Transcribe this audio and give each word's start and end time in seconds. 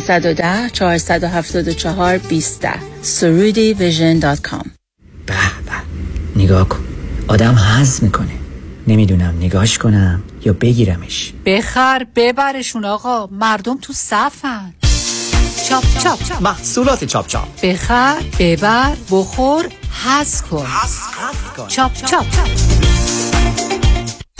310 0.00 0.70
474 0.72 2.18
20 2.18 2.66
surudivision.com 3.02 4.66
به 5.26 5.34
به 5.66 5.72
نگاه 6.36 6.68
کن. 6.68 6.84
آدم 7.28 7.54
حظ 7.54 8.02
می‌کنه. 8.02 8.32
نمی‌دونم 8.86 9.34
نگاش 9.40 9.78
کنم 9.78 10.22
یا 10.44 10.52
بگیرمش. 10.52 11.32
بخر 11.46 12.06
ببرشون 12.16 12.84
آقا. 12.84 13.26
مردم 13.26 13.78
تو 13.82 13.92
صفن. 13.92 14.74
چاپ 15.68 15.84
چاپ 15.98 16.42
محصولات 16.42 17.04
چاپ 17.04 17.26
چاپ. 17.26 17.60
بخر 17.62 18.16
ببر 18.38 18.96
بخور 19.10 19.66
حظ 20.04 20.42
کن. 20.42 20.66
چاپ 21.68 21.94
چاپ. 21.94 22.26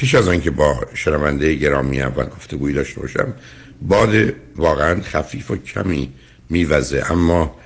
پیش 0.00 0.14
از 0.14 0.28
آنکه 0.28 0.50
با 0.50 0.80
شنونده 0.94 1.54
گرامی 1.54 2.00
اول 2.00 2.24
گفتگویی 2.24 2.74
داشته 2.74 3.00
باشم 3.00 3.34
باد 3.82 4.32
واقعا 4.56 5.00
خفیف 5.02 5.50
و 5.50 5.56
کمی 5.56 6.12
میوزه 6.50 7.04
اما 7.10 7.56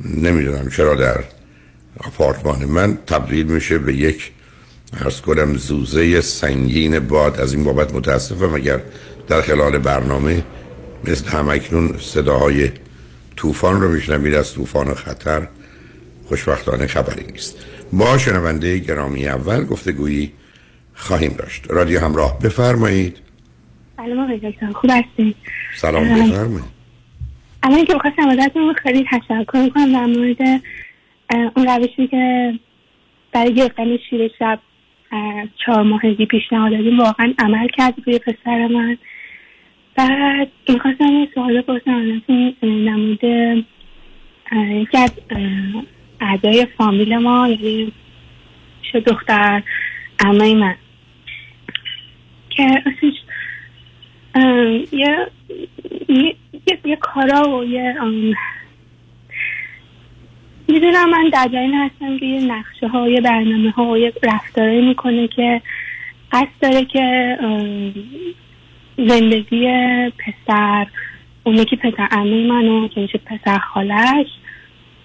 نمی‌دونم 0.00 0.70
چرا 0.70 0.94
در 0.94 1.24
آپارتمان 1.98 2.64
من 2.64 2.98
تبدیل 3.06 3.46
میشه 3.46 3.78
به 3.78 3.94
یک 3.94 4.32
ارز 5.00 5.20
کنم 5.20 5.56
زوزه 5.56 6.20
سنگین 6.20 6.98
باد. 6.98 7.40
از 7.40 7.52
این 7.52 7.64
بابت 7.64 7.94
متاسفم 7.94 8.54
اگر 8.54 8.80
در 9.28 9.42
خلال 9.42 9.78
برنامه 9.78 10.44
مثل 11.04 11.28
همکنون 11.28 11.98
صداهای 12.00 12.70
طوفان 13.36 13.80
رو 13.80 13.88
میشنوید 13.88 14.34
از 14.34 14.52
طوفان 14.52 14.88
و 14.88 14.94
خطر 14.94 15.48
خوشبختانه 16.28 16.86
خبری 16.86 17.32
نیست. 17.32 17.54
با 17.92 18.18
شنونده 18.18 18.78
گرامی 18.78 19.28
اول 19.28 19.64
گفتگویی 19.64 20.32
خواهیم 20.98 21.36
داشت. 21.38 21.70
رادیو 21.70 22.00
همراه. 22.00 22.38
بفرمایید. 22.38 23.16
سلام 23.96 24.18
آقای 24.18 24.38
دکتر. 24.38 24.72
خوب 24.72 24.90
هستید 24.90 25.36
سلام 25.74 26.04
بفرمایید. 26.04 26.78
الان 27.62 27.84
که 27.84 27.94
بخواستم 27.94 28.28
ازتون 28.28 28.74
خیلی 28.74 29.06
تشکر 29.10 29.58
می‌کنم 29.64 29.92
در 29.92 30.06
مورد 30.06 30.62
اون 31.56 31.66
روشی 31.66 32.06
که 32.06 32.54
برای 33.32 33.54
گرفتن 33.54 33.96
شیر 34.10 34.30
شب 34.38 34.58
چهار 35.66 35.82
ماهگی 35.82 36.26
پیشنهاد 36.26 36.72
دادیم 36.72 37.00
واقعا 37.00 37.34
عمل 37.38 37.68
کرد 37.76 37.94
روی 38.06 38.18
پسر 38.18 38.66
من. 38.66 38.98
بعد 39.96 40.48
می‌خواستم 40.68 41.04
یه 41.04 41.28
سوال 41.34 41.60
بپرسم 41.60 41.90
ازتون 41.90 42.54
در 42.60 42.96
مورد 42.96 43.24
یکی 44.70 44.98
از 44.98 45.10
اعضای 46.20 46.66
فامیل 46.78 47.16
ما 47.16 47.48
یعنی 47.48 47.92
دختر 49.06 49.62
عمه 50.20 50.54
من. 50.54 50.74
که 52.58 52.82
یه 54.92 55.26
یه, 56.08 56.36
یه 56.84 56.96
کارا 56.96 57.58
و 57.58 57.64
یه 57.64 57.94
می‌دونم 60.68 61.10
من 61.10 61.28
در 61.32 61.48
جایین 61.52 61.74
هستم 61.74 62.18
که 62.18 62.26
یه 62.26 62.40
نقشه 62.40 62.88
ها 62.88 63.08
یه 63.08 63.20
برنامه 63.20 63.70
ها 63.70 63.84
و 63.84 63.98
یه 63.98 64.12
رفتاره 64.22 64.80
می‌کنه 64.80 65.28
که 65.28 65.62
قصد 66.32 66.48
داره 66.60 66.84
که 66.84 67.38
زندگی 68.96 69.66
پسر 70.18 70.86
اونه 71.44 71.64
که 71.64 71.76
پسر 71.76 72.08
عمه 72.10 72.46
منو 72.46 72.88
که 72.88 73.00
میشه 73.00 73.18
پسر 73.18 73.58
خالش 73.58 74.26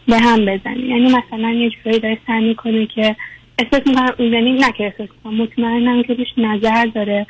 به 0.07 0.19
هم 0.19 0.45
بزنه. 0.45 0.79
یعنی 0.79 1.13
مثلا 1.13 1.49
یه 1.49 1.69
جوری 1.69 1.99
داره 1.99 2.17
سعی 2.27 2.47
می‌کنه 2.47 2.85
که 2.85 3.15
احساس 3.63 3.87
می‌کنم 3.87 4.33
یعنی 4.33 4.51
نه 4.51 4.71
که 4.71 4.83
احساس 4.83 5.09
می‌کنم 5.09 5.41
مطمئنم 5.41 6.03
که 6.03 6.13
روش 6.13 6.27
نظر 6.37 6.85
داره. 6.85 7.27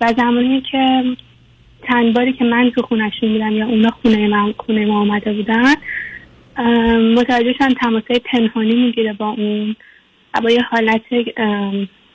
و 0.00 0.14
زمانی 0.16 0.60
که 0.60 1.04
چند 1.88 2.14
باری 2.14 2.32
که 2.32 2.44
من 2.44 2.70
تو 2.70 2.82
خونشون 2.82 3.32
بودم 3.32 3.52
یا 3.52 3.66
اونا 3.66 3.90
خونه 3.90 4.28
من 4.28 4.52
خونه 4.52 4.86
ما 4.86 5.00
آمده 5.00 5.32
بودن 5.32 5.74
متوجهشن 7.14 7.74
تماسای 7.80 8.20
پنهانی 8.24 8.74
می‌گیره 8.74 9.12
با 9.12 9.28
اون. 9.28 9.76
با 10.42 10.50
یه 10.50 10.62
حالت 10.62 11.02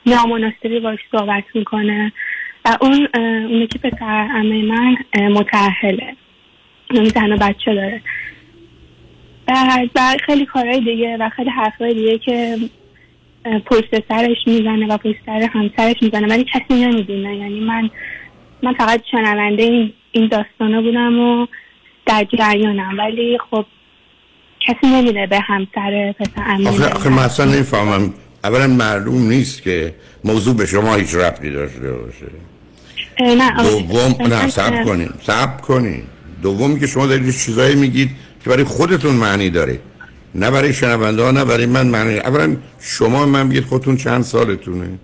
نامناسبی 0.06 0.80
باش 0.80 0.98
صحبت 1.12 1.44
می‌کنه. 1.54 2.12
و 2.64 2.76
اون 2.80 3.08
اونی 3.14 3.66
که 3.66 3.78
پسر 3.78 4.28
امه 4.34 4.62
من 4.62 4.96
متحله 5.28 6.16
یعنی 6.90 7.08
زن 7.08 7.32
و 7.32 7.36
بچه 7.36 7.74
داره. 7.74 8.00
و 9.94 10.00
خیلی 10.26 10.46
کارهای 10.46 10.80
دیگه 10.80 11.16
و 11.16 11.28
خیلی 11.28 11.50
حرفهای 11.50 11.94
دیگه 11.94 12.18
که 12.18 12.56
پشت 13.66 14.04
سرش 14.08 14.36
می‌زنه 14.46 14.86
و 14.86 14.96
پشت 14.96 15.16
سر 15.26 15.48
همسرش 15.52 15.96
می‌زنه. 16.02 16.28
ولی 16.28 16.44
کسی 16.44 16.84
نمی‌دونه. 16.84 17.36
یعنی 17.36 17.60
من 17.60 17.90
من 18.62 18.74
فقط 18.74 19.02
شنونده 19.10 19.62
این 19.62 19.92
این 20.12 20.28
داستانه 20.28 20.80
بودم 20.80 21.18
و 21.20 21.46
در 22.06 22.26
جریانم. 22.38 22.98
ولی 22.98 23.38
خب 23.50 23.66
کسی 24.60 24.86
نمیده 24.86 25.26
به 25.26 25.40
همسر 25.40 26.14
پسر 26.18 26.42
امین 26.46 26.68
آخه, 26.68 26.88
آخه 26.88 27.08
من 27.08 27.22
اصلا 27.22 27.46
نمی‌فهمم. 27.46 28.14
اولا 28.44 28.66
معلوم 28.66 29.28
نیست 29.28 29.62
که 29.62 29.94
موضوع 30.24 30.56
به 30.56 30.66
شما 30.66 30.94
هیچ 30.94 31.14
ربطی 31.14 31.50
داشته 31.50 31.92
باشه. 31.92 32.26
نه 33.20 33.56
دوم 33.56 34.14
نه 34.28 34.48
سب 34.48 34.84
کنین 34.84 35.08
سب 35.22 35.60
کنین. 35.60 36.02
دومی 36.42 36.80
که 36.80 36.86
شما 36.86 37.06
دارید 37.06 37.30
چیزایی 37.30 37.74
میگید 37.74 38.10
که 38.44 38.50
برای 38.50 38.64
خودتون 38.64 39.14
معنی 39.14 39.50
داره. 39.50 39.80
نه 40.34 40.50
برای 40.50 40.72
شنونده 40.72 41.22
ها 41.22 41.30
نه 41.30 41.44
برای 41.44 41.66
من 41.66 41.86
معنی 41.86 42.18
اولا 42.18 42.56
شما 42.80 43.26
من 43.26 43.48
بگید 43.48 43.64
خودتون 43.64 43.96
چند 43.96 44.22
سالتونه؟ 44.22 44.98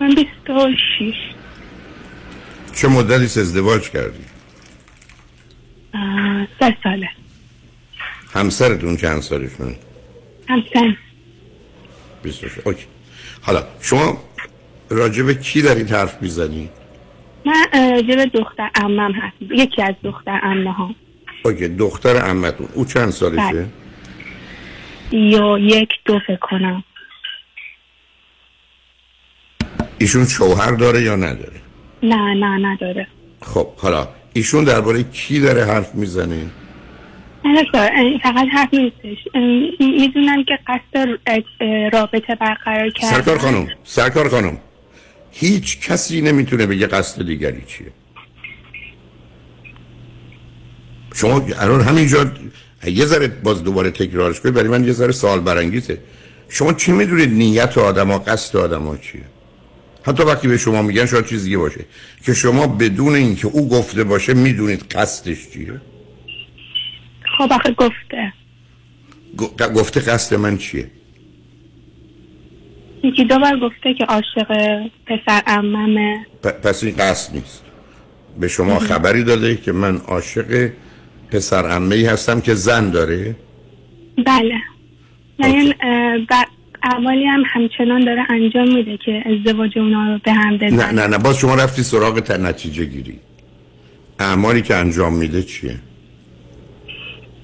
من 0.00 0.14
26 0.14 1.14
چه 2.74 2.88
مدتی 2.88 3.40
ازدواج 3.40 3.90
کردی؟ 3.90 4.24
سه 6.60 6.76
ساله. 6.84 7.08
همسرتون 8.34 8.96
چند 8.96 9.20
سالشونه 9.22 9.76
همسن 10.48 10.96
26 12.22 12.58
اوکی. 12.64 12.84
حالا 13.42 13.64
شما 13.80 14.18
راجع 14.90 15.22
به 15.22 15.34
کی 15.34 15.62
دارید 15.62 15.90
حرف 15.90 16.22
می‌زنید 16.22 16.70
من 17.44 17.66
به 18.06 18.26
دختر 18.26 18.70
امم 18.74 19.12
هست 19.12 19.36
یکی 19.40 19.82
از 19.82 19.94
دختر 20.04 20.40
امه 20.42 20.72
ها 20.72 20.94
اوکی 21.44 21.68
دختر 21.68 22.16
عمتون. 22.16 22.68
او 22.74 22.84
چند 22.84 23.10
سالشه؟ 23.10 23.42
بله. 23.52 23.66
یا 25.14 25.58
یک 25.58 25.88
دو 26.04 26.18
فکر 26.26 26.36
کنم. 26.36 26.84
ایشون 29.98 30.26
شوهر 30.26 30.70
داره 30.70 31.02
یا 31.02 31.16
نداره؟ 31.16 31.60
نه 32.02 32.34
نه 32.34 32.68
نداره. 32.68 33.06
خب 33.42 33.76
حالا 33.76 34.08
ایشون 34.32 34.64
درباره 34.64 35.02
کی 35.02 35.40
داره 35.40 35.64
حرف 35.64 35.94
می‌زنه؟ 35.94 36.50
نه 37.44 37.64
فقط 38.22 38.48
حرف 38.52 38.74
نیستش. 38.74 39.18
می‌دونم 39.80 40.44
که 40.44 40.58
قصد 40.66 41.08
رابطه 41.92 42.34
برقرار 42.34 42.90
کردن. 42.90 43.10
سرکار 43.10 43.38
خانم 43.38 43.68
سرکار 43.84 44.28
خانم 44.28 44.58
هیچ 45.32 45.80
کسی 45.80 46.20
نمی‌تونه 46.20 46.66
بگه 46.66 46.86
قصد 46.86 47.26
دیگری 47.26 47.62
چیه؟ 47.66 47.92
شما 51.14 51.42
الان 51.60 51.80
همینجا 51.80 52.32
یه 52.90 53.04
ذره 53.04 53.28
باز 53.28 53.64
دوباره 53.64 53.90
تکرارش 53.90 54.40
کنید 54.40 54.54
برای 54.54 54.68
من 54.68 54.84
یه 54.84 54.92
ذره 54.92 55.12
سوال 55.12 55.40
برانگیزه. 55.40 55.98
شما 56.48 56.72
چی 56.72 56.92
می‌دونید 56.92 57.32
نیت 57.32 57.78
آدم 57.78 58.10
ها 58.10 58.18
قصد 58.18 58.56
آدم 58.56 58.82
ها 58.82 58.96
چیه؟ 58.96 59.20
حتی 60.02 60.22
وقتی 60.22 60.48
به 60.48 60.56
شما 60.56 60.82
میگن 60.82 61.06
شاید 61.06 61.26
چیز 61.26 61.44
دیگه 61.44 61.58
باشه. 61.58 61.84
که 62.26 62.34
شما 62.34 62.66
بدون 62.66 63.14
اینکه 63.14 63.46
او 63.46 63.68
گفته 63.68 64.04
باشه 64.04 64.34
می‌دونید 64.34 64.82
قصدش 64.82 65.50
چیه؟ 65.50 65.80
خب 67.38 67.52
آخه 67.52 67.72
گفته. 67.72 68.32
گ- 69.38 69.62
گفته 69.62 70.00
قصد 70.00 70.36
من 70.36 70.58
چیه؟ 70.58 70.90
یکی 73.02 73.24
دو 73.24 73.38
بار 73.38 73.60
گفته 73.60 73.94
که 73.94 74.04
عاشق 74.04 74.48
پسر 75.06 75.42
اممه 75.46 76.26
پ- 76.44 76.46
پس 76.46 76.84
این 76.84 76.94
قصد 76.96 77.34
نیست. 77.34 77.62
به 78.40 78.48
شما 78.48 78.78
خبری 78.78 79.24
داده 79.24 79.56
که 79.56 79.72
من 79.72 79.96
عاشق 79.96 80.70
پسر 81.34 81.66
عمه 81.68 82.08
هستم 82.08 82.40
که 82.40 82.54
زن 82.54 82.90
داره؟ 82.90 83.36
بله. 84.26 84.54
ب- 86.30 86.48
اعمالی 86.82 87.24
هم 87.24 87.42
همچنان 87.46 88.04
داره 88.04 88.26
انجام 88.30 88.74
میده 88.74 88.96
که 89.04 89.22
ازدواج 89.26 89.78
اونا 89.78 90.12
رو 90.12 90.18
به 90.24 90.32
هم 90.32 90.56
بزنه 90.56 90.70
نه 90.70 90.92
نه 90.92 91.06
نه 91.06 91.18
باز 91.18 91.38
شما 91.38 91.54
رفتی 91.54 91.82
سراغ 91.82 92.20
ت- 92.20 92.30
نتیجه 92.30 92.84
گیری. 92.84 93.18
اعمالی 94.18 94.62
که 94.62 94.74
انجام 94.74 95.14
میده 95.14 95.42
چیه؟ 95.42 95.76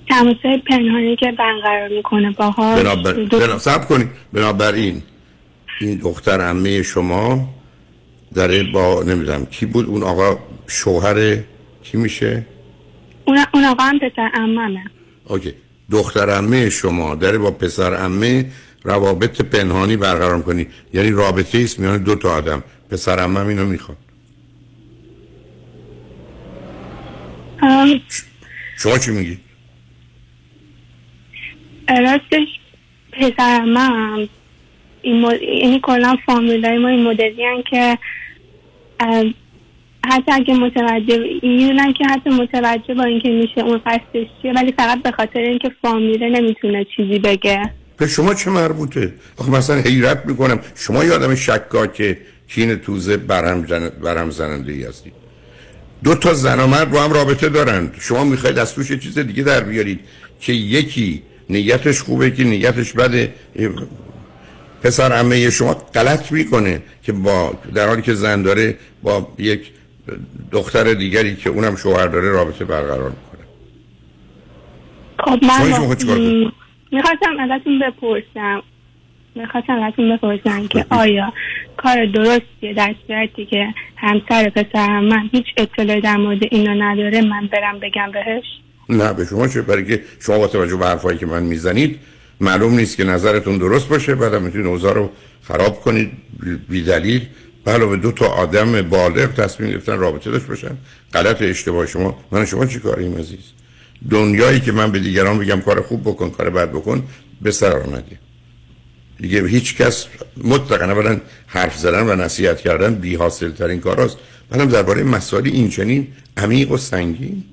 تماسای 0.08 0.58
پنهانی 0.70 1.16
که 1.16 1.32
برقرار 1.38 1.88
می‌کنه 1.88 2.30
باهاش 2.30 2.80
بنابر... 2.80 3.12
دو- 3.12 3.38
بنا... 3.38 3.58
سب 3.58 3.88
کنید 3.88 4.08
بنابراین 4.32 5.02
این 5.80 5.98
دختر 5.98 6.40
عمه 6.40 6.82
شما 6.82 7.48
داره 8.34 8.62
با 8.62 9.02
نمی‌دونم 9.02 9.46
کی 9.46 9.66
بود؟ 9.66 9.86
اون 9.86 10.02
آقا 10.02 10.38
شوهر 10.66 11.36
کی 11.82 11.98
میشه؟ 11.98 12.46
اون 13.30 13.44
اون 13.54 13.64
آقا 13.64 13.82
هم 13.82 13.98
پسر 13.98 14.30
اممه 14.34 14.84
اوکی. 15.24 15.54
دختر 15.90 16.30
عمه 16.30 16.70
شما 16.70 17.14
داره 17.14 17.38
با 17.38 17.50
پسر 17.50 17.94
عمه 17.94 18.46
روابط 18.84 19.42
پنهانی 19.42 19.96
برقرار 19.96 20.42
کنی 20.42 20.66
یعنی 20.94 21.10
رابطه 21.10 21.58
است 21.58 21.80
میان 21.80 22.02
دو 22.02 22.14
تا 22.14 22.32
آدم. 22.34 22.62
پسر 22.90 23.18
عمه 23.18 23.46
اینو 23.46 23.66
می‌خواد. 23.66 23.96
ام، 27.62 28.00
شما 28.78 28.98
چی 28.98 29.10
میگی؟ 29.10 29.38
راستش 31.88 32.48
پسر 33.12 33.64
من 33.64 34.28
این 35.02 35.20
مد... 35.20 35.42
یعنی 35.42 35.80
کلا 35.82 36.16
فامیلای 36.26 36.78
ما 36.78 36.88
این 36.88 37.02
مدلی 37.02 37.62
که 37.70 37.98
حتی 40.04 40.32
اگه 40.32 40.54
متوجه 40.54 41.18
می‌دونن 41.42 41.92
که 41.92 42.04
حتی 42.04 42.30
متوجه 42.30 42.94
با 42.94 43.04
اینکه 43.04 43.28
میشه 43.28 43.60
اون 43.60 43.78
قصدش 43.86 44.26
چیه 44.42 44.52
ولی 44.52 44.72
فقط 44.72 45.02
به 45.02 45.10
خاطر 45.10 45.38
اینکه 45.38 45.70
فامیله 45.82 46.28
نمی‌تونه 46.28 46.86
چیزی 46.96 47.18
بگه. 47.18 47.70
به 47.96 48.06
شما 48.06 48.34
چه 48.34 48.50
مربوطه؟ 48.50 49.14
آخه 49.36 49.50
مثلا 49.50 49.76
حیرت 49.76 50.26
می‌کنم. 50.26 50.60
شما 50.74 51.04
یه 51.04 51.12
آدم 51.12 51.34
شکاک 51.34 52.16
کین 52.48 52.76
توزه 52.76 53.16
برهم, 53.16 53.66
زن... 53.66 53.88
برهم 53.88 54.30
زننده 54.30 54.72
ای 54.72 54.82
هستید. 54.82 55.12
دو 56.04 56.14
تا 56.14 56.34
زن 56.34 56.60
و 56.60 56.66
مرد 56.66 56.90
با 56.90 57.02
هم 57.02 57.12
رابطه 57.12 57.48
دارند 57.48 57.96
شما 58.00 58.24
می‌خواید 58.24 58.58
از 58.58 58.74
توش 58.74 58.92
چیز 58.92 59.18
دیگه 59.18 59.42
در 59.42 59.60
بیارید 59.60 60.00
که 60.40 60.52
یکی 60.52 61.22
نیتش 61.50 62.00
خوبه 62.00 62.30
که 62.30 62.44
نیتش 62.44 62.92
بده. 62.92 63.34
پسر 64.82 65.12
عمه 65.12 65.50
شما 65.50 65.74
غلط 65.74 66.32
می‌کنه 66.32 66.82
که 67.02 67.12
با 67.12 67.54
در 67.74 67.88
حالی 67.88 68.02
که 68.02 68.14
زن 68.14 68.42
داره 68.42 68.76
با 69.02 69.28
یک 69.38 69.60
دختر 70.52 70.94
دیگری 70.94 71.36
که 71.36 71.50
اونم 71.50 71.76
شوهر 71.76 72.06
داره 72.06 72.30
رابطه 72.30 72.64
برقرار 72.64 73.10
می‌کنه. 73.10 73.46
خب 75.18 75.44
من؟ 75.44 76.52
می‌خواستم 76.92 77.38
ازتون 77.40 77.78
بپرسم. 77.78 78.62
می‌خواستم 79.34 79.82
ازتون 79.82 80.16
بپرسم 80.16 80.66
که 80.66 80.86
آیا 80.90 81.32
کار 81.76 82.06
درستیه 82.06 82.74
در 82.76 82.94
صورتی 83.06 83.46
که 83.46 83.66
همسر 83.96 84.50
پسرم 84.50 85.04
من 85.04 85.28
هیچ 85.32 85.46
اطلاعی 85.56 86.00
در 86.00 86.16
مورد 86.16 86.38
اینو 86.50 86.82
نداره 86.84 87.20
من 87.20 87.46
برم 87.46 87.78
بگم 87.78 88.10
بهش؟ 88.12 88.44
نه 88.88 89.12
به 89.12 89.24
شما 89.24 89.48
چه؟ 89.48 89.62
برای 89.62 89.84
که 89.84 90.02
شما 90.20 90.38
با 90.38 90.46
توجه 90.46 90.76
به 90.76 90.86
حرفایی 90.86 91.18
که 91.18 91.26
من 91.26 91.42
می‌زنید 91.42 91.98
معلوم 92.40 92.74
نیست 92.74 92.96
که 92.96 93.04
نظرتون 93.04 93.58
درست 93.58 93.88
باشه. 93.88 94.14
بعدم 94.14 94.42
می‌تونید 94.42 94.66
اوضاع 94.66 94.94
رو 94.94 95.10
خراب 95.42 95.80
کنید 95.80 96.10
بی 96.68 96.82
دلیل. 96.82 97.26
علاوه 97.66 97.96
دو 97.96 98.12
تا 98.12 98.26
آدم 98.26 98.82
بالغ 98.82 99.34
تصمیم 99.34 99.70
گرفتن 99.70 99.98
رابطه 99.98 100.30
داشت 100.30 100.46
باشن. 100.46 100.76
غلط 101.12 101.42
اشتباه 101.42 101.86
شما. 101.86 102.18
من 102.30 102.44
شما 102.44 102.66
چی 102.66 102.78
کاریم 102.78 103.18
عزیز؟ 103.18 103.38
دنیایی 104.10 104.60
که 104.60 104.72
من 104.72 104.92
به 104.92 104.98
دیگران 104.98 105.38
بگم 105.38 105.60
کار 105.60 105.82
خوب 105.82 106.02
بکن 106.02 106.30
کار 106.30 106.50
بد 106.50 106.70
بکن 106.70 107.02
به 107.42 107.50
سر 107.50 107.76
آمده. 107.76 108.18
دیگه 109.18 109.46
هیچ 109.46 109.76
کس 109.76 110.06
مطلقا 110.44 110.84
اولا 110.84 111.20
حرف 111.46 111.78
زدن 111.78 112.08
و 112.08 112.16
نصیحت 112.16 112.60
کردن 112.60 112.94
بی 112.94 113.14
حاصل 113.14 113.50
ترین 113.50 113.80
کار 113.80 114.00
است 114.00 114.16
بعدم 114.50 114.68
درباره 114.68 115.02
مسائل 115.02 115.46
این 115.46 115.70
چنین 115.70 116.08
عمیق 116.36 116.70
و 116.70 116.76
سنگین. 116.76 117.44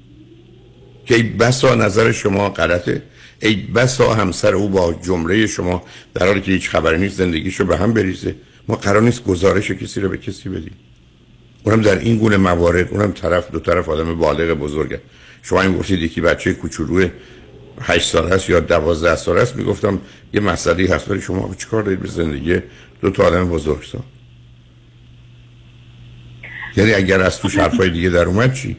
که 1.06 1.16
ای 1.16 1.24
بسا 1.24 1.76
نظر 1.76 2.12
شما 2.12 2.50
غلطه. 2.50 3.02
ای 3.42 3.56
بسا 3.56 4.14
همسر 4.14 4.54
او 4.56 4.70
با 4.70 4.94
جمله 4.94 5.48
شما 5.48 5.84
در 6.14 6.28
حالی 6.28 6.42
که 6.42 6.52
هیچ 6.52 6.70
خبری 6.70 6.98
نیست 6.98 7.18
زندگیشو 7.18 7.66
به 7.66 7.78
هم 7.78 7.94
بریزه. 7.94 8.36
ما 8.68 8.76
قرار 8.76 9.02
نیست 9.02 9.24
گزارش 9.24 9.72
کسی 9.72 10.02
رو 10.02 10.10
به 10.10 10.18
کسی 10.18 10.50
بدیم. 10.50 10.74
اونم 11.64 11.82
در 11.82 12.00
این 12.00 12.18
گونه 12.18 12.38
موارد 12.38 12.88
اونم 12.92 13.12
طرف 13.12 13.52
دو 13.52 13.60
طرف 13.60 13.90
آدم 13.90 14.16
بالغ 14.16 14.54
بزرگه 14.54 15.02
شما 15.44 15.62
این 15.62 15.78
گفتید 15.78 16.00
یکی 16.00 16.22
بچه 16.22 16.54
کوچولو 16.54 17.08
8 17.82 18.10
سال 18.10 18.30
هست 18.30 18.50
یا 18.50 18.60
12 18.60 19.16
سال 19.16 19.38
هست 19.38 19.56
می‌گفتم 19.56 20.02
یه 20.34 20.42
مسئله 20.42 20.96
هست 20.96 21.12
ولی 21.12 21.22
شما 21.22 21.56
چیکار 21.58 21.84
دارید 21.84 22.00
به 22.00 22.08
زندگی 22.08 22.60
دو 23.02 23.10
تا 23.10 23.24
آدم 23.24 23.50
بزرگسال 23.50 24.02
یعنی 26.78 26.94
اگر 26.94 27.22
از 27.22 27.40
توش 27.40 27.58
حرفای 27.58 27.90
دیگه 27.90 28.10
در 28.10 28.26
اومد 28.26 28.54
چی؟ 28.54 28.78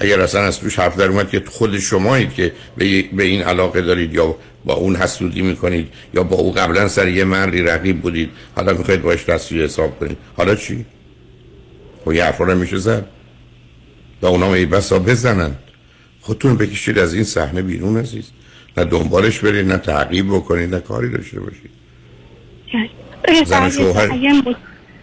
اگر 0.00 0.20
اصلا 0.20 0.40
از 0.40 0.60
توش 0.60 0.78
حرف 0.78 0.96
در 0.96 1.08
اومد 1.08 1.30
که 1.30 1.42
خود 1.46 1.78
شمایید 1.78 2.34
که 2.34 2.52
به, 2.76 3.02
به 3.02 3.22
این 3.22 3.42
علاقه 3.42 3.80
دارید 3.80 4.14
یا 4.14 4.36
با 4.64 4.74
اون 4.74 4.96
حسودی 4.96 5.42
می‌کنید 5.42 5.88
یا 6.14 6.22
با 6.22 6.36
او 6.36 6.52
قبلا 6.52 6.88
سر 6.88 7.08
یه 7.08 7.24
مردی 7.24 7.62
رقیب 7.62 8.00
بودید؟ 8.00 8.30
حالا 8.56 8.72
می‌خواید 8.72 9.02
باش 9.02 9.24
تصویر 9.24 9.64
حساب 9.64 9.98
کنید. 9.98 10.18
حالا 10.36 10.54
چی؟ 10.54 10.84
خب 12.04 12.12
یه 12.12 12.24
حرفا 12.24 12.44
میشه 12.44 12.76
زد. 12.78 13.06
و 14.22 14.26
اونا 14.26 14.54
ای 14.54 14.66
بسا 14.66 14.98
بزنند 14.98 15.58
خودتون 16.20 16.56
بکشید 16.56 16.98
از 16.98 17.14
این 17.14 17.24
صحنه 17.24 17.62
بیرون 17.62 17.96
عزیز. 17.96 18.30
نه 18.76 18.84
دنبالش 18.84 19.38
برید 19.38 19.66
نه 19.66 19.78
تعقیب 19.78 20.26
بکنید 20.28 20.74
نه 20.74 20.80
کاری 20.80 21.10
داشته 21.10 21.40
باشید. 21.40 21.70
زن 23.46 23.70
شوهر. 23.70 24.08
اگه 24.12 24.42
مط- 24.42 24.56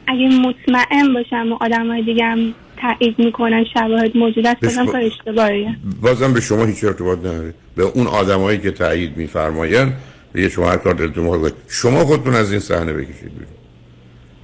اگه 0.08 0.28
مطمئن 0.28 1.14
باشم 1.14 1.52
و 1.52 1.58
آدم 1.62 1.88
های 1.88 2.04
دیگه 2.04 2.26
هم 2.26 2.54
تایید 2.82 3.20
می‌کنن 3.20 3.66
شواهد 3.74 4.18
موجود 4.18 4.48
است 4.48 4.62
بازم 4.62 4.86
کار 4.86 5.02
اشتباهیه. 5.02 5.76
بازم 6.02 6.34
به 6.34 6.42
شما 6.42 6.66
هیچ 6.66 6.84
ارتباط 6.84 7.20
نداره. 7.20 7.54
به 7.76 7.84
اون 7.84 8.08
آدمایی 8.08 8.60
که 8.60 8.72
تایید 8.72 9.18
میفرمایند 9.18 9.94
یه 10.36 10.50
شما 10.50 10.70
هر 10.70 10.78
کار 10.78 10.94
دلتون. 10.94 11.52
شما 11.68 12.06
خودتون 12.06 12.36
از 12.36 12.52
این 12.52 12.60
صحنه 12.60 12.94
بکشید 12.94 13.32
بیرون. 13.34 13.54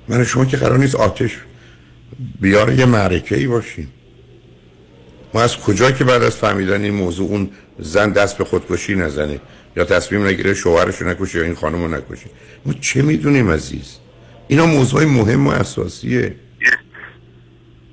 من 0.07 0.23
شما 0.23 0.45
که 0.45 0.57
قرار 0.57 0.77
نیست 0.77 0.95
آتش 0.95 1.37
بیار 2.41 2.73
یه 2.73 2.85
معرکه 2.85 3.37
ای 3.37 3.47
باشیم. 3.47 3.87
ما 5.33 5.41
از 5.41 5.57
کجا 5.57 5.91
که 5.91 6.03
بعد 6.03 6.23
از 6.23 6.35
فهمیدن 6.35 6.83
این 6.83 6.93
موضوع 6.93 7.29
اون 7.29 7.49
زن 7.79 8.11
دست 8.11 8.37
به 8.37 8.43
خودکشی 8.43 8.95
نزنه 8.95 9.39
یا 9.77 9.83
تصمیم 9.83 10.27
نگیره 10.27 10.53
شوهرش 10.53 10.95
رو 10.95 11.09
نکشه 11.09 11.39
یا 11.39 11.45
این 11.45 11.55
خانم 11.55 11.81
رو 11.83 11.87
نکشه؟ 11.87 12.25
ما 12.65 12.73
چه 12.81 13.01
می‌دونیم 13.01 13.49
عزیز؟ 13.49 13.97
اینا 14.47 14.65
موضوع 14.65 15.05
مهم 15.05 15.47
و 15.47 15.49
اساسیه. 15.49 16.35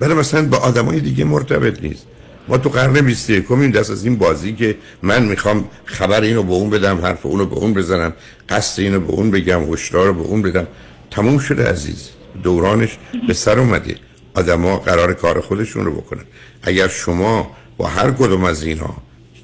بله 0.01 0.15
مثلا 0.15 0.49
با 0.49 0.57
آدمای 0.57 1.01
دیگه 1.01 1.25
مرتبط 1.25 1.83
نیست. 1.83 2.07
ما 2.49 2.59
تو 2.59 2.69
قرن 2.69 2.93
21 2.93 3.51
این 3.51 3.71
دست 3.71 3.91
از 3.91 4.05
این 4.05 4.17
بازی 4.17 4.53
که 4.53 4.77
من 5.03 5.23
می‌خوام 5.23 5.65
خبر 5.85 6.21
اینو 6.21 6.43
به 6.43 6.53
اون 6.53 6.71
بدم 6.71 6.99
حرف 6.99 7.27
اونو 7.27 7.47
به 7.47 7.57
اون 7.57 7.75
بزنم 7.75 8.13
قصد 8.49 8.81
اینو 8.81 9.01
به 9.01 9.13
اون 9.13 9.31
بگم 9.31 9.73
هشدار 9.73 10.07
رو 10.07 10.15
به 10.15 10.21
اون 10.21 10.43
بدم. 10.43 10.67
تموم 11.11 11.39
شده 11.39 11.69
عزیز. 11.69 12.11
دورانش 12.43 12.99
به 13.27 13.35
سر 13.35 13.59
اومده. 13.59 13.95
آدما 14.35 14.77
قرار 14.77 15.15
کار 15.15 15.41
خودشون 15.41 15.85
رو 15.85 15.93
بکنن. 15.93 16.25
اگر 16.63 16.89
شما 16.89 17.57
با 17.77 17.87
هر 17.87 18.11
کدوم 18.11 18.45
از 18.45 18.63
اینها 18.63 18.97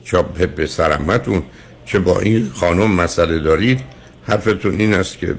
چه 0.05 0.23
به 0.23 0.47
پسر 0.47 0.93
عمتون 0.93 1.43
چه 1.87 1.99
با 1.99 2.21
این 2.21 2.51
خانم 2.55 2.91
مسئله 2.91 3.39
دارید 3.39 3.81
حرفتون 4.27 4.81
این 4.81 4.95
است 4.95 5.19
که 5.19 5.35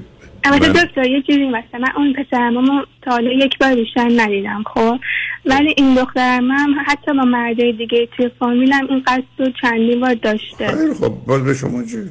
البته 0.53 0.85
دکتر 0.85 1.05
یه 1.05 1.21
چیزی 1.21 1.45
مثلا 1.45 1.79
من 1.79 1.91
اون 1.97 2.13
پسرمو 2.13 2.81
تا 3.01 3.11
حالا 3.11 3.31
یک 3.31 3.57
بار 3.57 3.75
بیشتر 3.75 4.09
ندیدم 4.15 4.63
خب. 4.73 4.99
ولی 5.45 5.73
این 5.77 5.95
دخترم 5.95 6.51
هم 6.51 6.75
حتی 6.87 7.13
با 7.13 7.23
مرده 7.25 7.71
دیگه 7.71 8.09
توی 8.17 8.29
فامیلم 8.39 8.87
این 8.89 9.03
قصد 9.07 9.23
رو 9.37 9.51
چندین 9.61 9.99
بار 9.99 10.13
داشته. 10.13 10.67
خیلی 10.67 10.93
خب 10.93 11.13
باز 11.27 11.43
به 11.43 11.53
شما 11.53 11.83
چه 11.83 12.09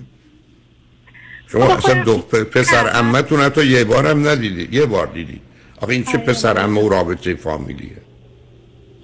شما 1.52 1.64
خب، 1.68 1.76
اصلا 1.76 1.94
خب. 1.94 2.04
دو 2.04 2.16
پ- 2.32 2.44
پسر 2.44 2.88
عمتون 2.88 3.40
حتی 3.40 3.66
یه 3.66 3.84
بار 3.84 4.06
هم 4.06 4.28
ندیدی. 4.28 4.68
یه 4.76 4.86
بار 4.86 5.06
دیدی. 5.06 5.40
آخه 5.82 5.92
این 5.92 6.04
چه 6.04 6.18
پسر 6.18 6.58
عمه 6.58 6.80
و 6.80 6.88
رابطه 6.88 7.34
فامیلیه؟ 7.34 7.96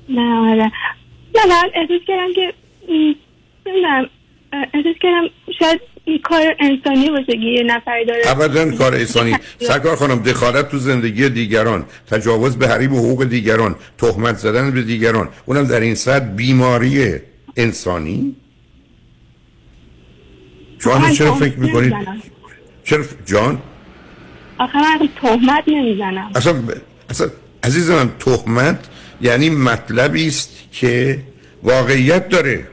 نه 0.09 0.51
آره. 0.51 0.73
نه 1.35 1.47
من 1.49 1.71
احساس 1.75 2.01
کردم 2.07 2.33
که 2.35 2.55
نمی‌دونم. 2.89 4.09
اه، 4.53 4.67
احساس 4.75 4.97
کردم 5.01 5.29
شاید 5.59 5.81
این 6.04 6.18
کار 6.18 6.56
انسانی 6.61 7.11
باشه 7.11 7.32
که 7.32 7.47
یه 7.47 7.62
نفر 7.62 8.04
داره. 8.04 8.23
ابدا 8.26 8.76
کار 8.76 8.94
انسانی. 8.94 9.37
سرکار 9.68 9.97
خانم 9.97 10.23
دخالت 10.23 10.68
تو 10.68 10.78
زندگی 10.78 11.28
دیگران 11.28 11.85
تجاوز 12.11 12.56
به 12.59 12.68
حریم 12.68 12.94
و 12.94 12.99
حقوق 12.99 13.25
دیگران 13.25 13.76
تهمت 13.99 14.37
زدن 14.37 14.71
به 14.71 14.82
دیگران 14.82 15.28
اونم 15.47 15.64
در 15.64 15.80
این 15.80 15.94
سطح 15.94 16.25
بیماری 16.25 17.14
انسانی؟ 17.56 18.37
شما 20.78 21.11
چرا 21.11 21.35
فکر 21.35 21.59
می‌کنید. 21.59 21.94
چرا 22.85 23.04
جان؟ 23.26 23.62
آخه 24.59 24.78
من 24.78 25.09
تهمت 25.23 25.64
نمی‌زنم. 25.66 26.30
اصلا 26.35 26.54
اصلا 27.11 27.30
عزیز 27.62 27.90
من 27.90 28.11
تهمت 28.18 28.88
یعنی 29.21 29.50
مطلبی 29.50 30.26
است 30.26 30.50
که 30.73 31.18
واقعیت 31.62 32.28
داره. 32.28 32.66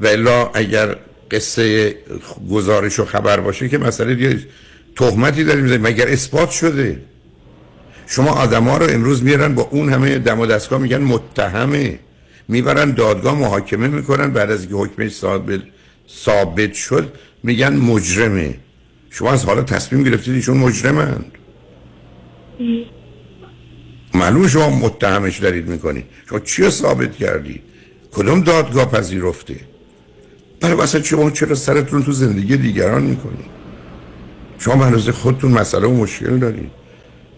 و 0.00 0.06
الا 0.06 0.50
اگر 0.54 0.96
قصه 1.30 1.94
گزارش 2.50 2.98
و 2.98 3.04
خبر 3.04 3.40
باشه 3.40 3.68
که 3.68 3.78
مسئله 3.78 4.14
دیگه 4.14 4.38
تهمتی 4.96 5.44
داریم. 5.44 5.76
مگر 5.76 6.08
اثبات 6.08 6.50
شده؟ 6.50 7.02
شما 8.06 8.30
آدما 8.30 8.78
رو 8.78 8.86
امروز 8.90 9.22
میارن 9.22 9.54
با 9.54 9.62
اون 9.62 9.92
همه 9.92 10.18
دم 10.18 10.40
و 10.40 10.46
دستگاه 10.46 10.80
میگن 10.80 10.98
متهمه. 11.00 11.98
می‌برن 12.48 12.90
دادگاه 12.90 13.38
محاکمه 13.38 13.88
می‌کنن. 13.88 14.30
بعد 14.30 14.50
از 14.50 14.60
اینکه 14.60 14.76
حکمش 14.76 15.12
ثابت 15.12 15.60
ثابت 16.24 16.74
شد 16.74 17.12
میگن 17.42 17.76
مجرمه. 17.76 18.54
شما 19.10 19.32
از 19.32 19.44
حالا 19.44 19.62
تصمیم 19.62 20.02
گرفتید 20.02 20.34
ایشون 20.34 20.56
مجرمند. 20.56 21.32
معلوم 24.14 24.48
شما 24.48 24.70
متهمش 24.70 25.38
دارید 25.38 25.68
می‌کنید. 25.68 26.04
شما 26.28 26.38
چی 26.38 26.70
ثابت 26.70 27.16
کردید؟ 27.16 27.62
کدوم 28.12 28.40
دادگاه 28.40 28.90
پذیرفته؟ 28.90 29.56
برای 30.60 30.74
واسه 30.74 31.02
شما 31.02 31.30
چرا 31.30 31.54
سرتون 31.54 32.02
تو 32.02 32.12
زندگی 32.12 32.56
دیگران 32.56 33.02
می‌کنید 33.02 33.56
شما 34.58 34.76
به 34.76 34.84
اندازه 34.84 35.12
خودتون 35.12 35.52
مسئله 35.52 35.86
و 35.86 35.94
مشکل 35.94 36.38
دارید. 36.38 36.70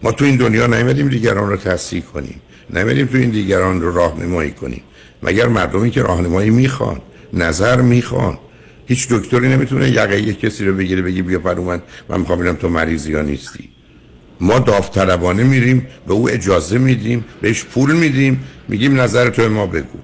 ما 0.03 0.11
تو 0.11 0.25
این 0.25 0.35
دنیا 0.35 0.67
نیومدیم 0.67 1.07
دیگران 1.07 1.49
رو 1.49 1.57
تصحیح 1.57 2.01
کنیم. 2.01 2.41
نیومدیم 2.69 3.05
تو 3.05 3.17
این 3.17 3.29
دیگران 3.29 3.81
رو 3.81 3.95
راهنمایی 3.95 4.51
کنیم. 4.51 4.81
مگر 5.23 5.47
مردمی 5.47 5.91
که 5.91 6.01
راهنمایی 6.01 6.49
می‌خوان 6.49 7.01
نظر 7.33 7.81
می‌خوان. 7.81 8.37
هیچ 8.85 9.07
دکتری 9.09 9.49
نمی‌تونه 9.49 9.89
یقه 9.89 10.21
یک 10.21 10.39
کسی 10.39 10.65
رو 10.65 10.73
بگیره 10.73 11.01
بگی 11.01 11.21
بیا 11.21 11.39
پر 11.39 11.59
من 11.59 11.81
من 12.09 12.19
می‌خوام 12.19 12.39
ببینم 12.39 12.55
تو 12.55 12.69
مریضی 12.69 13.11
یا 13.11 13.21
نیستی. 13.21 13.69
ما 14.41 14.59
داوطلبانه 14.59 15.43
میریم 15.43 15.87
به 16.07 16.13
او 16.13 16.29
اجازه 16.29 16.77
میدیم 16.77 17.25
بهش 17.41 17.63
پول 17.63 17.95
میدیم 17.95 18.43
میگیم 18.67 19.01
نظر 19.01 19.29
تو 19.29 19.49
ما 19.49 19.65
بگو. 19.65 19.99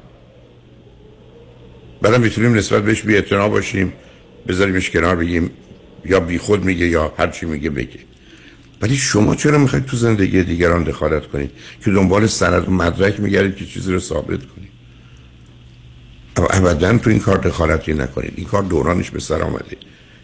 بعدم 2.01 2.21
می‌تونیم 2.21 2.53
نسبت 2.53 2.83
بهش 2.83 3.01
بی 3.01 3.21
باشیم 3.21 3.93
بذاریمش 4.47 4.89
کنار 4.89 5.15
بگیم 5.15 5.51
یا 6.05 6.19
بی 6.19 6.37
خود 6.37 6.65
میگه 6.65 6.87
یا 6.87 7.13
هر 7.17 7.27
چی 7.27 7.45
میگه 7.45 7.69
بگه. 7.69 7.99
ولی 8.81 8.95
شما 8.95 9.35
چرا 9.35 9.57
می‌خواید 9.57 9.85
تو 9.85 9.97
زندگی 9.97 10.43
دیگران 10.43 10.83
دخالت 10.83 11.27
کنید؟ 11.27 11.51
که 11.85 11.91
دنبال 11.91 12.27
سند 12.27 12.67
و 12.67 12.71
مدرک 12.71 13.19
میگردید 13.19 13.55
که 13.55 13.65
چیزی 13.65 13.93
رو 13.93 13.99
ثابت 13.99 14.39
کنید. 14.39 14.69
ابدا 16.49 16.97
تو 16.97 17.09
این 17.09 17.19
کار 17.19 17.37
دخالتی 17.37 17.93
نکنید. 17.93 18.33
این 18.35 18.45
کار 18.45 18.63
دورانش 18.63 19.11
به 19.11 19.19
سر 19.19 19.41
آمده. 19.41 19.77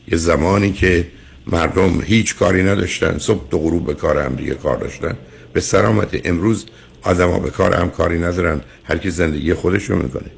یه 0.08 0.18
زمانی 0.18 0.74
که 0.74 1.08
مردم 1.48 2.02
هیچ 2.02 2.36
کاری 2.36 2.64
نداشتن 2.64 3.18
صبح 3.18 3.50
تا 3.50 3.58
غروب 3.58 3.86
به 3.86 3.94
کار 3.94 4.18
هم 4.18 4.36
دیگه 4.36 4.54
کار 4.54 4.78
داشتن 4.78 5.18
به 5.54 5.62
سر 5.62 5.86
آمده. 5.86 6.22
امروز 6.26 6.66
آدم 7.02 7.30
ها 7.30 7.40
به 7.40 7.50
کار 7.50 7.76
هم 7.76 7.90
کاری 7.90 8.20
ندارن. 8.20 8.62
هر 8.84 8.98
کی 8.98 9.10
زندگی 9.10 9.54
خودش 9.54 9.84
رو 9.84 10.04
می‌کنه. 10.04 10.32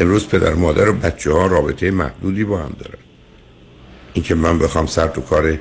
امروز 0.00 0.28
پدر 0.28 0.54
مادر 0.54 0.88
و 0.88 0.92
بچه 0.92 1.32
ها 1.32 1.46
رابطه 1.46 1.90
محدودی 1.90 2.44
با 2.44 2.58
هم 2.58 2.76
دارن. 2.78 2.98
اینکه 4.12 4.34
من 4.34 4.58
بخوام 4.58 4.86
سر 4.86 5.06
تو 5.06 5.20
کار 5.20 5.58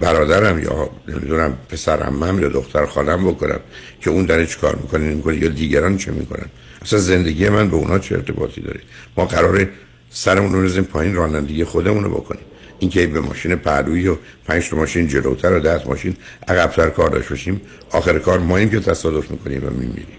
برادرم 0.00 0.62
یا 0.62 0.90
نمی‌دونم 1.08 1.58
پسر 1.68 2.02
عمم 2.02 2.40
یا 2.40 2.48
دختر 2.48 2.86
خالم 2.86 3.28
بکنم 3.28 3.60
که 4.00 4.10
اون 4.10 4.26
داره 4.26 4.46
چی 4.46 4.58
کار 4.58 4.76
می‌کنه 4.76 5.04
نمی‌کنه 5.04 5.36
یا 5.36 5.48
دیگران 5.48 5.96
چه 5.96 6.10
می‌کنن؟ 6.10 6.46
اصلا 6.82 6.98
زندگی 6.98 7.48
من 7.48 7.70
به 7.70 7.76
اونا 7.76 7.98
چه 7.98 8.14
ارتباطی 8.14 8.60
داره؟ 8.60 8.80
ما 9.16 9.24
قراره 9.24 9.68
سرمون 10.10 10.52
رو 10.52 10.62
بزنیم 10.62 10.84
پایین 10.84 11.14
رانندگی 11.14 11.64
خودمون 11.64 12.04
رو 12.04 12.10
بکنیم 12.10 12.42
اینکه 12.78 13.06
به 13.06 13.20
ماشین 13.20 13.56
پهلویی 13.56 14.08
و 14.08 14.16
پنج 14.44 14.70
تا 14.70 14.76
ماشین 14.76 15.08
جلوتر 15.08 15.52
و 15.52 15.60
ده 15.60 15.78
تا 15.78 15.88
ماشین 15.88 16.16
عقبتر 16.48 16.90
کار 16.90 17.10
داشته 17.10 17.30
باشیم 17.30 17.60
آخر 17.90 18.18
کار 18.18 18.38
ماییم 18.38 18.70
که 18.70 18.80
تصادف 18.80 19.30
می‌کنیم 19.30 19.66
و 19.66 19.70
میمیریم. 19.70 20.18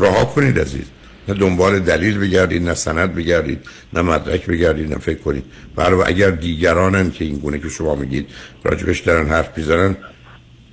رها 0.00 0.24
کنید 0.24 0.58
عزیز. 0.58 0.84
نه 1.28 1.34
دنبال 1.34 1.78
دلیل 1.78 2.18
بگردید 2.18 2.62
نه 2.62 2.74
سند 2.74 3.14
بگردید 3.14 3.58
نه 3.92 4.02
مدرک 4.02 4.46
بگردید 4.46 4.92
نه 4.92 4.98
فکر 4.98 5.18
کنید. 5.18 5.44
برای 5.76 6.02
اگر 6.06 6.30
دیگرانن 6.30 7.10
که 7.10 7.24
این 7.24 7.36
گونه 7.36 7.58
که 7.58 7.68
شما 7.68 7.94
میگید 7.94 8.26
راجبش 8.64 9.00
دارن 9.00 9.28
حرف 9.28 9.58
می‌زنن 9.58 9.96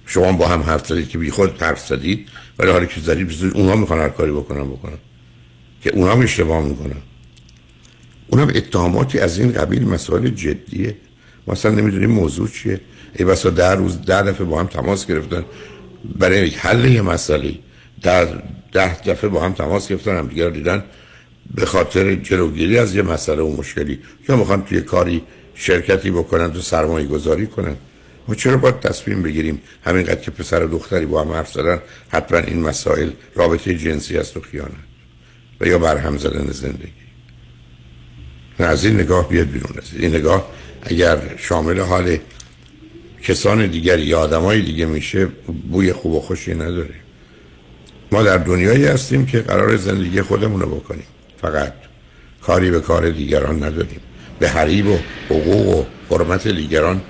شما 0.06 0.32
با 0.32 0.48
هم 0.48 0.62
حرف 0.62 0.88
زدید 0.88 1.10
که 1.10 1.18
بی 1.18 1.32
خود 1.32 1.62
حرف 1.62 1.88
زدید 1.88 2.28
ولی 2.60 2.72
حالا 2.72 2.86
که 2.86 3.02
زدید 3.02 3.28
بزنید 3.28 3.58
اونا 3.58 3.76
می‌خوان 3.76 4.00
هر 4.00 4.10
کاری 4.10 4.32
بکنن 4.32 4.64
بکنن. 4.64 4.98
که 5.82 5.96
اونا 5.96 6.12
هم 6.12 6.22
اشتباه 6.22 6.66
می‌کنن. 6.66 7.02
اونم 8.28 8.48
اتهاماتی 8.56 9.20
از 9.20 9.40
این 9.40 9.52
قبیل 9.52 9.88
مسائل 9.88 10.30
جدیه. 10.30 10.96
ما 11.48 11.54
اصلا 11.54 11.72
نمی‌دونیم 11.72 12.12
موضوع 12.12 12.48
چیه. 12.48 12.82
ای 13.16 13.26
بسا 13.26 13.50
در 13.50 13.76
روز 13.76 14.02
ده 14.02 14.22
دفعه 14.22 14.46
با 14.46 14.60
هم 14.60 14.68
تماس 14.68 15.08
گرفتن. 15.08 15.46
برای 16.20 16.50
حل 16.50 16.86
یه 16.86 17.02
مسئله 17.02 17.54
در 18.02 18.28
ده 18.72 19.02
دفعه 19.02 19.30
با 19.30 19.42
هم 19.42 19.54
تماس 19.54 19.88
گرفتن 19.88 20.18
هم 20.18 20.28
دیگر 20.28 20.50
دیدن. 20.50 20.84
به 21.56 21.66
خاطر 21.66 22.16
جلوگیری 22.16 22.78
از 22.78 22.96
یه 22.96 23.02
مسئله 23.02 23.42
و 23.42 23.56
مشکلی. 23.58 24.00
یا 24.30 24.36
می‌خوان 24.36 24.66
توی 24.66 24.82
کاری 24.82 25.22
شرکتی 25.56 26.12
بکنن 26.12 26.54
تو 26.54 26.62
سرمایه 26.62 27.08
گذاری 27.08 27.48
کنن 27.48 27.76
ما 28.28 28.36
چرا 28.36 28.58
باید 28.58 28.80
تصمیم 28.80 29.22
بگیریم؟ 29.22 29.62
همینقدر 29.86 30.22
که 30.22 30.32
پسر 30.32 30.66
و 30.66 30.68
دختری 30.68 31.06
با 31.06 31.22
هم 31.22 31.32
حرف 31.32 31.52
زدن 31.52 31.80
حتما 32.10 32.38
این 32.38 32.62
مسائل 32.62 33.10
رابطه 33.36 33.78
جنسی 33.78 34.18
است 34.18 34.38
و 34.38 34.42
خیانت. 34.42 34.72
و 35.62 35.68
یا 35.68 35.80
برهم 35.80 36.18
زدن 36.18 36.52
زندگی. 36.52 36.92
نه 38.60 38.66
از 38.66 38.86
این 38.86 39.00
نگاه 39.00 39.30
بیاد 39.30 39.48
بیرون. 39.48 39.78
از 39.78 39.84
این 40.00 40.16
نگاه 40.16 40.50
اگر 40.82 41.20
شامل 41.38 41.80
حال 41.80 42.18
کسان 43.24 43.68
دیگری 43.68 44.02
یا 44.02 44.20
آدمای 44.20 44.62
دیگه 44.62 44.86
میشه 44.86 45.26
بوی 45.72 45.94
خوب 45.94 46.14
و 46.14 46.20
خوشی 46.20 46.54
نداره. 46.54 46.96
ما 48.12 48.24
در 48.24 48.38
دنیایی 48.38 48.86
هستیم 48.86 49.26
که 49.26 49.40
قرار 49.40 49.78
زندگی 49.78 50.22
خودمون 50.22 50.62
رو 50.62 50.76
بکنیم. 50.76 51.08
فقط 51.42 51.74
کاری 52.42 52.72
به 52.72 52.80
کار 52.80 53.10
دیگران 53.10 53.64
نداریم. 53.64 54.00
به 54.40 54.50
حریب 54.50 54.88
و 54.88 54.98
حقوق 55.30 55.78
و 55.78 55.84
حرمت 56.16 56.48
دیگران 56.48 57.02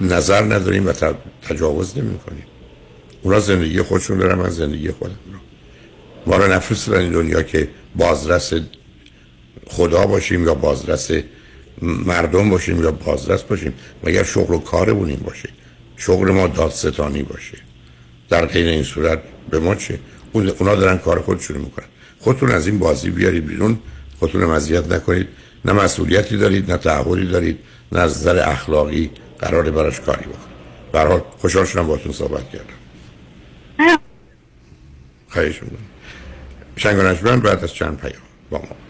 نظر 0.00 0.42
نداریم 0.42 0.86
و 0.86 0.92
تجاوز 1.42 1.98
نمی 1.98 2.18
کنیم 2.18 2.44
اونا 3.22 3.40
زندگی 3.40 3.82
خودشون 3.82 4.18
دارن 4.18 4.34
من 4.34 4.50
زندگی 4.50 4.90
خودم 4.90 5.18
رو. 5.32 5.38
ما 6.26 6.36
رو 6.36 6.52
نفرستن 6.52 6.94
این 6.94 7.12
دنیا 7.12 7.42
که 7.42 7.68
بازرس 7.96 8.52
خدا 9.66 10.06
باشیم 10.06 10.44
یا 10.44 10.54
بازرس 10.54 11.10
مردم 11.82 12.50
باشیم 12.50 12.82
یا 12.82 12.90
بازرس 12.90 13.42
باشیم. 13.42 13.74
مگر 14.04 14.22
شغل 14.22 14.54
و 14.54 14.58
کارمون 14.58 15.08
این 15.08 15.20
باشه؟ 15.20 15.48
شغل 15.96 16.30
ما 16.30 16.46
دادستانی 16.46 17.22
باشه. 17.22 17.58
در 18.28 18.46
غیر 18.46 18.66
این 18.66 18.82
صورت 18.82 19.22
به 19.50 19.58
ما 19.58 19.74
چه؟ 19.74 19.98
اون- 20.32 20.48
اونا 20.48 20.74
دارن 20.74 20.98
کار 20.98 21.20
خودشون 21.20 21.56
می‌کنن. 21.58 21.86
خودتون 22.18 22.50
از 22.50 22.66
این 22.66 22.78
بازی 22.78 23.10
بیارید 23.10 23.46
بیرون. 23.46 23.78
خودتون 24.18 24.42
اذیت 24.42 24.92
نکنید. 24.92 25.28
نه 25.64 25.72
مسئولیتی 25.72 26.36
دارید 26.36 26.70
نه 26.70 26.76
تعهدی 26.78 27.26
دارید. 27.26 27.58
نه 27.92 28.00
از 28.00 28.18
نظر 28.18 28.48
اخلاقی 28.50 29.10
قراره 29.38 29.70
براش 29.70 30.00
کاری 30.00 30.20
بکنید. 30.20 30.48
به 30.92 31.00
حال 31.00 31.22
خوشحال 31.38 31.64
شدم 31.64 31.86
باهاتون 31.86 32.12
صحبت 32.12 32.50
کردم. 32.50 33.98
خواهش 35.28 35.62
می‌کنم. 35.62 35.78
شنگ 36.76 36.98
و 36.98 37.02
نجمن 37.02 37.40
بعد 37.40 37.64
از 37.64 37.74
چند 37.74 37.98
پیام 38.00 38.22
با 38.50 38.58
ما. 38.58 38.87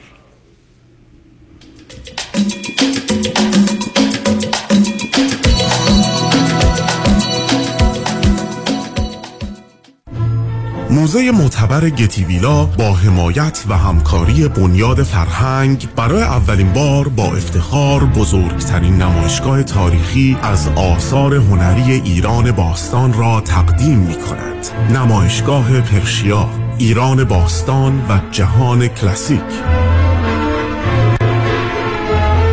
موزه 10.90 11.30
معتبر 11.30 11.90
گتیویلا 11.90 12.64
با 12.64 12.92
حمایت 12.92 13.64
و 13.68 13.76
همکاری 13.78 14.48
بنیاد 14.48 15.02
فرهنگ 15.02 15.88
برای 15.96 16.22
اولین 16.22 16.72
بار 16.72 17.08
با 17.08 17.24
افتخار 17.24 18.04
بزرگترین 18.04 19.02
نمایشگاه 19.02 19.62
تاریخی 19.62 20.36
از 20.42 20.68
آثار 20.68 21.34
هنری 21.34 21.92
ایران 21.92 22.52
باستان 22.52 23.12
را 23.12 23.40
تقدیم 23.40 23.98
می 23.98 24.14
کند. 24.14 24.66
نمایشگاه 24.94 25.80
پرشیا 25.80 26.48
ایران 26.78 27.24
باستان 27.24 27.98
و 28.08 28.20
جهان 28.30 28.88
کلاسیک 28.88 29.87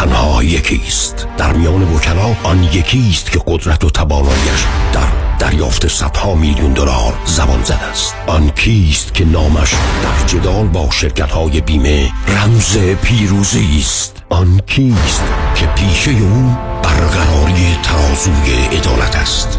تنها 0.00 0.42
یکیست 0.42 1.26
در 1.36 1.52
میان 1.52 1.82
وکلا 1.82 2.36
آن 2.42 2.64
یکیست 2.64 3.30
که 3.30 3.40
قدرت 3.46 3.84
و 3.84 3.90
تواناییش 3.90 4.64
در 4.92 5.36
دریافت 5.38 5.88
صدها 5.88 6.34
میلیون 6.34 6.72
دلار 6.72 7.14
زبان 7.24 7.64
زد 7.64 7.80
است. 7.90 8.14
آن 8.26 8.50
کیست 8.50 9.14
که 9.14 9.24
نامش 9.24 9.72
در 10.02 10.26
جدال 10.26 10.66
با 10.66 10.90
شرکت 10.90 11.30
های 11.30 11.60
بیمه 11.60 12.10
رمز 12.28 12.78
پیروزی 12.78 13.78
است؟ 13.78 14.22
آن 14.28 14.60
کیست 14.66 15.24
که 15.54 15.66
پیشه 15.66 16.10
او 16.10 16.56
برقراری 16.82 17.76
ترازوی 17.82 18.76
عدالت 18.76 19.16
است؟ 19.16 19.58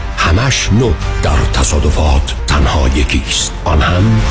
همش 0.17 0.73
نو 0.73 0.93
در 1.23 1.37
تصادفات 1.53 2.35
تنها 2.47 2.87
یکیست 2.87 3.53
آن 3.65 3.81
هم 3.81 4.21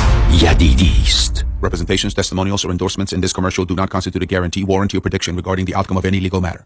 یدیدی 0.41 0.91
است 1.03 1.45
Representations, 1.63 2.13
testimonials, 2.15 2.65
or 2.65 2.71
endorsements 2.71 3.13
in 3.13 3.21
this 3.21 3.33
commercial 3.33 3.65
do 3.65 3.75
not 3.75 3.89
constitute 3.91 4.23
a 4.23 4.25
guarantee, 4.25 4.63
warranty, 4.63 4.97
or 4.97 5.01
prediction 5.01 5.35
regarding 5.35 5.65
the 5.65 5.75
outcome 5.75 5.95
of 5.95 6.05
any 6.05 6.19
legal 6.19 6.41
matter. 6.41 6.65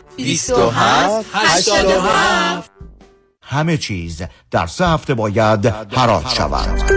27 0.17 1.25
87 1.33 2.71
همه 3.41 3.77
چیز 3.77 4.21
در 4.51 4.67
سه 4.67 4.87
هفته 4.87 5.13
باید 5.13 5.65
حراج 5.65 6.27
شود. 6.27 6.91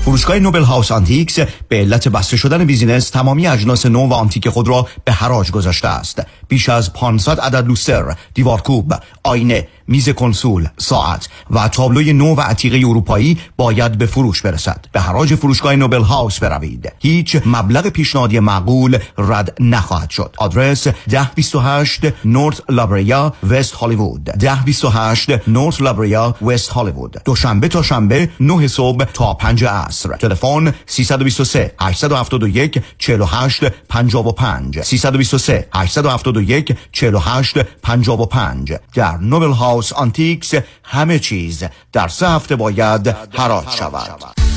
فروشگاه 0.00 0.38
Noble 0.38 0.62
House 0.62 0.92
Antiques 0.92 1.38
به 1.68 1.76
علت 1.76 2.08
بسته 2.08 2.36
شدن 2.36 2.64
business 2.64 3.10
تمامی 3.10 3.46
اجناس 3.46 3.86
نو 3.86 4.08
و 4.08 4.14
آنتیک 4.14 4.48
خود 4.48 4.68
را 4.68 4.88
به 5.04 5.12
حراج 5.12 5.50
گذاشته 5.50 5.88
است. 5.88 6.22
بیش 6.48 6.68
از 6.68 6.92
500 6.92 7.40
عدد 7.40 7.66
لوستر 7.66 8.16
دیوارکوب 8.34 8.94
آینه 9.24 9.68
میز 9.88 10.08
کنسول 10.08 10.68
ساعت 10.78 11.28
و 11.50 11.68
تابلوی 11.68 12.12
نو 12.12 12.34
و 12.34 12.40
عتیقه 12.40 12.76
اروپایی 12.88 13.38
باید 13.56 13.98
به 13.98 14.06
فروش 14.06 14.42
برسد. 14.42 14.86
به 14.92 15.00
حراج 15.00 15.34
فروشگاه 15.34 15.76
Noble 15.76 16.02
House 16.02 16.38
بروید. 16.38 16.92
هیچ 16.98 17.36
مبلغ 17.46 17.88
پیشنهادی 17.88 18.40
معقول 18.40 18.98
رد 19.18 19.56
نخواهد 19.60 20.10
شد. 20.10 20.34
آدرس 20.38 20.86
1028 20.86 22.00
North 22.24 22.60
La 22.68 22.90
Brea 22.90 23.34
West 23.50 23.74
Hollywood. 23.74 24.30
1028 24.42 25.48
North 25.48 25.80
La 25.80 25.98
Brea 25.98 26.34
West 26.42 26.70
Hollywood. 26.70 27.16
دوشنبه 27.24 27.68
تا 27.68 27.82
شنبه 27.82 28.28
9 28.40 28.68
صبح 28.68 29.04
تا 29.04 29.34
5 29.34 29.64
عصر. 29.64 30.16
تلفن 30.16 30.74
323 30.86 31.72
871 31.80 32.82
48 32.98 33.64
55 33.88 34.80
323 34.82 35.68
871 35.74 36.76
48 36.92 37.62
55 37.82 38.72
در 38.94 39.16
Noble 39.16 39.50
House 39.50 39.77
Antiques 39.92 40.54
همه 40.84 41.18
چیز 41.18 41.64
در 41.92 42.08
سه 42.08 42.28
هفته 42.28 42.56
باید 42.56 43.08
حراج 43.08 43.70
شود. 43.70 44.47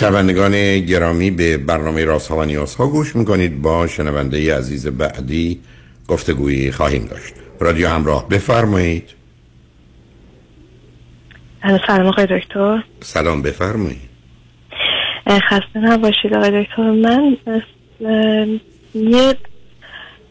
شنوندگان 0.00 0.80
گرامی 0.80 1.30
به 1.30 1.58
برنامه 1.58 2.04
راست 2.04 2.30
ها 2.30 2.36
و 2.36 2.44
نیاز 2.44 2.74
ها 2.74 2.86
گوش 2.86 3.16
می‌کنید. 3.16 3.62
با 3.62 3.86
شنونده 3.86 4.56
عزیز 4.56 4.86
بعدی 4.86 5.60
گفتگویی 6.08 6.70
خواهیم 6.72 7.04
داشت. 7.04 7.34
رادیو 7.60 7.88
همراه 7.88 8.28
بفرمایید. 8.28 9.14
سلام 11.86 12.06
آقای 12.06 12.26
دکتر. 12.26 12.84
سلام 13.00 13.42
بفرمایید. 13.42 14.08
خسته 15.28 15.78
نباشید 15.78 16.34
آقای 16.34 16.64
دکتر. 16.64 16.90
من 16.90 17.36
یه 18.94 19.34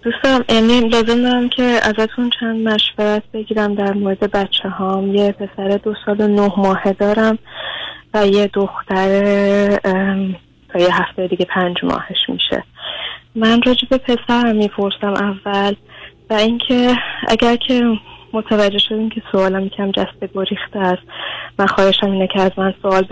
دوستم 0.04 0.46
یعنی 0.50 0.90
لازم 0.90 1.22
دارم 1.22 1.50
که 1.50 1.64
ازتون 1.64 2.30
چند 2.40 2.68
مشورت 2.68 3.24
بگیرم 3.34 3.76
در 3.76 3.94
مورد 3.94 4.32
بچه 4.32 4.70
هام 4.70 5.16
یه 5.16 5.32
پسر 5.32 5.80
دو 5.84 5.94
سال 6.06 6.22
و 6.22 6.28
نه 6.28 6.52
ماهه 6.58 6.94
دارم. 6.94 7.40
یه 8.26 8.50
دختر 8.54 9.10
تا 10.70 10.80
یه 10.80 11.02
هفته 11.02 11.28
دیگه 11.28 11.46
پنج 11.46 11.76
ماهش 11.84 12.18
میشه. 12.30 12.64
من 13.36 13.62
راجع 13.66 13.88
به 13.90 13.98
پسرم 13.98 14.56
می‌پرسم 14.56 15.14
اول 15.14 15.76
و 16.30 16.34
اینکه 16.34 16.96
اگر 17.28 17.56
که 17.56 17.84
متوجه 18.34 18.78
شدیم 18.78 19.10
که 19.10 19.22
سوالم 19.32 19.66
یکم 19.66 19.92
جسته 19.92 20.30
گریخته 20.36 20.80
است 20.80 21.02
من 21.60 21.66
خواهشم 21.66 22.12
اینه 22.12 22.28
که 22.28 22.42
از 22.42 22.52
من 22.58 22.74
سوال 22.82 23.04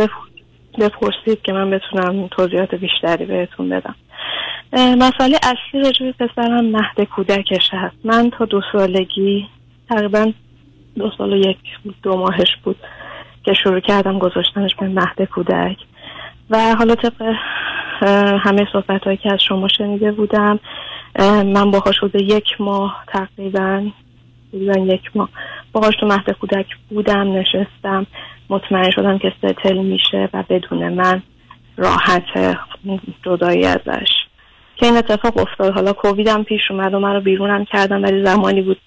بپرسید 0.79 1.41
که 1.43 1.53
من 1.53 1.69
بتونم 1.69 2.27
توضیحات 2.27 2.75
بیشتری 2.75 3.25
بهتون 3.25 3.69
بدم. 3.69 3.95
مسئله 4.73 5.37
اصلی 5.43 5.81
راجع 5.83 6.05
به 6.05 6.11
پسرم 6.11 6.65
مهد 6.65 7.01
کودکش 7.15 7.69
هست 7.71 7.95
من 8.03 8.31
تا 8.37 8.45
دو 8.45 8.61
سالگی 8.71 9.47
تقریبا 9.89 10.31
دو 10.97 11.11
سال 11.17 11.33
و 11.33 11.37
یک 11.37 11.57
دو 12.03 12.17
ماهش 12.17 12.55
بود. 12.63 12.75
که 13.45 13.53
شروع 13.53 13.79
کردم 13.79 14.19
گذاشتنش 14.19 14.75
به 14.75 14.87
مهد 14.87 15.23
کودک. 15.23 15.77
و 16.49 16.75
حالا 16.75 16.95
طبق 16.95 17.21
همه 18.45 18.67
صحبت 18.73 19.03
هایی 19.03 19.17
که 19.17 19.33
از 19.33 19.39
شما 19.47 19.67
شنیده 19.67 20.11
بودم 20.11 20.59
من 21.45 21.71
باهاش 21.71 21.95
شده 21.99 22.23
یک 22.23 22.47
ماه 22.59 23.03
تقریبا 23.07 23.87
بودن 24.51 24.85
یک 24.85 25.01
ماه 25.15 25.29
باهاش 25.71 25.93
تو 25.99 26.07
مهد 26.07 26.31
کودک 26.31 26.65
بودم 26.89 27.37
نشستم 27.37 28.07
مطمئن 28.49 28.91
شدم 28.91 29.17
که 29.17 29.33
ستل 29.37 29.77
میشه 29.77 30.29
و 30.33 30.43
بدون 30.49 30.93
من 30.93 31.21
راحت 31.77 32.23
جدایی 33.23 33.65
ازش. 33.65 34.09
که 34.75 34.85
این 34.85 34.97
اتفاق 34.97 35.37
افتاد. 35.37 35.73
حالا 35.73 35.93
کووید 35.93 36.27
هم 36.27 36.43
پیش 36.43 36.61
اومد 36.69 36.93
و 36.93 36.99
من 36.99 37.13
رو 37.13 37.21
بیرونم 37.21 37.65
کردم 37.65 38.03
ولی 38.03 38.25
زمانی 38.25 38.61
بود 38.61 38.77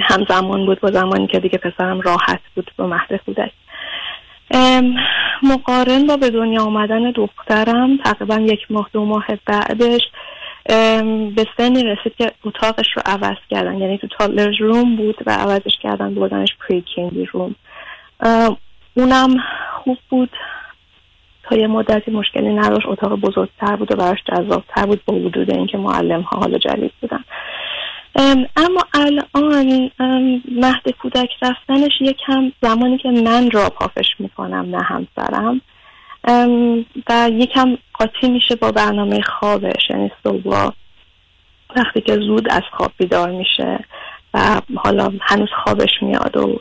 هم 0.00 0.26
زمان 0.28 0.66
بود 0.66 0.80
با 0.80 0.90
زمانی 0.90 1.26
که 1.26 1.40
دیگه 1.40 1.58
پسرم 1.58 2.00
راحت 2.00 2.40
بود 2.54 2.70
با 2.76 2.86
مهد 2.86 3.16
کودک. 3.26 3.52
مقارن 5.42 6.06
با 6.06 6.16
به 6.16 6.30
دنیا 6.30 6.62
آمدن 6.62 7.10
دخترم 7.10 7.96
تقریبا 7.96 8.34
یک 8.34 8.60
ماه 8.70 8.90
دو 8.92 9.04
ماه 9.04 9.26
بعدش 9.46 10.02
به 11.34 11.46
سنی 11.56 11.84
رسید 11.84 12.14
که 12.18 12.32
اتاقش 12.44 12.86
رو 12.96 13.02
عوض 13.06 13.36
کردن. 13.50 13.78
یعنی 13.78 13.98
تو 13.98 14.06
تالرز 14.18 14.60
روم 14.60 14.96
بود 14.96 15.16
و 15.26 15.30
عوضش 15.30 15.76
کردن 15.82 16.14
بردنش 16.14 16.48
پریکینگی 16.68 17.24
روم 17.24 17.54
اونم 18.94 19.36
خوب 19.72 19.98
بود. 20.08 20.30
تا 21.42 21.56
یه 21.56 21.66
مدتی 21.66 22.10
مشکلی 22.10 22.54
نداشت. 22.54 22.86
اتاق 22.86 23.20
بزرگتر 23.20 23.76
بود 23.76 23.92
و 23.92 23.96
براش 23.96 24.18
جذابتر 24.24 24.86
بود 24.86 25.00
با 25.06 25.14
وجود 25.14 25.50
اینکه 25.50 25.78
معلم 25.78 26.20
ها 26.20 26.40
حالا 26.40 26.58
جدید 26.58 26.92
بودن. 27.00 27.24
اما 28.56 28.84
الان 28.94 29.90
مهد 30.50 30.90
کودک 31.02 31.28
رفتنش 31.42 31.92
یکم 32.00 32.52
زمانی 32.62 32.98
که 32.98 33.10
من 33.10 33.50
را 33.50 33.70
پافش 33.70 34.06
می‌کنم 34.18 34.76
نه 34.76 34.82
همسرم. 34.82 35.60
و 37.08 37.30
یکم 37.32 37.78
قاطی 37.94 38.28
میشه 38.28 38.56
با 38.56 38.72
برنامه 38.72 39.20
خوابش 39.22 39.90
یعنی 39.90 40.10
صبح 40.24 40.70
وقتی 41.76 42.00
که 42.00 42.14
زود 42.14 42.48
از 42.50 42.62
خواب 42.76 42.92
بیدار 42.98 43.30
میشه 43.30 43.84
و 44.34 44.60
حالا 44.76 45.12
هنوز 45.20 45.48
خوابش 45.64 45.90
میاد 46.02 46.36
و 46.36 46.60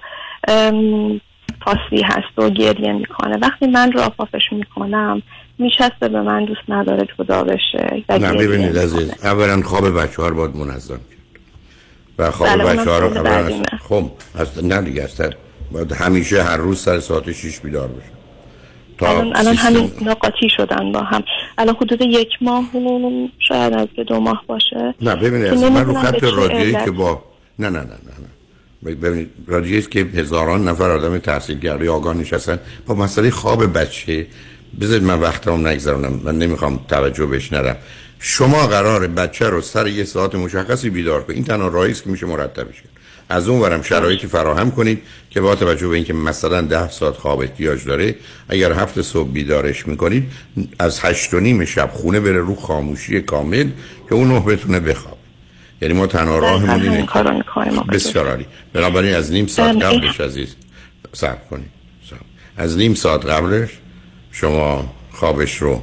پاسی 1.61 2.03
هست 2.03 2.39
و 2.39 2.49
گریه 2.49 2.93
می‌کنه. 2.93 3.37
وقتی 3.41 3.67
من 3.67 3.91
را 3.91 4.09
پافش 4.09 4.51
می‌کنم 4.51 5.21
میشسته 5.57 6.07
به 6.09 6.21
من 6.21 6.45
دوست 6.45 6.69
نداره 6.69 7.07
جدا 7.17 7.43
بشه 7.43 8.03
نه 8.09 8.33
ببینید 8.33 8.77
عزیز 8.77 9.25
اولا 9.25 9.61
خواب 9.61 10.01
بچه 10.01 10.21
ها 10.21 10.27
رو 10.27 10.35
باید 10.35 10.55
منظم 10.55 10.99
و 12.17 12.31
خواب 12.31 12.49
بله، 12.49 12.63
بچه 12.63 12.91
ها 12.91 12.99
رو 12.99 13.23
بعدیمه. 13.23 13.65
خب 13.89 14.11
از 14.35 14.63
نه 14.63 14.81
دیگه 14.81 15.03
است 15.03 15.23
باید 15.71 15.91
همیشه 15.91 16.43
هر 16.43 16.57
روز 16.57 16.79
سر 16.79 16.99
ساعت 16.99 17.31
6 17.31 17.59
بیدار 17.59 17.87
بشه 17.87 18.11
تا 18.97 19.09
الان, 19.09 19.35
الان 19.35 19.55
همین 19.55 19.91
نقاطی 20.01 20.49
شدن 20.57 20.91
با 20.91 20.99
هم. 20.99 21.23
الان 21.57 21.75
حدود 21.75 22.01
یک 22.01 22.29
ماه 22.41 22.77
و 22.77 23.27
شاید 23.39 23.73
از 23.73 23.87
دو 24.07 24.19
ماه 24.19 24.43
باشه. 24.47 24.95
نه 25.01 25.15
ببینید 25.15 25.47
از 25.47 25.63
من 25.63 25.85
رو 25.85 25.93
خط 25.93 26.23
رادیویی. 26.23 26.77
که 26.85 26.91
با 26.91 27.23
نه 27.59 27.69
نه 27.69 27.79
نه 27.79 27.85
نه 27.85 27.91
نه. 28.83 28.95
ببینید 28.95 29.29
رادیویی 29.47 29.81
که 29.81 29.99
هزاران 29.99 30.67
نفر 30.67 30.91
آدم 30.91 31.17
تحصیل 31.17 31.59
کرده 31.59 31.89
آگاه 31.89 32.17
نشستن 32.17 32.59
با 32.87 32.95
مسئله 32.95 33.29
خواب 33.29 33.77
بچه. 33.77 34.27
بذارید 34.81 35.03
من 35.03 35.19
وقتم 35.19 35.67
نگذرونم 35.67 36.21
من 36.23 36.37
نمی‌خوام 36.37 36.79
توجه 36.87 37.25
بهش 37.25 37.53
ندم 37.53 37.75
شما 38.19 38.67
قرار 38.67 39.07
بچه 39.07 39.49
رو 39.49 39.61
سر 39.61 39.87
یه 39.87 40.03
ساعت 40.03 40.35
مشخصی 40.35 40.89
بیدار 40.89 41.23
کنید. 41.23 41.37
این 41.37 41.45
تنها 41.45 41.67
راهی 41.67 41.93
که 41.93 42.09
میشه 42.09 42.25
مرتبش 42.25 42.75
کرد 42.75 42.89
از 43.29 43.47
اون 43.47 43.61
ورم 43.61 43.81
شرایطی 43.81 44.27
فراهم 44.27 44.71
کنید 44.71 45.01
که 45.29 45.41
با 45.41 45.55
توجه 45.55 45.87
به 45.87 45.95
اینکه 45.95 46.13
مثلا 46.13 46.61
ده 46.61 46.89
ساعت 46.89 47.13
خواب 47.15 47.39
احتیاج 47.39 47.85
داره 47.85 48.15
اگر 48.49 48.71
هفت 48.71 49.01
صبح 49.01 49.31
بیدارش 49.31 49.87
می‌کنید 49.87 50.31
از 50.79 50.99
هشت 51.01 51.33
و 51.33 51.39
نیم 51.39 51.65
شب 51.65 51.89
خونه 51.93 52.19
بره 52.19 52.39
رو 52.39 52.55
خاموشی 52.55 53.21
کامل 53.21 53.69
که 54.09 54.15
اون 54.15 54.27
نه 54.27 54.39
بتونه 54.39 54.79
بخواب 54.79 55.17
یعنی 55.81 55.93
ما 55.93 56.07
تنها 56.07 56.39
راهمون 56.39 56.69
همین 56.69 56.91
اینه 56.91 57.07
بسیار 57.91 58.27
عالی. 58.27 58.45
بنابراین 58.73 59.15
از 59.15 59.31
نیم 59.31 59.47
ساعت 59.47 59.75
ام، 59.75 59.79
قبلش 59.79 60.21
عزیز 60.21 60.55
صبر 61.13 61.37
کنید. 61.49 61.69
از 62.57 62.77
نیم 62.77 62.93
ساعت 62.93 63.25
قبلش 63.25 63.69
شما 64.31 64.93
خوابش 65.11 65.57
رو 65.57 65.81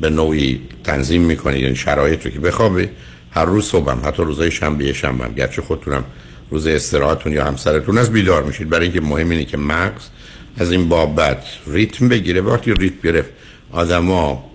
به 0.00 0.10
نوعی 0.10 0.60
تنظیم 0.84 1.22
می‌کنید 1.22 1.64
این 1.64 1.74
شرایط 1.74 2.26
رو 2.26 2.30
که 2.32 2.40
بخوابه 2.40 2.90
هر 3.30 3.44
روز 3.44 3.64
صبحم 3.64 4.00
حتی 4.04 4.22
روزهای 4.22 4.50
شنبه 4.50 4.92
شنبه 4.92 5.24
هم 5.24 5.32
گرچه 5.32 5.62
خودتونم 5.62 6.04
روز 6.50 6.66
استراحتون 6.66 7.32
یا 7.32 7.44
همسرتون 7.44 7.98
از 7.98 8.12
بیدار 8.12 8.42
میشید. 8.42 8.68
برای 8.68 8.84
اینکه 8.84 9.00
مهم 9.00 9.30
اینه 9.30 9.44
که 9.44 9.56
مغز 9.56 10.02
از 10.56 10.72
این 10.72 10.88
بابت 10.88 11.44
ریتم 11.66 12.08
بگیره. 12.08 12.40
وقتی 12.40 12.74
ریتم 12.74 12.96
گرفت 13.04 13.30
آدما 13.72 14.50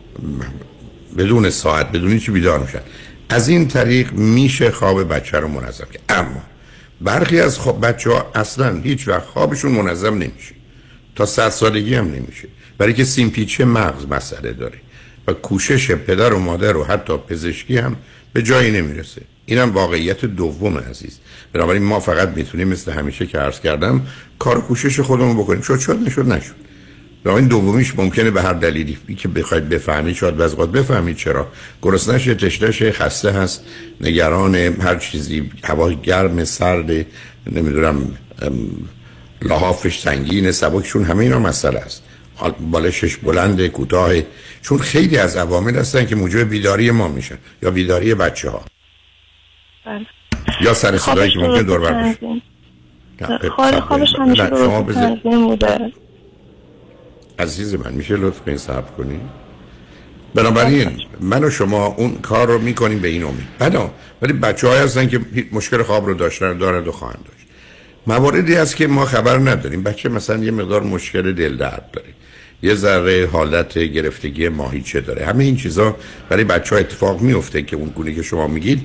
بدون 1.17 1.49
ساعت 1.49 1.91
بدون 1.91 2.11
هیچی 2.11 2.31
بیدار 2.31 2.59
میشن. 2.59 2.81
از 3.29 3.47
این 3.47 3.67
طریق 3.67 4.13
میشه 4.13 4.71
خواب 4.71 5.13
بچه 5.13 5.39
رو 5.39 5.47
منظم 5.47 5.85
کرد. 5.93 6.03
اما 6.09 6.43
برخی 7.01 7.39
از 7.39 7.59
خواب 7.59 7.85
بچه 7.85 8.09
ها 8.09 8.31
اصلا 8.35 8.81
هیچ 8.81 9.07
وقت 9.07 9.25
خوابشون 9.25 9.71
منظم 9.71 10.13
نمیشه. 10.13 10.55
تا 11.15 11.25
صد 11.25 11.49
سالگی 11.49 11.95
هم 11.95 12.05
نمیشه. 12.05 12.47
برای 12.77 12.93
که 12.93 13.03
سیمپیچی 13.03 13.63
مغز 13.63 14.05
مسئله 14.09 14.53
داره 14.53 14.77
و 15.27 15.33
کوشش 15.33 15.91
پدر 15.91 16.33
و 16.33 16.39
مادر 16.39 16.77
و 16.77 16.83
حتی 16.83 17.17
پزشکی 17.17 17.77
هم 17.77 17.95
به 18.33 18.41
جایی 18.41 18.71
نمی‌رسه. 18.71 19.21
اینم 19.45 19.73
واقعیت 19.73 20.25
دوم 20.25 20.77
عزیز. 20.77 21.19
بنابراین 21.53 21.83
ما 21.83 21.99
فقط 21.99 22.29
می‌تونیم 22.29 22.67
مثل 22.67 22.91
همیشه 22.91 23.25
که 23.25 23.37
عرض 23.37 23.59
کردم 23.59 24.07
کار 24.39 24.61
کوشش 24.61 24.99
خودمون 24.99 25.37
بکنیم. 25.37 25.61
شد 25.61 25.79
شد 25.79 25.99
نشد 25.99 26.31
نشد. 26.31 26.55
این 27.25 27.47
دومیش 27.47 27.95
ممکنه 27.95 28.31
به 28.31 28.41
هر 28.41 28.53
دلیلی 28.53 28.97
که 29.17 29.27
بخواید 29.27 29.69
بفهمید 29.69 30.15
شاید 30.15 30.41
از 30.41 30.51
اوقات 30.51 30.71
بفهمید 30.71 31.17
چرا. 31.17 31.47
گرسنش 31.81 32.25
تشنش 32.25 32.83
خسته 32.83 33.31
هست. 33.31 33.63
نگران 34.01 34.55
هر 34.55 34.95
چیزی 34.95 35.51
هوا 35.63 35.91
گرم 35.91 36.43
سرد 36.43 37.05
نمی‌دونم 37.51 38.17
لحافش 39.41 39.99
سنگین 39.99 40.51
سبکشون 40.51 41.03
همه 41.03 41.23
اینا 41.23 41.39
مسئله 41.39 41.79
است. 41.79 42.03
بالشش 42.71 43.17
بلند 43.17 43.67
کوتاه. 43.67 44.11
چون 44.61 44.77
خیلی 44.77 45.17
از 45.17 45.35
عوامل 45.37 45.75
هستن 45.75 46.05
که 46.05 46.15
موجب 46.15 46.49
بیداری 46.49 46.91
ما 46.91 47.07
میشن 47.07 47.37
یا 47.63 47.71
بیداری 47.71 48.13
بچه 48.15 48.49
ها 48.49 48.65
بله. 49.85 50.05
یا 50.61 50.73
سر 50.73 50.97
صدایی 50.97 51.31
که 51.31 51.39
ممکن 51.39 51.61
دور 51.63 51.79
بر 51.79 51.93
بشه 51.93 52.13
تنظیم. 52.13 52.41
نه، 53.21 53.49
خواب 53.49 53.79
خوابش 53.79 54.15
همیشه 54.19 54.43
بذار- 54.43 54.93
تنظیم 54.93 55.47
بوده 55.47 55.91
عزیز 57.39 57.75
من 57.75 57.93
میشه 57.93 58.15
لطف 58.15 58.39
کنید 58.41 58.57
صبر 58.57 58.91
کنید 58.97 59.21
بنابراین 60.35 61.01
من 61.21 61.43
و 61.43 61.49
شما 61.49 61.85
اون 61.85 62.15
کار 62.15 62.47
رو 62.47 62.59
می‌کنیم 62.59 62.99
به 62.99 63.07
این 63.07 63.23
امید. 63.23 63.47
بنا 63.59 63.91
ولی 64.21 64.33
بچه 64.33 64.67
های 64.67 64.79
هستن 64.79 65.07
که 65.07 65.19
مشکل 65.51 65.83
خواب 65.83 66.05
رو 66.05 66.13
داشتن 66.13 66.57
دارند 66.57 66.87
و 66.87 66.91
خواهند 66.91 67.23
داشت. 67.27 67.45
مواردی 68.07 68.55
هست 68.55 68.75
که 68.75 68.87
ما 68.87 69.05
خبر 69.05 69.37
نداریم. 69.37 69.83
بچه 69.83 70.09
مثلا 70.09 70.43
یه 70.43 70.51
مقدار 70.51 70.83
مشکل 70.83 71.33
دل 71.33 71.57
درد 71.57 71.89
داره. 71.93 72.07
یه 72.65 72.75
ذره 72.75 73.27
حالت 73.31 73.77
گرفتگی 73.77 74.49
ماهیچه 74.49 75.01
داره. 75.01 75.25
همه 75.25 75.43
این 75.43 75.55
چیزا 75.55 75.95
برای 76.29 76.43
بچه 76.43 76.75
ها 76.75 76.81
اتفاق 76.81 77.21
میفته 77.21 77.61
که 77.61 77.75
اون 77.75 77.89
گونه 77.89 78.13
که 78.13 78.23
شما 78.23 78.47
میگید 78.47 78.81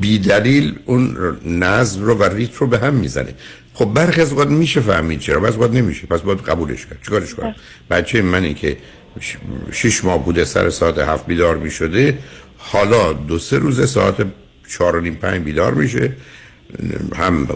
بی 0.00 0.18
دلیل 0.18 0.78
اون 0.84 1.16
نظم 1.46 2.02
رو 2.02 2.14
و 2.14 2.24
ریت 2.24 2.56
رو 2.56 2.66
به 2.66 2.78
هم 2.78 2.94
می‌زنه. 2.94 3.34
خب 3.74 3.84
برخی 3.84 4.20
از 4.20 4.30
اوقات 4.30 4.48
میشه 4.48 4.80
فهمید 4.80 5.20
چرا 5.20 5.40
بعض 5.40 5.54
اوقات 5.54 5.72
نمیشه. 5.72 6.06
پس 6.06 6.20
باید 6.20 6.38
قبولش 6.38 6.86
کرد. 6.86 6.98
چیکارش 7.04 7.34
کنم؟ 7.34 7.54
بچه 7.90 8.22
منی 8.22 8.54
که 8.54 8.76
شش 9.72 10.04
ماه 10.04 10.24
بوده 10.24 10.44
سر 10.44 10.70
ساعت 10.70 10.98
هفت 10.98 11.26
بیدار 11.26 11.56
می‌شده 11.56 12.18
حالا 12.58 13.12
دو 13.12 13.38
سه 13.38 13.58
روز 13.58 13.90
ساعت 13.90 14.26
چهار 14.68 14.96
و 14.96 15.00
نیم 15.00 15.14
پنج 15.14 15.42
بیدار 15.42 15.74
میشه. 15.74 16.12
هم 17.16 17.48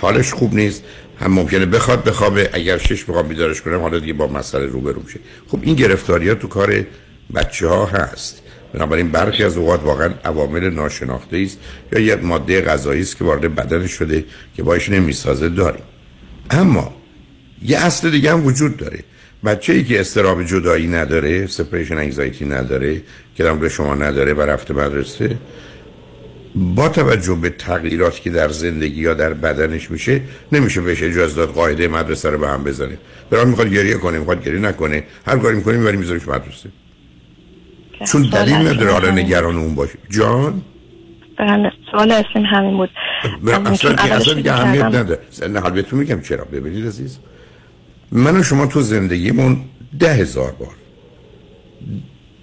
حالش 0.00 0.32
خوب 0.32 0.54
نیست. 0.54 0.82
هم 1.20 1.32
ممکنه 1.32 1.66
بخواد 1.66 2.04
بخوابه. 2.04 2.50
اگر 2.52 2.78
شش 2.78 3.04
بخوام 3.04 3.28
بیدارش 3.28 3.62
کنم 3.62 3.80
حالا 3.80 3.98
دیگه 3.98 4.12
با 4.12 4.26
مسئله 4.26 4.66
روبرو 4.66 5.02
میشه. 5.02 5.20
خب 5.48 5.58
این 5.62 5.74
گرفتاری 5.74 6.28
ها 6.28 6.34
تو 6.34 6.48
کار 6.48 6.86
بچه 7.34 7.68
ها 7.68 7.86
هست. 7.86 8.42
بنابراین 8.74 9.08
برخی 9.08 9.44
از 9.44 9.56
اوقات 9.56 9.82
واقعا 9.82 10.10
عوامل 10.24 10.70
ناشناخته 10.70 11.36
است 11.36 11.58
یا 11.92 11.98
یه 11.98 12.16
ماده 12.16 12.62
غذایی 12.62 13.00
است 13.00 13.16
که 13.16 13.24
وارد 13.24 13.54
بدن 13.54 13.86
شده 13.86 14.24
که 14.56 14.62
باش 14.62 14.88
نمی‌سازه 14.88 15.48
داریم. 15.48 15.82
اما 16.50 16.94
یه 17.62 17.78
اصل 17.78 18.10
دیگه 18.10 18.32
هم 18.32 18.46
وجود 18.46 18.76
داره. 18.76 18.98
بچه 19.44 19.72
ای 19.72 19.84
که 19.84 20.00
استراب 20.00 20.42
جدایی 20.42 20.86
نداره 20.86 21.46
سپریشن 21.46 21.98
انگزایتی 21.98 22.44
نداره 22.44 23.02
که 23.34 23.68
شما 23.68 23.94
نداره 23.94 24.34
و 24.34 24.40
رفته 24.40 24.74
مدرسه 24.74 25.36
با 26.56 26.88
توجه 26.88 27.34
به 27.34 27.50
تغییراتی 27.50 28.22
که 28.22 28.30
در 28.30 28.48
زندگی 28.48 29.00
یا 29.00 29.14
در 29.14 29.32
بدنش 29.32 29.90
میشه 29.90 30.20
نمیشه 30.52 30.80
بهش 30.80 31.02
اجازه 31.02 31.36
داد 31.36 31.48
قاعده 31.48 31.88
مدرسه 31.88 32.30
رو 32.30 32.38
به 32.38 32.48
هم 32.48 32.64
بزنه. 32.64 32.98
برام 33.30 33.48
می‌خواد 33.48 33.68
گریه 33.68 33.94
کنه 33.94 34.18
می‌خواد 34.18 34.44
گریه 34.44 34.60
نکنه. 34.60 35.04
هر 35.26 35.38
کاری 35.38 35.56
می‌کنه 35.56 35.76
می‌بری 35.76 35.96
میذاریش 35.96 36.28
مدرسه. 36.28 36.68
چون 38.06 38.22
دلیل 38.22 38.54
نداره 38.54 38.92
حالا 38.92 39.10
نگران 39.10 39.56
اون 39.56 39.74
باشه. 39.74 39.98
جان؟ 40.10 40.62
بله 41.38 41.72
سوال 41.90 42.12
اصلا 42.12 42.42
همین 42.42 42.76
بود. 42.76 42.90
نه، 43.42 43.70
اصلا 43.70 43.90
اصلا 43.90 44.52
اهمیت 44.54 44.82
کردم- 44.82 44.98
نداره. 44.98 45.20
نه 45.48 45.60
حال 45.60 45.72
بهتون 45.72 45.98
میگم 45.98 46.20
چرا؟ 46.20 46.44
ببینید 46.44 46.86
عزیز. 46.86 47.18
من 48.12 48.36
و 48.36 48.42
شما 48.42 48.66
تو 48.66 48.80
زندگیمون 48.80 49.60
ده 49.98 50.12
هزار 50.12 50.52
بار 50.52 50.74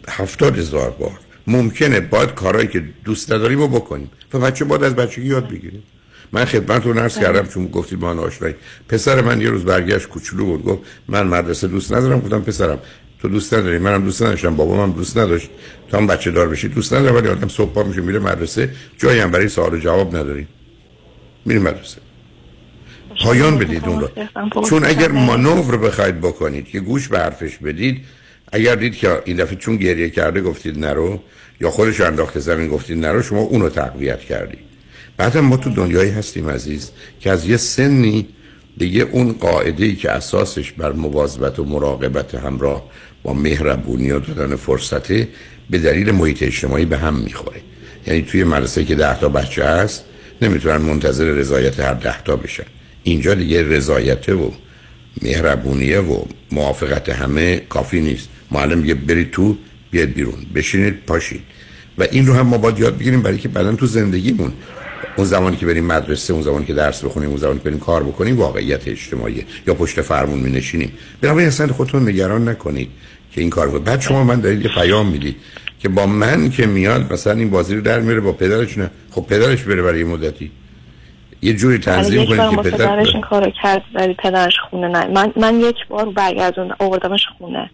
هفتاد 0.09 0.57
هزار 0.57 0.89
بار 0.89 1.11
ممکنه 1.47 1.99
باید 1.99 2.33
کارهایی 2.33 2.67
که 2.67 2.83
دوست 3.03 3.33
نداریم 3.33 3.59
رو 3.59 3.67
بکنیم. 3.67 4.11
و 4.33 4.39
بچه 4.39 4.65
باید 4.65 4.83
از 4.83 4.95
بچگی 4.95 5.27
یاد 5.27 5.49
بگیریم. 5.49 5.83
من 6.31 6.45
خدمتتون 6.45 6.97
عرض 6.97 7.19
کردم 7.19 7.47
چون 7.47 7.67
گفتید 7.67 7.99
ما 7.99 8.09
آشنایی. 8.09 8.55
پسر 8.89 9.21
من 9.21 9.41
یه 9.41 9.49
روز 9.49 9.65
برگشت 9.65 10.09
کوچولو 10.09 10.45
بود 10.45 10.63
گفت 10.63 10.81
من 11.07 11.27
مدرسه 11.27 11.67
دوست 11.67 11.93
ندارم. 11.93 12.19
گفتم 12.19 12.41
پسرم 12.41 12.79
تو 13.19 13.29
دوست 13.29 13.53
نداری؟ 13.53 13.77
منم 13.77 14.03
دوست 14.03 14.21
نداشتم 14.21 14.55
بابام 14.55 14.79
هم 14.79 14.91
دوست 14.91 15.17
نداشت. 15.17 15.49
تا 15.89 15.97
هم 15.97 16.07
بچه 16.07 16.31
دار 16.31 16.49
بشی 16.49 16.67
دوست 16.67 16.93
نداره 16.93 17.11
ولی 17.11 17.27
آدم 17.27 17.47
صبح 17.47 17.73
پا 17.73 17.83
میشه 17.83 18.01
میره 18.01 18.19
مدرسه. 18.19 18.69
جایی 18.97 19.19
هم 19.19 19.31
برای 19.31 19.49
سوال 19.49 19.73
و 19.73 19.77
جواب 19.77 20.15
نداری 20.15 20.47
میری 21.45 21.59
مدرسه. 21.59 21.97
پایان 23.23 23.57
بدید 23.57 23.85
اون 23.85 24.01
رو. 24.01 24.09
چون 24.69 24.85
اگر 24.85 25.11
مانور 25.11 25.77
بخواید 25.77 26.21
بکنید 26.21 26.67
که 26.67 26.79
گوش 26.79 27.07
به 27.07 27.19
حرفش 27.19 27.57
بدید 27.57 28.05
اگر 28.53 28.75
دید 28.75 28.95
که 28.95 29.21
این 29.25 29.37
دفعه 29.37 29.55
چون 29.55 29.77
گریه 29.77 30.09
کرده 30.09 30.41
گفتید 30.41 30.79
نرو 30.79 31.19
یا 31.61 31.69
خودش 31.69 32.01
انداخته 32.01 32.39
زمین 32.39 32.67
گفتید 32.67 32.97
نرو 32.97 33.21
شما 33.21 33.39
اونو 33.39 33.69
تقویت 33.69 34.19
کردید 34.19 34.59
بعد 35.17 35.37
ما 35.37 35.57
تو 35.57 35.69
دنیایی 35.69 36.11
هستیم 36.11 36.49
عزیز 36.49 36.91
که 37.19 37.31
از 37.31 37.49
یه 37.49 37.57
سنی 37.57 38.27
دیگه 38.77 39.01
اون 39.11 39.33
قاعده 39.33 39.85
ای 39.85 39.95
که 39.95 40.11
اساسش 40.11 40.71
بر 40.71 40.91
مواظبت 40.91 41.59
و 41.59 41.63
مراقبت 41.63 42.35
همراه 42.35 42.89
با 43.23 43.33
مهربونی 43.33 44.11
و 44.11 44.19
دادن 44.19 44.55
فرصته 44.55 45.27
به 45.69 45.77
دلیل 45.77 46.11
محیط 46.11 46.43
اجتماعی 46.43 46.85
به 46.85 46.97
هم 46.97 47.15
می‌خوره. 47.15 47.61
یعنی 48.07 48.21
توی 48.21 48.43
مدرسه 48.43 48.85
که 48.85 48.95
ده 48.95 49.19
تا 49.19 49.29
بچه 49.29 49.65
هست 49.65 50.03
نمی‌تونن 50.41 50.77
منتظر 50.77 51.25
رضایت 51.25 51.79
هر 51.79 51.93
ده 51.93 52.23
تا 52.23 52.35
بشن. 52.35 52.63
اینجا 53.03 53.33
دیگه 53.33 53.63
رضایته 53.63 54.33
و 54.33 54.51
مهربونیه 55.21 55.99
و 55.99 56.25
موافقت 56.51 57.09
همه 57.09 57.57
کافی 57.57 58.01
نیست. 58.01 58.29
معلم 58.53 58.77
میگه 58.77 58.93
برید 58.93 59.31
تو 59.31 59.57
بیاد 59.91 60.09
بیرون. 60.09 60.35
بشینید 60.55 61.05
پاشید 61.07 61.41
و 61.97 62.03
این 62.11 62.27
رو 62.27 62.33
هم 62.33 62.47
ما 62.47 62.57
باید 62.57 62.79
یاد 62.79 62.97
بگیریم 62.97 63.21
برای 63.21 63.37
که 63.37 63.47
بعدا 63.47 63.75
تو 63.75 63.85
زندگیمون 63.85 64.51
اون 65.17 65.27
زمانی 65.27 65.57
که 65.57 65.65
بریم 65.65 65.85
مدرسه 65.85 66.33
اون 66.33 66.41
زمانی 66.41 66.65
که 66.65 66.73
درس 66.73 67.05
بخونیم 67.05 67.29
اون 67.29 67.37
زمانی 67.37 67.59
که 67.59 67.65
بریم 67.65 67.79
کار 67.79 68.03
بکنیم 68.03 68.37
واقعیت 68.37 68.87
اجتماعی 68.87 69.45
یا 69.67 69.73
پشت 69.73 70.01
فرمون 70.01 70.39
می 70.39 70.51
نشینیم 70.51 70.91
بنابراین 71.21 71.47
اصلا 71.47 71.67
خودتون 71.67 72.09
نگران 72.09 72.49
نکنید 72.49 72.89
که 73.31 73.41
این 73.41 73.49
کار 73.49 73.69
بود 73.69 73.83
بعد 73.83 74.01
شما 74.01 74.23
من 74.23 74.39
دارید 74.39 74.61
یه 74.61 74.71
پیام 74.71 75.07
می‌دید 75.07 75.35
که 75.79 75.89
با 75.89 76.05
من 76.05 76.49
که 76.49 76.65
میاد 76.65 77.13
مثلا 77.13 77.33
این 77.33 77.49
بازی 77.49 77.75
رو 77.75 77.81
در 77.81 77.99
میره 77.99 78.19
با 78.19 78.31
پدرش 78.31 78.77
نه. 78.77 78.89
خب 79.11 79.25
پدرش 79.29 79.63
بره 79.63 79.81
برای 79.81 79.99
یه 79.99 80.05
مدتی. 80.05 80.51
یه 81.41 81.53
جوری 81.53 81.77
تنظیم 81.77 82.25
کنید 82.25 82.49
که 82.49 82.69
پدر 82.69 82.77
پدرش 82.77 83.07
این 83.13 83.21
کارو 83.21 83.51
کرد 83.63 83.81
ولی 83.95 84.13
پدرش 84.13 84.53
خونه 84.69 84.87
نه. 84.87 85.07
من 85.07 85.33
من 85.35 85.59
یک 85.59 85.75
بار 85.89 86.09
برگردون 86.09 86.71
آوردمش 86.79 87.21
خونه. 87.37 87.69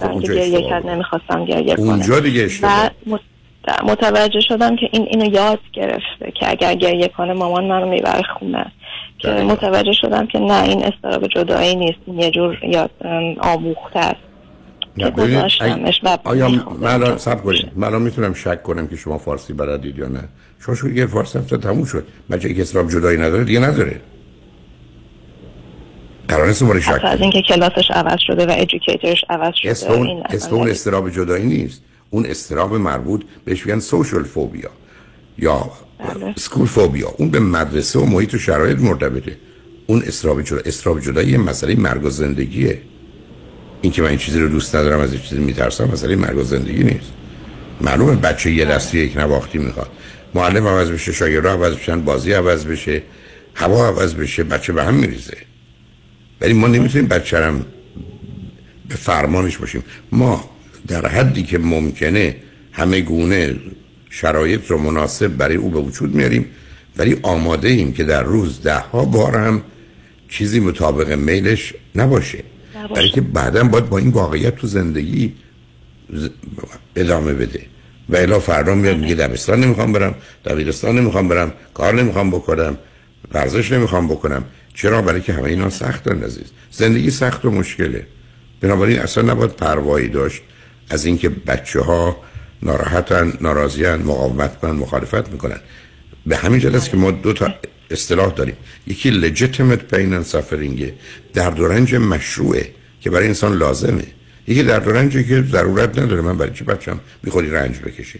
خب 0.00 0.22
گریه 0.22 0.68
کرد 0.68 0.86
نمی‌خواستم 0.86 1.44
گریه 1.44 1.76
کنه. 1.76 1.86
اونجا 1.86 2.20
دیگه 2.20 2.42
اشتباه 2.42 2.90
و 3.10 3.18
متوجه 3.84 4.40
شدم 4.40 4.76
که 4.76 4.88
این 4.92 5.06
اینو 5.10 5.34
یاد 5.34 5.60
گرفته 5.72 6.32
که 6.34 6.50
اگر 6.50 6.74
گریه 6.74 7.08
کنه 7.08 7.32
مامان 7.32 7.64
منو 7.64 7.88
می‌بره 7.88 8.22
خونه. 8.38 8.72
که. 9.18 9.28
متوجه 9.28 9.92
شدم 9.92 10.26
که 10.26 10.38
نه 10.38 10.62
این 10.62 10.84
استراب 10.84 11.26
جدایی 11.26 11.76
نیست. 11.76 11.98
این 12.06 12.20
یه 12.20 12.30
جور 12.30 12.58
یاد 12.64 12.90
آموخته 13.40 13.98
است. 13.98 14.20
آیا 16.24 16.48
من 16.80 17.16
سب 17.16 17.42
کنید. 17.42 17.72
من 17.76 18.02
می‌تونم 18.02 18.34
شک 18.34 18.62
کنم 18.62 18.86
که 18.86 18.96
شما 18.96 19.18
فارسی 19.18 19.52
بلدید 19.52 19.98
یا 19.98 20.08
نه. 20.08 20.20
شما 20.66 20.74
شو 20.74 20.88
یه 20.88 21.06
فارسی 21.06 21.38
هم 21.38 21.44
تموم 21.44 21.84
شد. 21.84 22.06
بچه 22.30 22.54
که 22.54 22.62
اسلام 22.62 22.88
جدایی 22.88 23.18
نداره 23.18 23.44
دیگه 23.44 23.60
نداره. 23.60 24.00
قرار 26.28 26.46
نیست 26.46 26.60
دوباره 26.60 26.80
شک 26.80 27.00
از. 27.04 27.20
اینکه 27.20 27.42
کلاسش 27.42 27.90
عوض 27.90 28.18
شده 28.26 28.46
و 28.46 28.54
ادوکیترش 28.58 29.24
عوض 29.30 29.54
شده 29.54 29.70
اسم 29.70 29.92
اون 29.92 30.06
این 30.06 30.22
اسم 30.30 30.54
اون 30.54 30.68
استراب 30.68 31.10
جدایی 31.10 31.46
نیست. 31.46 31.82
اون 32.10 32.26
استراب 32.26 32.74
مربوط 32.74 33.22
بهش 33.44 33.66
میگن 33.66 33.80
سوشال 33.80 34.24
فوبیا 34.24 34.70
یا 35.38 35.70
سکول 36.36 36.66
فوبیا 36.66 37.14
اون 37.18 37.30
به 37.30 37.40
مدرسه 37.40 37.98
و 37.98 38.04
محیط 38.04 38.34
و 38.34 38.38
شرایط 38.38 38.78
مرتبطه 38.78 39.36
اون 39.86 40.02
استراب 40.06 40.42
جدا 40.42 40.60
استراب 40.64 41.00
جدایی 41.00 41.30
یه 41.30 41.38
مسئله 41.38 41.74
مرگ 41.76 42.04
و 42.04 42.10
زندگیه. 42.10 42.78
اینکه 43.82 44.02
من 44.02 44.08
این 44.08 44.18
چیزی 44.18 44.40
رو 44.40 44.48
دوست 44.48 44.76
ندارم 44.76 45.00
از 45.00 45.12
این 45.12 45.22
چیزی 45.22 45.40
میترسم 45.40 45.84
مسئله 45.84 46.16
مرگ 46.16 46.38
و 46.38 46.42
زندگی 46.42 46.84
نیست. 46.84 47.12
معلومه 47.80 48.16
بچه 48.16 48.50
یه 48.50 48.64
دستی 48.64 48.98
یک 48.98 49.16
نواختی 49.16 49.58
می‌خواد. 49.58 49.90
معلم 50.34 50.66
عوض 50.66 50.90
بشه 50.90 51.12
شاگرد 51.12 51.46
عوض 51.46 51.76
بشن 51.76 52.00
بازی 52.00 52.32
عوض 52.32 52.66
بشه 52.66 53.02
هوا 53.54 53.86
عوض 53.86 54.14
بشه 54.14 54.44
بچه 54.44 54.72
به 54.72 54.84
هم 54.84 54.94
میریزه. 54.94 55.36
ولی 56.42 56.52
ما 56.52 56.66
نمی‌تونیم 56.68 57.08
بچه 57.08 57.44
هم 57.44 57.66
به 58.88 58.94
فرمانش 58.94 59.58
باشیم. 59.58 59.84
ما 60.12 60.50
در 60.88 61.06
حدی 61.06 61.42
که 61.42 61.58
ممکنه 61.58 62.36
همه 62.72 63.00
گونه 63.00 63.56
شرایط 64.10 64.70
رو 64.70 64.78
مناسب 64.78 65.28
برای 65.28 65.56
او 65.56 65.70
به 65.70 65.80
وجود 65.80 66.14
میاریم 66.14 66.46
ولی 66.96 67.16
آماده 67.22 67.68
ایم 67.68 67.92
که 67.92 68.04
در 68.04 68.22
روز 68.22 68.62
ده 68.62 68.78
ها 68.78 69.04
بار 69.04 69.36
هم 69.36 69.62
چیزی 70.28 70.60
مطابق 70.60 71.12
میلش 71.12 71.74
نباشه. 71.94 72.44
برای 72.94 73.08
که 73.08 73.20
بعدا 73.20 73.64
باید 73.64 73.88
با 73.88 73.98
این 73.98 74.10
واقعیت 74.10 74.56
تو 74.56 74.66
زندگی 74.66 75.32
ادامه 76.96 77.32
بده. 77.32 77.62
و 78.08 78.16
الا 78.16 78.38
فردا 78.40 78.74
میاد 78.74 78.98
میگه 78.98 79.14
دبستان 79.14 79.60
نمی‌خوام 79.60 79.92
برم 79.92 80.14
دبیرستان 80.44 80.98
نمی‌خوام 80.98 81.28
برم 81.28 81.52
کار 81.74 81.94
نمی‌خوام 81.94 82.30
بکنم. 82.30 82.78
ورزش 83.32 83.72
نمی‌خوام 83.72 84.08
بکنم. 84.08 84.44
چرا؟ 84.74 85.02
برای 85.02 85.20
که 85.20 85.32
همه 85.32 85.44
اینا 85.44 85.70
سختن 85.70 86.22
عزیز. 86.22 86.46
زندگی 86.70 87.10
سخت 87.10 87.44
و 87.44 87.50
مشکله. 87.50 88.06
بنابراین 88.60 88.98
اصلا 88.98 89.32
نباید 89.32 89.50
پروایی 89.50 90.08
داشت 90.08 90.42
از 90.90 91.04
اینکه 91.04 91.28
بچه 91.28 91.80
ها 91.80 92.16
ناراحتن 92.62 93.32
ناراضیان 93.40 94.02
مقاومت 94.02 94.58
کنن 94.60 94.70
مخالفت 94.70 95.28
می‌کنن. 95.28 95.60
به 96.26 96.36
همین 96.36 96.74
است 96.74 96.90
که 96.90 96.96
ما 96.96 97.10
دو 97.10 97.32
تا 97.32 97.54
اصطلاح 97.90 98.32
داریم. 98.32 98.56
یکی 98.86 99.20
legitimate 99.20 99.94
pain 99.94 100.22
and 100.22 100.32
suffering 100.32 100.82
درد 101.32 101.60
و 101.60 101.68
رنج 101.68 101.94
مشروعه 101.94 102.68
که 103.00 103.10
برای 103.10 103.26
انسان 103.26 103.56
لازمه. 103.56 104.06
یکی 104.48 104.62
درد 104.62 104.88
و 104.88 104.92
رنجی 104.92 105.24
که 105.24 105.42
ضرورت 105.42 105.98
نداره. 105.98 106.20
من 106.20 106.38
برای 106.38 106.52
چی 106.52 106.64
بچم 106.64 107.00
می‌خوری 107.22 107.50
رنج 107.50 107.78
بکشه 107.78 108.18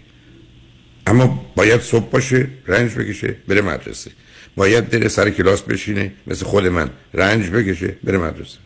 اما 1.07 1.47
باید 1.57 1.81
صبح 1.81 2.11
باشه 2.11 2.49
رنج 2.67 2.95
بکشه 2.95 3.37
بره 3.49 3.61
مدرسه. 3.61 4.11
باید 4.57 4.91
بره 4.91 5.09
سر 5.09 5.31
کلاس 5.31 5.62
بشینه 5.62 6.12
مثل 6.27 6.47
خود 6.47 6.67
من. 6.67 6.91
رنج 7.15 7.51
بکشه 7.51 7.97
بره 8.05 8.19
مدرسه. 8.19 8.59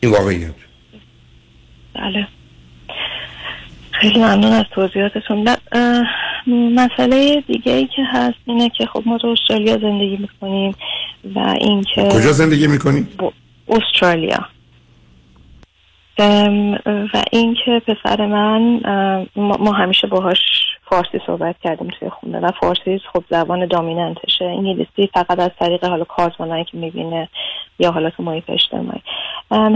این 0.00 0.12
واقعیت. 0.12 0.54
بله. 1.94 2.28
خیلی 3.92 4.18
ممنون 4.18 4.52
از 4.52 4.64
توضیحاتتون. 4.74 5.56
مسئله 6.74 7.44
دیگه 7.46 7.72
ای 7.72 7.86
که 7.86 8.02
هست 8.12 8.38
اینه 8.46 8.70
که 8.78 8.86
خب 8.86 9.02
ما 9.06 9.18
تو 9.18 9.26
استرالیا 9.26 9.78
زندگی 9.78 10.16
می‌کنیم 10.16 10.74
و 11.34 11.38
اینکه 11.60 12.02
کجا 12.02 12.32
زندگی 12.32 12.66
می‌کنی؟ 12.66 13.06
استرالیا. 13.68 14.48
و 16.18 17.22
اینکه 17.32 17.82
پسر 17.86 18.26
من 18.26 18.80
ما 19.36 19.72
همیشه 19.72 20.06
باهاش 20.06 20.38
فارسی 20.90 21.20
صحبت 21.26 21.56
کردیم 21.64 21.88
توی 21.88 22.10
خونه 22.10 22.40
و 22.40 22.50
فارسی 22.60 23.00
خب 23.12 23.24
زبان 23.30 23.66
دامیننتشه. 23.66 24.44
انگلیسی 24.44 25.10
فقط 25.14 25.40
از 25.40 25.50
طریق 25.60 25.84
حالا 25.84 26.04
کارتونایی 26.04 26.64
که 26.64 26.76
می‌بینه 26.76 27.28
یا 27.78 27.90
حالا 27.90 28.10
تو 28.10 28.22
محیط 28.22 28.50
اجتماعی 28.50 29.02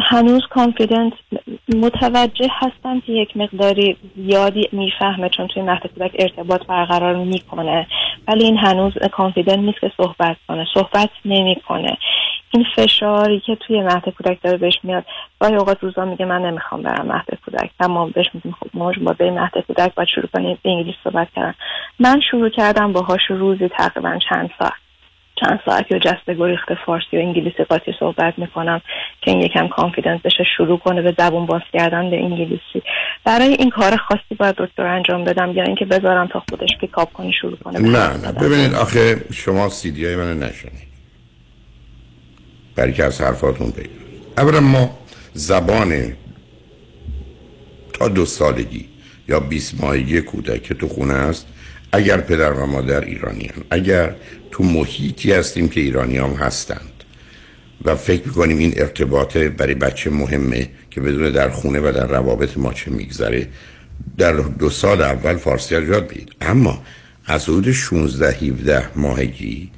هنوز 0.03 0.47
کانفیدنت 0.51 1.13
متوجه 1.77 2.49
هستم 2.51 3.01
که 3.01 3.13
یک 3.13 3.37
مقداری 3.37 3.97
یادی 4.17 4.69
می‌فهمه 4.73 5.29
چون 5.29 5.47
توی 5.47 5.63
مهد 5.63 5.87
کودک 5.87 6.17
ارتباط 6.19 6.67
برقرار 6.67 7.17
می‌کنه. 7.17 7.87
ولی 8.29 8.45
این 8.45 8.57
هنوز 8.57 8.93
کانفیدنت 9.13 9.59
نیست 9.59 9.81
که 9.81 9.93
صحبت 9.97 10.37
کنه. 10.49 10.67
صحبت 10.75 11.11
نمی‌کنه. 11.25 11.99
این 12.51 12.65
فشاری 12.77 13.41
که 13.41 13.57
توی 13.57 13.83
مهد 13.83 14.09
کودک 14.09 14.43
داره 14.43 14.57
بهش 14.59 14.79
میاد 14.83 15.05
گاهی 15.41 15.55
اوقات 15.55 15.79
روزا 15.83 16.05
میگه 16.05 16.25
من 16.25 16.43
نمی‌خوام 16.43 16.83
برم 16.83 17.07
مهد 17.07 17.39
کودک. 17.45 17.71
و 17.81 17.89
ما 17.89 18.07
بهش 18.07 18.27
میگیم 18.35 18.57
خب 18.61 18.67
ما 18.75 18.93
شما 18.93 19.13
به 19.13 19.31
مهد 19.31 19.65
کودک 19.67 19.95
باید 19.95 20.09
شروع 20.15 20.29
کنیم 20.35 20.59
به 20.63 20.71
انگلیسی 20.71 20.99
صحبت 21.05 21.29
کردن. 21.37 21.55
من 21.99 22.21
شروع 22.31 22.49
کردم 22.49 22.93
باهاش 22.93 23.21
روزی 23.29 23.69
تقریبا 23.69 24.19
چند 24.29 24.51
ساعت. 24.59 24.73
چند 25.41 25.61
ساعت 25.67 25.91
یا 25.91 25.99
جسته 25.99 26.35
گریخته 26.35 26.79
فارسی 26.87 27.17
و 27.17 27.21
انگلیسی 27.21 27.65
قاطی 27.65 27.95
صحبت 28.01 28.39
می‌کنم 28.39 28.81
که 29.21 29.31
این 29.31 29.41
یکم 29.41 29.69
confidence 29.69 30.21
بشه 30.25 30.45
شروع 30.57 30.79
کنه 30.79 31.03
به 31.03 31.15
زبون 31.19 31.47
باز 31.47 31.63
کردن 31.73 32.11
به 32.11 32.17
انگلیسی. 32.17 32.83
برای 33.25 33.49
این 33.49 33.71
کار 33.71 33.97
خاصی 33.97 34.35
باید 34.39 34.55
دکتر 34.55 34.87
انجام 34.87 35.25
بدم 35.25 35.53
یا 35.53 35.63
اینکه 35.63 35.85
بذارم 35.85 36.27
تا 36.27 36.43
خودش 36.51 36.71
pick 36.81 37.02
up 37.02 37.13
کنه 37.13 37.33
شروع 37.33 37.57
کنه 37.57 37.79
نه 37.79 38.27
نه؟ 38.27 38.33
ببینید 38.33 38.75
آخه 38.75 39.17
شما 39.33 39.69
سیدی 39.69 40.07
های 40.07 40.17
من 40.17 40.39
نشنید. 40.39 40.88
برای 42.79 42.93
که 42.93 43.05
از 43.05 43.21
حرفاتون 43.21 43.71
بگید 43.71 43.91
اولا 44.37 44.61
ما 44.61 44.99
زبان 45.35 46.13
تا 47.93 48.09
دو 48.09 48.25
سالگی 48.27 48.89
یا 49.29 49.41
20 49.41 49.81
ماهگی 49.81 50.21
کودک 50.21 50.63
که 50.63 50.75
تو 50.75 50.89
خونه 50.89 51.15
است. 51.15 51.47
اگر 51.93 52.21
پدر 52.21 52.53
و 52.53 52.67
مادر 52.67 53.01
ایرانی 53.01 53.51
اگر 53.71 54.15
تو 54.51 54.65
محیطی 54.65 55.33
هستیم 55.33 55.69
که 55.69 55.81
ایرانی 55.81 56.19
هم 56.19 56.31
هستند. 56.31 56.93
و 57.85 57.97
فکر 57.97 58.27
می‌کنیم 58.27 58.59
این 58.59 58.75
ارتباط 58.77 59.37
برای 59.37 59.75
بچه 59.75 60.11
مهمه 60.11 60.69
که 60.91 61.01
بدون 61.01 61.31
در 61.31 61.49
خونه 61.51 61.81
و 61.81 61.93
در 61.93 62.07
روابط 62.07 62.57
ما 62.57 62.73
چه 62.73 62.91
میگذره. 62.91 63.49
در 64.19 64.33
دو 64.33 64.71
سال 64.71 65.03
اول 65.03 65.37
فارسی 65.37 65.75
یاد 65.75 66.09
بگیرید. 66.09 66.33
اما 66.41 66.83
از 67.27 67.45
حدود 67.45 67.73
16 67.73 68.31
17 68.31 68.89
ماهگی 68.97 69.71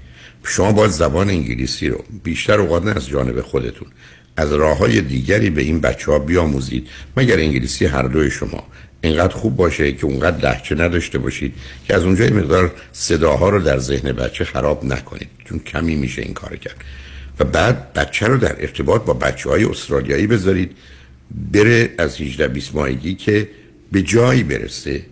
شما 0.44 0.72
باید 0.72 0.90
زبان 0.90 1.30
انگلیسی 1.30 1.88
رو 1.88 2.04
بیشتر 2.22 2.60
اوقات 2.60 2.84
نه 2.84 2.90
از 2.90 3.08
جانب 3.08 3.40
خودتون 3.40 3.88
از 4.36 4.52
راه 4.52 4.78
های 4.78 5.00
دیگری 5.00 5.50
به 5.50 5.62
این 5.62 5.80
بچه 5.80 6.12
ها 6.12 6.18
بیاموزید 6.18 6.88
مگر 7.16 7.38
انگلیسی 7.38 7.86
هر 7.86 8.02
دوی 8.02 8.30
شما. 8.30 8.66
اینقدر 9.00 9.34
خوب 9.34 9.56
باشه 9.56 9.92
که 9.92 10.06
اونقدر 10.06 10.44
لحچه 10.50 10.74
نداشته 10.74 11.18
باشید 11.18 11.54
که 11.88 11.94
از 11.94 12.04
اونجا 12.04 12.24
یه 12.24 12.30
مقدار 12.30 12.72
صداها 12.92 13.48
رو 13.48 13.60
در 13.60 13.78
ذهن 13.78 14.12
بچه 14.12 14.44
خراب 14.44 14.84
نکنید 14.84 15.28
چون 15.44 15.58
کمی 15.58 15.94
میشه 15.94 16.22
این 16.22 16.34
کار 16.34 16.56
کرد. 16.56 16.76
و 17.40 17.44
بعد 17.44 17.92
بچه 17.92 18.26
رو 18.26 18.36
در 18.36 18.56
ارتباط 18.60 19.04
با 19.04 19.12
بچه 19.12 19.50
های 19.50 19.64
استرالیایی 19.64 20.26
بذارید 20.26 20.76
بره 21.52 21.90
از 21.98 22.20
18 22.20 22.48
20 22.48 22.74
ماهگی 22.74 23.14
که 23.14 23.48
به 23.92 24.02
جایی 24.02 24.42
برسه 24.42 25.02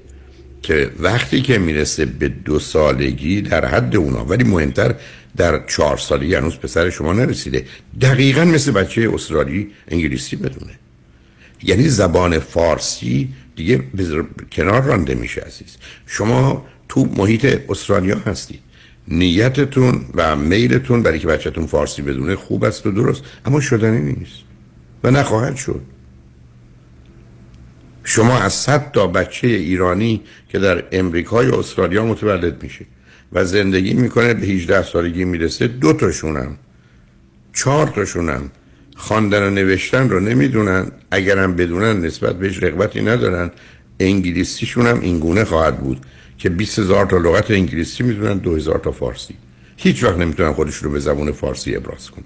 که 0.62 0.91
وقتی 0.99 1.43
که 1.43 1.59
می‌رسه 1.59 2.05
به 2.07 2.29
دو 2.29 2.59
سالگی 2.59 3.41
در 3.43 3.64
حد 3.64 3.97
اونا. 3.97 4.25
ولی 4.25 4.45
مهمتر 4.45 4.95
در 5.37 5.67
چهار 5.67 5.97
سالگی 5.97 6.35
هنوز 6.35 6.59
پسر 6.59 6.91
شما 6.91 7.12
نرسیده. 7.12 7.67
دقیقا 8.01 8.45
مثل 8.45 8.71
بچه 8.71 9.11
استرالی 9.14 9.71
انگلیسی 9.88 10.37
بدونه. 10.37 10.73
یعنی 11.62 11.88
زبان 11.88 12.38
فارسی 12.38 13.29
دیگه 13.57 13.77
بذار- 13.97 14.27
کنار 14.53 14.83
رانده 14.83 15.14
میشه 15.14 15.41
عزیز. 15.41 15.77
شما 16.07 16.67
تو 16.88 17.05
محیط 17.17 17.61
استرالیا 17.69 18.19
هستید 18.19 18.61
نیتتون 19.09 20.05
و 20.14 20.37
میلتون 20.37 21.03
برای 21.03 21.19
که 21.19 21.27
بچهتون 21.27 21.67
فارسی 21.67 22.03
بدونه 22.03 22.37
خوب 22.37 22.64
است 22.64 22.87
و 22.87 22.91
درست 22.91 23.23
اما 23.45 23.61
شدنی 23.61 24.12
نیست 24.12 24.37
و 25.05 25.11
نخواهد 25.11 25.57
شد. 25.57 25.81
شما 28.05 28.38
از 28.38 28.53
صد 28.53 28.93
تا 28.93 29.07
بچه 29.07 29.47
ایرانی 29.49 30.23
که 30.49 30.59
در 30.59 30.85
امریکا 30.93 31.45
یا 31.45 31.59
استرالیا 31.59 32.05
متولد 32.05 32.62
میشه. 32.62 32.87
و 33.33 33.45
زندگی 33.45 33.95
می‌کنه 33.95 34.35
به 34.35 34.47
18 34.47 34.83
سالگی 34.83 35.25
می‌رسه. 35.25 35.67
دو 35.67 35.93
تاشونم 35.93 36.57
چهار 37.53 37.87
تاشونم 37.87 38.51
خواندن 38.97 39.43
و 39.43 39.51
نوشتن 39.51 40.09
رو 40.09 40.21
نمی‌دونن. 40.21 40.93
اگرم 41.11 41.57
بدونن 41.57 42.01
نسبت 42.01 42.38
بهش 42.38 42.62
رغبتی 42.62 43.03
ندارن. 43.03 43.51
انگلیسیشون 44.01 44.87
هم 44.87 45.01
این 45.01 45.19
گونه 45.19 45.45
خواهد 45.45 45.79
بود 45.79 46.01
که 46.38 46.49
20 46.49 46.79
هزار 46.79 47.07
تا 47.07 47.19
لغت 47.19 47.51
انگلیسی 47.51 48.03
می‌دونن 48.03 48.38
2000 48.38 48.79
تا 48.79 48.93
فارسی. 48.93 49.35
هیچ 49.77 50.05
وقت 50.05 50.17
نمی‌تونن 50.17 50.53
خودشون 50.53 50.88
رو 50.88 50.93
به 50.93 51.01
زبان 51.01 51.33
فارسی 51.33 51.77
ابراز 51.77 52.11
کنن. 52.11 52.25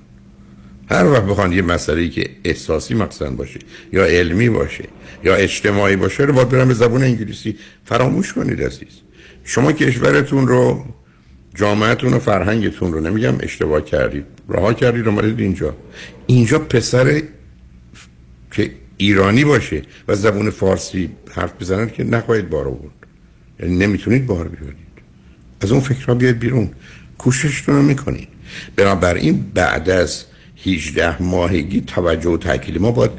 هر 0.91 1.07
وقت 1.07 1.23
بخوان 1.23 1.53
یه 1.53 1.63
مسئله 1.63 2.09
که 2.09 2.31
احساسی 2.45 2.95
مقصد 2.95 3.29
باشه 3.29 3.61
یا 3.93 4.05
علمی 4.05 4.49
باشه 4.49 4.85
یا 5.25 5.35
اجتماعی 5.35 5.97
باشه 5.97 6.23
رو 6.23 6.33
باید 6.33 6.49
برن 6.49 6.69
به 6.69 6.75
زبان 6.75 7.03
انگلیسی. 7.03 7.59
فراموش 7.85 8.33
کنید 8.33 8.63
عزیز. 8.63 9.02
شما 9.45 9.73
کشورتون 9.73 10.47
رو 10.47 10.85
جامعتون 11.55 12.15
و 12.15 12.19
فرهنگتون 12.19 12.93
رو 12.93 13.01
نمیگم 13.01 13.35
اشتباه 13.41 13.85
کردید 13.85 14.25
رها 14.49 14.73
کردید 14.73 15.09
اومدید 15.09 15.41
اینجا. 15.41 15.77
اینجا 16.27 16.59
پسر 16.59 17.23
که 18.51 18.71
ایرانی 18.97 19.45
باشه 19.45 19.83
و 20.09 20.15
زبان 20.15 20.51
فارسی 20.51 21.11
حرف 21.31 21.53
بزنن 21.61 21.91
که 21.91 22.05
نخواهید 22.05 22.51
بار 22.51 22.69
آورد. 22.69 22.95
یعنی 23.61 23.77
نمی‌تونید 23.77 24.27
بار 24.27 24.49
بیارید. 24.49 24.77
از 25.61 25.73
اون 25.73 25.81
فکرها 25.81 26.15
بیاید 26.15 26.39
بیرون. 26.39 26.71
کوششتون 27.19 27.75
رو 27.75 27.83
می‌کنید. 27.83 28.29
بنابراین 28.77 29.45
بعد 29.55 29.91
از 29.91 30.25
18 30.67 31.23
ماهگی 31.23 31.81
توجه 31.81 32.31
و 32.31 32.37
تحکیل 32.37 32.79
ما 32.79 32.91
باید 32.91 33.11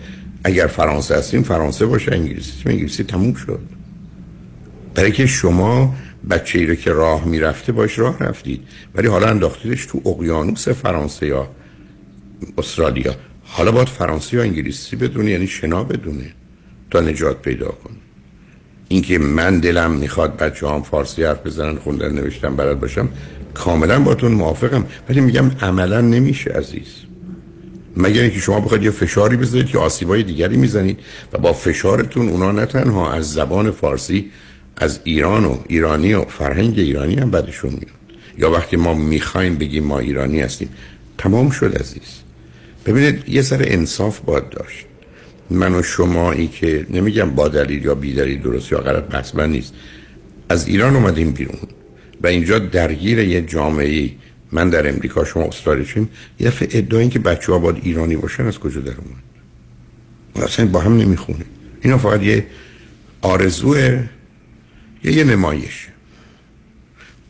اگر 0.43 0.67
فرانسه 0.67 1.15
هستیم 1.15 1.43
فرانسه 1.43 1.85
باشه 1.85 2.11
انگلیسی 2.11 2.51
انگلیسی 2.65 3.03
تموم 3.03 3.33
شد. 3.33 3.59
برای 4.95 5.11
که 5.11 5.25
شما 5.25 5.95
بچه 6.29 6.59
ای 6.59 6.65
رو 6.65 6.75
که 6.75 6.91
راه 6.91 7.25
می‌رفته 7.25 7.71
باش 7.71 7.99
راه 7.99 8.19
رفتید. 8.19 8.61
ولی 8.95 9.07
حالا 9.07 9.27
انداختیدش 9.27 9.85
تو 9.85 10.01
اقیانوس 10.05 10.69
فرانسه 10.69 11.27
یا 11.27 11.49
استرالیا. 12.57 13.15
حالا 13.43 13.71
باید 13.71 13.87
فرانسه 13.87 14.37
یا 14.37 14.43
انگلیسی 14.43 14.95
بدونه 14.95 15.31
یعنی 15.31 15.47
شنا 15.47 15.83
بدونه 15.83 16.33
تا 16.91 16.99
نجات 16.99 17.41
پیدا 17.41 17.67
کنه. 17.67 17.95
اینکه 18.87 19.19
من 19.19 19.59
دلم 19.59 19.91
می‌خواد 19.91 20.37
بچه 20.37 20.67
هم 20.67 20.81
فارسی 20.81 21.23
حرف 21.23 21.45
بزنن 21.45 21.75
خوندن 21.75 22.13
نوشتن 22.13 22.55
بلد 22.55 22.79
باشم 22.79 23.09
کاملا 23.53 23.99
باتون 23.99 24.31
موافقم. 24.31 24.85
ولی 25.09 25.21
میگم 25.21 25.51
عملا 25.61 26.01
نمیشه 26.01 26.51
عزیز. 26.51 26.87
مگر 27.97 28.21
اینکه 28.21 28.39
شما 28.39 28.59
بخواید 28.59 28.83
یه 28.83 28.91
فشاری 28.91 29.37
بذارید 29.37 29.67
که 29.67 29.77
آسیبای 29.77 30.23
دیگری 30.23 30.57
می‌زنید 30.57 30.99
و 31.33 31.37
با 31.37 31.53
فشارتون 31.53 32.29
اونا 32.29 32.51
نه 32.51 32.65
تنها 32.65 33.13
از 33.13 33.33
زبان 33.33 33.71
فارسی 33.71 34.31
از 34.77 34.99
ایران 35.03 35.45
و 35.45 35.57
ایرانی 35.67 36.13
و 36.13 36.21
فرهنگ 36.21 36.79
ایرانی 36.79 37.15
هم 37.15 37.31
بدشون 37.31 37.69
میاد. 37.69 37.87
یا 38.37 38.51
وقتی 38.51 38.75
ما 38.75 38.93
می‌خوایم 38.93 39.55
بگیم 39.55 39.83
ما 39.83 39.99
ایرانی 39.99 40.41
هستیم 40.41 40.69
تمام 41.17 41.49
شد 41.49 41.77
عزیز. 41.79 42.19
ببینید 42.85 43.29
یه 43.29 43.41
سر 43.41 43.61
انصاف 43.67 44.19
باید 44.19 44.49
داشت. 44.49 44.85
من 45.49 45.75
و 45.75 45.83
شمایی 45.83 46.47
که 46.47 46.85
نمیگم 46.89 47.29
با 47.29 47.47
دلیل 47.47 47.85
یا 47.85 47.95
بی 47.95 48.13
دلیل 48.13 48.41
درست 48.41 48.71
یا 48.71 48.77
غلط 48.77 49.03
بحث 49.03 49.35
نیست. 49.35 49.73
از 50.49 50.67
ایران 50.67 50.95
اومدیم 50.95 51.31
بیرون 51.31 51.57
و 52.23 52.27
اینجا 52.27 52.59
درگیر 52.59 53.19
یه 53.19 53.41
جامعه 53.41 54.09
من 54.51 54.69
در 54.69 54.89
امریکا 54.89 55.25
شما 55.25 55.43
استرالیا 55.43 55.85
شیم 55.85 56.09
یه 56.39 56.47
دفعه 56.47 56.67
ادعایی 56.71 57.09
که 57.09 57.19
بچه 57.19 57.51
ها 57.51 57.59
باید 57.59 57.77
ایرانی 57.83 58.15
باشن 58.15 58.45
از 58.45 58.59
کجا 58.59 58.81
در 58.81 58.93
اومد؟ 58.97 60.45
اصلا 60.47 60.65
با 60.65 60.79
هم 60.79 60.97
نمی‌خونه. 60.97 61.45
اینا 61.81 61.97
فقط 61.97 62.23
یه 62.23 62.45
آرزو 63.21 63.75
یه, 65.03 65.11
یه 65.11 65.23
نمایش. 65.23 65.87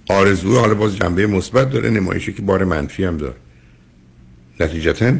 آرزو 0.10 0.60
حالا 0.60 0.74
باز 0.74 0.96
جنبه 0.98 1.28
مثبت 1.28 1.70
داره 1.70 1.90
نمایشی 1.90 2.34
که 2.34 2.42
بار 2.42 2.64
منفی 2.64 3.04
هم 3.04 3.18
داره. 3.18 3.36
نتیجتا 4.60 5.14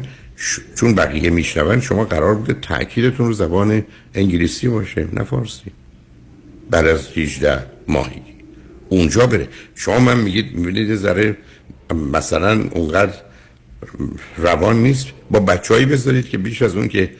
چون 0.74 0.94
بقیه 0.94 1.30
میشنون 1.30 1.80
شما 1.80 2.04
قرار 2.04 2.34
بوده 2.34 2.54
تاکیدتون 2.54 3.26
رو 3.26 3.32
زبان 3.32 3.84
انگلیسی 4.14 4.68
باشه 4.68 5.08
نه 5.12 5.24
فارسی. 5.24 5.70
بعد 6.70 6.86
از 6.86 7.08
18 7.16 7.66
ماهی. 7.88 8.22
اونجا 8.88 9.26
بره. 9.26 9.48
شما 9.74 9.98
من 9.98 10.20
میگید 10.20 10.56
می‌بینید 10.56 10.96
ذره 10.96 11.36
مثلا 12.12 12.68
اونقدر 12.70 13.14
روان 14.36 14.82
نیست. 14.82 15.06
با 15.30 15.40
بچههایی 15.40 15.86
بذارید 15.86 16.28
که 16.28 16.38
بیش 16.38 16.62
از 16.62 16.76
اون 16.76 16.88
که 16.88 17.10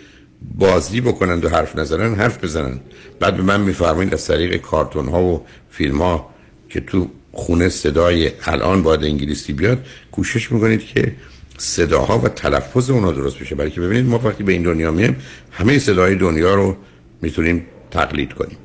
بازی 0.55 1.01
بکنند 1.01 1.45
و 1.45 1.49
حرف 1.49 1.77
نزنن 1.77 2.15
حرف 2.15 2.45
بزنن 2.45 2.81
بعد 3.21 3.37
به 3.37 3.43
من 3.43 3.61
میفرمایید 3.61 4.15
از 4.15 4.27
طریق 4.27 4.57
کارتون 4.57 5.09
ها 5.09 5.23
و 5.23 5.47
فیلم 5.71 6.03
ها 6.03 6.31
که 6.69 6.81
تو 6.81 7.11
خونه 7.33 7.69
صدای 7.69 8.31
الان 8.45 8.83
باید 8.83 9.05
انگلیسی 9.05 9.53
بیاد 9.53 9.87
کوشش 10.13 10.53
می‌کنید 10.53 10.87
که 10.87 11.13
صداها 11.59 12.19
و 12.19 12.29
تلفظ 12.29 12.91
اونا 12.91 13.13
درست 13.13 13.39
بشه. 13.39 13.55
برای 13.55 13.71
که 13.71 13.81
ببینید 13.81 14.07
ما 14.07 14.19
وقتی 14.25 14.43
به 14.43 14.53
این 14.53 14.63
دنیا 14.63 14.91
میایم 14.91 15.17
همه 15.51 15.79
صداهای 15.79 16.15
دنیا 16.15 16.55
رو 16.55 16.77
می‌تونیم 17.23 17.67
تقلید 17.91 18.33
کنیم. 18.33 18.57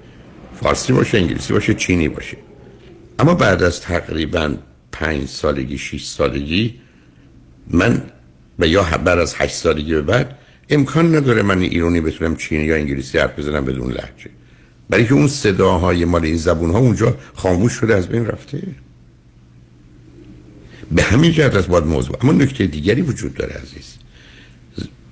فارسی 0.61 0.93
باشه 0.93 1.17
انگلیسی 1.17 1.53
باشه 1.53 1.73
چینی 1.73 2.09
باشه. 2.09 2.37
اما 3.19 3.33
بعد 3.33 3.63
از 3.63 3.81
تقریبا 3.81 4.53
پنج 4.91 5.27
سالگی 5.27 5.77
شیش 5.77 6.05
سالگی 6.05 6.79
من 7.67 8.01
و 8.59 8.67
یا 8.67 8.83
بعد 8.83 9.19
از 9.19 9.35
هشت 9.37 9.55
سالگی 9.55 9.93
به 9.93 10.01
بعد 10.01 10.38
امکان 10.69 11.15
نداره 11.15 11.41
من 11.41 11.61
ایرانی 11.61 12.01
بتونم 12.01 12.35
چینی 12.35 12.63
یا 12.63 12.75
انگلیسی 12.75 13.17
حرف 13.17 13.39
بزنم 13.39 13.65
بدون 13.65 13.91
لحجه 13.91 14.29
برای 14.89 15.05
که 15.05 15.13
اون 15.13 15.27
صداهای 15.27 16.05
مال 16.05 16.25
این 16.25 16.37
زبون 16.37 16.71
ها 16.71 16.79
اونجا 16.79 17.17
خاموش 17.33 17.73
شده 17.73 17.95
از 17.95 18.07
بین 18.07 18.25
رفته. 18.25 18.61
به 20.91 21.03
همین 21.03 21.31
جهت 21.31 21.55
از 21.55 21.67
باید 21.67 21.83
موضوع. 21.83 22.17
اما 22.21 22.31
نکته 22.31 22.65
دیگری 22.65 23.01
وجود 23.01 23.33
داره 23.33 23.53
عزیز. 23.53 23.95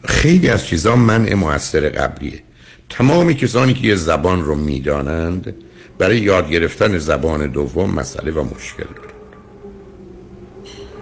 خیلی 0.05 0.49
از 0.49 0.65
چیزا 0.65 0.95
منع 0.95 1.33
موثر 1.33 1.89
قبلیه. 1.89 2.43
تمامی 2.89 3.33
کسانی 3.33 3.73
که 3.73 3.87
یه 3.87 3.95
زبان 3.95 4.43
رو 4.43 4.55
می‌دانند 4.55 5.55
برای 5.97 6.19
یاد 6.19 6.49
گرفتن 6.49 6.97
زبان 6.97 7.47
دوم 7.47 7.91
مسئله 7.91 8.31
و 8.31 8.43
مشکل 8.43 8.85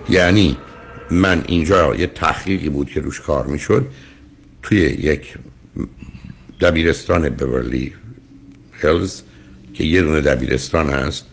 یعنی 0.10 0.58
من 1.12 1.44
اینجا 1.48 1.96
یه 1.96 2.08
تحقیقی 2.08 2.70
بود 2.70 2.90
که 2.90 3.02
روش 3.02 3.22
کار 3.22 3.46
می‌شد. 3.46 3.88
توی 4.66 4.78
یک 4.80 5.34
دبیرستان 6.62 7.30
بورلی 7.30 7.94
هلز 8.72 9.22
که 9.74 9.84
یه 9.84 10.02
دونه 10.02 10.22
دبیرستان 10.22 10.90
هست 10.90 11.26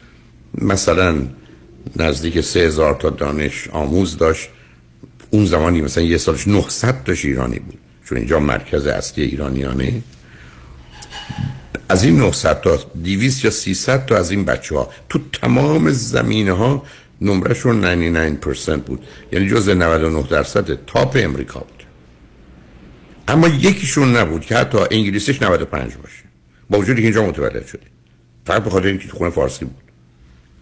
مثلا 0.55 1.15
نزدیک 1.97 2.41
سه 2.41 2.61
هزار 2.61 2.95
تا 2.95 3.11
دانش 3.11 3.69
آموز 3.69 4.19
داشت. 4.19 4.49
اون 5.31 5.47
زمانی 5.47 5.81
مثلا 5.81 6.05
یه 6.05 6.19
سالش 6.19 6.49
900 6.49 7.05
تاش 7.05 7.25
ایرانی 7.25 7.59
بود 7.59 7.79
چون 8.05 8.19
اینجا 8.19 8.41
مرکز 8.41 8.87
اصلی 8.87 9.25
ایرانیانه. 9.25 10.03
از 11.89 12.05
این 12.05 12.17
900 12.17 12.61
تا 12.61 12.77
200 13.05 13.45
یا 13.45 13.51
300 13.51 14.07
تا 14.07 14.17
از 14.17 14.31
این 14.31 14.45
بچه 14.45 14.77
ها 14.77 14.91
تو 15.09 15.21
تمام 15.33 15.91
زمینه 15.91 16.53
ها 16.53 16.83
نمرشون 17.21 18.05
99% 18.41 18.69
بود. 18.69 19.05
یعنی 19.33 19.49
جز 19.49 19.69
99 19.69 20.23
درصد 20.23 20.85
تاپ 20.87 21.17
امریکا 21.21 21.61
بود. 21.61 21.82
اما 23.29 23.49
یکیشون 23.49 24.17
نبود 24.17 24.41
که 24.45 24.57
حتی 24.57 24.79
انگلیسیش 24.91 25.43
95 25.43 25.95
باشه. 25.97 26.23
با 26.71 26.79
وجودی 26.79 27.01
که 27.01 27.07
اینجا 27.07 27.27
متولد 27.27 27.67
شده. 27.67 27.87
فقط 28.47 28.65
به 28.65 28.71
خاطر 28.71 28.87
اینکه 28.87 29.09
خونه 29.09 29.31
فارسی 29.31 29.65
بود. 29.65 29.83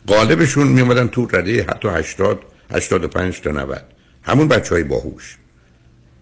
غالبشون 0.08 0.68
می 0.68 0.80
اومدن 0.80 1.08
تو 1.08 1.28
رده 1.32 1.62
حتی 1.62 1.88
80 1.88 2.42
85 2.72 3.40
تا 3.40 3.50
90 3.50 3.84
همون 4.22 4.48
بچه 4.48 4.74
های 4.74 4.84
باهوش. 4.84 5.36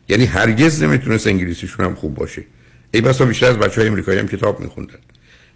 یعنی 0.09 0.25
هرگز 0.25 0.83
نمی‌تونست 0.83 1.27
انگلیسیشون 1.27 1.87
هم 1.87 1.95
خوب 1.95 2.15
باشه. 2.15 2.45
ای 2.91 3.01
بسا 3.01 3.25
بیشتر 3.25 3.47
از 3.47 3.59
بچه 3.59 3.81
های 3.81 3.89
امریکایی 3.89 4.19
هم 4.19 4.29
کتاب 4.29 4.61
میخوندن. 4.61 4.99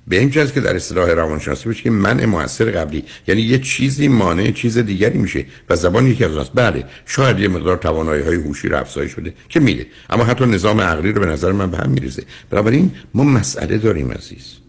به 0.08 0.18
این 0.18 0.30
که 0.30 0.44
در 0.44 0.76
اصطلاح 0.76 1.10
روانشناسی 1.10 1.68
بشه 1.68 1.82
که 1.82 1.90
من 1.90 2.24
موثر 2.24 2.70
قبلی 2.70 3.04
یعنی 3.26 3.42
یه 3.42 3.58
چیزی 3.58 4.08
مانع 4.08 4.50
چیز 4.50 4.78
دیگری 4.78 5.18
میشه 5.18 5.44
و 5.70 5.76
زبان 5.76 6.06
یکی 6.06 6.24
از 6.24 6.50
بله 6.54 6.84
شاید 7.06 7.38
یه 7.38 7.48
مقدار 7.48 7.76
توانایی 7.76 8.22
های 8.22 8.36
هوشی 8.36 8.68
رو 8.68 8.78
افزایش 8.78 9.12
شده 9.12 9.34
که 9.48 9.60
میره 9.60 9.86
اما 10.10 10.24
حتی 10.24 10.46
نظام 10.46 10.80
عقلی 10.80 11.12
رو 11.12 11.20
به 11.20 11.26
نظر 11.26 11.52
من 11.52 11.70
به 11.70 11.76
هم 11.76 11.90
میریزه. 11.90 12.22
بنابراین 12.50 12.92
ما 13.14 13.24
مسئله 13.24 13.78
داریم 13.78 14.12
عزیز. 14.12 14.62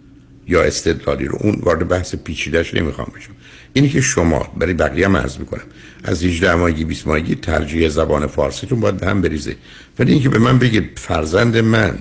یا 0.48 0.64
استدلالی 0.64 1.26
رو. 1.26 1.38
اون 1.42 1.60
وارد 1.62 1.88
بحث 1.88 2.16
پیچیدهش 2.16 2.74
نمی‌خوام 2.74 3.08
بشم. 3.16 3.32
اینی 3.74 3.90
که 3.90 4.02
شما 4.02 4.54
برای 4.58 4.74
بقیه 4.74 5.06
هم 5.06 5.18
عرض 5.18 5.38
می‌کنم 5.38 5.64
از 6.04 6.24
18 6.24 6.56
ماهگی 6.56 6.86
20 6.86 7.08
ماهگی 7.08 7.36
ترجیح 7.36 7.90
زبان 7.90 8.28
فارسیتون 8.28 8.80
باید 8.80 8.98
به 8.98 9.08
هم 9.08 9.22
بریزه. 9.22 9.56
ولی 10.00 10.12
اینکه 10.12 10.30
به 10.30 10.40
من 10.40 10.60
بگید 10.60 10.90
فرزند 10.96 11.58
من 11.58 12.00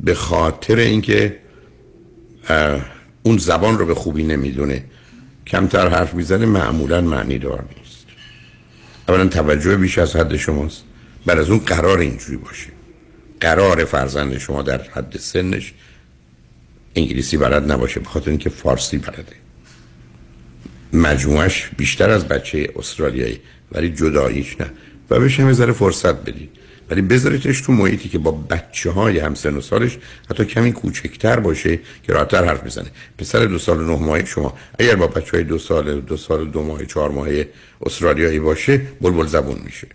به 0.00 0.14
خاطر 0.14 0.76
اینکه 0.76 1.36
اون 3.22 3.38
زبان 3.38 3.78
رو 3.78 3.86
به 3.86 3.94
خوبی 3.94 4.22
نمی‌دونه. 4.22 4.84
کمتر 5.46 5.88
حرف 5.88 6.14
می‌زنه 6.14 6.46
معمولا 6.46 7.00
معنی 7.00 7.38
دار 7.38 7.64
نیست. 7.78 8.06
اولا 9.08 9.26
توجه 9.26 9.76
بیش 9.76 9.98
از 9.98 10.16
حد 10.16 10.36
شماست. 10.36 10.84
بعد 11.26 11.38
از 11.38 11.50
اون 11.50 11.58
قرار 11.58 11.98
اینجوری 11.98 12.36
باشه. 12.36 12.66
قرار 13.40 13.84
فرزند 13.84 14.38
شما 14.38 14.62
در 14.62 14.82
حد 14.82 15.16
سنش 15.18 15.74
انگلیسی 16.96 17.36
بلد 17.36 17.72
نباشه 17.72 18.00
به 18.00 18.06
خاطر 18.06 18.30
اینکه 18.30 18.50
فارسی 18.50 18.98
بلده. 18.98 19.36
مجموعش 20.92 21.70
بیشتر 21.76 22.10
از 22.10 22.28
بچه 22.28 22.70
استرالیایی 22.76 23.40
ولی 23.72 23.90
جداییش 23.90 24.60
نه. 24.60 24.70
و 25.10 25.20
بهش 25.20 25.40
هم 25.40 25.52
ذره 25.52 25.72
فرصت 25.72 26.14
بدید. 26.14 26.50
ولی 26.90 27.02
بذاریدش 27.02 27.60
تو 27.60 27.72
محیطی 27.72 28.08
که 28.08 28.18
با 28.18 28.30
بچه 28.30 28.90
های 28.90 29.18
همسن 29.18 29.56
و 29.56 29.60
سالش 29.60 29.98
حتی 30.30 30.44
کمی 30.44 30.72
کوچکتر 30.72 31.40
باشه 31.40 31.78
که 32.02 32.12
راحتتر 32.12 32.44
حرف 32.44 32.64
بزنه 32.64 32.90
پسر 33.18 33.44
دو 33.44 33.58
سال 33.58 33.84
نه 33.84 33.98
ماهه 33.98 34.24
شما 34.24 34.54
اگر 34.78 34.96
با 34.96 35.06
بچه 35.06 35.30
های 35.30 35.44
دو 35.44 35.58
سال 35.58 36.00
دو 36.00 36.16
سال 36.16 36.48
دو 36.48 36.62
ماه 36.62 36.86
چهار 36.86 37.10
ماهه 37.10 37.48
استرالیایی 37.82 38.38
باشه 38.38 38.80
بلبل 39.00 39.26
زبون 39.26 39.58
میشه. 39.64 39.86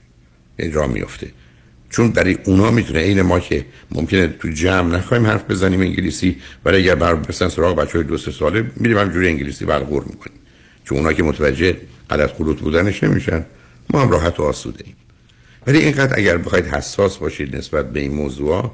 این 0.57 0.73
را 0.73 0.87
میفته 0.87 1.27
چون 1.89 2.11
برای 2.11 2.37
اونا 2.45 2.71
می‌تونه 2.71 2.99
عین 2.99 3.21
ما 3.21 3.39
که 3.39 3.65
ممکنه 3.91 4.27
تو 4.27 4.49
جمع 4.49 4.95
نخوایم 4.95 5.25
حرف 5.25 5.43
بزنیم 5.51 5.81
انگلیسی 5.81 6.37
ولی 6.65 6.77
اگر 6.77 6.95
بر 6.95 7.15
بسن 7.15 7.49
سراغ 7.49 7.75
بچه 7.75 7.97
های 7.97 8.03
دو 8.07 8.17
سه 8.17 8.31
ساله 8.31 8.71
میریم 8.75 8.97
همجوری 8.97 9.27
انگلیسی 9.27 9.65
برقور 9.65 10.03
می‌کنیم. 10.03 10.39
چون 10.83 10.97
اونا 10.97 11.13
که 11.13 11.23
متوجه 11.23 11.77
غلط 12.09 12.31
خلوط 12.31 12.59
بودنش 12.59 13.03
نمیشن. 13.03 13.45
ما 13.89 14.01
هم 14.01 14.09
راحت 14.09 14.39
و 14.39 14.43
آسوده 14.43 14.83
ایم. 14.85 14.95
ولی 15.67 15.77
اینقدر 15.77 16.17
اگر 16.17 16.37
بخواید 16.37 16.65
حساس 16.65 17.17
باشید 17.17 17.55
نسبت 17.55 17.93
به 17.93 17.99
این 17.99 18.13
موضوع 18.13 18.71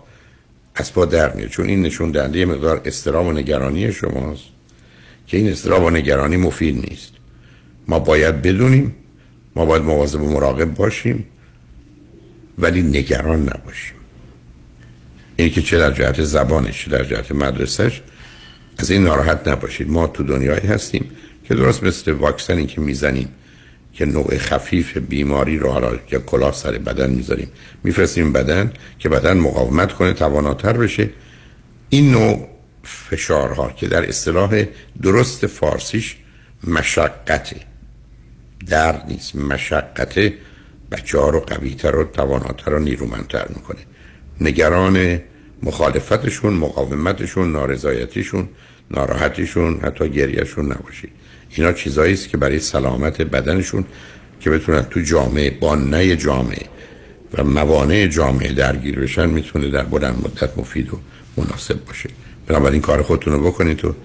از 0.75 0.93
پا 0.93 1.05
در 1.05 1.33
میاد. 1.33 1.49
چون 1.49 1.67
این 1.67 1.81
نشون 1.81 2.11
دهنده 2.11 2.45
مقدار 2.45 2.81
استرام 2.85 3.27
و 3.27 3.31
نگرانی 3.31 3.91
شماست 3.91 4.43
که 5.27 5.37
این 5.37 5.49
استرام 5.49 5.83
و 5.83 5.89
نگرانی 5.89 6.37
مفید 6.37 6.89
نیست. 6.89 7.11
ما 7.87 7.99
باید 7.99 8.41
بدونیم 8.41 8.95
ما 9.55 9.65
باید 9.65 9.83
مواظب 9.83 10.21
و 10.21 10.31
مراقب 10.31 10.73
باشیم 10.73 11.25
ولی 12.57 12.81
نگران 12.81 13.41
نباشیم. 13.41 13.95
این 15.35 15.49
که 15.49 15.61
چه 15.61 15.77
در 15.77 15.91
جهت 15.91 16.23
زبانش 16.23 16.85
چه 16.85 16.91
در 16.91 17.03
جهت 17.03 17.31
مدرسهش 17.31 18.01
از 18.77 18.91
این 18.91 19.03
ناراحت 19.03 19.47
نباشید. 19.47 19.89
ما 19.89 20.07
تو 20.07 20.23
دنیایی 20.23 20.67
هستیم 20.67 21.11
که 21.43 21.55
درست 21.55 21.83
مثل 21.83 22.11
واکسنی 22.11 22.65
که 22.65 22.81
می‌زنیم 22.81 23.27
که 23.95 24.05
نوع 24.05 24.37
خفیف 24.37 24.97
بیماری 24.97 25.57
رو 25.57 25.69
حالا 25.69 25.97
که 25.97 26.19
کلاه 26.19 26.53
سر 26.53 26.71
بدن 26.71 27.09
می‌ذاریم. 27.09 27.47
میفرستیم 27.83 28.31
بدن 28.31 28.73
که 28.99 29.09
بدن 29.09 29.37
مقاومت 29.37 29.93
کنه 29.93 30.13
تواناتر 30.13 30.73
بشه. 30.77 31.09
این 31.89 32.11
نوع 32.11 32.47
فشارها 32.83 33.71
که 33.71 33.87
در 33.87 34.09
اصطلاح 34.09 34.63
درست 35.01 35.47
فارسیش 35.47 36.15
مشقته. 36.67 37.55
درد 38.67 39.05
نیست 39.07 39.35
مشقته. 39.35 40.33
بچه 40.91 41.19
ها 41.19 41.29
رو 41.29 41.39
قویتر 41.39 41.95
و 41.95 42.03
تواناتر 42.03 42.73
و 42.73 42.79
نیرومندتر 42.79 43.47
می‌کنه. 43.49 43.79
نگران 44.41 45.19
مخالفتشون 45.63 46.53
مقاومتشون 46.53 47.51
نارضایتیشون 47.51 48.49
ناراحتیشون 48.91 49.79
حتی 49.83 50.09
گریهشون 50.09 50.65
نباشید. 50.65 51.11
اینا 51.55 51.73
چیزایی 51.73 52.13
است 52.13 52.29
که 52.29 52.37
برای 52.37 52.59
سلامت 52.59 53.21
بدنشون 53.21 53.85
که 54.39 54.49
بتونن 54.49 54.81
تو 54.81 54.99
جامعه 54.99 55.49
با 55.49 55.75
نه 55.75 56.15
جامعه 56.15 56.65
و 57.33 57.43
موانع 57.43 58.07
جامعه 58.07 58.53
درگیر 58.53 58.99
بشن 58.99 59.29
می‌تونه 59.29 59.69
در 59.69 59.83
بلند 59.83 60.17
مدت 60.25 60.57
مفید 60.57 60.93
و 60.93 60.99
مناسب 61.37 61.85
باشه. 61.85 62.09
بنابراین 62.47 62.81
کار 62.81 63.01
خودتون 63.01 63.33
رو 63.33 63.47
بکنید 63.47 63.77
تو 63.77 63.95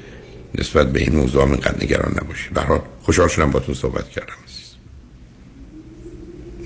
نسبت 0.54 0.92
به 0.92 1.00
این 1.00 1.16
موضوع 1.16 1.44
اینقدر 1.44 1.84
نگران 1.84 2.12
نباشید. 2.22 2.52
به 2.52 2.60
حال 2.60 2.80
خوشحال 3.02 3.28
شدم 3.28 3.50
باتون 3.50 3.74
صحبت 3.74 4.08
کردم 4.08 4.34
عزیز. 4.46 4.70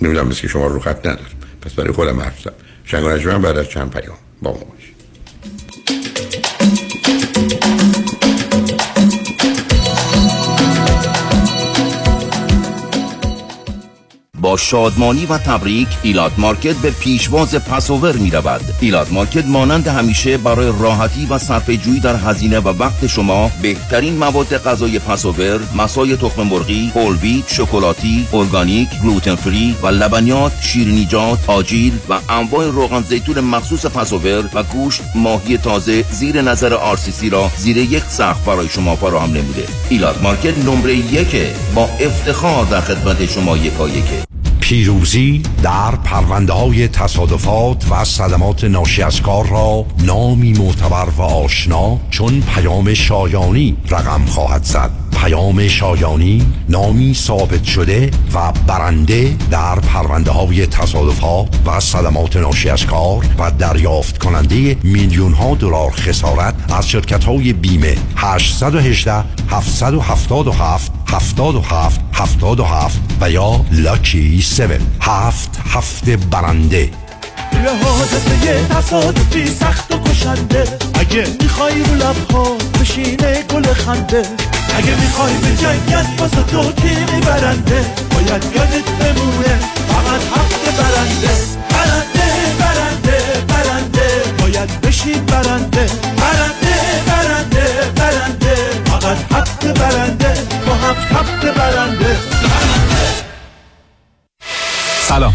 نمی‌دونم 0.02 0.30
که 0.30 0.48
شما 0.48 0.66
رو 0.66 0.80
خط 0.80 0.98
ندارم. 0.98 1.30
پس 1.62 1.72
برای 1.72 1.92
خودم 1.92 2.20
حرف 2.20 2.40
زدم. 2.40 2.54
شنگ 2.84 3.42
بعد 3.42 3.58
از 3.58 3.68
چند 3.68 3.90
پیام 3.90 4.16
با 4.42 4.52
ما 4.52 4.58
باشید. 4.58 4.93
شادمانی 14.56 15.26
و 15.26 15.38
تبریک 15.38 15.88
Elat 16.02 16.32
Market 16.38 16.76
به 16.76 16.90
پیشواز 16.90 17.54
Passover 17.54 18.16
می 18.16 18.30
رود 18.30 18.60
Elat 18.80 19.12
Market 19.12 19.46
مانند 19.46 19.88
همیشه 19.88 20.36
برای 20.38 20.66
راحتی 20.66 21.26
و 21.26 21.38
صرفه 21.38 21.70
جویی 21.70 22.00
در 22.00 22.16
هزینه 22.16 22.58
و 22.58 22.68
وقت 22.68 23.06
شما 23.06 23.50
بهترین 23.62 24.16
مواد 24.16 24.56
غذای 24.56 24.98
Passover 24.98 25.60
مصای 25.76 26.16
تخم 26.16 26.42
مرغی 26.42 26.92
whole 26.94 27.42
شکلاتی 27.46 28.26
ارگانیک 28.32 28.88
gluten 29.02 29.34
free 29.34 29.76
و 29.82 29.86
لبنیات 29.86 30.52
شیرینی‌جات 30.60 31.38
آجیل 31.46 31.98
و 32.08 32.18
انواع 32.28 32.66
روغن 32.66 33.02
زیتون 33.02 33.40
مخصوص 33.40 33.86
پسوور 33.86 34.44
و 34.54 34.62
گوشت 34.62 35.02
ماهی 35.14 35.58
تازه 35.58 36.04
زیر 36.10 36.42
نظر 36.42 36.74
آرسیسی 36.74 37.30
را 37.30 37.50
زیر 37.56 37.76
یک 37.76 38.02
سقف 38.08 38.44
برای 38.44 38.68
شما 38.68 38.96
فراهم 38.96 39.32
نموده. 39.32 39.64
ایلات 39.88 40.22
مارکت 40.22 40.58
نمره 40.58 40.94
یک 40.96 41.36
با 41.74 41.84
افتخار 42.00 42.64
در 42.64 42.80
خدمت 42.80 43.26
شما 43.26 43.56
یکا 43.56 43.88
یکه 43.88 44.34
پیروزی 44.64 45.42
در 45.62 45.90
پرونده 45.90 46.52
های 46.52 46.88
تصادفات 46.88 47.84
و 47.90 48.04
صدمات 48.04 48.64
ناشی 48.64 49.02
از 49.02 49.22
کار 49.22 49.48
را 49.48 49.86
نامی 49.98 50.52
معتبر 50.52 51.08
و 51.16 51.22
آشنا 51.22 51.98
چون 52.10 52.40
پیام 52.40 52.94
شایانی 52.94 53.76
رقم 53.90 54.24
خواهد 54.24 54.64
زد. 54.64 54.90
پیام 55.22 55.68
شایانی 55.68 56.46
نامی 56.68 57.14
ثابت 57.14 57.64
شده 57.64 58.10
و 58.34 58.52
برنده 58.66 59.36
در 59.50 59.80
پرونده 59.80 60.30
های 60.30 60.66
تصادفات 60.66 61.48
و 61.66 61.80
صدمات 61.80 62.36
ناشی 62.36 62.68
از 62.68 62.86
کار 62.86 63.26
و 63.38 63.50
دریافت 63.50 64.18
کننده 64.18 64.76
میلیون 64.82 65.32
ها 65.32 65.54
دلار 65.54 65.90
خسارت 65.90 66.54
از 66.72 66.88
شرکت 66.88 67.24
های 67.24 67.52
بیمه 67.52 67.96
818 68.16 69.24
777 69.50 71.03
77 71.06 72.00
77 72.12 73.00
و 73.20 73.30
یا 73.30 73.64
لاکی 73.72 74.38
7 74.40 74.80
هفت 75.00 75.60
هفته 75.66 76.16
برنده. 76.16 76.78
یه 76.78 77.70
حادثه 77.84 78.66
تصادفی 78.68 79.46
سخت 79.46 79.94
و 79.94 79.98
کشنده. 79.98 80.64
اگه 80.94 81.26
می‌خوای 81.42 81.84
رو 81.84 81.94
لبها 81.94 82.56
بشینه 82.80 83.42
گل 83.42 83.72
خنده. 83.72 84.22
اگه 84.76 85.00
می‌خوای 85.00 85.32
به 85.32 85.56
جنگت 85.56 86.06
واسه 86.18 86.42
تو 86.42 86.72
تیمی 86.72 87.20
برنده 87.20 87.84
باید 88.10 88.44
یادت 88.56 88.90
بمونه 89.00 89.58
فقط 89.88 90.20
حق 90.34 90.76
برنده. 90.78 91.34
برنده 91.70 92.26
برنده 92.60 93.44
برنده. 93.48 94.08
باید 94.40 94.80
برنده 94.80 95.14
برنده. 95.14 96.13
برنده. 101.56 102.16
سلام. 105.08 105.34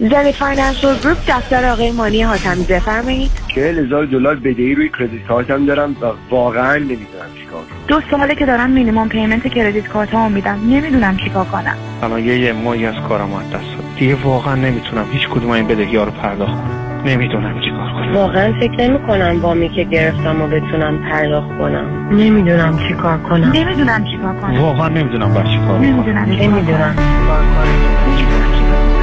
زنی 0.00 0.32
Financial 0.32 0.98
Group 1.02 1.16
دفتر 1.28 1.70
آقای 1.70 1.90
مانی 1.90 2.22
حاتمی 2.22 2.64
بفرمایید. 2.64 3.30
چهل 3.54 3.78
هزار 3.78 4.04
دلار 4.04 4.36
بدهی 4.36 4.74
روی 4.74 4.90
کردیت 4.98 5.26
کارتم 5.26 5.66
دارم 5.66 5.96
و 6.00 6.06
واقعا 6.30 6.76
نمی‌دونم 6.76 7.30
چیکار 7.38 7.60
کنم. 7.60 7.86
دو 7.88 8.00
ساله 8.10 8.34
که 8.34 8.46
دارم 8.46 8.70
مینیمم 8.70 9.08
پیمنت 9.08 9.46
کردیت 9.46 9.88
کارت 9.88 10.10
ها 10.10 10.28
میدم. 10.28 10.58
نمی‌دونم 10.70 11.16
چیکار 11.16 11.44
کنم. 11.44 11.76
الان 12.02 12.24
یه 12.24 12.52
ماهی 12.52 12.86
از 12.86 12.94
کارم 13.08 13.32
از 13.32 13.50
دست 13.50 13.52
داد 13.52 13.96
دیگه 13.98 14.14
واقعا 14.14 14.54
نمی‌تونم 14.54 15.04
هیچ 15.12 15.28
کدوم 15.28 15.50
این 15.50 15.66
بدهی 15.66 15.96
ها 15.96 16.04
رو 16.04 16.10
پرداخت 16.10 16.52
کنم. 16.52 17.02
نمی‌دونم 17.04 17.60
چیکار 17.60 17.92
کنم. 17.92 18.14
واقعا 18.14 18.52
فکر 18.60 18.88
نمی 18.88 18.98
کنم 18.98 19.40
وامی 19.42 19.68
که 19.68 19.84
گرفتم 19.84 20.42
و 20.42 20.46
بتونم 20.46 20.98
پرداخت 21.10 21.48
کنم. 21.48 22.08
نمی‌دونم 22.12 22.78
چیکار 22.88 23.18
کنم. 23.18 23.52
نمی‌دونم 23.54 24.04
چیکار 24.04 24.34
کنم. 24.40 24.60
واقعا 24.60 24.88
نمی‌دونم 24.88 25.34
باید 25.34 25.46
چیکار 25.46 25.78
کنم. 25.78 25.84
نمی‌دونم 25.84 26.24
نمی‌دونم 26.24 26.94
چیکار 26.94 27.42
کنم. 27.42 28.47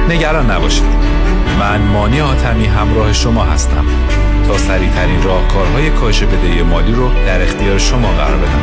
نگران 0.08 0.50
نباشید. 0.50 0.84
من 1.58 1.82
مانی 1.82 2.20
آتمی 2.20 2.66
همراه 2.66 3.12
شما 3.12 3.44
هستم 3.44 3.84
تا 4.46 4.58
سریع 4.58 4.90
ترین 4.90 5.22
راهکارهای 5.22 5.90
کاهش 5.90 6.22
بدهی 6.22 6.62
مالی 6.62 6.92
رو 6.92 7.08
در 7.26 7.42
اختیار 7.42 7.78
شما 7.78 8.08
قرار 8.08 8.36
بدم. 8.36 8.62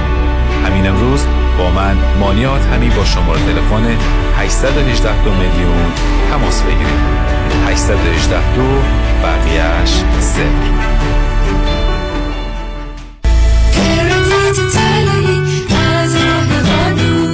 همین 0.66 0.88
امروز 0.88 1.26
با 1.58 1.72
من 1.72 1.98
مانی 2.20 2.46
آتمی 2.46 2.90
با 2.90 3.06
شماره 3.06 3.40
تلفن 3.40 3.98
818 4.38 5.24
دو 5.24 5.32
میلیون 5.32 5.92
تماس 6.32 6.62
بگیرید. 6.62 7.24
818 7.68 8.56
دو 8.56 8.82
بقیهش 9.24 9.92
صفر. 10.20 10.94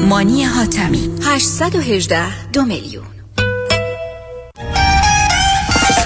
مانی 0.09 0.43
حاتمی 0.43 1.09
818 1.25 2.49
دو 2.51 2.65
میلیون. 2.65 3.18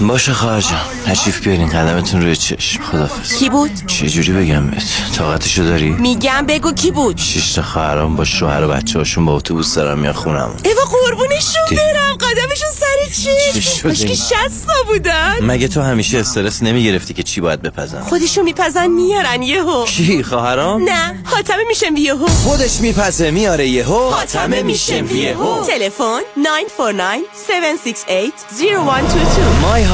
باشه 0.00 0.32
خواهر 0.32 0.60
جان. 0.60 0.80
تشریف 1.06 1.40
بیارین 1.44 1.68
قدمتون 1.68 2.22
روی 2.22 2.36
چشم. 2.36 2.82
خدافز 2.82 3.36
کی 3.38 3.48
بود؟ 3.50 3.70
چه 3.86 4.08
جوری 4.08 4.32
بگم 4.32 4.70
بهت؟ 4.70 4.84
طاقتشو 5.16 5.62
داری؟ 5.62 5.90
میگم 5.90 6.46
بگو 6.48 6.72
کی 6.72 6.90
بود؟ 6.90 7.18
شش 7.18 7.52
تا 7.52 7.62
خواهرام 7.62 8.16
با 8.16 8.24
شوهر 8.24 8.64
و 8.64 8.68
بچه 8.68 8.98
هاشون 8.98 9.24
با 9.24 9.36
اتوبوس 9.36 9.74
دارن 9.74 9.98
میان 9.98 10.12
خونم 10.12 10.50
ایوا 10.64 10.82
قربونشون 10.84 11.62
برم 11.70 12.14
قدمشون 12.20 12.70
چی؟ 13.12 14.06
که 14.06 14.14
شستا 14.14 14.72
بودن 14.86 15.36
مگه 15.42 15.68
تو 15.68 15.80
همیشه 15.80 16.18
استرس 16.18 16.62
نمی‌گرفتی 16.62 17.14
که 17.14 17.22
چی 17.22 17.40
باید 17.40 17.62
بپزن؟ 17.62 18.00
خودشون 18.00 18.44
میپزن 18.44 18.86
میارن 18.86 19.42
یهو. 19.42 19.84
کی 19.84 20.22
خواهرام؟ 20.22 20.82
نه 20.84 21.22
حاتمه 21.24 21.64
میشم 21.68 21.96
یهو. 21.96 22.26
خودش 22.26 22.80
میپزه 22.80 23.30
میاره 23.30 23.68
یهو. 23.68 24.10
حاتمه 24.10 24.62
میشم 24.62 25.16
یهو. 25.16 25.64
تلفن 25.64 26.20
949 26.36 27.04
768 27.48 28.32
0122 28.58 29.66
مای 29.68 29.84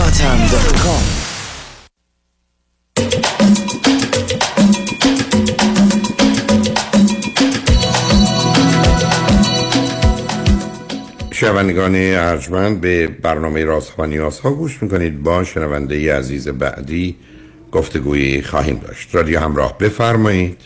شنوندگان 11.41 11.95
ارجمند 11.97 12.80
به 12.80 13.07
برنامه 13.07 13.64
راست 13.64 13.99
و 13.99 14.07
نیاز 14.07 14.41
ها 14.41 14.51
گوش 14.51 14.82
می‌کنید. 14.82 15.22
با 15.22 15.45
شنونده 15.45 16.01
ی 16.01 16.09
عزیز 16.09 16.49
بعدی 16.49 17.16
گفتگویی 17.72 18.43
خواهیم 18.43 18.78
داشت. 18.78 19.14
رادیو 19.14 19.41
همراه 19.41 19.78
بفرمایید. 19.78 20.61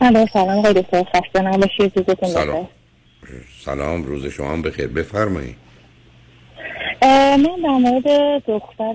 الو 0.00 0.26
سلام. 0.32 0.48
آقای 0.48 0.72
دکتر 0.72 1.04
خسته 1.04 1.42
نباشید. 1.42 1.92
روزتون 1.96 2.28
سلام. 2.28 2.68
سلام. 3.64 4.02
روز 4.02 4.26
شما 4.26 4.52
هم 4.52 4.62
بخیر. 4.62 4.86
بفرمایید. 4.86 5.56
من 7.02 7.42
در 7.62 7.68
مورد 7.68 8.04
دختر 8.46 8.92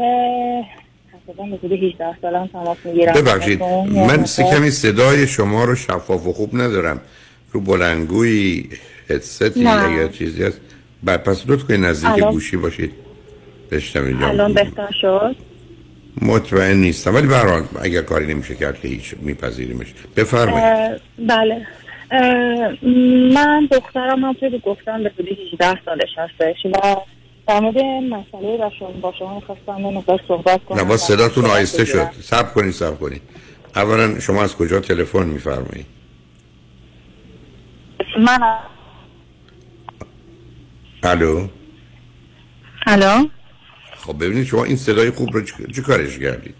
حدود 1.37 1.71
18 1.71 2.05
سالم 2.21 2.47
تماس 2.47 2.77
می‌گیرم. 2.85 3.13
ببخشید. 3.13 3.63
من 3.63 4.23
کمی 4.23 4.71
صدای 4.71 5.27
شما 5.27 5.63
رو 5.63 5.75
شفاف 5.75 6.27
و 6.27 6.33
خوب 6.33 6.55
ندارم. 6.55 7.01
رو 7.51 7.61
بلنگوی 7.61 8.63
هدستی 9.09 9.63
نه. 9.63 9.91
یا 9.91 10.07
چیزی 10.07 10.43
هست. 10.43 10.61
بعد 11.03 11.23
پس 11.23 11.43
لطف 11.47 11.63
کنید 11.63 11.79
نزدیک 11.79 12.11
الان- 12.11 12.31
گوشی 12.31 12.57
باشید. 12.57 12.91
بشنوید 13.71 14.23
الان 14.23 14.53
بهتر 14.53 14.91
شد. 15.01 15.35
مطمئن 16.21 16.77
نیستم. 16.77 17.15
ولی 17.15 17.27
به 17.27 17.35
هر 17.37 17.47
حال 17.47 17.63
اگر 17.81 18.01
کاری 18.01 18.25
نمیشه 18.33 18.55
کرد 18.55 18.79
که 18.81 18.87
هیچ 18.87 19.15
میپذیریمش. 19.21 19.87
بفرمایید. 20.15 20.63
اه، 20.63 20.97
بله. 21.27 21.67
من 23.33 23.67
دخترم 23.71 24.25
هم 24.25 24.33
توی 24.33 24.61
گفتم 24.65 25.03
به 25.03 25.09
حدود 25.09 25.27
18 25.53 25.79
سالش 25.85 26.09
هستش 26.17 26.65
و 26.65 26.95
در 27.47 27.59
مورد 27.59 27.77
مسئله 27.83 28.69
شما 28.79 28.87
با 29.01 29.13
شما 29.19 29.39
خواستم 29.39 29.81
مقدار 29.81 30.21
صحبت 30.27 30.65
کنم. 30.65 30.77
نه 30.77 30.83
با 30.83 30.97
صداتون 30.97 31.45
و 31.45 31.47
آهسته 31.47 31.85
شد. 31.85 32.07
سب 32.21 32.53
کنید 32.53 32.73
سب 32.73 32.99
کنید. 32.99 33.21
اولا 33.75 34.19
شما 34.19 34.43
از 34.43 34.55
کجا 34.55 34.79
تلفن 34.79 35.25
میفرمایید؟ 35.27 35.85
من 38.19 38.39
الو؟ 41.05 41.47
الو؟ 42.87 43.27
خب 43.97 44.23
ببینید 44.23 44.45
شما 44.45 44.63
این 44.63 44.75
صدای 44.75 45.11
خوب 45.11 45.33
رو 45.33 45.41
چی, 45.41 45.81
کارش 45.81 46.19
کردید؟ 46.19 46.55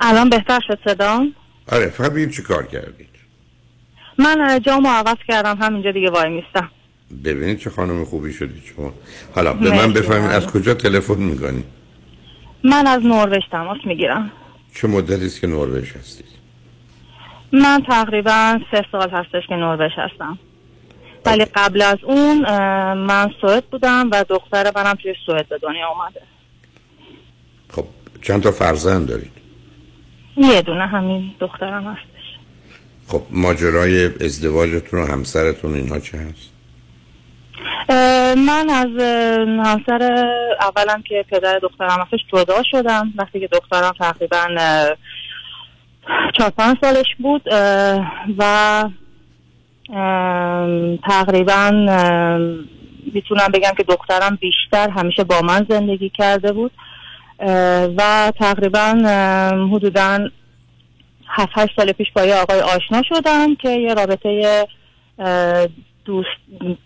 الان 0.00 0.30
بهتر 0.30 0.60
شد 0.66 0.78
صدام 0.84 1.34
آره 1.72 1.86
فقط 1.86 2.12
بگید 2.12 2.30
چی 2.30 2.42
کار 2.42 2.66
کردید. 2.66 3.08
من 4.18 4.60
جامو 4.62 4.88
عوض 4.88 5.16
کردم 5.28 5.58
همینجا 5.62 5.92
دیگه 5.92 6.10
وای 6.10 6.30
میستم. 6.30 6.70
ببینید 7.24 7.58
چه 7.58 7.70
خانم 7.70 8.04
خوبی 8.04 8.32
شدید 8.32 8.62
شما. 8.76 8.92
حالا 9.34 9.52
به 9.52 9.70
من 9.70 9.92
بفهمید 9.92 10.30
از. 10.30 10.46
کجا 10.46 10.74
تلفن 10.74 11.14
می‌کنید 11.14 11.64
من 12.64 12.86
از 12.86 13.04
نروژ 13.04 13.42
تماس 13.52 13.78
می‌گیرم. 13.84 14.32
چه 14.74 14.88
مدتی 14.88 15.26
است 15.26 15.40
که 15.40 15.46
نروژ 15.46 15.92
هستید؟ 15.92 16.26
من 17.52 17.82
تقریبا 17.88 18.60
سه 18.70 18.84
سال 18.92 19.10
هستش 19.10 19.46
که 19.48 19.54
نروژ 19.54 19.92
هستم. 19.96 20.38
ولی 21.26 21.44
قبل 21.44 21.82
از 21.82 21.98
اون 22.02 22.42
من 22.94 23.30
سوئد 23.40 23.64
بودم 23.64 24.08
و 24.12 24.24
دختر 24.28 24.72
منم 24.76 24.94
توی 24.94 25.14
سوئد 25.26 25.48
به 25.48 25.58
دنیا 25.58 25.86
آمده 25.86 26.22
خب 27.70 27.84
چند 28.22 28.42
تا 28.42 28.50
فرزند 28.50 29.08
دارید؟ 29.08 29.32
یه 30.36 30.62
دونه 30.62 30.86
همین 30.86 31.34
دخترم 31.40 31.84
هستش. 31.84 32.38
خب 33.08 33.22
ماجرای 33.30 34.04
ازدواجتون 34.04 35.00
و 35.00 35.06
همسرتون 35.06 35.74
اینها 35.74 36.00
چه 36.00 36.18
هست؟ 36.18 36.52
من 38.36 38.70
از 38.70 38.90
همسر 39.66 40.26
اولم 40.60 41.02
که 41.02 41.24
پدر 41.30 41.58
دخترم 41.58 42.00
هستش 42.00 42.20
جدا 42.32 42.62
شدم. 42.70 43.12
وقتی 43.16 43.40
که 43.40 43.48
دخترم 43.52 43.92
تقریبا 43.98 44.46
چهار 46.38 46.50
پنج 46.50 46.76
سالش 46.80 47.14
بود 47.18 47.42
و 48.38 48.84
تقریبا 51.08 51.70
می‌تونم 53.14 53.48
بگم 53.54 53.72
که 53.76 53.82
دخترم 53.82 54.38
بیشتر 54.40 54.90
همیشه 54.90 55.24
با 55.24 55.40
من 55.40 55.66
زندگی 55.68 56.08
کرده 56.18 56.52
بود. 56.52 56.72
و 57.96 58.32
تقریبا 58.38 58.94
حدودا 59.72 60.28
هفت 61.28 61.52
هشت 61.54 61.72
سال 61.76 61.92
پیش 61.92 62.06
با 62.14 62.24
یه 62.24 62.34
آقای 62.34 62.60
آشنا 62.60 63.02
شدم 63.08 63.54
که 63.54 63.70
یه 63.70 63.94
رابطه 63.94 64.66
دوست 66.04 66.28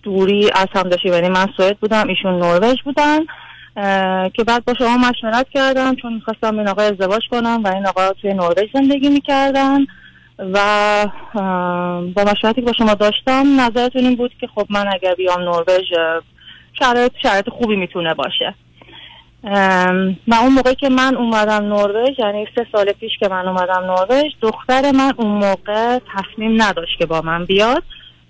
دوری 0.03 0.51
از 0.55 0.67
هم 0.75 0.83
داشتیم. 0.83 1.13
یعنی 1.13 1.29
من 1.29 1.47
سوئد 1.57 1.79
بودم 1.79 2.09
ایشون 2.09 2.39
نروژ 2.39 2.83
بودن 2.85 3.19
که 4.29 4.45
بعد 4.47 4.65
با 4.65 4.75
شما 4.79 4.97
مشورت 4.97 5.47
کردم 5.55 5.95
چون 5.95 6.15
می‌خواستم 6.15 6.59
این 6.59 6.69
آقای 6.69 6.87
ازدواج 6.87 7.23
کنم 7.31 7.61
و 7.65 7.69
این 7.69 7.87
آقا 7.87 8.13
توی 8.13 8.35
نروژ 8.35 8.69
زندگی 8.75 9.09
می‌کردن. 9.09 9.87
و 10.53 11.07
با 12.15 12.25
مشورتی 12.25 12.61
که 12.61 12.67
با 12.67 12.73
شما 12.73 12.95
داشتم 12.95 13.61
نظرتون 13.61 14.05
این 14.05 14.17
بود 14.17 14.33
که 14.41 14.47
خب 14.47 14.67
من 14.71 14.87
اگر 14.93 15.15
بیام 15.15 15.41
نروژ 15.41 15.89
شرایط 16.79 17.13
شرایط 17.23 17.49
خوبی 17.49 17.77
می‌تونه 17.77 18.15
باشه. 18.15 18.55
و 20.29 20.35
اون 20.35 20.53
موقع 20.53 20.75
که 20.75 20.89
من 20.89 21.17
اومدم 21.17 21.65
نروژ 21.65 22.19
یعنی 22.19 22.47
سه 22.55 22.67
سال 22.73 22.93
پیش 22.93 23.13
که 23.21 23.29
من 23.29 23.49
اومدم 23.49 23.85
نروژ 23.85 24.33
دختر 24.43 24.91
من 24.91 25.13
اون 25.17 25.31
موقع 25.31 25.99
تصمیم 25.99 26.63
نداشت 26.63 26.99
که 26.99 27.07
با 27.07 27.21
من 27.21 27.45
بیاد. 27.45 27.83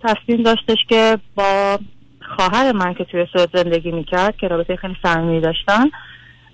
تصمیم 0.04 0.42
داشتش 0.42 0.78
که 0.88 1.18
با 1.34 1.78
خواهر 2.36 2.72
من 2.72 2.94
که 2.94 3.04
توی 3.04 3.26
سوئد 3.32 3.56
زندگی 3.56 3.90
می‌کرد 3.90 4.36
که 4.36 4.48
رابطه 4.48 4.76
خیلی 4.76 4.96
صمیمی 5.02 5.40
داشتن 5.40 5.90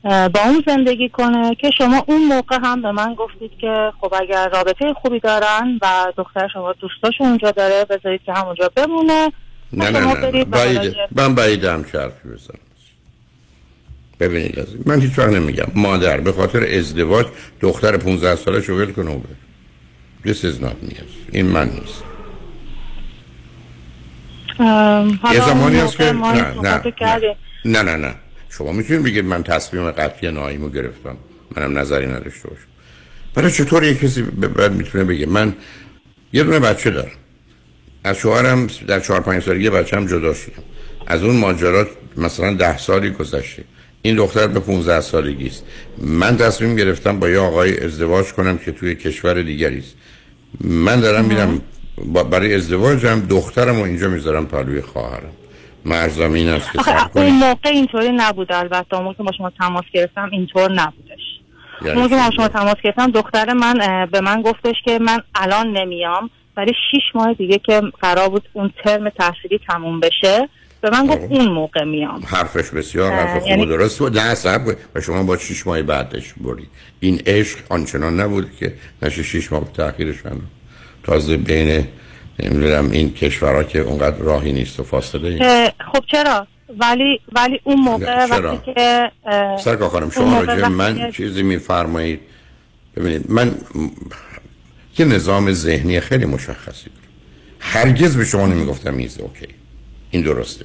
با 0.06 0.40
اون 0.44 0.62
زندگی 0.66 1.08
کنه 1.08 1.54
که 1.54 1.70
شما 1.78 2.04
اون 2.06 2.26
موقع 2.26 2.58
هم 2.62 2.82
به 2.82 2.92
من 2.92 3.14
گفتید 3.14 3.50
که 3.60 3.92
خب 4.00 4.14
اگر 4.20 4.48
رابطه 4.48 4.92
خوبی 5.02 5.20
دارن 5.20 5.78
و 5.82 6.12
دختر 6.16 6.48
شما 6.52 6.72
دوستاش 6.72 7.14
اونجا 7.20 7.50
داره 7.50 7.84
بذارید 7.84 8.20
که 8.26 8.32
همونجا 8.32 8.70
بمونه. 8.76 9.32
نه 9.72 9.90
نه 9.90 10.00
نه, 10.00 10.44
بعیده. 10.44 10.94
من 11.16 11.34
بعیدم 11.34 11.84
چه 11.84 12.00
حرفی 12.00 12.28
بزنم. 12.28 12.58
ببینید 14.20 14.60
عزیز، 14.60 14.76
من 14.86 15.00
هیچ 15.00 15.18
وقت 15.18 15.28
نمیگم. 15.28 15.66
مادر 15.74 16.20
به 16.20 16.32
خاطر 16.32 16.64
ازدواج 16.78 17.26
دختر 17.60 17.96
15 17.96 18.36
ساله 18.36 18.60
شو 18.60 18.74
ول 18.74 18.92
کنه 18.92 19.16
بره. 19.16 19.36
This 20.32 20.38
is 20.38 20.62
not 20.62 20.90
me. 20.90 20.94
این 21.32 21.46
من 21.46 21.68
نیست. 21.68 22.04
یه 25.32 25.46
زمانی 25.46 25.78
هست 25.78 25.96
که 25.96 26.12
نه 26.12 26.54
نه. 26.60 26.82
نه 27.64 27.82
نه 27.82 27.96
نه. 27.96 28.14
شما 28.58 28.72
می‌تونید 28.72 29.02
بگید 29.02 29.24
من 29.24 29.42
تصمیم 29.42 29.90
قطعی 29.90 30.32
نهاییمو 30.32 30.68
گرفتم. 30.68 31.16
منم 31.56 31.78
نظری 31.78 32.06
نداشته 32.06 32.48
باشم. 32.48 32.66
برای 33.34 33.50
چطور 33.50 33.84
یه 33.84 33.94
کسی 33.94 34.22
بعد 34.22 34.72
می‌تونه 34.72 35.04
بگه 35.04 35.26
من 35.26 35.54
یه 36.32 36.42
دونه 36.44 36.58
بچه 36.58 36.90
دارم. 36.90 37.10
از 38.04 38.16
شوهرم 38.16 38.66
در 38.66 39.00
چهار 39.00 39.20
پنج 39.20 39.42
سالگی 39.42 39.70
بچه‌م 39.70 40.06
جدا 40.06 40.34
شدم. 40.34 40.62
از 41.06 41.22
اون 41.22 41.36
ماجرات 41.36 41.88
مثلا 42.16 42.54
ده 42.54 42.78
سالی 42.78 43.10
گذشته. 43.10 43.64
این 44.02 44.16
دختر 44.16 44.46
به 44.46 44.60
15 44.60 45.00
سالگی 45.00 45.46
است. 45.46 45.64
من 45.98 46.36
تصمیم 46.36 46.76
گرفتم 46.76 47.18
با 47.18 47.28
یه 47.28 47.38
آقای 47.38 47.84
ازدواج 47.84 48.26
کنم 48.26 48.58
که 48.58 48.72
توی 48.72 48.94
کشور 48.94 49.42
دیگری 49.42 49.78
است. 49.78 49.94
من 50.60 51.00
دارم 51.00 51.24
میرم 51.24 51.60
برای 52.30 52.54
ازدواجم 52.54 53.20
دخترم 53.20 53.76
رو 53.76 53.82
اینجا 53.82 54.08
می‌ذارم 54.08 54.46
پلوی 54.46 54.80
خواهرم. 54.80 55.32
مرزم 55.86 56.32
این 56.32 56.48
است 56.48 56.72
که 56.72 56.78
آخه 56.78 57.16
اون 57.16 57.30
موقع 57.32 57.70
اینطوری 57.70 58.12
نبود 58.12 58.52
البته. 58.52 58.94
اون 58.94 59.04
موقع 59.04 59.16
که 59.16 59.22
با 59.22 59.32
شما 59.38 59.50
تماس 59.50 59.84
گرفتم 59.92 60.28
اینطور 60.32 60.72
نبودش. 60.72 61.20
یعنی 61.84 62.00
اون 62.00 62.10
موقع؟ 62.12 62.30
شما 62.36 62.48
تماس 62.48 62.76
گرفتم 62.84 63.10
دختر 63.10 63.52
من 63.52 64.06
به 64.12 64.20
من 64.20 64.42
گفتش 64.42 64.74
که 64.84 64.98
من 64.98 65.18
الان 65.34 65.76
نمیام 65.76 66.30
ولی 66.56 66.72
شیش 66.90 67.02
ماه 67.14 67.34
دیگه 67.34 67.58
که 67.58 67.82
قرار 68.00 68.28
بود 68.28 68.48
اون 68.52 68.72
ترم 68.84 69.08
تحصیلی 69.08 69.60
تموم 69.68 70.00
بشه 70.00 70.48
به 70.80 70.90
من 70.90 71.06
گفت 71.06 71.20
اون 71.30 71.48
موقع 71.48 71.84
میام. 71.84 72.22
حرفش 72.26 72.70
بسیار 72.70 73.12
حرف 73.12 73.38
خوب 73.40 73.48
یعنی- 73.50 73.66
درست 73.66 73.98
بود. 73.98 74.18
نه 74.18 74.34
کنید. 74.34 74.76
و 74.94 75.00
شما 75.00 75.22
با 75.22 75.36
شیش 75.38 75.66
ماه 75.66 75.82
بعدش 75.82 76.34
برید 76.40 76.68
این 77.00 77.22
عشق 77.26 77.58
آنچنان 77.68 78.20
نبود 78.20 78.56
که 78.60 78.74
نشه 79.02 79.22
شیش 79.22 79.52
ماه 79.52 79.72
تاخیرش 79.72 80.26
هم. 80.26 80.40
تازه 81.02 81.36
بین 81.36 81.84
نمی‌دونم 82.38 82.90
این 82.90 83.14
کشورها 83.14 83.64
که 83.64 83.78
اونقدر 83.78 84.16
راهی 84.16 84.52
نیست 84.52 84.80
و 84.80 84.82
فاصله 84.82 85.28
ای. 85.28 85.38
اه، 85.42 85.72
خب 85.92 86.04
چرا؟ 86.12 86.46
ولی 86.78 87.20
ولی 87.32 87.60
اون 87.64 87.80
موقع؟ 87.80 88.26
وقتی 88.26 88.72
که 88.74 89.10
سرکار 89.64 89.88
خانم 89.88 90.10
شما 90.10 90.40
راجع 90.40 90.68
من 90.68 90.96
که- 90.96 91.12
چیزی 91.12 91.42
میفرمایید؟ 91.42 92.20
ببینید 92.96 93.24
من 93.28 93.54
یه 94.98 95.06
نظام 95.06 95.52
ذهنی 95.52 96.00
خیلی 96.00 96.24
مشخصی 96.24 96.84
دارم 96.84 97.06
هرگز 97.60 98.16
به 98.16 98.24
شما 98.24 98.46
نمی‌گفتم 98.46 98.94
میز 98.94 99.18
اوکی. 99.18 99.46
این 100.10 100.22
درسته. 100.22 100.64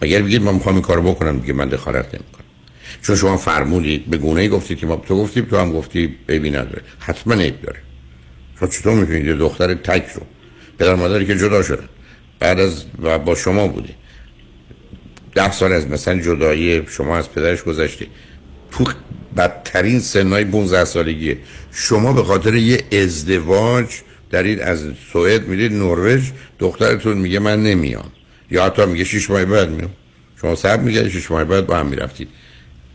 اگر 0.00 0.22
بگید 0.22 0.42
من 0.42 0.54
می‌خوام 0.54 0.74
این 0.74 0.84
کارو 0.84 1.02
بکنم 1.02 1.38
دیگه 1.38 1.52
من 1.52 1.68
دخالت 1.68 2.06
نمی‌کنم. 2.06 2.44
چون 3.02 3.16
شما 3.16 3.36
فرمودید 3.36 4.06
به 4.06 4.16
گونه 4.16 4.40
ای 4.40 4.48
گفتید 4.48 4.78
که 4.78 4.86
ما 4.86 4.96
تو 4.96 5.16
گفتیم 5.16 5.44
تو 5.44 5.56
هم 5.56 5.72
گفتی 5.72 6.06
بیبی 6.26 6.50
نداره. 6.50 6.82
حتما 6.98 7.34
عیب 7.34 7.62
داره. 7.62 7.78
چطور 8.70 8.94
می‌تونید 8.94 9.26
یه 9.26 9.34
دختر 9.34 9.74
تک 9.74 10.04
رو 10.14 10.22
پدر 10.80 10.94
مادری 10.94 11.26
که 11.26 11.36
جدا 11.36 11.62
شدن. 11.62 11.88
بعد 12.38 12.60
از 12.60 12.84
و 13.02 13.18
با 13.18 13.34
شما 13.34 13.66
بوده 13.66 13.94
ده 15.34 15.52
سال 15.52 15.72
از 15.72 15.86
مثلا 15.86 16.20
جدایی 16.20 16.86
شما 16.88 17.18
از 17.18 17.32
پدرش 17.32 17.62
گذشته 17.62 18.06
تو 18.70 18.84
بدترین 19.36 20.00
سنهای 20.00 20.44
15 20.44 20.84
سالگیه. 20.84 21.38
شما 21.72 22.12
به 22.12 22.24
خاطر 22.24 22.54
یه 22.54 22.84
ازدواج 22.92 23.86
دارید 24.30 24.60
از 24.60 24.84
سوئد 25.12 25.48
میرید 25.48 25.72
نروژ 25.72 26.30
دخترتون 26.58 27.18
میگه 27.18 27.38
من 27.38 27.62
نمیام. 27.62 28.12
یا 28.50 28.64
حتی 28.64 28.86
میگه 28.86 29.04
شش 29.04 29.30
ماه 29.30 29.44
بعد 29.44 29.70
میام. 29.70 29.90
شما 30.40 30.54
صبر 30.54 30.82
میگه 30.82 31.08
شش 31.08 31.30
ماه 31.30 31.44
بعد 31.44 31.66
با 31.66 31.76
هم 31.76 31.86
می‌رفتید 31.86 32.28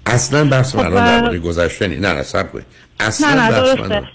اصلا 0.05 0.45
بحث 0.45 0.75
من 0.75 0.81
خب، 0.81 0.87
الان 0.87 1.05
درباره 1.05 1.39
گذشته 1.39 1.87
نیست. 1.87 2.01
نه 2.01 2.13
نه 2.13 2.23
صبر 2.23 2.49
کنید. 2.49 2.65
اصلا 2.99 3.33
نه 3.33 3.41
نه 3.41 3.51
بحث 3.51 3.79
من 3.79 4.07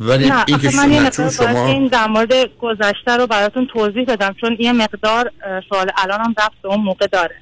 ولی 0.00 0.28
نه 0.28 0.44
این 0.48 0.58
که 0.58 0.68
آخه 0.68 0.76
من 0.76 0.92
یه 0.92 1.10
شما 1.10 1.26
مقدار 1.26 1.66
این 1.66 1.86
در 1.86 2.06
مورد 2.06 2.32
گذشته 2.58 3.16
رو 3.16 3.26
براتون 3.26 3.66
توضیح 3.66 4.04
بدم 4.04 4.34
چون 4.40 4.56
یه 4.58 4.72
مقدار 4.72 5.32
سوال 5.68 5.90
الان 5.96 6.20
هم 6.20 6.34
رفت 6.38 6.64
اون 6.64 6.80
موقع 6.80 7.06
داره. 7.06 7.34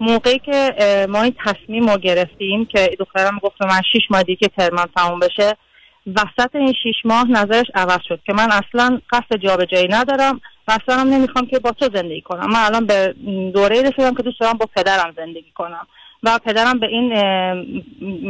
موقعی 0.00 0.38
که 0.38 0.74
ما 1.08 1.22
این 1.22 1.34
تصمیم 1.44 1.88
رو 1.88 1.98
گرفتیم 1.98 2.64
که 2.64 2.90
دخترم 2.98 3.38
گفت 3.42 3.62
من 3.62 3.82
شیش 3.92 4.02
ماه 4.10 4.22
دیگه 4.22 4.36
که 4.36 4.48
ترمم 4.48 4.88
تموم 4.96 5.20
بشه 5.20 5.56
وسط 6.06 6.54
این 6.56 6.74
شیش 6.82 6.96
ماه 7.04 7.30
نظرش 7.30 7.66
عوض 7.74 7.98
شد 8.08 8.20
که 8.26 8.32
من 8.32 8.48
اصلا 8.50 9.00
قصد 9.10 9.36
جابجایی 9.36 9.88
ندارم 9.88 10.40
و 10.68 10.78
اصلا 10.82 11.00
هم 11.00 11.08
نمی‌خوام 11.08 11.46
که 11.46 11.58
با 11.58 11.70
تو 11.70 11.88
زندگی 11.94 12.20
کنم. 12.20 12.46
من 12.50 12.60
الان 12.64 12.86
به 12.86 13.14
دوره 13.54 13.82
رسیدم 13.82 14.14
که 14.14 14.22
دوست 14.22 14.40
دارم 14.40 14.58
با 14.58 14.66
پدرم 14.76 15.14
زندگی 15.16 15.52
کنم 15.54 15.86
و 16.22 16.38
پدرم 16.44 16.78
به 16.78 16.86
این 16.86 17.10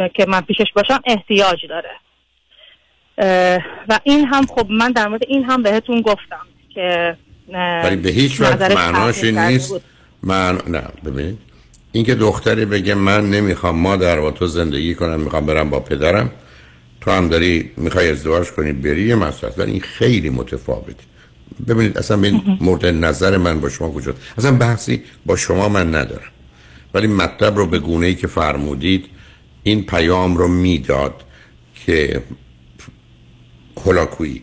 که 0.08 0.26
من 0.28 0.40
پیشش 0.40 0.72
باشم 0.76 1.00
احتیاج 1.06 1.66
داره. 1.68 1.90
و 3.88 4.00
این 4.04 4.26
هم 4.26 4.46
خب 4.46 4.66
من 4.70 4.92
در 4.92 5.08
مورد 5.08 5.22
این 5.28 5.44
هم 5.44 5.62
بهتون 5.62 6.00
گفتم 6.00 6.46
که 6.74 7.16
ولی 7.84 7.96
به 7.96 8.10
هیچ 8.10 8.40
نظرش 8.40 8.76
معناش 8.76 9.24
این 9.24 9.38
نیست. 9.38 9.74
من 10.22 10.58
نه 10.68 10.82
ببینید. 11.04 11.38
اینکه 11.92 12.14
دختری 12.14 12.64
بگه 12.64 12.94
من 12.94 13.30
نمی‌خوام 13.30 13.78
مادر 13.78 14.20
با 14.20 14.30
تو 14.30 14.46
زندگی 14.46 14.94
کنم 14.94 15.20
می‌خوام 15.20 15.46
برم 15.46 15.70
با 15.70 15.80
پدرم 15.80 16.30
تو 17.00 17.10
هم 17.10 17.28
داری 17.28 17.70
می‌خوای 17.76 18.10
ازدواج 18.10 18.50
کنی 18.50 18.72
بری 18.72 19.02
یه 19.02 19.14
مسئله. 19.14 19.52
ولی 19.56 19.72
این 19.72 19.80
خیلی 19.80 20.30
متفاوته. 20.30 21.04
ببینید 21.68 21.98
اصلا 21.98 22.22
این 22.22 22.58
مورد 22.60 22.86
نظر 22.86 23.36
من 23.36 23.60
با 23.60 23.68
شما 23.68 23.90
کجا 23.90 24.14
اصلا 24.38 24.52
بحثی 24.52 25.02
با 25.26 25.36
شما 25.36 25.68
من 25.68 25.94
ندارم. 25.94 26.30
ولی 26.94 27.06
مطلب 27.06 27.56
رو 27.56 27.66
به 27.66 27.78
گونه 27.78 28.06
ای 28.06 28.14
که 28.14 28.26
فرمودید 28.26 29.06
این 29.62 29.86
پیام 29.86 30.36
رو 30.36 30.48
می‌داد 30.48 31.14
که 31.86 32.22
هلاکویی 33.86 34.42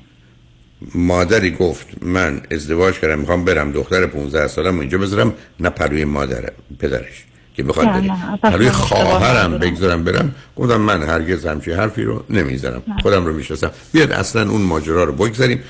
مادری 0.95 1.51
گفت 1.51 1.87
من 2.01 2.41
ازدواج 2.51 2.99
کردم 2.99 3.19
می‌خوام 3.19 3.45
برم. 3.45 3.71
دختر 3.71 4.05
15 4.05 4.47
سالم 4.47 4.79
اینجا 4.79 4.97
بذارم 4.97 5.33
نه 5.59 5.69
پروی 5.69 6.05
مادر 6.05 6.49
پدرش 6.79 7.25
که 7.55 7.63
بخواد 7.63 7.87
اصلا 7.87 8.37
پروی 8.43 8.69
خواهرم. 8.69 9.57
بگذارم 9.57 10.03
برم. 10.03 10.35
گفتم 10.55 10.81
من 10.81 11.03
هرگز 11.03 11.45
همچین 11.45 11.73
حرفی 11.73 12.03
رو 12.03 12.23
نمی‌زنم 12.29 12.81
خودم 13.01 13.25
رو 13.25 13.33
می‌شناسم. 13.33 13.71
بیاد 13.91 14.11
اصلا 14.11 14.49
اون 14.49 14.61
ماجرا 14.61 15.03
رو 15.03 15.11
بگذاریم. 15.11 15.63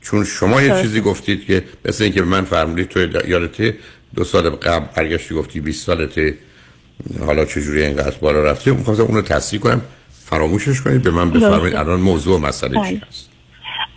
چون 0.00 0.24
شما 0.24 0.62
یه. 0.62 0.82
چیزی 0.82 1.00
گفتید 1.00 1.44
که 1.44 1.64
مثل 1.84 2.04
اینکه 2.04 2.22
به 2.22 2.28
من 2.28 2.44
فرمودید 2.44 2.88
تو 2.88 3.00
یادته 3.28 3.76
دو 4.14 4.24
سال 4.24 4.50
قبل 4.50 4.86
برگشتی 4.96 5.34
گفتی 5.34 5.60
20 5.60 5.86
سالته 5.86 6.34
حالا 7.26 7.44
چجوری 7.44 7.82
اینقدر 7.82 8.18
بالا 8.20 8.42
رفته 8.42 8.72
می‌خواستم 8.72 9.02
اون 9.02 9.14
رو 9.14 9.22
تصحیح 9.22 9.60
کنم. 9.60 9.82
فراموشش 10.30 10.80
کنید 10.80 11.02
به 11.02 11.10
من 11.10 11.30
بفرمایید. 11.30 11.76
الان 11.76 12.00
موضوع 12.00 12.40
مسئله 12.40 12.70
چی 12.70 12.96
بله. 12.96 13.02
هست 13.08 13.30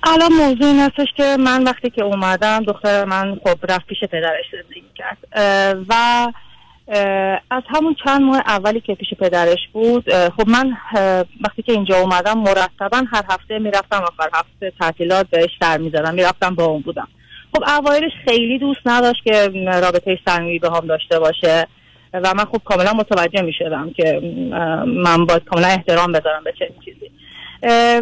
الان 0.04 0.34
موضوع 0.34 0.68
این 0.68 0.80
هستش 0.80 1.08
که 1.18 1.38
من 1.40 1.64
وقتی 1.64 1.90
که 1.90 2.04
اومدم 2.04 2.64
دختر 2.64 3.06
من 3.06 3.36
خب 3.44 3.72
رفت 3.72 3.86
پیش 3.88 3.98
پدرش 4.12 4.46
زندگی 4.52 4.90
کرد. 4.96 5.18
و 5.90 5.94
از 7.50 7.64
همون 7.70 7.96
چند 8.06 8.22
ماه 8.22 8.42
اولی 8.48 8.82
که 8.82 8.96
پیش 8.96 9.14
پدرش 9.20 9.60
بود 9.74 10.14
خب 10.14 10.50
من 10.50 10.78
وقتی 11.42 11.62
که 11.62 11.72
اینجا 11.72 11.98
اومدم 11.98 12.38
مرتبا 12.38 13.04
هر 13.14 13.24
هفته 13.30 13.60
می‌رفتم 13.60 14.02
آخر 14.02 14.30
هفته 14.34 14.74
تعطیلات 14.80 15.28
بهش 15.30 15.50
سر 15.60 15.78
می‌زدم 15.78 16.14
می‌رفتم 16.14 16.56
با 16.56 16.66
اون 16.66 16.82
بودم. 16.82 17.08
خب 17.56 17.64
اوایلش 17.64 18.12
خیلی 18.26 18.60
دوست 18.60 18.82
نداشت 18.86 19.24
که 19.24 19.50
رابطه 19.82 20.20
صمیمی 20.28 20.60
به 20.60 20.70
هم 20.70 20.88
داشته 20.88 21.20
باشه. 21.20 21.68
و 22.14 22.34
من 22.34 22.46
خب 22.46 22.62
کاملا 22.66 22.94
متوجه 22.94 23.42
می 23.42 23.54
شدم 23.54 23.94
که 23.98 24.20
من 24.86 25.26
باید 25.26 25.44
کاملا 25.44 25.68
احترام 25.68 26.12
بذارم 26.12 26.44
به 26.44 26.54
چنین 26.60 26.80
چیزی. 26.86 27.12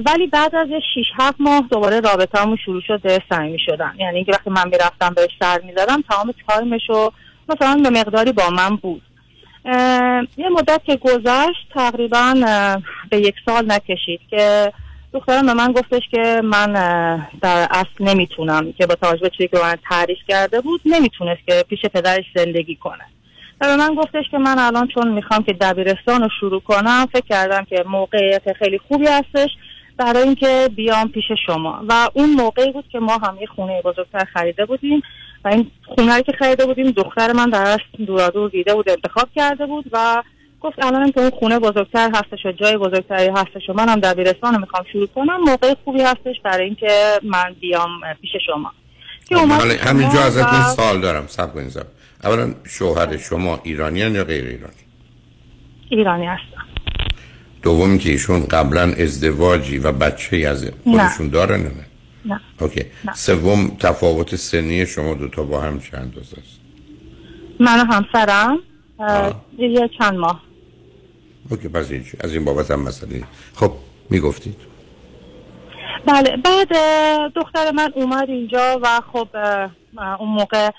ولی 0.06 0.28
بعد 0.28 0.56
از 0.56 0.70
یه 0.70 0.80
شیش 0.94 1.06
هفت 1.20 1.36
ماه 1.40 1.64
دوباره 1.72 2.00
رابطه‌مون 2.00 2.58
شروع 2.66 2.82
شد 2.88 3.02
به 3.02 3.22
صمیمی 3.30 3.60
شدن 3.60 3.94
یعنی 4.00 4.16
اینکه 4.16 4.32
وقتی 4.32 4.50
من 4.50 4.66
می‌رفتم 4.66 5.14
بهش 5.14 5.30
سر 5.40 5.62
می‌زدم 5.62 6.04
تمام 6.10 6.34
تایمش 6.48 6.82
رو 6.90 7.12
مثلا 7.50 7.82
به 7.84 7.90
مقداری 7.90 8.32
با 8.32 8.50
من 8.50 8.76
بود. 8.76 9.02
یه 10.38 10.50
مدت 10.52 10.82
که 10.84 10.96
گذشت 10.96 11.68
تقریبا 11.74 12.36
به 13.10 13.18
یک 13.18 13.36
سال 13.46 13.72
نکشید 13.72 14.22
که 14.30 14.74
دخترم 15.14 15.46
به 15.46 15.54
من 15.54 15.72
گفتش 15.72 16.02
که 16.12 16.42
من 16.44 16.74
در 17.42 17.68
اصل 17.72 17.90
نمی‌تونم 18.00 18.74
که 18.74 18.86
با 18.86 18.96
توجه 18.96 19.22
به 19.22 19.30
چیزی 19.30 19.48
که 19.48 19.58
من 19.58 19.76
تعریف 19.90 20.20
کرده 20.28 20.62
بود 20.62 20.82
نمی‌تونست 20.86 21.42
که 21.48 21.66
پیش 21.70 21.86
پدرش 21.86 22.26
زندگی 22.36 22.76
کنه. 22.76 23.06
و 23.62 23.68
به 23.68 23.76
من 23.76 23.96
گفتش 23.96 24.26
که 24.32 24.38
من 24.38 24.60
الان 24.60 24.88
چون 24.88 25.12
می‌خوام 25.12 25.44
که 25.44 25.54
دبیرستان 25.54 26.22
رو 26.22 26.30
شروع 26.40 26.62
کنم 26.62 27.08
فکر 27.14 27.26
کردم 27.30 27.66
که 27.66 27.84
موقعیت 27.88 28.54
خیلی 28.54 28.78
خوبی 28.88 29.08
هستش 29.08 29.50
برای 29.98 30.24
اینکه 30.24 30.70
بیام 30.76 31.08
پیش 31.08 31.26
شما 31.46 31.84
و 31.90 32.10
اون 32.14 32.30
موقعی 32.30 32.72
بود 32.72 32.86
که 32.92 33.00
ما 33.00 33.18
هم 33.18 33.38
یه 33.42 33.48
خونه 33.48 33.82
بزرگتر 33.82 34.26
خریده 34.34 34.66
بودیم 34.66 35.02
و 35.46 35.48
این 35.48 35.72
خونه 35.86 36.24
که 36.24 36.32
خریده 36.40 36.66
بودیم 36.66 36.92
دختر 36.92 37.32
من 37.32 37.50
در 37.50 37.62
اصل 37.62 38.06
دورادور 38.06 38.50
دیده 38.50 38.74
بود 38.74 38.90
انتخاب 38.90 39.30
کرده 39.36 39.66
بود 39.66 39.86
و 39.92 40.24
گفت 40.62 40.86
الان 40.86 41.12
که 41.12 41.22
اون 41.22 41.30
خونه 41.30 41.60
بزرگتر 41.60 42.12
هستش 42.16 42.46
و 42.46 42.52
جای 42.52 42.78
بزرگتری 42.78 43.30
هستش 43.30 43.70
و 43.70 43.74
منم 43.74 44.00
دبیرستان 44.00 44.54
رو 44.54 44.60
می‌خوام 44.60 44.84
شروع 44.92 45.08
کنم 45.08 45.38
موقع 45.42 45.74
خوبی 45.84 46.02
هستش 46.02 46.36
برای 46.44 46.66
اینکه 46.66 47.20
من 47.24 47.56
بیام 47.60 47.90
پیش 48.22 48.32
شما 48.46 48.72
که 49.30 49.36
پیش 49.36 49.82
همینجا 49.82 50.22
ازتون 50.22 50.62
سوال 50.76 51.02
دارم 51.02 51.28
سب 51.28 51.54
کنید. 51.54 52.01
اولا 52.24 52.54
شوهر 52.64 53.18
شما 53.18 53.60
ایرانیان 53.64 54.16
یا 54.16 54.24
غیر 54.24 54.46
ایرانی؟ 54.46 54.74
ایرانی 55.90 56.26
هستم. 56.26 56.66
دومی 57.62 57.98
که 57.98 58.10
ایشون 58.10 58.46
قبلا 58.46 58.82
ازدواجی 58.82 59.78
و 59.78 59.92
بچه 59.92 60.38
از 60.38 60.72
خودشون 60.84 61.30
دارن 61.30 61.62
نه؟ 61.62 61.72
نه. 62.26 62.42
اوکی. 62.60 62.86
نه. 63.06 63.14
سوم 63.14 63.78
تفاوت 63.80 64.36
سنی 64.36 64.86
شما 64.86 65.14
دو 65.14 65.28
تا 65.28 65.44
با 65.44 65.62
هم 65.62 65.80
چند 65.80 66.00
اندازه 66.02 66.38
است؟ 66.38 66.60
من 67.60 67.80
و 67.80 67.94
همسرم 67.94 68.60
یه 69.58 69.90
چند 70.00 70.14
ماه. 70.14 70.44
اوکی 71.50 71.68
پس 71.68 71.92
هیچ 71.92 72.06
از 72.20 72.34
این 72.34 72.46
بابت 72.46 72.72
هم 72.72 72.80
مسئله. 72.82 73.24
خب 73.56 73.72
می‌گفتید؟ 74.10 74.56
بله 76.06 76.38
بعد 76.38 76.68
دختر 77.36 77.72
من 77.72 77.92
اومد 77.96 78.30
اینجا 78.30 78.80
و 78.84 79.02
خب 79.14 79.28
اون 80.20 80.30
موقع 80.30 80.70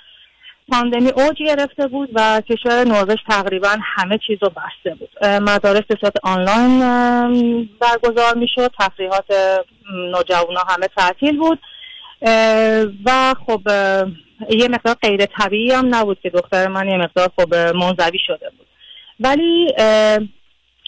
پاندمی 0.73 1.11
اوج 1.11 1.39
گرفته 1.39 1.87
بود 1.87 2.09
و 2.15 2.41
کشور 2.41 2.85
نروژ 2.85 3.19
تقریبا 3.29 3.77
همه 3.83 4.19
چیز 4.27 4.39
رو 4.43 4.49
بسته 4.49 4.95
بود. 4.95 5.25
مدارس 5.25 5.83
به 5.89 5.97
صورت 6.01 6.17
آنلاین 6.23 6.79
برگزار 7.81 8.35
می‌شد. 8.35 8.71
تفریحات 8.81 9.25
نوجوانا 10.13 10.61
همه 10.69 10.89
تعطیل 10.97 11.39
بود. 11.39 11.59
و 13.07 13.35
خب 13.47 13.61
یه 14.51 14.69
مقدار 14.69 14.95
غیر 15.03 15.27
طبیعی 15.27 15.73
هم 15.73 15.95
نبود 15.95 16.21
که 16.23 16.31
دختر 16.31 16.69
من 16.69 16.89
یه 16.89 16.97
مقدار 16.97 17.29
خب 17.37 17.55
منزوی 17.55 18.19
شده 18.27 18.51
بود. 18.59 18.67
ولی 19.21 19.67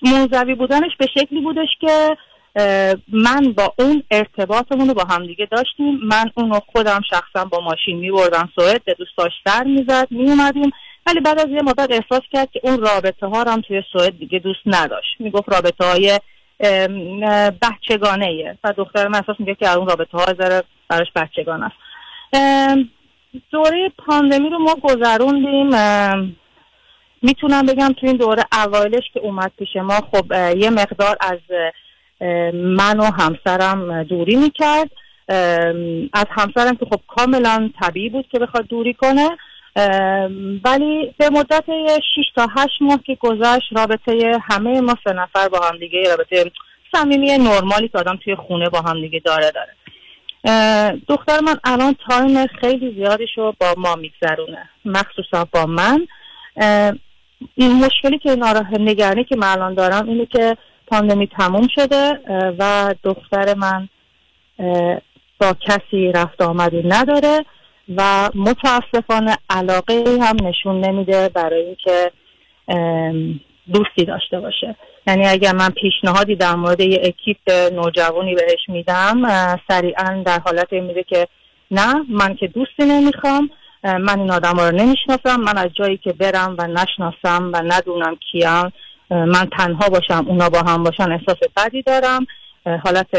منزوی 0.03 0.55
بودنش 0.55 0.93
به 0.99 1.07
شکلی 1.07 1.41
بودش 1.41 1.69
که 1.81 2.17
من 3.13 3.53
با 3.57 3.75
اون 3.79 4.03
ارتباطمون 4.11 4.89
رو 4.89 4.95
با 4.95 5.05
همدیگه 5.05 5.49
داشتیم. 5.51 5.99
من 6.03 6.31
اونو 6.35 6.61
خودم 6.73 7.01
شخصا 7.11 7.45
با 7.45 7.61
ماشین 7.61 7.99
میبردم 7.99 8.49
سوئد 8.55 8.85
به 8.85 8.95
دوستاش 8.95 9.33
سر 9.47 9.65
می‌زد 9.65 10.07
میومدیم 10.11 10.71
ولی 11.07 11.21
بعد 11.21 11.41
از 11.41 11.49
یه 11.49 11.63
مدت 11.63 11.91
احساس 11.91 12.23
کرد 12.33 12.51
که 12.51 12.61
اون 12.63 12.81
رابطه 12.81 13.27
ها 13.27 13.43
رو 13.43 13.51
هم 13.51 13.61
توی 13.61 13.83
سوئد 13.93 14.19
دیگه 14.19 14.39
دوست 14.39 14.61
نداشت. 14.67 15.17
می‌گفت 15.19 15.53
رابطه 15.53 15.85
های 15.85 16.21
بچگانه 17.63 18.27
ایه. 18.27 18.59
و 18.65 18.73
دختر 18.77 19.09
من 19.09 19.19
احساس 19.19 19.37
میگه 19.39 19.55
که 19.55 19.77
اون 19.77 19.89
رابطه 19.89 20.19
ها 20.19 20.25
ذره 20.25 20.63
براش 20.89 21.07
بچگان 21.17 21.63
است. 21.63 21.77
دوره 23.51 23.93
پاندمی 24.07 24.51
رو 24.51 24.59
ما 24.59 24.75
گذروندیم. 24.83 25.71
می‌تونم 27.23 27.67
بگم 27.67 27.93
تو 27.93 28.07
این 28.07 28.17
دوره 28.17 28.43
اوایلش 28.65 29.05
که 29.15 29.21
اومد 29.21 29.53
پیش 29.59 29.77
ما 29.77 30.01
خب 30.13 30.33
یه 30.57 30.71
مقدار 30.71 31.17
از 31.21 31.39
من 32.55 33.01
و 33.01 33.05
همسرم 33.05 34.03
دوری 34.03 34.37
می‌کرد. 34.37 34.91
از 36.13 36.27
همسرم 36.31 36.77
که 36.77 36.87
خب 36.91 37.01
کاملا 37.07 37.71
طبیعی 37.81 38.09
بود 38.09 38.27
که 38.33 38.39
بخواد 38.39 38.67
دوری 38.67 38.95
کنه. 38.95 39.29
ولی 40.65 41.15
به 41.19 41.31
مدت 41.31 41.65
6 42.15 42.25
تا 42.37 42.49
8 42.57 42.73
ماه 42.81 42.99
که 43.07 43.17
گذشت 43.21 43.73
رابطه 43.73 44.39
همه 44.51 44.81
ما 44.81 44.95
سه 45.05 45.13
نفر 45.13 45.49
با 45.49 45.59
هم 45.59 45.79
دیگه 45.79 46.09
رابطه 46.11 46.51
صمیمی 46.93 47.39
نرمالی 47.39 47.89
که 47.89 47.99
آدم 47.99 48.19
توی 48.25 48.37
خونه 48.37 48.69
با 48.69 48.81
هم 48.81 49.01
دیگه 49.01 49.21
داره 49.25 49.51
داره. 49.51 49.73
دختر 51.09 51.41
من 51.41 51.57
الان 51.65 51.97
تایم 52.09 52.47
خیلی 52.47 52.95
زیادیش 52.95 53.31
رو 53.37 53.55
با 53.61 53.75
ما 53.77 53.95
میگذرونه. 53.95 54.69
مخصوصا 54.85 55.45
با 55.53 55.67
من. 55.67 56.07
این 57.55 57.85
مشکلی 57.85 58.19
که 58.19 58.37
ناراه 58.37 58.75
نگرانی 58.81 59.25
که 59.25 59.37
من 59.37 59.49
الان 59.49 59.75
دارم 59.75 60.09
اینه 60.09 60.27
که 60.27 60.57
پاندمی 60.95 61.27
تموم 61.27 61.69
شده 61.75 62.21
و 62.59 62.95
دختر 63.05 63.55
من 63.55 63.89
با 65.41 65.57
کسی 65.61 66.13
رفت 66.13 66.43
آمدی 66.43 66.83
نداره 66.89 67.45
و 67.97 68.31
متاسفانه 68.35 69.37
علاقه 69.51 70.05
هم 70.23 70.37
نشون 70.43 70.81
نمیده 70.81 71.29
برای 71.29 71.63
اینکه 71.63 72.11
دوستی 73.73 74.05
داشته 74.05 74.41
باشه. 74.41 74.77
یعنی 75.07 75.27
اگر 75.27 75.53
من 75.53 75.69
پیشنهادی 75.69 76.37
در 76.37 76.55
مورد 76.55 76.81
یه 76.81 77.01
اکیپ 77.05 77.73
نوجوانی 77.73 78.35
بهش 78.35 78.69
میدم 78.69 79.23
سریعا 79.69 80.23
در 80.27 80.39
حالت 80.39 80.73
میده 80.73 81.03
که 81.03 81.27
نه 81.71 81.95
من 82.09 82.35
که 82.35 82.47
دوستی 82.47 82.85
نمی‌خوام 82.85 83.51
من 83.85 84.21
این 84.21 84.31
آدم 84.31 84.57
رو 84.57 84.71
نمی‌شناسم 84.71 85.41
من 85.41 85.59
از 85.59 85.71
جایی 85.75 85.97
که 85.97 86.13
برم 86.13 86.55
و 86.59 86.67
نشناسم 86.67 87.51
و 87.53 87.63
ندونم 87.65 88.17
کیم 88.33 88.73
من 89.11 89.49
تنها 89.59 89.89
باشم 89.89 90.25
اونا 90.29 90.49
با 90.49 90.59
هم 90.59 90.83
باشن 90.83 91.13
احساس 91.13 91.37
بدی 91.57 91.83
دارم 91.83 92.27
حالت 92.85 93.11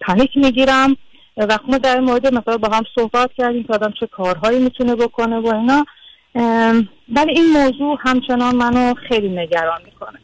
پنیک 0.00 0.36
می‌گیرم. 0.36 0.96
و 1.36 1.58
ما 1.68 1.78
در 1.78 2.00
مورد 2.00 2.34
مثلا 2.34 2.56
با 2.56 2.68
هم 2.68 2.82
صحبت 2.94 3.30
کردیم 3.38 3.64
که 3.64 3.72
آدم 3.72 3.92
چه 4.00 4.06
کارهایی 4.06 4.58
می‌تونه 4.58 4.94
بکنه 4.94 5.38
و 5.38 5.46
اینا. 5.46 5.84
ولی 7.16 7.32
این 7.32 7.52
موضوع 7.52 7.98
همچنان 8.00 8.56
منو 8.56 8.94
خیلی 9.08 9.28
نگران 9.28 9.80
می‌کنه. 9.84 10.18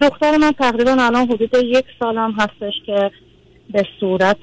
دختر 0.00 0.36
من 0.36 0.52
تقریبا 0.52 0.96
الان 0.98 1.26
حدود 1.26 1.54
یک 1.54 1.84
سالم 2.00 2.32
هستش 2.32 2.74
که 2.86 3.10
به 3.70 3.86
صورت 4.00 4.38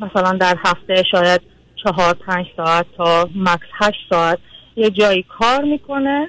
مثلا 0.00 0.32
در 0.40 0.56
هفته 0.64 1.02
شاید 1.10 1.40
چهار 1.84 2.14
پنج 2.14 2.46
ساعت 2.56 2.86
تا 2.96 3.28
مکس 3.36 3.66
هشت 3.72 4.00
ساعت 4.10 4.38
یه 4.76 4.90
جایی 4.90 5.24
کار 5.38 5.64
می‌کنه. 5.64 6.28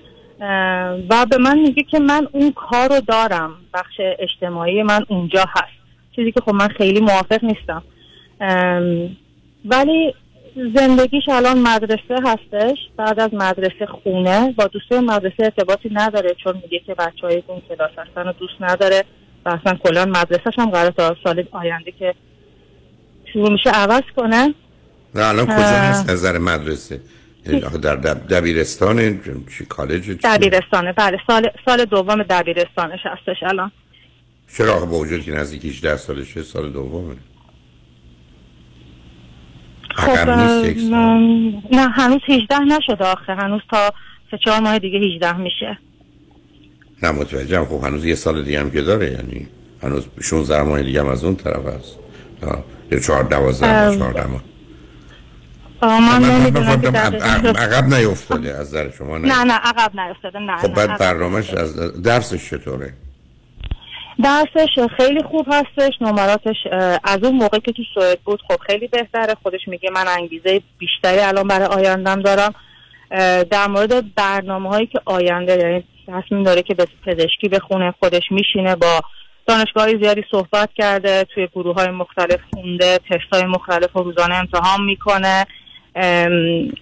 و 1.10 1.26
به 1.30 1.38
من 1.38 1.60
میگه 1.60 1.84
که 1.84 2.00
من 2.00 2.28
اون 2.32 2.52
کار 2.52 2.90
رو 2.90 3.02
دارم 3.08 3.52
بخش 3.74 3.94
اجتماعی 4.20 4.84
من 4.84 5.06
اونجا 5.10 5.46
هست. 5.50 5.82
چیزی 6.16 6.32
که 6.32 6.42
خب 6.42 6.54
من 6.54 6.68
خیلی 6.68 7.00
موافق 7.00 7.44
نیستم. 7.44 7.84
ولی 9.66 10.14
زندگیش 10.76 11.24
الان 11.30 11.60
مدرسه 11.60 12.16
هستش 12.26 12.78
بعد 12.98 13.20
از 13.20 13.34
مدرسه 13.34 13.86
خونه 13.86 14.52
با 14.58 14.68
دوستای 14.68 15.00
مدرسه 15.00 15.44
ارتباطی 15.44 15.90
نداره 15.94 16.36
چون 16.44 16.62
میگه 16.64 16.80
که 16.80 16.94
بچه 16.94 17.28
های 17.28 17.44
اون 17.48 17.62
کلاس 17.70 17.92
هستن 17.98 18.28
و 18.28 18.34
دوست 18.34 18.54
نداره 18.60 19.04
و 19.46 19.50
اصلا 19.50 19.78
کلا 19.84 20.06
مدرسهش 20.06 20.54
هم 20.58 20.70
قرار 20.70 20.92
تا 20.92 21.16
سال 21.24 21.44
آینده 21.52 21.92
که 21.92 22.16
شروع 23.34 23.52
میشه 23.52 23.70
عوض 23.70 24.04
کنه. 24.16 24.54
نه 25.16 25.28
الان 25.28 25.46
کجا. 25.46 25.56
هست 25.56 26.10
نظر 26.10 26.38
مدرسه؟ 26.38 27.00
در 27.82 27.96
دب- 27.96 28.28
دبیرستان 28.30 29.20
چی 29.58 29.66
کالج 29.66 30.06
چی؟ 30.06 30.14
دبیرستانه 30.24 30.94
بله. 30.94 31.18
سال 31.28 31.50
سال 31.66 31.86
دوم 31.86 32.24
دبیرستانش 32.24 33.00
هستش 33.06 33.44
الان. 33.44 33.72
چرا 34.58 34.86
با 34.86 34.98
وجود 35.00 35.24
که 35.24 35.32
نزدیک 35.32 35.66
18 35.66 35.98
سالشه 35.98 36.44
سال 36.44 36.72
دومه؟ 36.72 37.16
خب 39.96 40.30
نه 41.72 41.90
هنوز 41.90 42.22
18 42.30 42.60
نشده 42.60 43.06
آخه. 43.06 43.34
هنوز 43.36 43.62
تا 43.72 43.94
سه 44.32 44.38
چهار 44.46 44.60
ماه 44.60 44.80
دیگه 44.80 45.00
18 45.00 45.38
میشه. 45.38 45.78
نه 47.04 47.12
متوجهم. 47.12 47.66
خب 47.66 47.84
هنوز 47.86 48.06
یه 48.06 48.16
سال 48.16 48.44
دیگه 48.44 48.60
هم 48.60 48.72
که 48.72 48.82
داره 48.82 49.12
یعنی 49.12 49.48
هنوز 49.84 50.08
16 50.22 50.64
ماه 50.64 50.84
دیگه 50.84 51.00
هم 51.02 51.08
از 51.08 51.24
اون 51.24 51.36
طرف 51.36 51.66
هست. 51.66 51.98
آه، 52.44 52.64
یا 52.92 53.00
4 53.00 53.24
12 53.24 53.68
ماه 53.68 53.94
ام. 53.94 54.00
14 54.00 54.28
ماه. 54.28 54.36
آه، 54.36 54.42
من 55.82 56.20
نمی‌دونم 56.24 56.68
عقب- 57.56 57.94
نیفتاده 57.94 58.50
از 58.50 58.60
نظر 58.60 58.92
شما 58.92 59.18
نه؟ 59.18 59.28
نه 59.28 59.44
نه 59.44 59.54
عقب 59.54 60.00
نیفتاده 60.00 60.40
نه 60.40 60.58
خب 60.58 60.74
بعد 60.74 61.00
برنامهش 61.00 61.54
از 61.54 62.02
درسش 62.02 62.50
چطوره؟ 62.50 62.94
درسش 64.24 64.94
خیلی 64.98 65.24
خوب 65.24 65.46
هستش 65.52 65.94
نمراتش 66.02 66.56
از 67.04 67.24
اون 67.24 67.36
موقع 67.36 67.60
که 67.60 67.72
تو 67.72 67.84
سوئد 67.94 68.20
بود 68.20 68.40
خب 68.48 68.58
خیلی 68.68 68.88
بهتره. 68.88 69.36
خودش 69.44 69.60
میگه 69.68 69.90
من 69.90 70.08
انگیزه 70.08 70.62
بیشتری 70.78 71.20
الان 71.20 71.48
برای 71.48 71.66
آیندم 71.66 72.22
دارم. 72.22 72.54
در 73.52 73.68
مورد 73.70 74.16
برنامه 74.16 74.70
هایی 74.70 74.86
که 74.88 75.02
آینده 75.06 75.58
یعنی 75.58 75.84
تصمیم 76.08 76.44
داره 76.44 76.62
که 76.62 76.74
به 76.74 76.88
پزشکی 77.06 77.50
بخونه 77.52 77.94
خودش 78.00 78.24
میشینه 78.32 78.76
با 78.76 79.02
دانشگاه 79.48 79.88
زیادی 79.88 80.24
صحبت 80.32 80.70
کرده 80.76 81.24
توی 81.24 81.48
گروه 81.56 81.76
های 81.76 81.90
مختلف 81.90 82.40
خونده 82.54 82.98
تست 83.10 83.34
های 83.34 83.46
مختلف 83.46 83.90
رو 83.94 84.04
روزانه 84.04 84.36
امتحان 84.36 84.82
می‌کنه. 84.86 85.46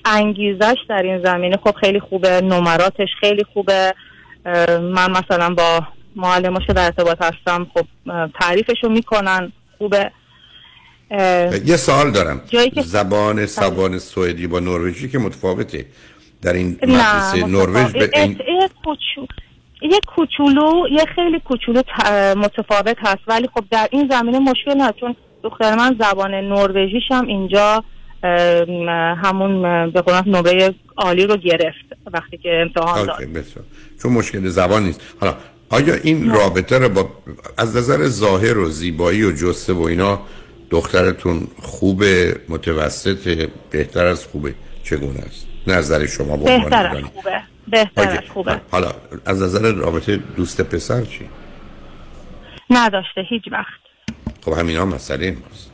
انگیزش 0.05 0.75
در 0.89 1.01
این 1.03 1.23
زمینه. 1.23 1.57
خب 1.63 1.75
خیلی 1.75 1.99
خوبه 1.99 2.41
نمراتش 2.41 3.09
خیلی 3.19 3.43
خوبه. 3.53 3.93
من 4.81 5.11
مثلا 5.11 5.53
با 5.53 5.83
معلماش 6.15 6.63
در 6.75 6.85
ارتباط 6.85 7.17
هستم. 7.21 7.67
خب 7.73 7.85
تعریفشو 8.41 8.89
می‌کنن. 8.89 9.51
خوبه. 9.77 10.11
یه 11.65 11.77
سوال 11.77 12.11
دارم. 12.11 12.41
جایی 12.49 12.69
که- 12.69 12.81
زبان 12.81 13.45
زبان 13.45 13.99
سوئدی 13.99 14.47
با 14.47 14.59
نروژی 14.59 15.09
که 15.09 15.19
متفاوته. 15.19 15.85
در 16.41 16.53
این 16.53 16.79
مدرسه 16.83 17.45
نروژ 17.47 17.91
به 17.91 18.09
این 18.13 18.31
یه 18.31 18.69
کوچو 18.83 19.27
یه 19.81 19.99
کوچولو 20.15 20.87
یه 20.91 21.05
خیلی 21.15 21.39
کوچولو 21.39 21.81
متفاوت 22.35 22.97
هست. 22.99 23.19
ولی 23.27 23.49
خب 23.53 23.63
در 23.71 23.87
این 23.91 24.09
زمینه 24.11 24.39
مشکل 24.39 24.73
نه 24.77 24.93
چون 24.99 25.15
دختر 25.43 25.75
من 25.75 25.95
زبان 25.99 26.33
نروژیش 26.33 27.03
هم 27.11 27.27
اینجا 27.27 27.83
همون 29.23 29.61
به 29.91 30.01
قولن 30.01 30.23
نمره 30.25 30.75
عالی 30.97 31.27
رو 31.27 31.37
گرفت 31.37 31.85
وقتی 32.13 32.37
که 32.37 32.61
امتحان 32.61 33.05
داد. 33.05 33.17
بسیار. 33.17 33.65
چون 34.03 34.13
مشکل 34.13 34.47
زبان 34.47 34.83
نیست. 34.83 35.01
حالا 35.21 35.35
آیا 35.69 35.93
این 36.03 36.29
رابطه 36.29 36.77
رو 36.77 36.89
با 36.89 37.09
از 37.57 37.77
نظر 37.77 38.07
ظاهر 38.07 38.57
و 38.57 38.69
زیبایی 38.69 39.23
و 39.23 39.31
جسته 39.31 39.73
و 39.73 39.81
اینا 39.81 40.19
دخترتون 40.69 41.47
خوبه 41.61 42.41
متوسط 42.49 43.49
بهتر 43.69 44.05
از 44.05 44.25
خوبه 44.25 44.55
چگونه 44.83 45.19
است؟ 45.19 45.47
نظر 45.67 46.05
شما 46.05 46.33
عنوان 46.33 46.59
بهتر 46.59 46.87
از. 46.87 47.03
خوبه. 47.03 47.41
بهتر. 47.67 48.09
از 48.09 48.29
خوبه. 48.33 48.61
حالا 48.71 48.91
از 49.25 49.41
نظر 49.41 49.71
رابطه 49.73 50.17
دوست 50.17 50.61
پسر 50.61 51.01
چی؟ 51.05 51.29
نداشته 52.69 53.21
هیچ 53.29 53.43
وقت. 53.51 53.79
خب 54.41 54.51
همینا 54.51 54.85
مسئله 54.85 55.31
ماست. 55.31 55.68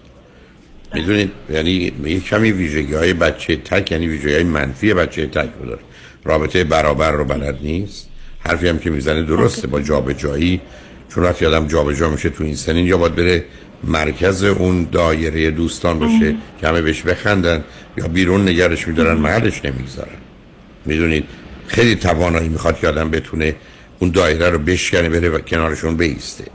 می‌دونید 0.96 1.32
یعنی 1.50 1.92
یه 2.06 2.20
کمی 2.20 2.52
ویژگی 2.52 2.94
های 2.94 3.14
بچه 3.14 3.56
تک 3.56 3.92
یعنی 3.92 4.08
ویژگی 4.08 4.34
های 4.34 4.44
منفی 4.44 4.94
بچه 4.94 5.28
تک 5.28 5.50
رو 5.60 5.66
داره 5.66 5.82
رابطه 6.24 6.64
برابر 6.64 7.12
رو 7.12 7.26
بلد 7.26 7.58
نیست. 7.62 8.10
حرفی 8.40 8.68
هم 8.68 8.80
که 8.80 8.90
می‌زنه 8.90 9.24
درسته 9.24 9.68
با 9.68 9.82
جابجایی. 9.82 10.62
چون 11.10 11.24
وقتی 11.24 11.46
آدم 11.46 11.68
جابجا 11.68 12.10
میشه 12.10 12.30
تو 12.30 12.44
این 12.44 12.56
سنین 12.56 12.88
یا 12.88 12.98
باید 12.98 13.16
بره 13.16 13.44
مرکز 13.84 14.44
اون 14.44 14.88
دایره 14.92 15.52
دوستان 15.52 16.00
باشه 16.00 16.36
که 16.62 16.68
همه 16.68 16.82
بهش 16.82 17.02
بخندن 17.02 17.64
یا 17.98 18.08
بیرون 18.08 18.50
نگرش 18.50 18.88
میدارن 18.88 19.18
محلش 19.18 19.66
نمی‌گذارن. 19.66 20.18
می‌دونید 20.86 21.26
خیلی 21.68 21.96
توانایی 21.96 22.50
می‌خواد 22.50 22.80
که 22.80 22.88
آدم 22.88 23.10
بتونه 23.10 23.56
اون 24.00 24.10
دایره 24.12 24.50
رو 24.50 24.60
بشکنه 24.60 25.10
بره 25.10 25.30
و 25.30 25.40
کنارشون 25.40 25.98
بیسته. 25.98 26.46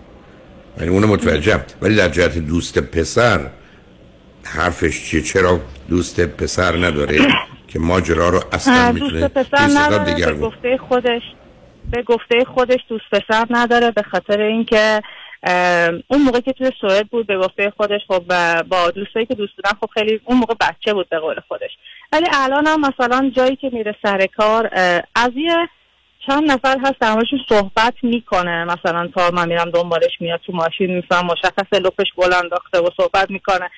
یعنی 0.78 0.90
اونو 0.90 1.06
متوجهم. 1.06 1.60
ولی 1.82 1.96
در 1.96 2.08
جهت 2.08 2.38
دوست 2.38 2.78
پسر 2.78 3.40
حرفش 4.44 5.10
چیه؟ 5.10 5.22
چرا 5.22 5.60
دوست 5.88 6.20
پسر 6.20 6.76
نداره 6.76 7.18
که 7.68 7.78
ماجرا 7.78 8.28
رو 8.28 8.40
اصلا 8.52 8.92
می‌تونه 8.92 9.20
دوست 9.20 9.34
پسر 9.34 9.80
نداره 9.80 10.14
دیگر 10.14 10.32
به 10.32 10.40
گفته 10.40 10.78
خودش 10.88 11.22
به 11.90 12.02
گفته 12.02 12.44
خودش 12.54 12.80
دوست 12.88 13.04
پسر 13.12 13.46
نداره 13.50 13.90
به 13.90 14.02
خاطر 14.02 14.40
اینکه 14.40 15.02
اون 16.08 16.22
موقع 16.22 16.40
که 16.40 16.52
توی 16.52 16.70
سوئد 16.80 17.06
بود 17.06 17.26
به 17.26 17.38
گفته 17.38 17.72
خودش 17.76 18.00
خب 18.08 18.24
با 18.62 18.90
دوستایی 18.90 19.26
که 19.26 19.34
دوست 19.34 19.52
دارن 19.64 19.76
خب 19.80 19.90
خیلی 19.94 20.20
اون 20.24 20.38
موقع 20.38 20.54
بچه 20.60 20.94
بود 20.94 21.08
به 21.08 21.18
قول 21.18 21.40
خودش. 21.48 21.70
ولی 22.12 22.26
الان 22.32 22.66
هم 22.66 22.80
مثلا 22.80 23.30
جایی 23.36 23.56
که 23.56 23.70
میره 23.72 23.96
سر 24.02 24.26
کار 24.36 24.70
از 25.14 25.30
یه 25.36 25.56
چند 26.26 26.50
نفر 26.50 26.76
هست 26.84 27.02
موردشون 27.02 27.38
صحبت 27.48 27.94
می‌کنه. 28.02 28.64
مثلا 28.64 29.08
تا 29.14 29.30
من 29.30 29.48
میرم 29.48 29.70
دنبالش 29.70 30.12
میاد 30.20 30.40
تو 30.46 30.52
ماشین 30.52 30.94
میفهم 30.96 31.26
مشخص 31.26 31.72
لپش 31.72 32.06
بلند 32.16 32.34
انداخته 32.34 32.78
و 32.78 32.88
صحبت 32.96 33.30
می‌کنه. 33.30 33.70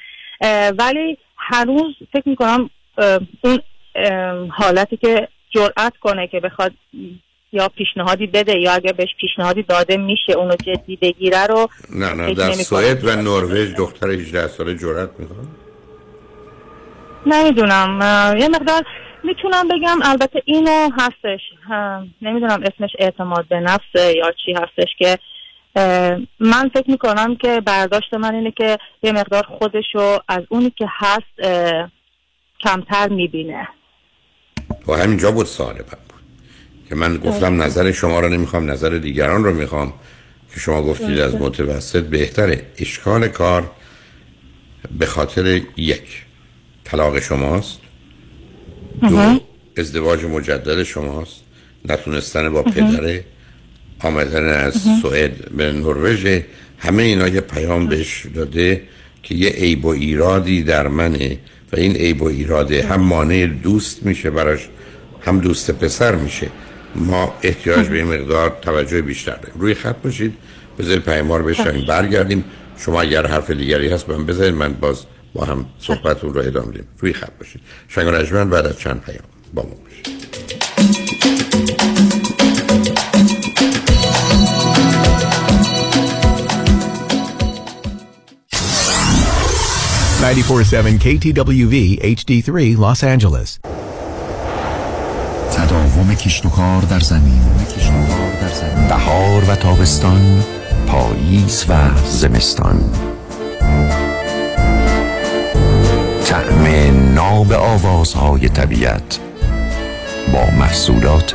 ولی 0.79 1.19
هنوز 1.37 1.95
فکر 2.13 2.29
می‌کنم 2.29 2.71
اون 3.45 3.61
حالتی 4.51 4.97
که 4.97 5.29
جرأت 5.51 5.93
کنه 6.01 6.27
که 6.27 6.41
بخواد 6.41 6.73
یا 7.53 7.69
پیشنهادی 7.69 8.27
بده 8.27 8.59
یا 8.59 8.73
اگر 8.73 8.93
بهش 8.93 9.09
پیشنهادی 9.21 9.63
داده 9.63 9.97
میشه 9.97 10.33
اونو 10.33 10.57
جدی 10.57 10.97
بگیره 10.97 11.47
رو 11.47 11.69
نه 11.95 12.15
نه 12.15 12.35
در. 12.35 12.53
سوئد 12.53 13.05
و 13.05 13.17
نروژ 13.17 13.75
دختر 13.75 14.11
18 14.11 14.47
ساله 14.47 14.75
جرأت 14.75 15.11
می‌کنه؟ 15.19 15.47
نمی‌دونم. 17.27 17.99
یه 18.39 18.49
مقدار 18.49 18.83
می‌تونم 19.25 19.69
بگم. 19.69 19.99
البته 20.05 20.43
اینو 20.45 20.91
هستش. 20.99 21.41
نمی‌دونم 22.23 22.63
اسمش 22.63 22.91
اعتماد 22.99 23.49
به 23.49 23.61
نفسه 23.61 24.17
یا 24.17 24.33
چی 24.45 24.53
هستش 24.53 24.89
که 24.99 25.19
من 26.41 26.71
فکر 26.75 26.91
می‌کنم 26.91 27.37
که 27.37 27.61
برداشت 27.61 28.15
من 28.15 28.35
اینه 28.35 28.51
که 28.57 28.79
یه 29.03 29.13
مقدار 29.13 29.43
خودشو 29.59 30.19
از 30.29 30.43
اونی 30.49 30.71
که 30.71 30.87
هست 30.89 31.69
کمتر 32.61 33.09
می‌بینه. 33.09 33.69
و 34.89 34.93
همینجا 34.93 35.31
بود 35.31 35.47
سوال 35.47 35.75
من 35.75 35.83
بود. 35.83 36.21
که 36.89 36.95
من 36.95 37.17
گفتم 37.17 37.63
نظر 37.63 37.93
شما 37.93 38.21
رو 38.21 38.29
نمی‌خوام 38.29 38.71
نظر 38.71 38.89
دیگران 38.89 39.45
رو 39.45 39.55
می‌خوام. 39.55 39.93
که 40.55 40.61
شما 40.61 40.83
گفتید 40.83 41.19
از 41.19 41.35
متوسط 41.35 42.05
بهتره. 42.05 42.67
اشکال 42.79 43.29
کار 43.29 43.71
به 44.99 45.07
خاطر 45.07 45.61
یک 45.77 46.25
طلاق 46.85 47.19
شماست. 47.19 47.81
دو 49.01 49.41
ازدواج 49.77 50.25
مجدد 50.25 50.83
شماست. 50.83 51.45
نتونستن 51.85 52.53
با 52.53 52.63
پدره 52.63 53.25
آمدن 54.03 54.49
از 54.49 54.75
سوئد 55.03 55.51
به 55.51 55.73
نروژ 55.73 56.27
همه 56.79 57.03
اینا 57.03 57.29
یه 57.29 57.41
پیام 57.41 57.87
بهش 57.87 58.27
داده 58.35 58.83
که 59.23 59.35
یه 59.35 59.51
عیب 59.51 59.85
و 59.85 59.89
ایرادی 59.89 60.63
در 60.63 60.89
منه 60.89 61.39
و 61.73 61.77
این 61.77 61.97
عیب 61.97 62.23
و 62.23 62.27
ایراده 62.27 62.87
هم 62.87 63.01
مانع 63.01 63.47
دوست 63.47 64.03
میشه 64.03 64.31
براش 64.31 64.69
هم 65.21 65.41
دوست 65.41 65.71
پسر 65.71 66.15
میشه. 66.15 66.49
ما 66.95 67.35
احتیاج 67.43 67.89
به 67.89 67.97
این 67.97 68.07
مقدار 68.07 68.59
توجه 68.63 69.03
بیشتر 69.03 69.37
داریم. 69.37 69.61
روی 69.61 69.75
خط 69.75 69.97
باشید 69.97 70.35
بذارید 70.79 71.03
پیام 71.03 71.33
رو 71.33 71.45
بشنویم 71.45 71.87
برگردیم. 71.87 72.45
شما 72.79 73.01
اگر 73.01 73.27
حرف 73.27 73.51
دیگری 73.51 73.89
هست 73.89 74.09
من 74.09 74.27
بذارید 74.27 74.55
من 74.55 74.73
باز 74.73 75.05
با 75.35 75.45
هم 75.45 75.67
صحبتون 75.79 76.35
رو 76.35 76.41
ادامه 76.41 76.67
میدیم 76.67 76.85
روی 76.99 77.13
خط 77.13 77.33
باشید. 77.39 77.61
شنگ 77.89 78.09
بعد 78.51 78.67
از 78.67 78.79
چند 78.79 79.01
پیام 79.01 79.25
با 79.55 79.63
ما 79.63 79.69
باشید. 79.69 80.52
947 90.23 90.99
KTWV 90.99 91.99
HD3 92.01 92.77
Los 92.79 93.03
Angeles. 93.03 93.59
تداوم 95.53 96.15
کشت 96.15 96.47
و 96.47 96.49
کار 96.49 96.83
در 96.83 97.01
زمین. 97.01 97.41
بهار 98.89 99.45
و 99.45 99.57
تابستان 99.57 100.45
پاییز 100.87 101.65
و 101.69 101.91
زمستان. 102.11 102.81
طعم 106.25 106.65
ناب 107.15 107.53
آوازهای 107.53 108.49
طبیعت 108.49 109.19
با 110.33 110.51
محصولات 110.59 111.35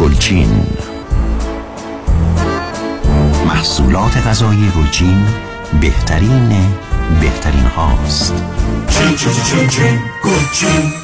گلچین. 0.00 0.66
محصولات 3.46 4.16
غذایی 4.16 4.72
گلچین 4.76 5.26
بهترین 5.80 6.52
بهترین 7.20 7.64
هاست. 7.64 8.34
چین 8.88 9.16
چین 9.16 9.68
چین 9.68 9.98
چین 10.52 11.03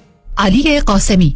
علی 0.41 0.79
قاسمی. 0.79 1.35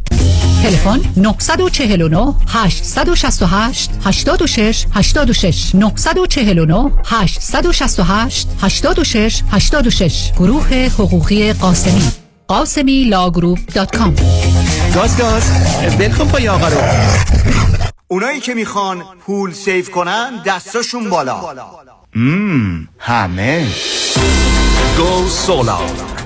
تلفن 0.62 1.00
949 1.16 2.34
868 2.48 3.90
86 4.04 4.86
86 4.94 5.74
949 5.74 6.90
868 7.04 8.48
86 8.60 9.42
86 9.50 10.32
گروه 10.32 10.74
حقوقی 10.74 11.52
قاسمی. 11.52 12.02
قاسمی 12.48 13.04
law 13.04 13.24
group 13.24 13.58
dot 13.74 13.96
com. 13.96 14.14
گاز 14.94 15.18
گاز. 15.18 15.50
ول 15.98 16.10
کن 16.10 16.28
پای 16.28 16.48
آقا 16.48 16.68
رو. 16.68 16.80
اونایی 18.08 18.40
که 18.40 18.54
می‌خوان 18.54 19.02
پول 19.26 19.52
save 19.52 19.90
کنن 19.90 20.30
دستاشون 20.46 21.10
بالا. 21.10 21.40
مم، 22.16 22.88
همه. 22.98 23.66
Go 24.96 25.28
Solar 25.28 26.25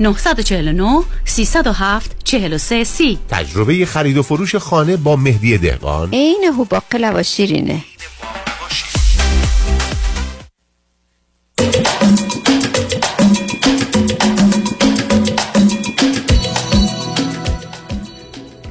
949 0.00 1.02
307 1.24 2.16
43 2.24 2.84
سی. 2.84 3.18
تجربه 3.28 3.86
خرید 3.86 4.16
و 4.16 4.22
فروش 4.22 4.56
خانه 4.56 4.96
با 4.96 5.16
مهدی 5.16 5.58
دهقان. 5.58 6.08
عین 6.12 6.44
هوباقلا 6.58 7.12
و 7.16 7.22
شیرینه 7.22 7.84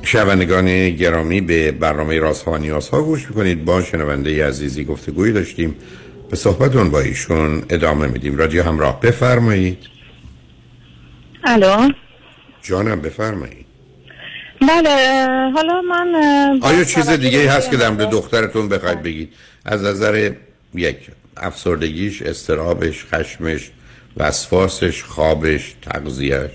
شنوندگان 0.03 0.89
گرامی 0.89 1.41
به 1.41 1.71
برنامه 1.71 2.19
راست 2.19 2.43
ها 2.43 2.51
و 2.51 2.57
نیاز 2.57 2.89
ها 2.89 3.01
گوش 3.01 3.27
می‌کنید. 3.29 3.65
با 3.65 3.83
شنونده 3.83 4.47
عزیزی 4.47 4.83
گفتگویی 4.83 5.33
داشتیم. 5.33 5.75
به 6.29 6.35
صحبتون 6.35 6.89
با 6.89 6.99
ایشون 6.99 7.63
ادامه 7.69 8.07
میدیم. 8.07 8.37
رادیو 8.37 8.63
همراه 8.63 8.99
بفرمایید. 8.99 9.90
الو؟ 11.43 11.91
جانم 12.61 13.01
بفرمایید. 13.01 13.65
بله 14.61 15.17
حالا 15.55 15.81
من 15.81 16.15
آیا 16.61 16.83
چیز 16.83 17.09
دیگه 17.09 17.51
هست 17.51 17.71
که 17.71 17.77
در 17.77 17.89
مورد 17.89 18.09
دخترتون 18.09 18.69
بخواید 18.69 19.03
بگید؟ 19.03 19.33
از 19.65 19.83
نظر 19.83 20.31
یک 20.75 20.97
افسردگیش 21.37 22.21
استرابش 22.21 23.05
خشمش 23.05 23.71
وسواسش 24.17 25.03
خوابش 25.03 25.75
تغذیهش 25.81 26.51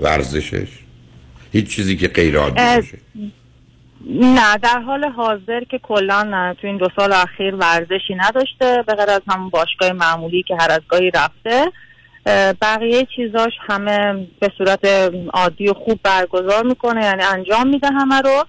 ورزشش؟ 0.00 0.68
هیچ 1.52 1.68
چیزی 1.68 1.96
که 1.96 2.08
غیر 2.08 2.38
عادی 2.38 2.54
باشه 2.54 2.98
نه 4.10 4.58
در 4.58 4.80
حال 4.80 5.04
حاضر 5.04 5.64
که 5.70 5.78
کلا 5.78 6.54
تو 6.60 6.66
این 6.66 6.76
دو 6.76 6.88
سال 6.96 7.12
اخیر 7.12 7.54
ورزشی 7.54 8.14
نداشته 8.16 8.84
به 8.86 8.94
غیر 8.94 9.10
از 9.10 9.22
همون 9.28 9.48
باشگاه 9.48 9.92
معمولی 9.92 10.42
که 10.42 10.56
هر 10.60 10.70
از 10.70 10.80
گاهی 10.88 11.10
رفته. 11.10 11.72
بقیه 12.60 13.06
چیزاش 13.16 13.52
همه 13.68 14.26
به 14.40 14.50
صورت 14.58 14.84
عادی 15.34 15.68
و 15.68 15.74
خوب 15.74 16.00
برگزار 16.02 16.62
می‌کنه 16.64 17.04
یعنی 17.04 17.22
انجام 17.22 17.68
میده 17.68 17.88
همه 17.88 18.20
رو. 18.20 18.44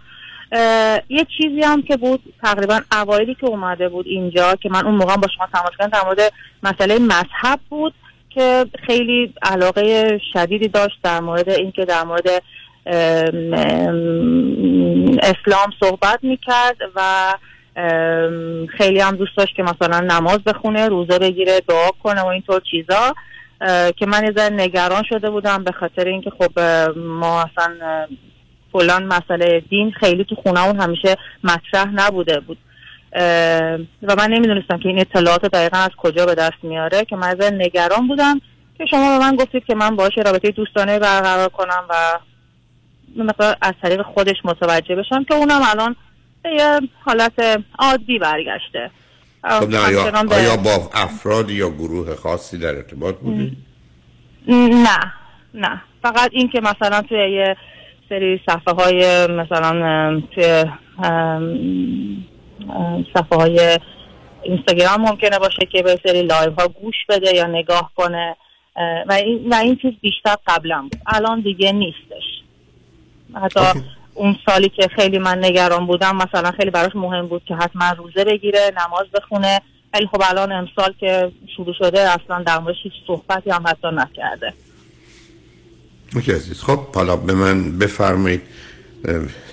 یه 1.09 1.25
چیزی 1.37 1.61
هم 1.61 1.81
که 1.81 1.97
بود 1.97 2.33
تقریبا 2.43 2.79
اوایلی 2.91 3.35
که 3.35 3.45
اومده 3.45 3.89
بود 3.89 4.05
اینجا 4.07 4.55
که 4.55 4.69
من 4.69 4.85
اون 4.85 4.95
موقع 4.95 5.15
با 5.15 5.27
شما 5.37 5.47
تماس 5.53 5.71
کردم 5.79 5.99
در 5.99 6.05
مورد 6.05 6.33
مسئله 6.63 6.99
مذهب 6.99 7.59
بود 7.69 7.93
که 8.29 8.65
خیلی 8.85 9.33
علاقه 9.41 10.19
شدیدی 10.33 10.67
داشت 10.67 10.99
در 11.03 11.19
مورد 11.19 11.49
اینکه 11.49 11.85
در 11.85 12.03
مورد 12.03 12.27
اسلام 15.23 15.71
صحبت 15.79 16.19
می‌کرد 16.21 16.77
و 16.95 17.33
خیلی 18.77 18.99
هم 18.99 19.15
دوست 19.15 19.37
داشت 19.37 19.55
که 19.55 19.63
مثلا 19.63 19.99
نماز 19.99 20.39
بخونه 20.43 20.87
روزه 20.87 21.19
بگیره 21.19 21.61
دعا 21.67 21.89
کنه 22.03 22.21
و 22.21 22.25
اینطور 22.25 22.61
چیزا. 22.71 23.13
که 23.97 24.05
من 24.07 24.33
یه 24.37 24.49
نگران 24.49 25.03
شده 25.09 25.29
بودم 25.29 25.63
به 25.63 25.71
خاطر 25.71 26.05
اینکه 26.05 26.29
خب 26.29 26.59
ما 26.95 27.41
اصلا 27.41 27.75
فلان 28.71 29.03
مسئله 29.03 29.59
دین 29.69 29.91
خیلی 29.91 30.23
تو 30.23 30.35
خونه 30.35 30.67
اون 30.67 30.79
همیشه 30.79 31.15
مطرح 31.43 31.87
نبوده 31.93 32.39
بود. 32.39 32.57
و 34.03 34.15
من 34.17 34.27
نمی‌دونستم 34.29 34.77
که 34.77 34.89
این 34.89 34.99
اطلاعات 34.99 35.45
دقیقا 35.45 35.77
از 35.77 35.91
کجا 35.97 36.25
به 36.25 36.35
دست 36.35 36.63
میاره 36.63 37.05
که 37.05 37.15
من 37.15 37.35
نگران 37.53 38.07
بودم 38.07 38.41
که 38.77 38.85
شما 38.85 39.17
به 39.17 39.25
من 39.25 39.35
گفتید 39.35 39.65
که 39.65 39.75
من 39.75 39.95
باشه 39.95 40.21
رابطه 40.21 40.51
دوستانه 40.51 40.99
برقرار 40.99 41.49
کنم 41.49 41.83
و 41.89 41.93
از 43.61 43.73
طریق 43.81 44.01
خودش 44.01 44.35
متوجه 44.43 44.95
بشم 44.95 45.23
که 45.23 45.35
اونم 45.35 45.61
الان 45.63 45.95
به 46.43 46.49
یه 46.49 46.79
حالت 47.05 47.63
عادی 47.79 48.19
برگشته. 48.19 48.91
خب 49.43 49.69
نه 49.69 49.77
آیا, 49.77 50.11
آیا 50.31 50.57
با 50.57 50.89
افراد 50.93 51.49
یا 51.49 51.69
گروه 51.69 52.15
خاصی 52.15 52.57
در 52.57 52.75
ارتباط 52.75 53.15
بودی؟ 53.15 53.57
نه 54.47 55.13
نه. 55.53 55.81
فقط 56.03 56.29
این 56.33 56.49
که 56.49 56.61
مثلا 56.61 57.01
توی 57.01 57.31
یه 57.31 57.57
سری 58.09 58.41
صفحه 58.49 58.73
های 58.73 59.27
مثلا 59.27 60.21
توی 60.35 60.65
صفحه 63.13 63.39
های 63.39 63.79
اینستاگرام 64.43 65.01
ممکنه 65.01 65.39
باشه 65.39 65.65
که 65.71 65.83
یه 65.83 65.99
سری 66.05 66.21
live 66.21 66.51
ها 66.59 66.67
گوش 66.67 66.95
بده 67.09 67.35
یا 67.35 67.47
نگاه 67.47 67.91
کنه. 67.95 68.35
و 69.07 69.13
این, 69.13 69.49
و 69.49 69.55
این 69.55 69.75
چیز 69.75 69.93
بیشتر 70.01 70.35
قبلا 70.47 70.81
بود. 70.81 71.01
الان 71.07 71.41
دیگه 71.41 71.71
نیستش. 71.71 72.23
حتی 73.43 73.79
اون 74.19 74.35
سالی 74.45 74.69
که 74.69 74.87
خیلی 74.95 75.19
من 75.19 75.45
نگران 75.45 75.85
بودم 75.85 76.15
مثلا 76.15 76.51
خیلی 76.51 76.69
براش 76.71 76.95
مهم 76.95 77.27
بود 77.27 77.41
که 77.45 77.55
حتما 77.55 77.91
روزه 77.91 78.23
بگیره 78.23 78.71
نماز 78.77 79.05
بخونه. 79.13 79.61
ولی 79.93 80.07
خب 80.07 80.21
الان 80.29 80.51
امسال 80.51 80.93
که 80.99 81.31
شروع 81.55 81.73
شده 81.77 81.99
اصلا 81.99 82.43
در 82.43 82.59
موردش 82.59 82.77
هیچ 82.83 82.93
صحبتی 83.07 83.49
هم 83.49 83.63
حتی 83.67 83.87
نکرده. 83.93 84.53
OK 86.15 86.31
عزیز. 86.31 86.63
خب 86.63 86.79
حالا 86.95 87.15
به 87.15 87.33
من 87.33 87.77
بفرمایید. 87.77 88.41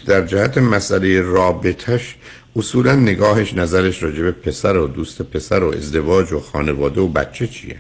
در 0.07 0.27
جهت 0.27 0.59
مسئله 0.59 1.21
رابطش 1.21 2.15
اصولا 2.57 2.95
نگاهش 2.95 3.55
نظرش 3.55 4.03
راجع 4.03 4.23
به 4.23 4.33
پسر 4.33 4.77
و 4.77 4.89
دوست 4.89 5.23
پسر 5.23 5.63
و 5.63 5.75
ازدواج 5.75 6.33
و 6.33 6.41
خانواده 6.41 7.01
و 7.01 7.09
بچه 7.09 7.47
چیه؟ 7.47 7.77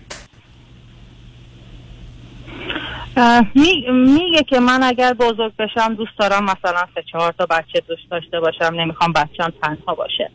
می- 3.54 3.90
میگه 3.90 4.42
که 4.42 4.60
من 4.60 4.82
اگر 4.82 5.12
بزرگ 5.12 5.52
بشم 5.56 5.94
دوست 5.94 6.18
دارم 6.18 6.44
مثلا 6.44 6.86
سه 6.94 7.02
چهار 7.12 7.32
تا 7.38 7.46
بچه 7.46 7.80
دوست 7.88 8.10
داشته 8.10 8.40
باشم 8.40 8.74
نمی‌خوام 8.74 9.12
بچم 9.12 9.52
تنها 9.62 9.94
باشه. 9.94 10.30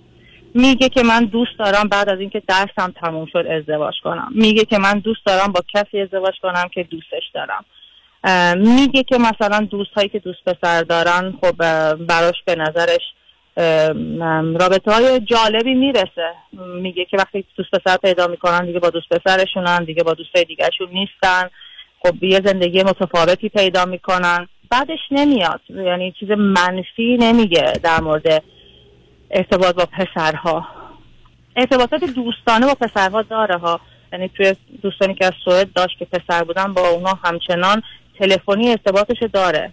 میگه 0.53 0.89
که 0.89 1.03
من 1.03 1.25
دوست 1.25 1.59
دارم 1.59 1.87
بعد 1.87 2.09
از 2.09 2.19
اینکه 2.19 2.41
درسم 2.47 2.93
تموم 3.01 3.25
شد 3.25 3.45
ازدواج 3.59 3.93
کنم. 4.03 4.31
میگه 4.35 4.65
که 4.65 4.77
من 4.77 4.99
دوست 4.99 5.25
دارم 5.25 5.51
با 5.51 5.61
کسی 5.73 6.01
ازدواج 6.01 6.33
کنم 6.43 6.67
که 6.73 6.83
دوستش 6.83 7.23
دارم. 7.33 7.65
میگه 8.57 9.03
که 9.03 9.17
مثلا 9.17 9.59
دوست 9.65 9.91
هایی 9.95 10.09
که 10.09 10.19
دوست 10.19 10.45
پسر 10.45 10.81
دارن 10.81 11.33
خب 11.41 11.55
براش 11.95 12.43
به 12.45 12.55
نظرش 12.55 13.01
رابطه 14.59 14.91
های 14.91 15.19
جالبی 15.19 15.73
می‌رسه. 15.73 16.33
میگه 16.81 17.05
که 17.05 17.17
وقتی 17.17 17.45
دوست 17.57 17.71
پسر 17.71 17.97
پیدا 17.97 18.27
می‌کنن 18.27 18.65
دیگه 18.65 18.79
با 18.79 18.89
دوست 18.89 19.09
پسرشونن 19.09 19.83
دیگه 19.83 20.03
با 20.03 20.13
دوست 20.13 20.37
دیگرشون 20.37 20.87
نیستن. 20.91 21.49
خب 22.03 22.23
یه 22.23 22.41
زندگی 22.45 22.83
متفاوتی 22.83 23.49
پیدا 23.49 23.85
می‌کنن. 23.85 24.47
بعدش 24.69 24.99
نمیاد. 25.11 25.61
یعنی 25.69 26.13
چیز 26.19 26.31
منفی 26.31 27.17
نمیگه 27.19 27.73
در 27.83 28.01
مورد 28.01 28.43
ارتباط 29.31 29.75
با 29.75 29.85
پسرها. 29.85 30.67
ارتباطات 31.55 32.03
دوستانه 32.03 32.65
با 32.65 32.75
پسرها 32.75 33.21
داره 33.21 33.57
ها. 33.57 33.79
یعنی 34.13 34.29
توی 34.29 34.55
دوستانی 34.81 35.15
که 35.15 35.25
از 35.25 35.33
سوئد 35.45 35.73
داشت 35.73 35.97
که 35.99 36.05
پسر 36.05 36.43
بودن 36.43 36.73
با 36.73 36.89
اونا 36.89 37.19
همچنان 37.23 37.81
تلفنی 38.19 38.69
ارتباطش 38.69 39.17
داره. 39.33 39.71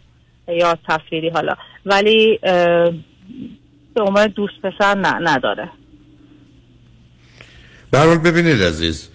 یا 0.48 0.78
تصویری 0.88 1.28
حالا. 1.28 1.54
ولی 1.86 2.38
به 3.94 4.02
عنوان 4.06 4.26
دوست 4.26 4.62
پسر 4.62 4.94
نه 4.94 5.30
نداره. 5.30 5.70
به 7.90 7.98
هر 7.98 8.06
حال 8.06 8.18
ببینید 8.18 8.62
عزیز 8.62 9.10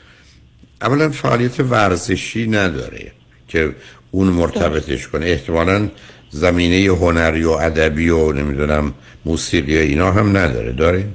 اولا 0.84 1.10
فعالیت 1.10 1.60
ورزشی 1.60 2.47
نداره 2.47 3.11
که 3.47 3.76
اون 4.11 4.27
مرتبطش 4.27 5.07
کنه. 5.07 5.26
احتمالا 5.26 5.89
زمینه 6.30 6.95
هنری 6.95 7.43
و 7.43 7.51
ادبی 7.51 8.10
و 8.10 8.31
نمی‌دونم 8.34 8.93
موسیقی 9.26 9.77
اینا 9.77 10.11
هم 10.11 10.38
نداره. 10.38 10.72
داره؟ 10.72 11.05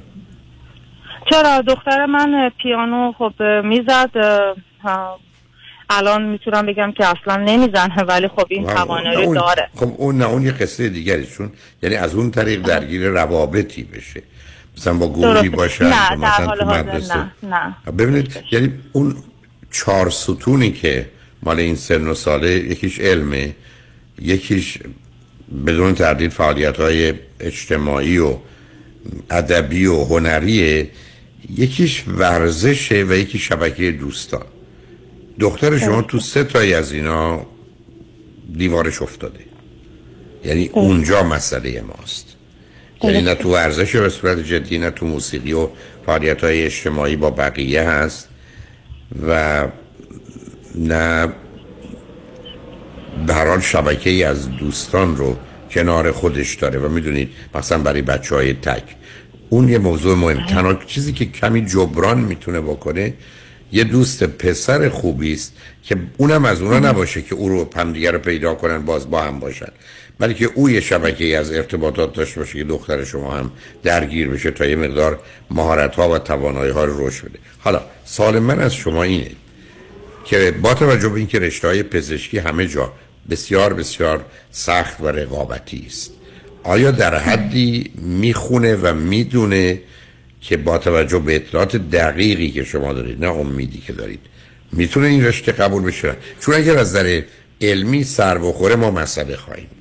چرا؟ 1.31 1.61
دختر 1.61 2.05
من 2.05 2.51
پیانو 2.61 3.11
خب 3.17 3.33
می‌زد 3.63 4.11
الان 5.89 6.23
می‌تونم 6.23 6.65
بگم 6.65 6.91
که 6.97 7.05
اصلا 7.05 7.35
نمی‌زنه 7.37 8.03
ولی 8.03 8.27
خب 8.27 8.45
این 8.49 8.67
توانایی 8.67 9.33
داره. 9.33 9.69
خب 9.75 9.93
اون 9.97 10.17
نه 10.17 10.25
اون 10.25 10.41
یه 10.41 10.51
قصه 10.51 10.89
دیگری 10.89 11.25
چون 11.25 11.51
یعنی 11.83 11.95
از 11.95 12.15
اون 12.15 12.31
طریق 12.31 12.61
درگیر 12.61 13.07
روابطی 13.07 13.83
بشه. 13.83 14.23
مثلا 14.77 14.93
با 14.93 15.13
گروهی. 15.13 15.49
باشن 15.49 15.85
نه 15.85 16.15
در 16.21 16.27
حال 16.27 16.61
حاضر 16.61 17.15
نه 17.15 17.31
نه. 17.43 17.91
ببینید 17.91 18.43
یعنی 18.51 18.73
اون 18.91 19.15
چهار 19.71 20.09
ستونی 20.09 20.71
که 20.71 21.09
مال 21.43 21.59
این 21.59 21.75
سن 21.75 22.07
و 22.07 22.13
ساله 22.13 22.49
یکیش 22.49 22.99
علمه 22.99 23.55
یکیش 24.21 24.77
بدون 25.65 25.95
تردید 25.95 26.31
فعالیت 26.31 26.77
های 26.77 27.13
اجتماعی 27.39 28.17
و 28.17 28.37
ادبی 29.29 29.85
و 29.85 30.03
هنریه 30.03 30.89
یکیش 31.57 32.03
ورزشه 32.07 33.05
و 33.09 33.13
یکی 33.13 33.39
شبکه 33.39 33.91
دوستان. 33.91 34.45
دختر 35.39 35.77
شما 35.77 36.01
تو 36.01 36.19
سه 36.19 36.43
تایی 36.43 36.73
از 36.73 36.91
اینا 36.91 37.45
دیوارش 38.57 39.01
افتاده. 39.01 39.39
یعنی 40.45 40.69
اونجا 40.73 41.23
مسئله 41.23 41.81
ماست. 41.81 42.25
یعنی 43.03 43.21
نه 43.21 43.35
تو 43.35 43.53
ورزش 43.53 43.95
به 43.95 44.09
صورت 44.09 44.39
جدی 44.39 44.77
نه 44.77 44.91
تو 44.91 45.05
موسیقی 45.05 45.53
و 45.53 45.67
فعالیت 46.05 46.43
های 46.43 46.63
اجتماعی 46.63 47.15
با 47.15 47.29
بقیه 47.29 47.89
هست. 47.89 48.28
و 49.27 49.67
نه 50.75 51.33
هر 53.29 53.47
حال 53.47 53.59
شبکه 53.59 54.09
ای 54.09 54.23
از 54.23 54.49
دوستان 54.49 55.17
رو 55.17 55.37
کنار 55.71 56.11
خودش 56.11 56.55
داره 56.55 56.79
و 56.79 56.89
می‌دونید 56.89 57.29
مثلا 57.55 57.77
برای 57.77 58.01
بچه 58.01 58.35
های 58.35 58.53
تک. 58.53 58.83
اون 59.49 59.69
یه 59.69 59.77
موضوع 59.77 60.17
مهم. 60.17 60.45
تنها 60.45 60.73
چیزی 60.73 61.13
که 61.13 61.25
کمی 61.25 61.65
جبران 61.65 62.19
می‌تونه 62.19 62.61
بکنه 62.61 63.13
یه 63.71 63.83
دوست 63.83 64.23
پسر 64.23 64.89
خوبی 64.89 65.33
است 65.33 65.53
که 65.83 65.97
اونم 66.17 66.45
از 66.45 66.61
اونا 66.61 66.89
نباشه 66.89 67.21
که 67.21 67.35
او 67.35 67.49
رو 67.49 67.69
همدیگه 67.75 68.11
رو 68.11 68.19
پیدا 68.19 68.53
کنن 68.55 68.85
باز 68.85 69.09
با 69.09 69.21
هم 69.21 69.39
باشن. 69.39 69.71
بلکه 70.19 70.49
او 70.55 70.69
یه 70.69 70.81
شبکه 70.81 71.37
از 71.37 71.51
ارتباطات 71.51 72.13
داشته 72.13 72.39
باشه 72.39 72.57
که 72.57 72.63
دختر 72.63 73.03
شما 73.03 73.31
هم 73.31 73.51
درگیر 73.83 74.27
بشه 74.29 74.51
تا 74.51 74.65
یه 74.65 74.75
مقدار 74.75 75.19
مهارت 75.51 75.95
ها 75.95 76.09
و 76.09 76.17
توانایی 76.17 76.71
ها 76.71 76.85
رو 76.85 77.07
رشد 77.07 77.25
بده. 77.25 77.39
حالا 77.59 77.81
سال 78.05 78.39
من 78.39 78.59
از 78.59 78.75
شما 78.75 79.03
اینه 79.03 79.31
که 80.25 80.51
با 80.61 80.73
توجه 80.73 81.09
به 81.09 81.17
اینکه 81.17 81.39
رشته 81.39 81.67
های 81.67 81.83
پزشکی 81.83 82.37
همه 82.37 82.67
جا 82.67 82.93
بسیار 83.29 83.73
بسیار 83.73 84.25
سخت 84.51 85.01
و 85.01 85.07
رقابتی 85.07 85.83
است 85.87 86.11
آیا 86.63 86.91
در 86.91 87.15
حدی 87.15 87.91
می‌خونه 87.95 88.75
و 88.75 88.93
می‌دونه 88.93 89.81
که 90.41 90.57
با 90.57 90.77
توجه 90.77 91.19
به 91.19 91.35
اطلاعات 91.35 91.75
دقیقی 91.75 92.51
که 92.51 92.63
شما 92.63 92.93
دارید 92.93 93.25
نه 93.25 93.31
امیدی 93.31 93.79
که 93.79 93.93
دارید 93.93 94.19
می‌تونه 94.71 95.07
این 95.07 95.25
رشته 95.25 95.51
قبول 95.51 95.83
بشه؟ 95.83 96.15
چون 96.39 96.55
اگر 96.55 96.77
از 96.77 96.89
نظر 96.89 97.21
علمی 97.61 98.03
سر 98.03 98.37
بخوره 98.37 98.75
ما 98.75 98.91
مسئله 98.91 99.35
خواهیم. 99.35 99.67
اه، 99.67 99.78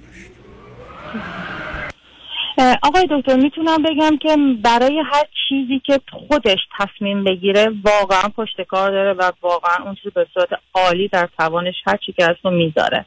آقای 2.83 3.09
دکتر 3.11 3.37
می‌تونم 3.37 3.83
بگم 3.83 4.17
که 4.17 4.37
برای 4.63 5.03
هر 5.13 5.25
چیزی 5.49 5.81
که 5.87 6.01
خودش 6.29 6.59
تصمیم 6.79 7.25
بگیره 7.25 7.71
واقعا 7.85 8.29
پشتکار 8.37 8.91
داره 8.91 9.13
و 9.13 9.33
واقعا 9.43 9.85
اون 9.85 9.97
چیز 10.03 10.13
به 10.13 10.27
صورت 10.35 10.49
عالی 10.75 11.09
در 11.09 11.29
توانش 11.39 11.75
هر 11.87 11.97
چی 12.07 12.13
که 12.13 12.25
از 12.25 12.37
رو 12.45 12.51
می‌ذاره. 12.51 13.05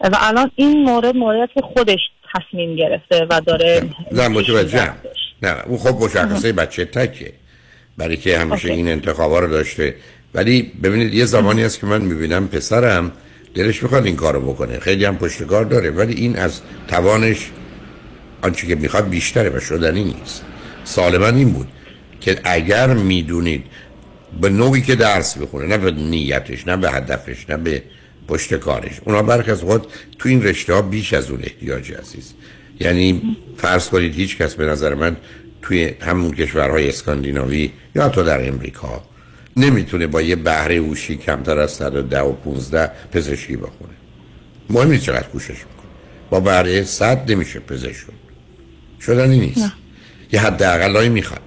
و 0.00 0.16
الان 0.20 0.50
این 0.56 0.84
مورد 0.84 1.16
موردی 1.16 1.52
که 1.54 1.60
خودش 1.60 2.00
تصمیم 2.34 2.76
گرفته 2.76 3.26
و 3.30 3.40
داره 3.40 3.82
نه 4.12 4.28
متوجهم 4.28 4.96
نه 5.42 5.56
اون 5.66 5.78
خب 5.78 6.04
مشخصه 6.04 6.52
بچه 6.52 6.84
تکه. 6.84 7.32
برای 7.98 8.16
که 8.16 8.38
همیشه. 8.38 8.72
این 8.72 8.88
انتخابا 8.88 9.38
رو 9.38 9.48
داشته. 9.48 9.94
ولی 10.34 10.72
ببینید 10.82 11.14
یه 11.14 11.24
زمانی 11.24 11.62
هست 11.62 11.80
که 11.80 11.86
من 11.86 12.00
می‌بینم 12.00 12.48
پسرم 12.48 13.12
دلش 13.54 13.82
می‌خواد 13.82 14.06
این 14.06 14.16
کارو 14.16 14.40
بکنه. 14.40 14.78
خیلی 14.78 15.04
هم 15.04 15.18
پشتکار 15.18 15.64
داره 15.64 15.90
ولی 15.90 16.14
این 16.14 16.36
از 16.36 16.60
توانش 16.88 17.50
آنچه 18.42 18.66
که 18.66 18.74
می‌خواد 18.74 19.08
بیشتره 19.08 19.50
و 19.50 19.60
شدنی 19.60 20.04
نیست. 20.04 20.44
سال 20.84 21.18
من 21.18 21.34
این 21.36 21.52
بود 21.52 21.68
که 22.20 22.40
اگر 22.44 22.86
می‌دونید 22.86 23.64
به 24.40 24.48
نوعی 24.48 24.82
که 24.82 24.94
درس 24.94 25.38
بخونه 25.38 25.66
نه 25.66 25.78
به 25.78 25.90
نیتش 25.90 26.66
نه 26.66 26.76
به 26.76 26.90
هدفش 26.90 27.50
نه 27.50 27.56
به 27.56 27.82
پشت 28.28 28.54
کارش 28.54 29.00
اونا 29.04 29.22
برخ 29.22 29.48
از 29.48 29.60
خود 29.60 29.86
تو 30.18 30.28
این 30.28 30.42
رشته 30.42 30.74
ها 30.74 30.82
بیش 30.82 31.14
از 31.14 31.30
اون 31.30 31.40
احتیاج 31.42 31.92
عزیز. 31.92 32.32
یعنی 32.80 33.36
فرض 33.56 33.88
کنید 33.88 34.14
هیچ 34.14 34.36
کس 34.38 34.54
به 34.54 34.66
نظر 34.66 34.94
من 34.94 35.16
توی 35.62 35.94
همون 36.00 36.32
کشورهای 36.32 36.88
اسکاندیناوی 36.88 37.70
یا 37.94 38.04
حتی 38.04 38.24
در 38.24 38.48
امریکا 38.48 39.02
نمی‌تونه 39.56 40.06
با 40.06 40.22
یه 40.22 40.36
بهره 40.36 40.76
هوشی 40.76 41.16
کمتر 41.16 41.58
از 41.58 41.70
110 41.70 42.20
و 42.20 42.32
15 42.32 42.90
پزشکی 43.12 43.56
بخونه 43.56 43.94
مهم 44.70 44.90
نیست 44.90 45.04
چقدر 45.04 45.26
کوشش 45.26 45.48
می‌کنه. 45.48 45.90
با 46.30 46.40
بهره 46.40 46.84
100 46.84 47.32
نمیشه 47.32 47.60
پزشک 47.60 47.92
شد. 47.92 48.12
شدنی 49.00 49.38
نیست. 49.38 49.72
یه 50.32 50.40
حداقلایی 50.40 51.08
می‌خواد. 51.08 51.40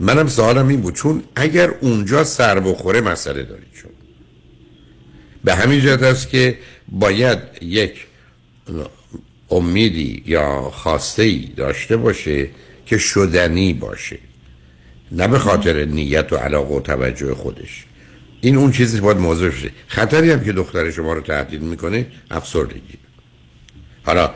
منم 0.00 0.28
سوالم 0.28 0.68
این 0.68 0.80
بود 0.80 0.94
چون 0.94 1.22
اگر 1.36 1.70
اونجا 1.80 2.24
سر 2.24 2.60
بخوره 2.60 3.00
مسئله 3.00 3.42
دارید 3.42 3.72
شد 3.82 3.90
به 5.44 5.54
همین 5.54 5.80
جهت 5.80 6.02
است 6.02 6.28
که 6.28 6.58
باید 6.88 7.38
یک 7.60 8.06
امیدی 9.50 10.22
یا 10.26 10.70
خواسته 10.70 11.22
ای 11.22 11.48
داشته 11.56 11.96
باشه 11.96 12.48
که 12.86 12.98
شدنی 12.98 13.72
باشه. 13.72 14.18
نه 15.12 15.28
به 15.28 15.38
خاطر 15.38 15.84
نیت 15.84 16.32
و 16.32 16.36
علاقه 16.36 16.74
و 16.74 16.80
توجه 16.80 17.34
خودش. 17.34 17.84
این 18.40 18.56
اون 18.56 18.72
چیزی 18.72 19.00
باید 19.00 19.18
موضوع 19.18 19.50
شه 19.50 19.70
خطری 19.86 20.30
هم 20.30 20.44
که 20.44 20.52
دختر 20.52 20.90
شما 20.90 21.12
رو 21.12 21.20
تهدید 21.20 21.62
می‌کنه 21.62 22.06
افسردگی. 22.30 22.98
حالا 24.04 24.30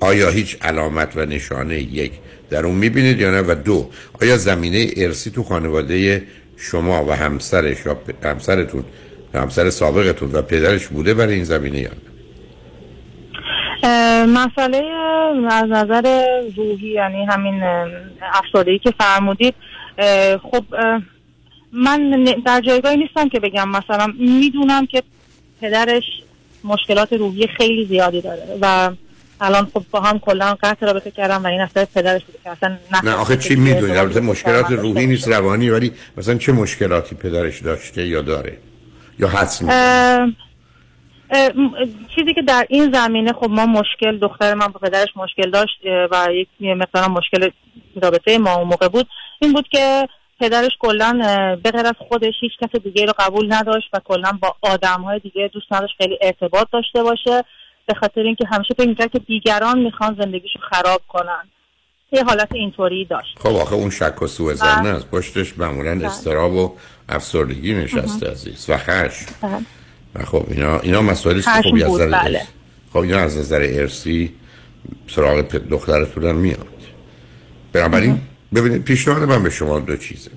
آیا 0.00 0.30
هیچ 0.30 0.56
علامت 0.62 1.16
و 1.16 1.26
نشانه 1.26 1.78
یک 1.78 2.12
در 2.50 2.66
اون 2.66 2.74
می‌بینید 2.74 3.20
یا 3.20 3.30
نه؟ 3.30 3.40
و 3.40 3.54
دو 3.64 3.90
آیا 4.22 4.36
زمینه 4.36 4.90
ارسی 4.96 5.30
تو 5.30 5.42
خانواده 5.42 6.22
شما 6.56 7.04
و 7.04 7.12
همسرش 7.12 7.86
یا 7.86 8.00
همسرتون 8.24 8.84
همسر 9.34 9.70
سابقتون 9.70 10.32
و 10.32 10.42
پدرش 10.42 10.86
بوده 10.86 11.14
برای 11.14 11.34
این 11.34 11.44
زمینه 11.44 11.78
یا 11.78 11.88
نه؟ 11.88 12.14
مسئله 14.26 14.82
از 15.50 15.70
نظر 15.70 16.24
روحی 16.56 16.88
یعنی 16.88 17.24
همین 17.24 17.62
اه، 17.62 17.88
افسردگی 18.32 18.78
که 18.78 18.94
فرمودید 18.98 19.54
خب 20.42 20.64
من 21.72 22.24
در 22.46 22.60
جایگاهی 22.60 22.96
نیستم 22.96 23.28
که 23.28 23.40
بگم 23.40 23.68
مثلا 23.68 24.12
می‌دونم 24.18 24.86
که 24.86 25.02
پدرش 25.60 26.04
مشکلات 26.64 27.12
روحی 27.12 27.46
خیلی 27.46 27.86
زیادی 27.86 28.20
داره 28.20 28.58
و 28.60 28.90
الان 29.40 29.70
خب 29.74 29.84
با 29.90 30.00
هم 30.00 30.18
کلا 30.18 30.56
قطع 30.62 30.86
رابطه 30.86 31.10
کردم 31.10 31.44
و 31.44 31.46
این 31.46 31.60
اصلا 31.60 31.84
پدرش 31.94 32.24
بوده 32.24 32.38
که 32.44 32.50
اصلا 32.50 32.76
نه 33.02 33.12
آخه 33.12 33.36
چی 33.36 33.54
می‌دونی؟ 33.54 33.96
البته 33.96 34.20
مشکلات 34.20 34.70
روحی 34.70 35.06
نیست 35.06 35.28
روانی 35.28 35.70
ولی 35.70 35.92
مثلا 36.16 36.34
چه 36.34 36.52
مشکلاتی 36.52 37.14
پدرش 37.14 37.60
داشته 37.60 38.06
یا 38.06 38.22
داره؟ 38.22 38.58
یا 39.18 39.28
حدس 39.28 39.62
می‌زنی؟ 39.62 39.76
اه، 39.76 40.18
اه، 40.18 40.26
م- 40.26 40.36
چیزی 42.14 42.34
که 42.34 42.42
در 42.42 42.66
این 42.68 42.92
زمینه 42.92 43.32
خب 43.32 43.50
ما 43.50 43.66
مشکل 43.66 44.18
دختر 44.18 44.54
من 44.54 44.66
با 44.66 44.80
پدرش 44.80 45.08
مشکل 45.16 45.50
داشت 45.50 45.80
و 46.10 46.28
یک 46.32 46.48
مقدار 46.60 47.08
مشکل 47.08 47.50
رابطه 48.02 48.38
ما 48.38 48.54
اون 48.54 48.68
موقع 48.68 48.88
بود 48.88 49.06
این 49.38 49.52
بود 49.52 49.68
که 49.68 50.08
پدرش 50.40 50.72
کلا 50.78 51.18
به 51.62 51.70
غیر 51.70 51.86
از 51.86 51.94
خودش 52.08 52.34
هیچ 52.40 52.52
کس 52.60 52.80
دیگه 52.82 53.06
رو 53.06 53.12
قبول 53.18 53.52
نداشت 53.52 53.88
و 53.92 54.00
کلا 54.04 54.32
با 54.42 54.56
آدم 54.62 55.02
های 55.02 55.18
دیگه 55.18 55.50
دوست 55.52 55.72
نداشت 55.72 55.94
خیلی 55.98 56.18
ارتباط 56.22 56.68
داشته 56.72 57.02
باشه 57.02 57.44
به 57.86 57.94
خاطر 57.94 58.20
اینکه 58.20 58.46
همیشه 58.46 58.74
فکر 58.74 58.88
می‌کرد 58.88 59.10
که 59.10 59.18
دیگران 59.18 59.78
می‌خوان 59.78 60.16
زندگیشو 60.20 60.58
خراب 60.70 61.02
کنن 61.08 61.48
یه 62.12 62.24
حالت 62.24 62.48
اینطوری 62.52 63.04
داشت 63.04 63.38
خب 63.38 63.56
آخه 63.56 63.74
اون 63.74 63.90
شک 63.90 64.22
و 64.22 64.26
سوء 64.26 64.54
زن 64.54 64.82
بله. 64.82 64.88
است 64.88 65.10
پشتش 65.10 65.58
معمولا 65.58 65.94
بله. 65.94 66.06
استراب 66.06 66.52
و 66.52 66.76
افسردگی 67.08 67.74
نشسته. 67.74 68.30
عزیز 68.30 68.70
و 68.70 68.76
خش 68.76 69.26
بله. 69.42 69.58
خب 70.22 70.46
اینا 70.48 70.78
اینا 70.78 71.02
مسائلی 71.02 71.42
که 71.42 71.50
خب 71.50 71.74
از 71.74 71.82
نظر 71.82 72.10
بله. 72.10 72.42
خب 72.92 72.98
اینا 72.98 73.18
از 73.18 73.38
نظر 73.38 73.68
ارسی 73.72 74.32
سراغ 75.08 75.40
دخترتون 75.70 76.36
میاد. 76.36 76.66
بنابراین 77.72 78.20
ببینید 78.54 78.84
پیشنهاد 78.84 79.22
من 79.22 79.42
به 79.42 79.50
شما 79.50 79.80
دو 79.80 79.96
چیزه. 79.96 80.30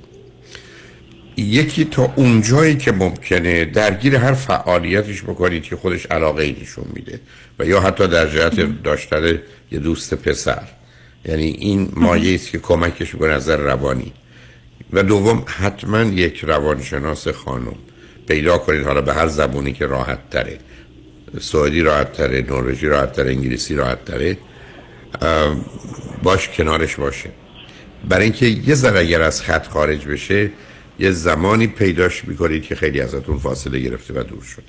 یکی 1.38 1.86
تا 1.86 2.14
اونجایی 2.16 2.78
که 2.78 2.92
ممکنه 2.92 3.66
درگیر 3.66 4.16
هر 4.16 4.34
فعالیتش 4.34 5.24
بکنید 5.24 5.64
که 5.64 5.76
خودش 5.76 6.06
علاقه 6.06 6.44
ای 6.44 6.56
نشون 6.62 6.86
میده 6.94 7.20
و 7.60 7.66
یا 7.66 7.82
حتی 7.82 8.08
در 8.08 8.28
جهت 8.28 8.84
داشتن 8.84 9.40
یه 9.72 9.80
دوست 9.80 10.14
پسر. 10.14 10.64
یعنی 11.26 11.46
این 11.46 11.92
مایه 11.94 12.36
است 12.36 12.50
که 12.50 12.60
کمکش 12.60 13.14
می‌کنه 13.14 13.34
از 13.34 13.42
نظر 13.44 13.58
روانی. 13.58 14.14
و 14.94 15.04
دوم 15.04 15.44
حتما 15.48 16.02
یک 16.02 16.40
روانشناس 16.44 17.28
خانم. 17.28 17.76
پیدا 18.28 18.58
کنید. 18.58 18.86
حالا 18.86 19.02
به 19.02 19.14
هر 19.14 19.28
زبونی 19.28 19.74
که 19.74 19.86
راحت 19.86 20.30
تره. 20.30 20.58
سعودی 21.40 21.82
راحت 21.82 22.14
تره 22.14 22.42
نروژی 22.42 22.88
راحت 22.88 23.12
تره 23.14 23.32
انگلیسی 23.32 23.76
راحت 23.76 24.06
تره. 24.06 24.38
باش 26.24 26.50
کنارش 26.50 26.96
باشه. 26.96 27.30
برای 28.10 28.24
اینکه 28.24 28.46
یه 28.46 28.76
ذره 28.76 29.00
اگر 29.00 29.22
از 29.22 29.42
خط 29.42 29.68
خارج 29.68 30.06
بشه 30.06 30.52
یه 31.00 31.12
زمانی 31.12 31.68
پیداش 31.68 32.26
می‌کنید 32.26 32.64
که 32.64 32.76
خیلی 32.76 33.02
ازتون 33.02 33.38
فاصله 33.38 33.80
گرفته 33.80 34.14
و 34.14 34.24
دور 34.24 34.44
شده. 34.44 34.64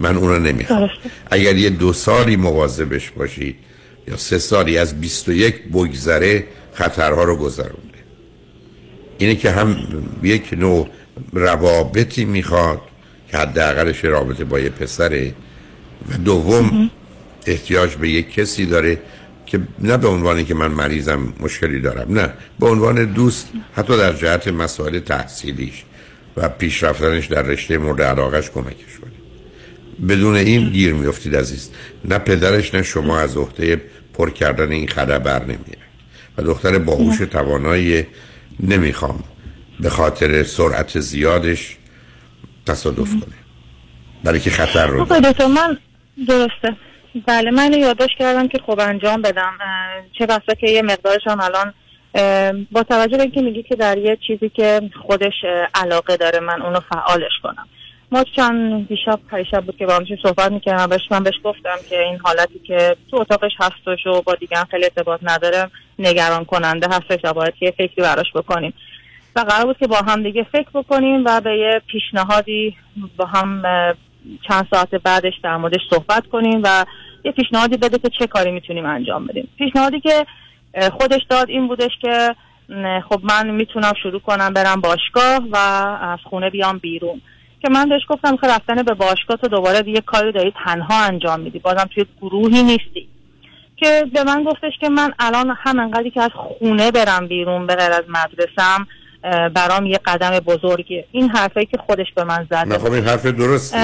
من 0.00 0.16
اون 0.16 0.28
رو 0.28 0.38
نمی‌خوام. 0.38 0.90
اگر 1.30 1.56
یه 1.56 1.70
دو 1.70 1.92
سالی 1.92 2.36
مواظبش 2.36 3.10
باشید 3.10 3.56
یا 4.08 4.16
سه 4.16 4.38
سالی 4.38 4.78
از 4.78 5.00
21 5.00 5.62
بگذره 5.72 6.44
خطرها 6.72 7.24
رو 7.24 7.36
گذرونده. 7.36 7.98
اینه 9.18 9.36
که 9.36 9.50
هم 9.50 9.76
یک 10.22 10.52
نوع 10.52 10.88
روابطی 11.32 12.24
می‌خواد 12.24 12.80
که 13.30 13.38
حداقلش 13.38 14.04
رابطه 14.04 14.44
با 14.44 14.58
یه 14.60 14.68
پسره 14.68 15.34
و 16.08 16.16
دوم 16.16 16.90
احتیاج 17.46 17.94
به 17.94 18.08
یک 18.10 18.34
کسی 18.34 18.66
داره 18.66 18.98
که 19.46 19.60
نه 19.78 19.96
به 19.96 20.08
عنوانی 20.08 20.44
که 20.44 20.54
من 20.54 20.70
مریضم 20.70 21.32
مشکلی 21.40 21.80
دارم 21.80 22.18
نه 22.18 22.32
به 22.60 22.66
عنوان 22.66 23.04
دوست 23.04 23.48
حتی 23.76 23.96
در 23.96 24.12
جهت 24.12 24.48
مسائل 24.48 24.98
تحصیلیش 24.98 25.84
و 26.36 26.48
پیشرفتنش 26.48 27.26
در 27.26 27.42
رشته 27.42 27.78
مورد 27.78 28.02
علاقش 28.02 28.50
کمکش 28.50 28.98
کنه. 29.00 29.12
بدون 30.08 30.36
این 30.36 30.70
گیر 30.70 30.94
میافتید 30.94 31.36
عزیز. 31.36 31.70
نه 32.04 32.18
پدرش 32.18 32.74
نه 32.74 32.82
شما 32.82 33.18
از 33.18 33.36
عهده 33.36 33.82
پر 34.14 34.30
کردن 34.30 34.72
این 34.72 34.88
خلا 34.88 35.18
بر 35.18 35.42
نمیاد 35.42 35.86
و 36.38 36.42
دختر 36.42 36.78
باهوش 36.78 37.18
توانایی 37.18 38.06
نمی‌خوام 38.60 39.24
به 39.80 39.90
خاطر 39.90 40.42
سرعت 40.42 41.00
زیادش 41.00 41.76
تصادف 42.66 43.10
کنه. 43.10 43.34
برای 44.24 44.40
که 44.40 44.50
خطر 44.50 44.86
رو 44.86 45.04
دکتر 45.04 45.46
من 45.46 45.78
درسته. 46.28 46.76
بله 47.26 47.50
من 47.50 47.72
یادداشت 47.72 48.18
کردم 48.18 48.48
که 48.48 48.58
خب 48.66 48.80
انجام 48.80 49.22
بدم. 49.22 49.52
چه 50.18 50.26
بسا 50.26 50.54
که 50.60 50.70
یه 50.70 50.82
مقدارش 50.82 51.22
هم 51.26 51.40
الان 51.40 51.74
با 52.72 52.82
توجه 52.82 53.16
به 53.16 53.22
اینکه 53.22 53.42
میگی 53.42 53.62
که 53.62 53.76
در 53.76 53.98
یه 53.98 54.18
چیزی 54.26 54.48
که 54.48 54.80
خودش 55.06 55.34
علاقه 55.74 56.16
داره 56.16 56.40
من 56.40 56.62
اونو 56.62 56.80
فعالش 56.80 57.32
کنم. 57.42 57.68
ما 58.12 58.24
چند 58.36 58.88
دیشب 58.88 59.20
پریشب 59.30 59.64
بود 59.64 59.76
که 59.76 59.86
با 59.86 59.96
همچین 59.96 60.18
صحبت 60.22 60.52
می‌کردم 60.52 60.86
بهش 60.86 61.00
من 61.10 61.22
بهش 61.22 61.34
گفتم 61.44 61.76
که 61.90 62.00
این 62.00 62.18
حالتی 62.24 62.58
که 62.58 62.96
تو 63.10 63.16
اتاقش 63.16 63.52
هستش 63.60 64.06
و 64.06 64.22
با 64.22 64.34
دیگران 64.34 64.64
خیلی 64.64 64.84
ارتباط 64.84 65.20
نداره 65.22 65.70
نگران 65.98 66.44
کننده 66.44 66.86
هستش 66.86 67.20
و 67.24 67.32
باید 67.32 67.54
که 67.60 67.66
یه 67.66 67.70
فکری 67.70 68.02
براش 68.02 68.26
بکنیم. 68.34 68.74
و 69.36 69.40
قرار 69.40 69.66
بود 69.66 69.78
که 69.78 69.86
با 69.86 69.96
هم 69.96 70.22
دیگه 70.22 70.46
فکر 70.52 70.68
بکنیم 70.74 71.24
و 71.24 71.40
به 71.40 71.58
یه 71.58 71.82
پیشنهادی 71.86 72.76
با 73.16 73.26
هم 73.26 73.62
چند 74.48 74.68
ساعت 74.70 74.94
بعدش 74.94 75.32
در 75.42 75.56
موردش 75.56 75.80
صحبت 75.90 76.26
کنیم 76.26 76.60
و 76.64 76.84
یه 77.24 77.32
پیشنهادی 77.32 77.76
بده 77.76 77.98
که 77.98 78.08
چه 78.18 78.26
کاری 78.26 78.50
می‌تونیم 78.50 78.86
انجام 78.86 79.26
بدیم. 79.26 79.48
پیشنهادی 79.58 80.00
که 80.00 80.26
خودش 80.92 81.22
داد 81.28 81.50
این 81.50 81.68
بودش 81.68 81.90
که 82.02 82.34
خب 83.08 83.20
من 83.22 83.50
می‌تونم 83.50 83.92
شروع 84.02 84.20
کنم 84.20 84.52
برم 84.52 84.80
باشگاه 84.80 85.38
و 85.50 85.56
از 86.02 86.18
خونه 86.24 86.50
بیام 86.50 86.78
بیرون. 86.78 87.20
که 87.62 87.68
من 87.70 87.88
بهش 87.88 88.02
گفتم 88.08 88.36
که 88.36 88.46
رفتن 88.46 88.82
به 88.82 88.94
باشگاه 88.94 89.36
تو 89.36 89.48
دوباره 89.48 89.82
دیگه 89.82 90.00
کاری 90.00 90.32
داری 90.32 90.52
تنها 90.64 91.04
انجام 91.04 91.40
میدی 91.40 91.58
بازم 91.58 91.88
توی 91.94 92.06
گروهی 92.20 92.62
نیستی. 92.62 93.08
که 93.76 94.06
به 94.14 94.24
من 94.24 94.44
گفتش 94.44 94.72
که 94.80 94.88
من 94.88 95.14
الان 95.18 95.56
هم 95.58 95.78
انقدری 95.78 96.10
که 96.10 96.22
از 96.22 96.30
خونه 96.34 96.90
برم 96.90 97.26
بیرون 97.26 97.66
به 97.66 97.74
غیر 97.74 97.90
از 97.90 98.04
مدرسم 98.08 98.86
برام 99.54 99.86
یه 99.86 100.00
قدم 100.04 100.30
بزرگیه. 100.40 101.04
این 101.12 101.28
حرفایی 101.28 101.66
که 101.66 101.78
خودش 101.86 102.06
به 102.16 102.24
من 102.24 102.46
زده. 102.50 102.64
نه 102.64 102.78
خب 102.78 102.92
این 102.92 103.04
حرف 103.04 103.26
درستی. 103.26 103.76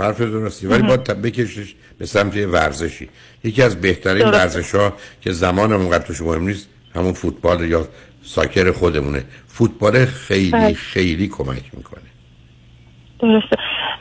حرف 0.00 0.20
درستی. 0.20 0.66
ولی. 0.66 0.82
باید 0.82 1.02
تا- 1.02 1.14
بکشش 1.14 1.74
به 1.98 2.06
سمت 2.06 2.36
ورزشی. 2.36 3.08
یکی 3.44 3.62
از 3.62 3.80
بهترین. 3.80 4.26
ورزش 4.26 4.74
ها 4.74 4.92
که 5.20 5.32
زمان 5.32 5.72
اونقدر 5.72 6.04
توش 6.04 6.20
مهم 6.20 6.42
نیست 6.42 6.68
همون 6.94 7.12
فوتبال 7.12 7.70
یا 7.70 7.88
ساکر 8.22 8.72
خودمونه. 8.72 9.24
فوتبال 9.46 10.04
خیلی 10.04 10.50
بله. 10.50 10.74
خیلی 10.74 11.28
کمک 11.28 11.62
می‌کنه. 11.72 12.02
درسته. 13.20 13.56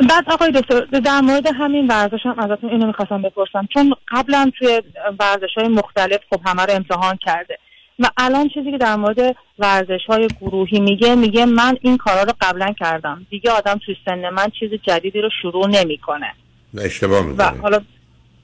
بعد 0.10 0.24
آقای 0.32 0.52
دکتر 0.52 1.00
در 1.00 1.22
مورد 1.22 1.48
همین 1.60 1.88
ورزش 1.88 2.26
هم 2.26 2.40
ازتون 2.40 2.70
اینو 2.70 2.88
می‌خواستم 2.88 3.22
بپرسم. 3.22 3.68
چون 3.74 3.96
قبلا 4.08 4.52
توی 4.60 4.82
ورزش 5.20 5.54
های 5.58 5.68
مختلف 5.68 6.20
خب 6.30 6.42
همه 6.46 6.66
رو 6.66 6.74
امتحان 6.74 7.18
کرده. 7.26 7.60
و 8.00 8.10
الان 8.18 8.50
چیزی 8.50 8.72
که 8.72 8.78
در 8.78 8.96
مورد 8.96 9.36
ورزش 9.60 10.00
های 10.08 10.28
گروهی 10.42 10.80
میگه 10.80 11.16
میگه 11.16 11.46
من 11.46 11.78
این 11.82 11.98
کارا 11.98 12.24
رو 12.24 12.34
قبلا 12.42 12.74
کردم. 12.80 13.26
دیگه 13.30 13.52
آدم 13.52 13.80
توی 13.86 13.96
سن 14.06 14.30
من 14.30 14.50
چیز 14.60 14.70
جدیدی 14.88 15.22
رو 15.22 15.30
شروع 15.42 15.68
نمی‌کنه. 15.68 16.34
نه 16.74 16.82
اشتباه 16.82 17.20
و 17.20 17.24
می‌کنه 17.24 17.62
حالا 17.62 17.82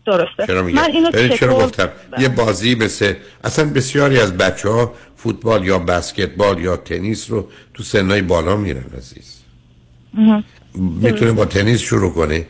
درسته. 0.05 0.47
چرا 0.47 0.63
من 0.63 0.91
اینو 0.91 1.11
چرا 1.11 1.27
چطور 1.27 1.53
گفتم؟ 1.53 1.89
یه 2.19 2.29
بازی 2.29 2.75
مثل 2.75 3.13
اصلا 3.43 3.65
بسیاری 3.65 4.19
از 4.19 4.37
بچه 4.37 4.69
ها 4.69 4.93
فوتبال 5.15 5.65
یا 5.65 5.79
بسکتبال 5.79 6.59
یا 6.59 6.77
تنیس 6.77 7.31
رو 7.31 7.49
تو 7.73 7.83
سنهای 7.83 8.21
بالا 8.21 8.55
میرن 8.55 8.85
عزیز. 8.97 9.43
می‌تونه 10.75 11.31
با 11.31 11.45
تنیس 11.45 11.81
شروع 11.81 12.13
کنه 12.13 12.45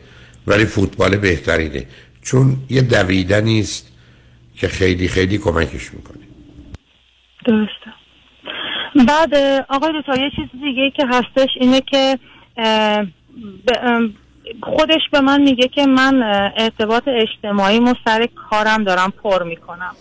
ولی 0.46 0.64
فوتبال 0.64 1.16
بهترینه. 1.16 1.86
چون 2.22 2.56
یه 2.70 2.82
دویدنی 2.82 3.60
است 3.60 3.88
که 4.56 4.68
خیلی 4.68 5.08
خیلی 5.08 5.38
کمکش 5.38 5.94
می‌کنه. 5.94 6.23
درسته. 7.44 7.92
بعد 9.08 9.34
آقای 9.68 9.92
دکتر 10.00 10.22
یه 10.22 10.30
چیز 10.36 10.60
دیگه 10.60 10.90
که 10.90 11.06
هستش 11.06 11.48
اینه 11.60 11.80
که 11.80 12.18
خودش 14.62 15.00
به 15.12 15.20
من 15.20 15.42
میگه 15.42 15.68
که 15.68 15.86
من 15.86 16.22
ارتباط 16.56 17.02
اجتماعیمو 17.08 17.94
سر 18.04 18.28
کارم 18.50 18.84
دارم 18.84 19.12
پر 19.22 19.42
می‌کنم. 19.42 19.96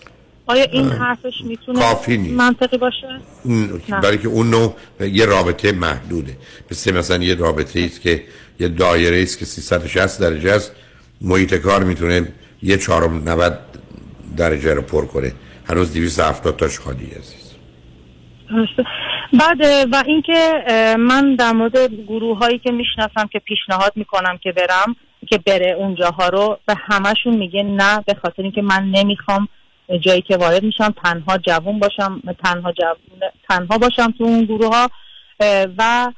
آیا 0.46 0.64
این 0.64 0.90
حرفش 0.90 1.42
می‌تونه 1.44 1.80
کافی 1.80 2.18
نیست. 2.18 2.34
منطقی 2.34 2.78
باشه؟ 2.78 3.20
برای 3.90 4.18
که 4.18 4.28
اون 4.28 4.50
نوع 4.50 4.76
یه 5.00 5.26
رابطه 5.26 5.72
محدوده. 5.72 6.38
مثل 6.72 6.98
مثلا 6.98 7.24
یه 7.24 7.36
رابطه 7.36 7.80
است 7.80 8.02
که 8.02 8.24
یه 8.60 8.68
دایره 8.68 9.22
است 9.22 9.40
که 9.40 9.46
360 9.46 10.22
درجه 10.22 10.52
است. 10.52 10.76
محیط 11.22 11.54
کار 11.54 11.84
می‌تونه 11.84 12.28
یه 12.64 12.78
چهارم 12.78 13.30
90 13.30 13.60
درجه 14.38 14.74
رو 14.74 14.82
پر 14.82 15.06
کنه. 15.06 15.32
هنوز 15.70 15.94
270 15.94 16.56
تاش 16.56 16.80
خالی 16.80 17.06
عزیز. 17.06 17.54
بعد 19.40 19.62
و 19.92 20.04
اینکه 20.06 20.64
من 21.00 21.36
در 21.36 21.52
مورد 21.52 21.94
گروه 22.08 22.38
هایی 22.38 22.60
که 22.60 22.72
می‌شناسم 22.72 23.28
که 23.32 23.40
پیشنهاد 23.40 23.92
می‌کنم 23.96 24.38
که 24.38 24.52
برم 24.52 24.96
که 25.28 25.38
بره 25.38 25.72
اونجاها 25.72 26.30
رو 26.30 26.60
به 26.66 26.76
همشون 26.78 27.36
میگه 27.36 27.64
نه 27.64 28.02
به 28.08 28.14
خاطر 28.14 28.44
اینکه 28.44 28.62
من 28.62 28.84
نمی‌خوام 28.84 29.48
جایی 30.02 30.22
که 30.22 30.38
وارد 30.38 30.64
میشم 30.64 30.94
تنها 31.04 31.38
جوون 31.38 31.80
باشم 31.80 32.22
تنها 32.44 32.72
جوون 32.72 33.30
تنها 33.50 33.78
باشم 33.78 34.14
تو 34.18 34.24
اون 34.24 34.46
گروه 34.46 34.76
ها 34.76 34.90
و 35.78 36.12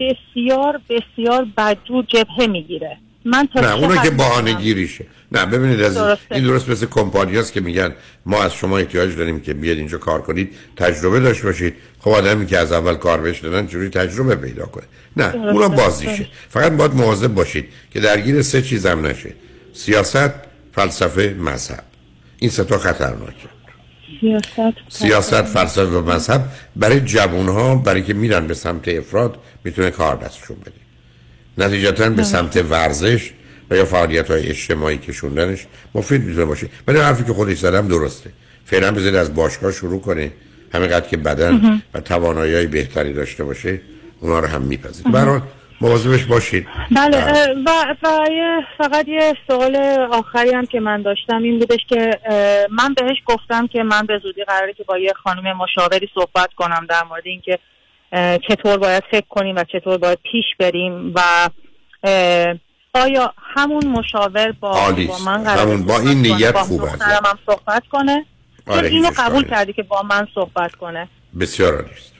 بسیار 0.00 0.80
بسیار 0.88 1.46
بدجور 1.56 2.04
جبهه 2.08 2.46
می‌گیره. 2.46 2.98
من 3.24 3.48
نه 3.56 3.62
چه 3.62 3.74
اونو 3.74 3.96
که 3.96 4.10
بهانه؟ 4.10 4.52
گیریشه 4.52 5.06
نه 5.32 5.46
ببینید 5.46 5.82
از 5.82 5.94
درسته. 5.94 6.34
این 6.34 6.44
درست 6.44 6.68
مثل 6.68 6.86
کمپانی 6.86 7.36
هست 7.36 7.52
که 7.52 7.60
میگن 7.60 7.94
ما 8.26 8.42
از 8.42 8.54
شما 8.54 8.78
احتیاج 8.78 9.16
داریم 9.16 9.40
که 9.40 9.54
بیاد 9.54 9.78
اینجا 9.78 9.98
کار 9.98 10.22
کنید 10.22 10.52
تجربه 10.76 11.20
داشته 11.20 11.44
باشید 11.44 11.74
خب 12.00 12.10
آدمی 12.10 12.46
که 12.46 12.58
از 12.58 12.72
اول 12.72 12.94
کار 12.94 13.20
بهش 13.20 13.40
دادن 13.40 13.66
چجوری 13.66 13.88
تجربه 13.88 14.36
پیدا 14.36 14.66
کنه 14.66 14.84
نه 15.16 15.32
درسته. 15.32 15.48
اونم 15.48 15.68
بازیشه. 15.68 16.26
فقط 16.48 16.72
باید 16.72 16.94
مواظب 16.94 17.34
باشید 17.34 17.68
که 17.90 18.00
درگیر 18.00 18.42
سه 18.42 18.62
چیزم 18.62 19.06
نشه 19.06 19.32
سیاست 19.72 20.30
فلسفه 20.72 21.36
مذهب 21.38 21.84
این 22.38 22.50
سه 22.50 22.64
تا 22.64 22.78
خطرناکه 22.78 23.48
سیاست 24.20 24.74
سیاست 24.88 25.42
فلسفه 25.42 25.84
و 25.84 26.10
مذهب 26.10 26.44
برای 26.76 27.00
جوان 27.00 27.48
ها 27.48 27.74
برای 27.74 28.02
که 28.02 28.14
میرن 28.14 28.46
به 28.46 28.54
سمت 28.54 28.88
افراد 28.88 29.38
می‌تونه 29.64 29.90
کار 29.90 30.16
دستشون 30.16 30.56
بده 30.56 30.83
نتیجتا 31.58 32.10
به 32.10 32.22
سمت 32.22 32.64
ورزش 32.70 33.30
و 33.70 33.76
یا 33.76 33.84
فعالیت 33.84 34.30
های 34.30 34.46
اجتماعی 34.46 34.98
کشوندنش 34.98 35.66
مفید 35.94 36.24
می‌تونه 36.24 36.44
باشه. 36.44 36.68
ولی 36.86 36.98
حرفی 36.98 37.24
که 37.24 37.32
خودش 37.32 37.58
زدم 37.58 37.88
درسته. 37.88 38.30
فعلا 38.64 38.90
بذارید 38.90 39.14
از 39.14 39.34
باشگاه 39.34 39.72
شروع 39.72 40.00
کنه. 40.00 40.32
همینقدر 40.74 41.08
که 41.08 41.16
بدن. 41.16 41.82
و 41.94 42.00
توانایی 42.00 42.54
های 42.54 42.66
بهتری 42.66 43.12
داشته 43.12 43.44
باشه 43.44 43.80
اونا 44.20 44.38
رو 44.38 44.46
هم 44.46 44.62
میپذید 44.62 45.12
برحال 45.12 45.40
مواظبش 45.80 46.24
باشید. 46.24 46.66
بله 46.96 47.16
اه، 47.16 47.48
و, 47.66 47.94
و 48.02 48.26
فقط 48.78 49.08
یه 49.08 49.34
سوال 49.46 49.76
آخری 50.12 50.50
هم 50.50 50.66
که 50.66 50.80
من 50.80 51.02
داشتم 51.02 51.42
این 51.42 51.58
بودش 51.58 51.80
که 51.88 52.18
من 52.70 52.94
بهش 52.94 53.16
گفتم 53.26 53.66
که 53.66 53.82
من 53.82 54.06
به 54.06 54.20
زودی 54.22 54.44
قراره 54.44 54.72
که 54.72 54.84
با 54.84 54.98
یه 54.98 55.12
خانم 55.22 55.56
مشاوری 55.56 56.08
صحبت 56.14 56.50
کنم 56.56 56.86
در 56.88 57.04
مورد 57.04 57.26
اینکه 57.26 57.58
چطور 58.48 58.78
باید 58.78 59.02
فکر 59.10 59.26
کنیم 59.28 59.56
و 59.56 59.64
چطور 59.72 59.98
باید 59.98 60.18
پیش 60.32 60.44
بریم 60.58 61.12
و 61.14 61.50
آیا 62.94 63.34
همون 63.56 63.86
مشاور 63.86 64.52
با, 64.60 64.92
با. 64.92 65.18
من 65.26 65.44
قراره 65.44 65.60
همون 65.60 65.82
با 65.82 65.98
این؟ 65.98 66.22
نیت. 66.22 66.52
دخترم 66.52 67.22
هم 67.24 67.38
صحبت 67.46 67.82
کنه؟ 67.92 68.24
آره، 68.66 68.88
چون 68.88 68.96
اینو 68.96 69.10
قبول 69.16 69.36
اشکالی 69.36 69.50
کردی 69.50 69.72
که 69.72 69.82
با 69.82 70.02
من 70.02 70.26
صحبت 70.34 70.74
کنه. 70.74 71.08
بسیار 71.40 71.74
عالی 71.74 71.90
است. 71.90 72.12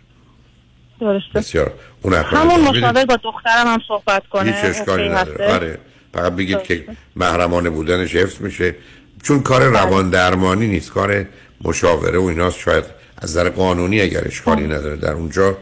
درسته؟ 1.01 1.29
بسیار. 1.35 1.73
اون 2.03 2.15
همون. 2.15 2.61
مشاور 2.61 3.05
با 3.05 3.17
دخترم 3.17 3.67
هم 3.67 3.79
صحبت 3.89 4.23
کنه. 4.27 4.53
هیچ 4.53 4.65
اشکالی 4.65 5.09
نداره؟ 5.09 5.55
آره. 5.55 5.79
فقط 6.15 6.33
بگید 6.33 6.63
که 6.63 6.85
محرمانه 7.17 7.71
بودنش 7.71 8.15
حفظ 8.15 8.41
میشه. 8.41 8.75
چون 9.23 9.43
کار 9.43 9.63
روان 9.63 10.11
درمانی 10.11 10.67
نیست. 10.67 10.93
کار 10.93 11.27
مشاوره 11.65 12.19
و 12.19 12.25
ایناست. 12.25 12.59
شاید 12.59 12.85
از 13.19 13.31
نظر 13.31 13.51
قانونی 13.51 14.01
اگر 14.01 14.23
اشکالی 14.25 14.65
نداره 14.65 14.97
در 14.97 15.13
اونجا 15.13 15.57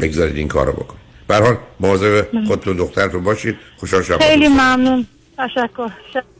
بگذارید 0.00 0.36
این 0.36 0.48
کارو 0.48 0.72
بکن 0.72 0.96
به 1.28 1.34
هر 1.34 1.42
حال 1.42 1.56
مواظب 1.80 2.44
خودتون 2.46 2.76
دخترتون 2.76 3.24
باشید. 3.24 3.56
خوشحال 3.76 4.02
شدم 4.02 4.18
خیلی 4.18 4.48
ممنون. 4.48 5.06
تشکر. 5.38 5.90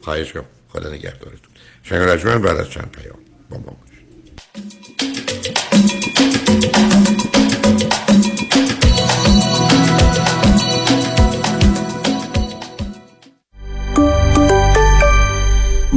خواهش 0.03 0.33
کنم 0.33 0.45
خدا 0.69 0.89
نگهدارتون. 0.91 1.51
شنگ 1.83 1.99
رجمن 1.99 2.43
بعد 2.43 2.57
از 2.57 2.70
چند 2.70 2.91
پیام 2.91 3.19
با 3.51 3.59
ما 3.59 3.65
باشید. 3.65 3.87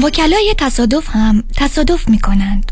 وکلای 0.03 0.55
تصادف 0.57 1.09
هم 1.09 1.43
تصادف 1.57 2.09
می 2.09 2.19
کنند 2.19 2.71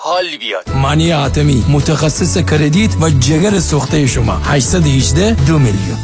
حال 0.03 0.37
بیاد. 0.39 0.69
مانی 0.69 1.11
حاتمی 1.11 1.65
متخصص 1.69 2.37
credit 2.37 2.91
و 3.01 3.09
جگر 3.09 3.59
سوخته 3.59 4.07
شما. 4.07 4.33
818 4.33 5.33
دو 5.33 5.59
میلیون. 5.59 5.97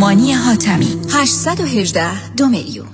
مانی 0.00 0.32
حاتمی 0.32 0.88
818 1.10 2.34
دو 2.36 2.46
میلیون. 2.48 2.93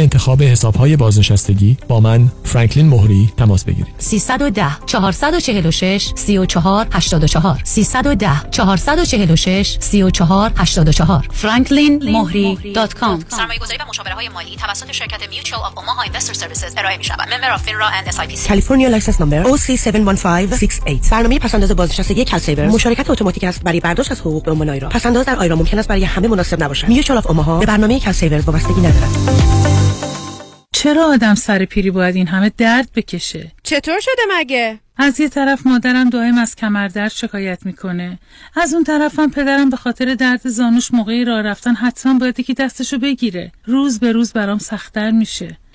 انتخاب 0.00 0.42
حسابهای 0.42 0.96
بازنشستگی 0.96 1.76
با 1.88 2.00
من 2.00 2.28
فرانکلین 2.44 2.88
مهری 2.88 3.32
تماس 3.36 3.64
بگیرید. 3.64 3.94
310 3.98 4.66
446 4.86 6.12
34 6.14 6.86
84 6.92 7.60
310 7.64 8.50
446 8.50 9.76
34 9.80 10.52
84 10.56 11.28
franklinmohri.com 11.42 13.24
سرمایه 13.28 13.58
گذاری 13.60 13.78
و 13.80 13.88
مشاوره 13.88 14.14
های 14.14 14.28
مالی 14.28 14.56
توسط 14.56 14.92
شرکت 14.92 15.28
Mutual 15.30 15.62
of 15.62 15.78
Omaha 15.78 16.02
Investor 16.02 16.32
Services 16.32 16.74
ارائه 16.76 16.96
می 16.96 17.04
شود 17.04 17.28
member 17.34 17.52
of 17.52 17.62
FINRA 17.62 17.86
and 17.86 18.08
SIPC 18.08 18.48
California 18.48 18.88
license 18.88 19.20
number 19.20 19.44
OC71568 19.44 21.10
برنامه 21.10 21.38
پس‌انداز 21.38 21.76
بازنشستگی 21.76 22.24
CalSaver 22.24 22.66
مشارکت 22.66 23.10
اتوماتیک 23.10 23.44
است 23.44 23.62
برای 23.62 23.80
برداشت 23.80 24.12
از 24.12 24.20
حقوق 24.20 24.44
به 24.44 24.50
عنوان 24.50 24.70
IRA 24.70 24.88
پس‌انداز 24.88 25.26
در 25.26 25.36
IRA 25.36 25.56
ممکن 25.56 25.78
است 25.78 25.88
برای 25.88 26.04
همه 26.04 26.28
مناسب 26.28 26.62
نباشد. 26.62 26.88
Mutual 26.88 27.18
of 27.18 27.26
Omaha 27.26 27.58
به 27.58 27.66
برنامه 27.66 28.00
CalSaver 28.00 28.40
وابستگی 28.40 28.80
ندارد. 28.80 29.59
چرا 30.80 31.06
آدم 31.06 31.34
سر 31.34 31.64
پیری 31.64 31.90
باید 31.90 32.16
این 32.16 32.26
همه 32.26 32.52
درد 32.56 32.88
بکشه؟ 32.96 33.52
چطور 33.62 34.00
شده 34.00 34.22
مگه؟ 34.30 34.78
از 34.96 35.20
یه 35.20 35.28
طرف 35.28 35.66
مادرم 35.66 36.10
دائم 36.10 36.38
از 36.38 36.56
کمردرد 36.56 37.10
شکایت 37.10 37.66
می‌کنه 37.66 38.18
از 38.56 38.74
اون 38.74 38.84
طرفم 38.84 39.30
پدرم 39.30 39.70
به 39.70 39.76
خاطر 39.76 40.14
درد 40.14 40.48
زانوش 40.48 40.94
موقعی 40.94 41.24
راه 41.24 41.42
رفتن 41.42 41.74
حتما 41.74 42.18
باید 42.18 42.40
یکی 42.40 42.54
دستشو 42.54 42.98
بگیره 42.98 43.52
روز 43.64 43.98
به 43.98 44.12
روز 44.12 44.32
برام 44.32 44.58
سختتر 44.58 45.10
میشه 45.10 45.58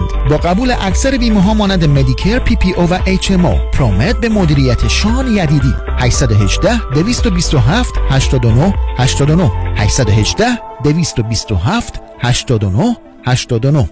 کنند 0.00 0.28
با 0.28 0.36
قبول 0.36 0.74
اکثر 0.80 1.16
بیمه 1.16 1.42
ها 1.42 1.54
مانند 1.54 1.84
Medicare 1.84 2.38
PPO 2.38 2.90
و 2.90 2.98
HMO 3.06 3.70
ProMed 3.70 4.16
به 4.16 4.28
مدیریت 4.28 4.88
شان 4.88 5.26
یدیدی. 5.26 5.74
818 5.98 6.80
227 6.94 7.94
89 8.10 8.74
89 8.98 9.52
818 9.76 10.46
227 10.84 12.00
89 12.22 12.96
89 13.26 13.90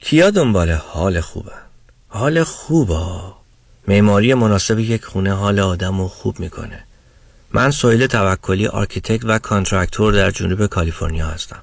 کیا 0.00 0.30
دنبال 0.30 0.70
حال 0.70 1.20
خوبه؟ 1.20 1.52
حال 2.08 2.44
خوبه. 2.44 3.06
معماری 3.88 4.34
مناسب 4.34 4.78
یک 4.78 5.04
خونه 5.04 5.32
حال 5.32 5.60
آدم 5.60 6.00
رو 6.00 6.08
خوب 6.08 6.40
می‌کنه. 6.40 6.84
من 7.52 7.70
سویل 7.70 8.06
توکلی 8.06 8.66
architect 8.66 9.24
و 9.24 9.38
contractor 9.38 10.12
در 10.12 10.30
جنوب 10.30 10.66
کالیفرنیا 10.66 11.26
هستم. 11.26 11.62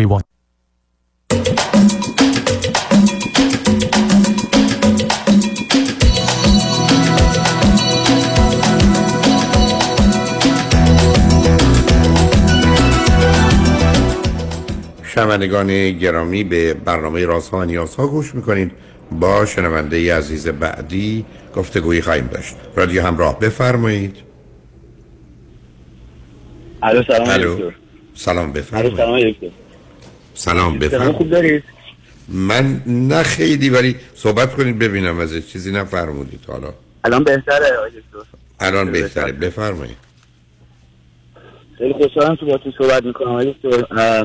288631 0.05 0.25
شنوندگان 15.03 15.91
گرامی 15.91 16.43
به 16.43 16.73
برنامه 16.73 17.25
رازها 17.25 17.57
و 17.57 17.63
نیازها 17.63 18.07
گوش 18.07 18.35
می‌کنید. 18.35 18.71
با 19.11 19.45
شنونده 19.45 20.01
ی 20.01 20.09
عزیز 20.09 20.47
بعدی 20.47 21.25
گفتگویی 21.55 22.01
خواهیم 22.01 22.27
داشت. 22.27 22.55
رادیو 22.75 23.01
همراه 23.01 23.39
بفرمایید. 23.39 24.15
الو 26.83 27.03
سلام 27.03 27.29
الو. 27.29 27.55
دکتر. 27.55 27.75
سلام 28.13 28.43
الو 28.43 28.53
بفرمایید. 28.53 28.97
سلام 28.97 29.31
دکتر. 29.31 29.60
سلام 30.41 30.79
بفرمایید. 30.79 31.15
خوب 31.15 31.29
دارید؟ 31.29 31.63
من 32.27 32.81
نه 32.87 33.23
خیلی 33.23 33.69
ولی 33.69 33.95
صحبت 34.15 34.53
کنید 34.53 34.79
ببینم 34.79 35.19
از 35.19 35.47
چیزی 35.47 35.71
نفرمودید 35.71 36.45
حالا. 36.47 36.73
الان 37.03 37.23
بهتره 37.23 37.77
آقای 37.77 37.89
دکتر. 37.89 38.37
الان 38.59 38.91
بهتره. 38.91 39.31
بفرمایید. 39.31 39.97
خیلی 41.77 41.93
خوشحالم 41.93 42.35
که 42.35 42.45
باهاتون 42.45 42.73
صحبت 42.77 43.05
می‌کنم 43.05 43.27
آقای 43.27 43.55
دکتر. 43.63 44.23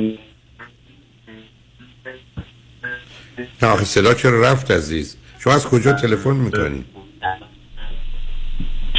نه 3.63 3.69
آخه 3.69 3.85
صدا 3.85 4.15
چرا 4.15 4.41
رفت 4.41 4.71
عزیز؟ 4.71 5.17
شما 5.39 5.55
از 5.55 5.67
کجا 5.67 5.93
تلفن 5.93 6.37
می‌کنید 6.37 6.85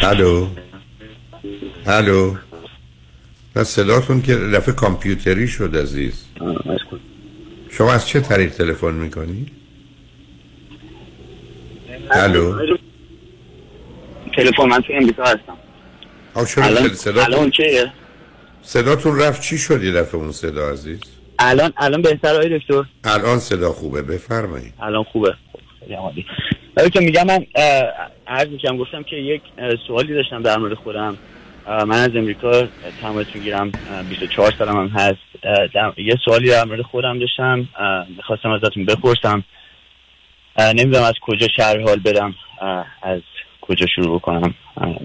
الو؟ 0.04 0.48
الو؟ 1.86 2.36
پس 3.58 3.68
صداتون 3.68 4.22
که 4.22 4.38
رفع 4.38 4.72
کامپیوتری 4.72 5.48
شد 5.48 5.78
عزیز. 5.78 6.26
شما 7.72 7.94
از 7.94 8.08
چه 8.08 8.20
طریق 8.20 8.52
تلفن 8.52 8.94
می‌کنید 8.94 9.52
الو؟ 12.12 12.78
تلفن 14.36 14.64
من 14.64 14.82
تو 14.82 14.94
امریکا 14.94 15.24
هستم. 15.24 15.58
آه 16.34 16.46
چرا 16.46 16.66
الان 17.24 17.50
چیه 17.50 17.92
صداتون 18.62 19.20
رفت. 19.20 19.42
چی 19.42 19.58
شد 19.58 19.84
یه 19.84 19.92
دفعه 19.92 20.16
اون 20.16 20.32
صدا 20.32 20.70
عزیز؟ 20.70 21.00
الان 21.40 21.74
الان 21.78 22.02
بهتر 22.02 22.36
آقای 22.36 22.60
دکتر؟ 22.60 22.84
الان 23.04 23.40
صدا 23.40 23.72
خوبه. 23.72 24.02
بفرمایید. 24.02 24.74
الان 24.82 25.04
خوبه. 25.04 25.34
خیلی 25.80 26.26
دکتر 26.78 27.00
میگم 27.00 27.28
من 27.28 27.46
عرض 28.28 28.48
می‌کنم 28.48 28.78
گفتم 28.78 29.04
که 29.04 29.16
یک 29.16 29.42
سوالی 29.88 30.14
داشتم 30.14 30.42
در 30.42 30.58
مورد 30.58 30.74
خودم. 30.74 31.18
من 31.68 31.90
از 31.90 32.16
امریکا 32.16 32.68
تماس 33.02 33.26
می‌گیرم 33.34 33.72
24 34.10 34.54
سالم 34.58 34.78
هم 34.78 34.88
هست. 34.88 35.18
یه 35.98 36.16
سوالی 36.26 36.50
در 36.50 36.66
مورد 36.66 36.82
خودم 36.82 37.20
داشتم. 37.20 37.68
می‌خواستم 38.18 38.52
ازتون 38.52 38.86
بپرسم. 38.86 39.44
نمی‌دونم 40.60 41.04
از 41.04 41.14
کجا 41.22 41.48
شهر 41.56 41.82
حال 41.82 42.00
برم 42.00 42.36
از 43.02 43.22
کجا 43.62 43.86
شروع 43.96 44.20
بکنم. 44.20 44.54
اه، 44.78 44.96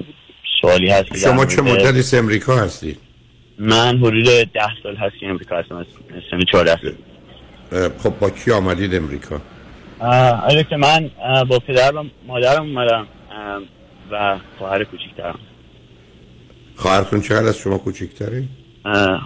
سوالی 0.60 0.90
هست 0.90 1.16
شما 1.16 1.46
چه 1.46 1.62
مدتی 1.62 1.98
از 1.98 2.14
امریکا 2.14 2.56
هستید 2.56 2.98
من 3.58 3.98
حدود 3.98 4.24
ده 4.52 4.68
سال 4.82 4.96
هست 4.96 5.18
که 5.20 5.26
امریکا 5.26 5.56
هستم. 5.56 5.76
از 5.76 5.86
سن 6.30 6.44
14 6.52 6.78
سال 6.82 7.88
خب 7.98 8.18
با 8.18 8.30
کی 8.30 8.50
آمدید 8.52 8.94
امریکا؟ 8.94 9.40
آره 10.00 10.64
که 10.64 10.76
من 10.76 11.10
با 11.48 11.58
پدر 11.58 11.96
و 11.96 12.04
مادرم 12.26 12.62
اومدم 12.62 13.06
و 14.10 14.38
خواهر 14.58 14.84
کوچیکترم. 14.84 15.38
خواهرتون 16.82 17.20
چقدر 17.20 17.46
از 17.46 17.58
شما 17.58 17.78
کوچکتره 17.78 18.44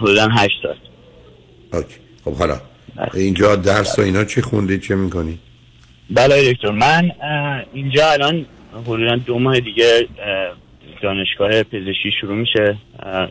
حدودا 0.01 0.27
هشت 0.27 0.57
سال. 0.63 0.75
OK. 1.73 1.95
خب 2.25 2.33
حالا 2.33 2.61
اینجا 3.13 3.55
درس 3.55 3.99
و 3.99 4.01
اینا 4.01 4.23
چی 4.23 4.41
خوندید 4.41 4.81
چه 4.81 4.95
می‌کنید 4.95 5.39
بله 6.09 6.53
دکتر 6.53 6.71
من 6.71 7.11
اینجا 7.73 8.11
الان 8.11 8.45
حدودا 8.85 9.15
دو 9.15 9.39
ماه 9.39 9.59
دیگه 9.59 10.07
اه، 10.19 10.55
دانشگاه 11.03 11.63
پزشکی 11.63 12.11
شروع 12.21 12.35
میشه. 12.35 12.77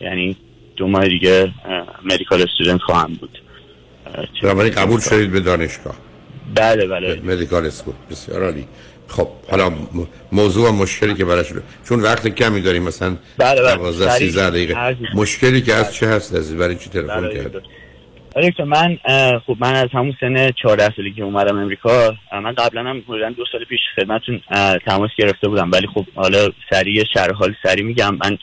یعنی 0.03 0.35
دو 0.75 0.87
ماه 0.87 1.07
دیگه 1.07 1.51
medical 2.05 2.41
student 2.41 2.81
خواهم 2.81 3.13
بود. 3.13 3.41
بنابراین 4.43 4.73
قبول 4.73 4.99
شدید 4.99 5.31
به 5.31 5.39
دانشگاه؟ 5.39 5.95
بله 6.55 6.87
بله. 6.87 7.21
medical 7.23 7.65
school 7.65 7.93
بسیار 8.11 8.43
عالی. 8.43 8.65
خب 9.07 9.27
حالا 9.51 9.71
موضوع 10.31 10.69
و 10.69 10.71
مشکلی 10.71 11.13
که 11.13 11.25
براش 11.25 11.53
چون 11.89 11.99
وقت 11.99 12.27
کمی 12.27 12.61
داریم 12.61 12.83
مثلا 12.83 13.17
بله، 13.37 13.61
بله. 13.61 13.75
12 13.75 14.09
سریع. 14.09 14.29
13 14.29 14.49
دقیقه. 14.49 14.97
مشکلی 15.13 15.61
که 15.61 15.73
از 15.73 15.95
چه 15.95 16.07
هست 16.07 16.35
عزیز؟ 16.35 16.57
برای 16.57 16.75
چی 16.75 16.89
تلفن 16.89 17.21
بله، 17.21 17.33
کرد 17.33 17.55
آره 18.35 18.49
دکتر 18.49 18.63
من 18.63 18.97
خب 19.47 19.57
من 19.59 19.75
از 19.75 19.89
همون 19.93 20.13
سن 20.19 20.51
14 20.51 20.93
سالی 20.95 21.13
که 21.13 21.23
اومدم 21.23 21.57
امریکا 21.57 22.15
من 22.33 22.53
قبلا 22.53 22.81
هم 22.81 23.03
حدودا 23.07 23.29
دو 23.29 23.43
سال 23.51 23.65
پیش 23.65 23.79
خدمتتون 23.95 24.41
تماس 24.85 25.09
گرفته 25.17 25.47
بودم. 25.47 25.71
ولی 25.71 25.87
خب 25.93 26.05
حالا 26.15 26.47
سریع 26.69 27.03
شرح 27.13 27.33
حال 27.33 27.55
سریع 27.63 27.85
میگم. 27.85 28.15
من 28.15 28.37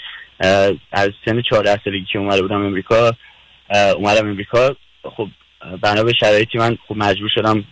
از 0.92 1.10
سن 1.24 1.42
14 1.50 1.80
سالگی 1.84 2.06
که 2.12 2.18
اومده 2.18 2.42
بودم 2.42 2.64
امریکا 2.64 3.12
اومدم 3.96 4.28
امریکا. 4.28 4.76
خب 5.16 5.28
بنا 5.82 6.02
به 6.02 6.12
شرایطی 6.20 6.58
من 6.58 6.78
خب 6.88 6.96
مجبور 6.96 7.30
شدم 7.34 7.64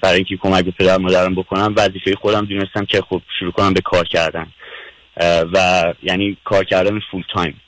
برای 0.00 0.16
اینکه 0.16 0.36
کمک 0.36 0.64
به 0.64 0.70
پدر 0.70 0.98
مادرم 0.98 1.34
بکنم 1.34 1.74
وظیفه 1.76 2.14
خودم 2.14 2.44
دونستم 2.44 2.84
که 2.84 3.00
خب 3.00 3.22
شروع 3.38 3.52
کنم 3.52 3.74
به 3.74 3.80
کار 3.80 4.04
کردن. 4.04 4.46
و 5.52 5.84
یعنی 6.02 6.36
کار 6.44 6.64
کردن 6.64 7.00
فول 7.10 7.22
تایم 7.34 7.60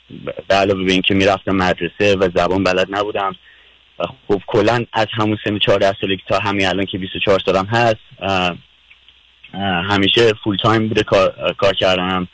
به 0.47 0.55
علاوه 0.55 0.83
به 0.83 0.91
اینکه 0.91 1.13
می‌رفتم 1.13 1.55
مدرسه 1.55 2.15
و 2.15 2.29
زبان 2.35 2.63
بلد 2.63 2.87
نبودم. 2.89 3.35
خب 4.27 4.41
کلا 4.47 4.85
از 4.93 5.07
همون 5.11 5.37
سن 5.43 5.57
14 5.57 5.95
سالگی 6.01 6.21
تا 6.27 6.39
همین 6.39 6.67
الان 6.67 6.85
که 6.85 6.97
24 6.97 7.39
سالم 7.45 7.65
هست 7.65 7.99
همیشه 9.89 10.33
فول 10.43 10.57
تایم 10.57 10.87
بوده 10.87 11.03
کار, 11.03 11.55
کار 11.57 11.73
کردنم 11.73 12.27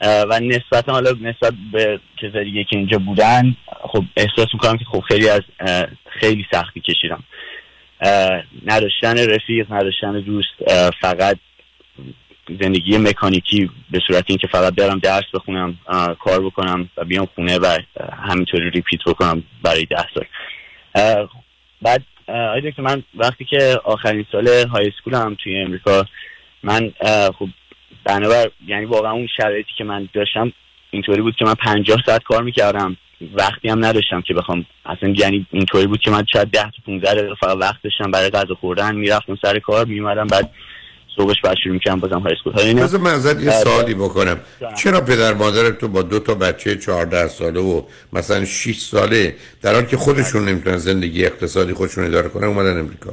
اه، 0.00 0.22
و 0.22 0.40
نسبتا 0.40 0.92
حالا 0.92 1.10
نسبت 1.10 1.52
به 1.72 2.00
کسایی 2.22 2.64
که 2.64 2.76
اینجا 2.76 2.98
بودن 2.98 3.56
خب 3.80 4.04
احساس 4.16 4.46
می‌کنم 4.54 4.78
که 4.78 4.84
خب 4.84 5.00
خیلی 5.00 5.28
از 5.28 5.42
خیلی 6.20 6.46
سختی 6.52 6.80
کشیدم. 6.80 7.22
نداشتن 8.66 9.30
رفیق 9.30 9.72
نداشتن 9.72 10.20
دوست 10.20 10.70
فقط 11.00 11.38
زندگی 12.60 12.98
مکانیکی 12.98 13.70
به 13.90 14.00
صورت 14.06 14.24
اینکه 14.26 14.46
فقط 14.46 14.74
برم 14.74 14.98
درس 14.98 15.24
بخونم 15.34 15.78
کار 16.20 16.40
بکنم 16.40 16.88
و 16.96 17.04
بیام 17.04 17.28
خونه 17.34 17.58
و 17.58 17.78
همینطوری 18.28 18.70
ریپیت 18.70 19.00
بکنم 19.06 19.42
برای 19.62 19.86
ده 19.86 20.06
سال. 20.14 20.26
بعد 21.82 22.02
آقای 22.28 22.70
دکتر 22.70 22.82
من 22.82 23.02
وقتی 23.14 23.44
که 23.44 23.80
آخرین 23.84 24.26
سال 24.32 24.48
های 24.48 24.88
اسکولم 24.88 25.36
توی 25.44 25.60
امریکا 25.60 26.06
من 26.62 26.92
خب 27.38 27.48
بنابر 28.04 28.50
یعنی 28.66 28.84
واقعا 28.84 29.12
اون 29.12 29.28
شرایطی 29.36 29.70
که 29.78 29.84
من 29.84 30.08
داشتم 30.12 30.52
اینطوری 30.90 31.22
بود 31.22 31.36
که 31.36 31.44
من 31.44 31.54
پنجاه 31.54 31.98
ساعت 32.06 32.22
کار 32.22 32.42
می‌کردم. 32.42 32.96
وقتی 33.34 33.68
هم 33.68 33.84
نداشتم 33.84 34.20
که 34.20 34.34
بخوام. 34.34 34.66
اصلا 34.86 35.14
یعنی 35.16 35.46
اینطوری 35.50 35.86
بود 35.86 36.00
که 36.00 36.10
من 36.10 36.24
شاید 36.32 36.48
ده 36.48 36.62
تا 36.62 36.82
15 36.86 37.14
دقیقه 37.14 37.34
فقط 37.40 37.56
وقت 37.60 37.82
داشتم 37.84 38.10
برای 38.10 38.30
غذا 38.30 38.54
خوردن. 38.54 38.96
می‌رفتم 38.96 39.38
سر 39.42 39.58
کار 39.58 39.86
میومدم 39.86 40.26
بعد 40.26 40.50
صبحش 41.16 41.36
بعد 41.44 41.56
شروع 41.62 41.74
می‌کردم 41.74 42.00
بازم 42.00 42.18
های 42.18 42.32
اسکول 42.32 42.74
بذار 42.74 43.00
من 43.00 43.10
ازت 43.10 43.42
یه 43.42 43.50
سوالی 43.50 43.94
بکنم. 43.94 44.40
چرا 44.78 45.00
پدر 45.00 45.34
مادر 45.34 45.70
تو 45.70 45.88
با 45.88 46.02
دو 46.02 46.18
تا 46.18 46.34
بچه 46.34 46.76
14 46.76 47.28
ساله 47.28 47.60
و 47.60 47.82
مثلا 48.12 48.44
6 48.44 48.78
ساله 48.78 49.36
در 49.62 49.74
حالی 49.74 49.86
که 49.86 49.96
خودشون 49.96 50.48
نمی‌تونن 50.48 50.76
زندگی 50.76 51.26
اقتصادی 51.26 51.72
خودشون 51.72 52.04
اداره 52.04 52.28
کنن 52.28 52.44
اومدن 52.44 52.78
امریکا؟ 52.78 53.10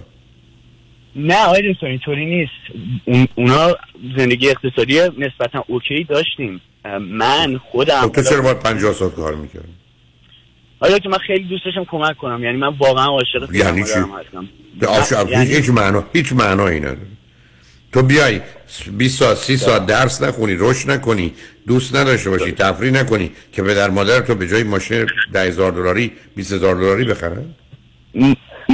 نه 1.15 1.45
آقای 1.45 1.73
دکتر 1.73 1.87
اینطوری 1.87 2.25
نیست. 2.25 2.51
اون 3.05 3.27
اونا 3.35 3.75
زندگی 4.17 4.49
اقتصادی 4.49 4.99
نسبتا 4.99 5.65
اوکی 5.67 6.03
داشتیم. 6.03 6.61
من 6.99 7.57
خودم 7.71 8.01
خب 8.01 8.11
تو 8.11 8.21
چرا 8.21 8.41
باید 8.41 8.59
50 8.59 8.93
ساعت 8.93 9.15
کار 9.15 9.35
می‌کردی؟ 9.35 9.80
آیا 10.81 10.99
که 10.99 11.09
من 11.09 11.17
خیلی 11.17 11.43
دوست 11.43 11.65
داشتم 11.65 11.83
کمک 11.83 12.17
کنم. 12.17 12.43
یعنی 12.43 12.57
من 12.57 12.67
واقعا 12.79 13.05
عاشق 13.05 13.55
یعنی 13.55 13.83
چی؟ 13.83 13.89
هستم. 13.89 14.49
به 14.79 14.87
آشا- 14.87 15.29
یعنی- 15.31 15.45
هیچ 15.55 15.69
معنا 15.69 16.03
هیچ 16.13 16.33
معنایی 16.33 16.79
نداره. 16.79 16.97
تو 17.93 18.01
بیای 18.01 18.41
20 18.97 19.19
ساعت 19.19 19.37
30 19.37 19.57
ساعت 19.57 19.85
درس 19.85 20.21
نخونی 20.21 20.55
رشد 20.59 20.91
نکنی 20.91 21.33
دوست 21.67 21.95
نداشته 21.95 22.29
باشی 22.29 22.51
تفریح 22.51 22.91
نکنی 22.91 23.31
که 23.51 23.63
پدر 23.63 23.89
مادر 23.89 24.19
تو 24.19 24.35
به 24.35 24.47
جای 24.47 24.63
ماشین 24.63 25.05
10000 25.33 25.71
دلاری 25.71 26.11
20000 26.35 26.75
دلاری 26.75 27.03
بخرن؟ 27.05 27.45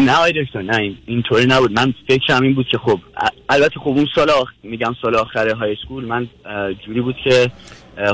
نه 0.05 0.31
دکتر 0.43 0.61
نه 0.61 0.77
این- 0.77 0.97
اینطوری 1.05 1.45
نبود. 1.45 1.71
من 1.79 1.93
فکرم 2.07 2.43
این 2.43 2.53
بود 2.53 2.67
که 2.71 2.77
خب 2.77 2.99
البته 3.49 3.79
خب 3.79 3.87
اون 3.87 4.07
سال 4.15 4.29
آخ... 4.29 4.49
میگم 4.63 4.95
سال 5.01 5.15
آخر 5.15 5.49
های 5.55 5.71
اسکول 5.71 6.05
من 6.05 6.27
جوری 6.85 7.01
بود 7.01 7.15
که 7.23 7.51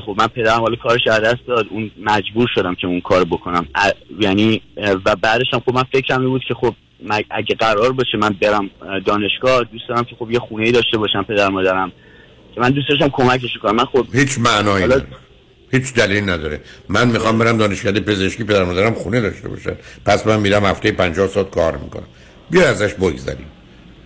خب 0.05 0.15
من 0.17 0.27
پدرم 0.27 0.59
حالا 0.61 0.75
کارش 0.75 1.07
از 1.07 1.19
دست 1.21 1.47
داد. 1.47 1.65
اون 1.69 1.91
مجبور 2.03 2.47
شدم 2.55 2.75
که 2.75 2.87
اون 2.87 3.01
کار 3.01 3.23
بکنم. 3.23 3.67
یعنی 4.19 4.61
و 5.05 5.15
بعدش 5.15 5.45
هم 5.53 5.59
خب 5.59 5.73
من 5.73 5.83
فکرم 5.83 6.21
این 6.21 6.29
بود 6.29 6.41
که 6.47 6.53
خب 6.53 6.73
اگه 7.29 7.55
قرار 7.55 7.91
باشه 7.91 8.17
من 8.17 8.29
برم 8.41 8.69
اه، 8.81 8.99
دانشگاه 8.99 9.63
دوست 9.63 9.89
دارم 9.89 10.03
که 10.03 10.15
خب 10.19 10.31
یه 10.31 10.39
خونه 10.39 10.65
ای 10.65 10.71
داشته 10.71 10.97
باشم 10.97 11.23
پدر 11.23 11.49
مادرم. 11.49 11.91
که 12.55 12.61
من 12.61 12.69
دوست 12.69 12.89
داشتم 12.89 13.09
کمکش 13.09 13.57
کنم. 13.57 13.75
من 13.75 13.85
خب 13.85 14.05
هیچ 14.13 14.39
معنایی 14.39 14.87
هیچ 15.73 15.93
دلیل 15.93 16.29
نداره. 16.29 16.59
من 16.89 17.07
می‌خوام 17.07 17.37
برم 17.37 17.57
دانشکده 17.57 17.99
پزشکی 17.99 18.43
پدر 18.43 18.63
مادرم 18.63 18.93
خونه 18.93 19.21
داشته 19.21 19.49
باشن. 19.49 19.75
پس 20.05 20.27
من 20.27 20.39
میرم 20.39 20.65
هفته 20.65 20.91
50 20.91 21.27
ساعت 21.27 21.49
کار 21.49 21.77
می‌کنم. 21.77 22.07
بیا 22.51 22.69
ازش 22.69 22.93
بگذریم. 22.93 23.47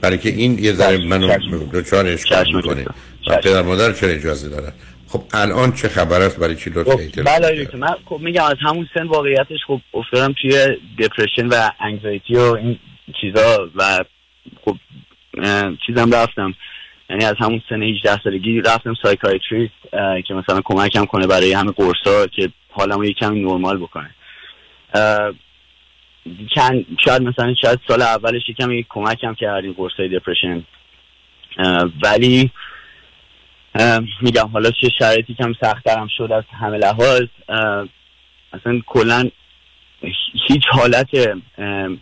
برای 0.02 0.18
که 0.18 0.30
این 0.30 0.60
یه 0.60 0.74
ذره 0.74 0.98
منو 0.98 1.38
دوچار 1.72 2.08
اشکال 2.08 2.56
می‌کنه. 2.56 2.86
و 3.28 3.38
پدر 3.38 3.62
مادر 3.62 3.94
چرا 3.94 4.10
اجازه 4.10 4.50
دارن؟ 4.50 4.74
خب 5.08 5.24
الان 5.34 5.72
چه 5.72 5.88
خبر 5.88 6.22
است؟ 6.22 6.40
برای 6.40 6.56
چی 6.56 6.70
لطف 6.70 6.90
خب 6.90 7.24
بله 7.24 7.68
من 7.74 7.96
خب 8.06 8.20
میگم 8.20 8.44
از 8.44 8.56
همون 8.62 8.88
سن 8.94 9.08
واقعیتش 9.08 9.60
خب 9.68 9.82
افتادم 9.94 10.36
توی 10.42 10.78
دپرشن 11.00 11.48
و 11.48 11.70
انگزایتی 11.80 12.36
و 12.36 12.42
این 12.42 12.80
چیزا 13.22 13.70
و 13.76 14.04
خب 14.66 14.78
چیزم 15.88 16.14
رفتم. 16.14 16.54
یعنی 17.10 17.26
از 17.26 17.36
همون 17.40 17.62
سن 17.70 17.84
18 17.84 18.20
سالگی 18.24 18.62
رفتم 18.62 18.94
سایکایتریست 19.04 19.74
که 20.28 20.34
مثلا 20.34 20.62
کمکم 20.66 21.06
کنه 21.06 21.28
برای 21.28 21.54
همه 21.54 21.72
قرصا 21.72 22.28
که 22.28 22.50
حالمو 22.70 23.06
یه 23.06 23.14
کمی 23.14 23.40
نرمال 23.40 23.78
بکنه. 23.78 24.10
چند 26.56 26.86
شاید 27.06 27.22
مثلا 27.22 27.54
شاید 27.62 27.80
سال 27.88 28.02
اولش 28.02 28.42
یه 28.50 28.56
کمی 28.56 28.86
کمکم 28.90 29.34
کرد 29.34 29.64
این 29.64 29.74
قرصای 29.74 30.10
دپرشن 30.10 30.64
ولی 32.04 32.52
میگم 34.22 34.48
حالا 34.54 34.72
چه 34.72 34.90
شرایطی 35.00 35.34
کم 35.34 35.54
سختترم 35.62 36.08
شد 36.18 36.32
از 36.32 36.44
همه 36.60 36.78
لحاظ 36.78 37.28
اصلا 38.54 38.82
کلا 38.86 39.30
هیچ 40.48 40.64
حالت 40.72 41.10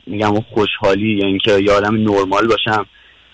میگم 0.07 0.41
خوشحالی 0.41 1.13
یا 1.13 1.27
اینکه 1.27 1.51
یه 1.51 1.71
آدم 1.71 1.95
نرمال 1.95 2.47
باشم 2.47 2.85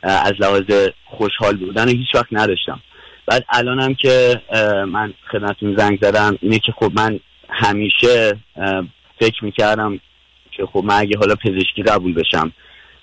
از 0.04 0.34
لحاظ 0.40 0.90
خوشحال 1.06 1.58
بودن 1.58 1.84
رو 1.84 1.90
هیچ 1.90 2.16
وقت 2.16 2.28
نداشتم. 2.32 2.80
بعد 3.26 3.46
الانم 3.50 3.94
که 3.94 4.42
من 4.88 5.14
خدمتتون 5.32 5.76
زنگ 5.78 6.00
زدم 6.02 6.38
اینه 6.42 6.60
که 6.60 6.72
خب 6.72 6.92
من 6.96 7.20
همیشه 7.50 8.38
فکر 9.20 9.46
می‌کردم 9.46 10.00
که 10.52 10.66
خب 10.66 10.84
من 10.86 10.96
اگه 10.96 11.18
حالا 11.18 11.36
پزشکی 11.36 11.84
قبول 11.84 12.14
بشم 12.14 12.52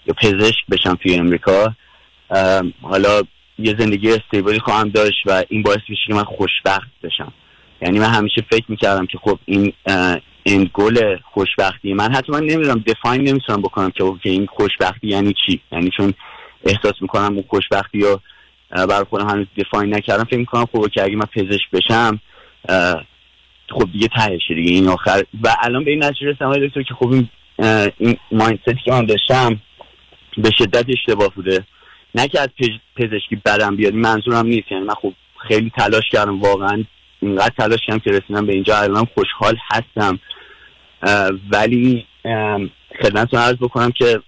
یا 0.07 0.15
پزشک 0.15 0.67
بشم 0.71 0.95
توی 1.03 1.15
امریکا 1.15 1.75
حالا 2.83 3.23
یه 3.59 3.75
زندگی 3.79 4.13
استیبلی 4.13 4.59
خواهم 4.59 4.89
داشت 4.89 5.19
و 5.27 5.45
این 5.49 5.63
باعث 5.63 5.81
میشه 5.89 6.03
که 6.07 6.15
من 6.15 6.25
خوشبخت 6.25 6.91
بشم. 7.03 7.33
یعنی 7.83 7.99
من 7.99 8.11
همیشه 8.11 8.45
فکر 8.51 8.65
می‌کردم 8.69 9.07
که 9.07 9.19
خب 9.19 9.39
این 9.45 9.73
این 10.43 10.71
گل 10.75 11.17
خوشبختی. 11.33 11.95
من 11.95 12.15
حتی 12.15 12.33
من 12.33 12.45
نمی‌دونم 12.45 12.85
دفاین 12.87 13.29
نمی‌تونم 13.29 13.63
بکنم 13.63 13.91
که 13.91 14.31
این 14.31 14.47
خوشبختی 14.47 15.07
یعنی 15.09 15.35
چی؟ 15.47 15.61
یعنی 15.73 15.91
چون 15.97 16.15
احساس 16.65 16.95
می‌کنم 17.01 17.35
اون 17.35 17.45
خوشبختی 17.49 18.05
اه، 18.05 18.87
برای 18.87 19.05
خودم 19.05 19.29
هنوز 19.29 19.47
دفاین 19.57 19.95
نکردم. 19.95 20.25
فکر 20.25 20.37
می‌کنم 20.37 20.67
خب 20.73 20.89
که 20.89 21.03
اگه 21.03 21.17
من 21.17 21.27
پزشک 21.35 21.71
بشم 21.73 22.21
خب 23.71 23.93
دیگه 23.93 24.09
تهشه 24.09 24.55
دیگه 24.55 24.73
این 24.73 24.89
آخر. 24.89 25.25
و 25.43 25.57
الان 25.63 25.85
به 25.85 25.91
این 25.91 26.05
نتیجه 26.05 26.27
رسیدم 26.27 26.67
دکتر 26.67 26.83
که 26.83 26.95
خب 26.95 27.13
این 27.13 27.29
این 27.99 28.19
که 28.85 28.93
من 28.93 29.07
داشتم 29.07 29.61
به 30.39 30.51
شدت 30.59 30.85
اشتباه 30.89 31.29
بوده. 31.35 31.65
نه 32.15 32.29
که 32.29 32.41
از 32.41 32.49
پز- 32.59 32.81
پزشکی 32.97 33.37
بدم 33.45 33.77
بیاد 33.77 33.95
منظورم 33.95 34.47
نیست. 34.47 34.73
یعنی 34.73 34.85
من 34.85 34.95
خب 34.95 35.13
خیلی 35.49 35.73
تلاش 35.79 36.05
کردم 36.13 36.41
واقعا 36.41 36.85
اینقدر 37.21 37.53
تلاش 37.59 37.81
کردم 37.87 37.99
که 37.99 38.11
رسیدم 38.11 38.47
به 38.47 38.53
اینجا. 38.53 38.79
الان 38.79 39.09
خوشحال 39.15 39.57
هستم. 39.73 40.19
ولی 41.51 42.07
خدمتتون 43.03 43.41
عرض 43.41 43.57
بکنم 43.57 43.93
که 43.93 44.21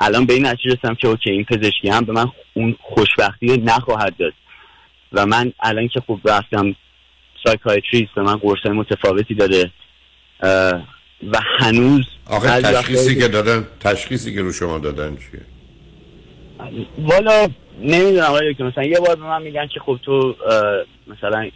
الان 0.00 0.26
به 0.26 0.34
این 0.34 0.46
نتیجه 0.46 0.70
رسیدم 0.70 0.94
که 0.94 1.08
OK 1.08 1.30
این 1.30 1.44
پزشکی 1.44 1.88
هم 1.88 2.04
به 2.04 2.12
من 2.12 2.26
اون 2.54 2.76
خوشبختی 2.80 3.46
رو 3.48 3.56
نخواهد 3.64 4.16
داد. 4.16 4.32
و 5.12 5.26
من 5.26 5.52
الان 5.60 5.88
که 5.88 6.00
خب 6.06 6.20
رفتم 6.24 6.76
psychiatrist 7.44 8.14
به 8.14 8.22
من 8.22 8.36
قرصای 8.36 8.72
متفاوتی 8.72 9.34
داده 9.34 9.70
اه، 10.40 10.72
و 11.32 11.40
هنوز 11.58 12.04
آخه 12.26 12.62
تشخیصی 12.62 13.16
که 13.16 13.28
دادن 13.28 13.66
تشخیصی 13.80 14.34
که 14.34 14.40
رو 14.42 14.52
شما 14.52 14.78
دادن 14.78 15.16
چیه؟ 15.16 15.40
والا 16.98 17.48
نمی‌دونم 17.82 18.24
آقای 18.24 18.52
دکتر 18.52 18.64
مثلا 18.64 18.84
یه 18.84 19.00
بار 19.00 19.16
به 19.16 19.22
من 19.22 19.42
میگن 19.42 19.66
که 19.66 19.80
خب 19.80 19.98
تو 20.02 20.36
مثلا 21.06 21.50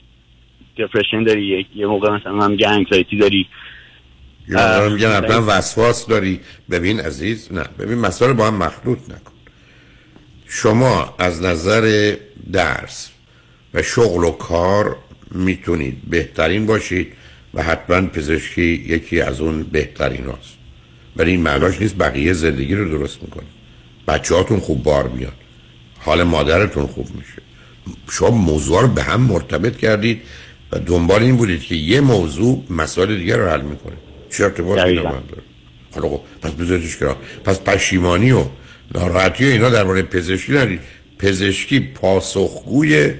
دپرشن 0.79 1.25
داری 1.25 1.67
یه- 1.75 1.87
موقع 1.87 2.11
مثلا 2.11 2.33
من 2.33 2.51
میگن 2.51 2.69
انگزایتی 2.69 3.19
داری 3.19 3.49
یا 4.49 4.89
میگن 4.89 5.13
حتما 5.13 5.45
وسواس 5.47 6.07
داری. 6.07 6.41
ببین 6.71 7.01
عزیز 7.01 7.49
نه. 7.53 7.65
ببین 7.79 7.99
مسائل 7.99 8.33
با 8.33 8.47
هم 8.47 8.55
مخلوط 8.55 8.99
نکن. 9.09 9.33
شما 10.49 11.15
از 11.19 11.43
نظر 11.43 12.17
درس 12.53 13.11
و 13.75 13.83
شغل 13.83 14.25
و 14.25 14.31
کار 14.31 14.97
می‌تونید 15.31 16.03
بهترین 16.11 16.67
باشید 16.67 17.13
و 17.55 17.63
حتما 17.63 18.09
پزشکی 18.09 18.85
یکی 18.89 19.21
از 19.21 19.41
اون 19.41 19.63
بهترین 19.63 20.25
هست 20.25 20.55
ولی 21.17 21.31
این 21.31 21.41
معناش 21.41 21.81
نیست 21.81 21.95
بقیه 21.99 22.33
زندگی 22.33 22.75
رو 22.75 22.99
درست 22.99 23.23
می‌کنه. 23.23 23.47
بچه 24.09 24.35
هاتون 24.35 24.61
خوب 24.61 24.83
بار 24.83 25.09
میاد 25.09 25.33
حال 25.99 26.23
مادرتون 26.23 26.87
خوب 26.87 27.09
میشه. 27.15 27.43
شما 28.11 28.31
موضوع 28.31 28.83
رو 28.83 28.89
به 28.89 29.03
هم 29.03 29.21
مرتبط 29.21 29.77
کردید 29.77 30.23
و 30.73 30.79
دنبال 30.79 31.23
این 31.23 31.37
بودید 31.37 31.63
که 31.63 31.75
یه 31.75 32.01
موضوع 32.01 32.65
مسائل 32.71 33.17
دیگر 33.19 33.37
رو 33.37 33.49
حل 33.49 33.61
می‌کنه 33.61 33.97
چه 34.33 34.45
ارتباطی 34.45 34.97
حالا 35.95 36.09
خب 36.09 36.21
پس 36.43 36.51
بذاریدش 36.51 36.97
کنار 36.97 37.17
پس 37.45 37.61
پشیمانی 37.61 38.33
و 38.33 38.45
ناراحتی 38.95 39.45
و 39.45 39.49
اینا 39.49 39.71
درباره 39.71 40.03
پزشکی 40.03 40.53
ندارید 40.53 40.81
پزشکی 41.19 41.81
پاسخگوی 41.81 43.15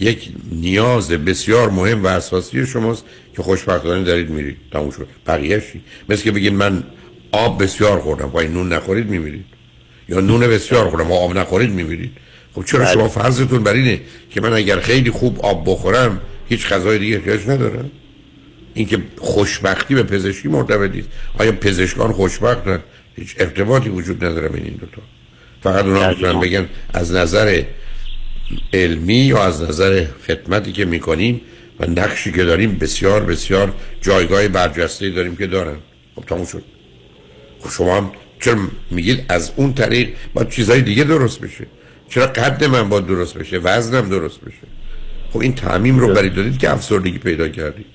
یک 0.00 0.28
نیاز 0.52 1.10
بسیار 1.10 1.70
مهم 1.70 2.04
و 2.04 2.06
اساسی 2.06 2.66
شماست 2.66 3.04
که 3.36 3.42
خوشبختانه 3.42 4.04
دارید 4.04 4.30
میرید. 4.30 4.56
تموم 4.72 4.90
شد. 4.90 5.08
بقیه 5.26 5.60
چی؟ 5.60 5.80
مثل 6.08 6.22
که 6.22 6.32
بگید 6.32 6.52
من 6.52 6.82
آب 7.32 7.62
بسیار 7.62 8.00
خوردم. 8.00 8.28
وای 8.28 8.48
نون 8.48 8.72
نخورید 8.72 9.08
میمیرید. 9.08 9.44
یا 10.08 10.20
نون 10.20 10.40
بسیار 10.40 10.88
خوردم. 10.88 11.10
و 11.10 11.14
آب 11.14 11.38
نخورید 11.38 11.70
میمیرید. 11.70 12.10
خب 12.54 12.64
چرا 12.64 12.84
بله. 12.84 12.92
شما 12.92 13.08
فرضتون 13.08 13.62
بر 13.62 13.72
اینه 13.72 14.00
که 14.30 14.40
من 14.40 14.52
اگر 14.52 14.80
خیلی 14.80 15.10
خوب 15.10 15.40
آب 15.40 15.70
بخورم 15.70 16.20
هیچ 16.48 16.68
غذای 16.68 16.98
دیگه 16.98 17.16
احتیاج 17.16 17.48
ندارم؟ 17.48 17.90
اینکه 18.74 18.98
خوشبختی 19.18 19.94
به 19.94 20.02
پزشکی 20.02 20.48
مرتبط 20.48 20.90
نیست. 20.90 21.08
آیا 21.38 21.52
پزشکان 21.52 22.12
خوشبختن؟ 22.12 22.82
هیچ 23.16 23.36
ارتباطی 23.38 23.88
وجود 23.88 24.24
نداره 24.24 24.48
بین 24.48 24.64
این 24.64 24.74
دوتا. 24.74 25.02
فقط 25.62 25.84
اونا 25.84 26.08
می‌تونن 26.08 26.40
بگن 26.40 26.68
از 26.94 27.12
نظر 27.12 27.62
علمی 28.72 29.14
یا 29.14 29.44
از 29.44 29.62
نظر 29.62 30.06
خدمتی 30.26 30.72
که 30.72 30.84
می‌کنیم 30.84 31.40
و 31.80 31.86
نقشی 31.86 32.32
که 32.32 32.44
داریم 32.44 32.74
بسیار 32.74 33.24
بسیار 33.24 33.74
جایگاه 34.00 34.48
برجسته 34.48 35.10
داریم 35.10 35.36
که 35.36 35.46
دارن. 35.46 35.76
خب 36.16 36.24
تموم 36.24 36.46
شد. 36.46 36.62
خب 37.60 37.70
شما 37.70 37.96
هم 37.96 38.12
چرا 38.40 38.58
میگید 38.90 39.24
از 39.28 39.52
اون 39.56 39.72
طریق؟ 39.74 40.08
باید 40.34 40.48
چیزای 40.48 40.82
دیگه 40.82 41.04
درست 41.04 41.40
بشه. 41.40 41.66
چرا 42.08 42.26
قد 42.26 42.64
من 42.64 42.88
باید 42.88 43.06
درست 43.06 43.38
بشه؟ 43.38 43.58
وزنم 43.58 44.08
درست 44.08 44.40
بشه. 44.40 44.66
خب 45.32 45.38
این 45.38 45.54
تعمیم 45.54 45.98
رو 45.98 46.14
برای 46.14 46.30
دادید 46.30 46.58
که 46.58 46.70
افسردگی 46.70 47.18
پیدا 47.18 47.48
کردید 47.48 47.86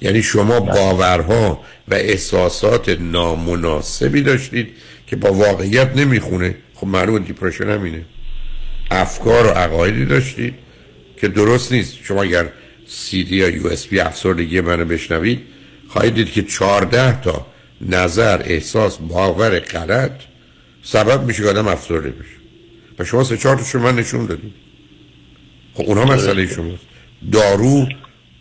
یعنی 0.00 0.22
شما 0.22 0.60
باورها 0.60 1.60
و 1.88 1.94
احساسات 1.94 2.88
نامناسبی 2.88 4.22
داشتید 4.22 4.68
که 5.06 5.16
با 5.16 5.32
واقعیت 5.32 5.96
نمی‌خونه. 5.96 6.54
خب 6.74 6.86
معلومه 6.86 7.18
دیپرشن 7.18 7.70
همینه. 7.70 8.04
افکار 8.90 9.46
و 9.46 9.50
عقایدی 9.50 10.04
داشتید 10.04 10.54
که 11.20 11.28
درست 11.28 11.72
نیست. 11.72 11.94
شما 12.02 12.22
اگر 12.22 12.48
سی 12.86 13.24
دی 13.24 13.36
یا 13.36 13.48
یو 13.48 13.66
اس 13.66 13.86
بی 13.86 14.00
افسردگی 14.00 14.60
منو 14.60 14.84
بشنوید 14.84 15.40
خواهید 15.88 16.14
دید 16.14 16.32
که 16.32 16.42
14 16.42 17.20
تا 17.20 17.46
نظر 17.80 18.42
احساس 18.44 18.98
باور 18.98 19.58
غلط 19.58 20.12
سبب 20.82 21.22
میشه 21.22 21.42
که 21.42 21.48
آدم 21.48 21.68
افسرده 21.68 22.10
بشه. 22.10 22.38
و 22.98 23.04
شما 23.04 23.24
سه 23.24 23.36
چهار 23.36 23.56
تاشو 23.56 23.78
من 23.78 23.96
نشون 23.96 24.26
دادید 24.26 24.54
خب 25.74 25.84
اونها 25.86 26.04
مسئله 26.04 26.46
شماست. 26.46 26.82
دارو 27.32 27.88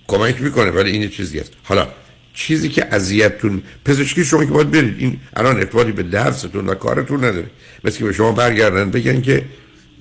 کمک 0.07 0.41
می‌کنه 0.41 0.71
ولی 0.71 0.91
این 0.91 1.09
چیزی 1.09 1.39
است 1.39 1.51
حالا 1.63 1.87
چیزی 2.33 2.69
که 2.69 2.95
اذیتتون 2.95 3.61
پزشکی 3.85 4.25
شما 4.25 4.45
که 4.45 4.51
باید 4.51 4.71
برید 4.71 4.95
این 4.99 5.19
الان 5.35 5.57
ارتباطی 5.57 5.91
به 5.91 6.03
درستون 6.03 6.69
و 6.69 6.75
کارتون 6.75 7.25
نداره. 7.25 7.49
مثل 7.83 7.99
که 7.99 8.05
به 8.05 8.13
شما 8.13 8.31
برگردن 8.31 8.91
بگن 8.91 9.21
که 9.21 9.45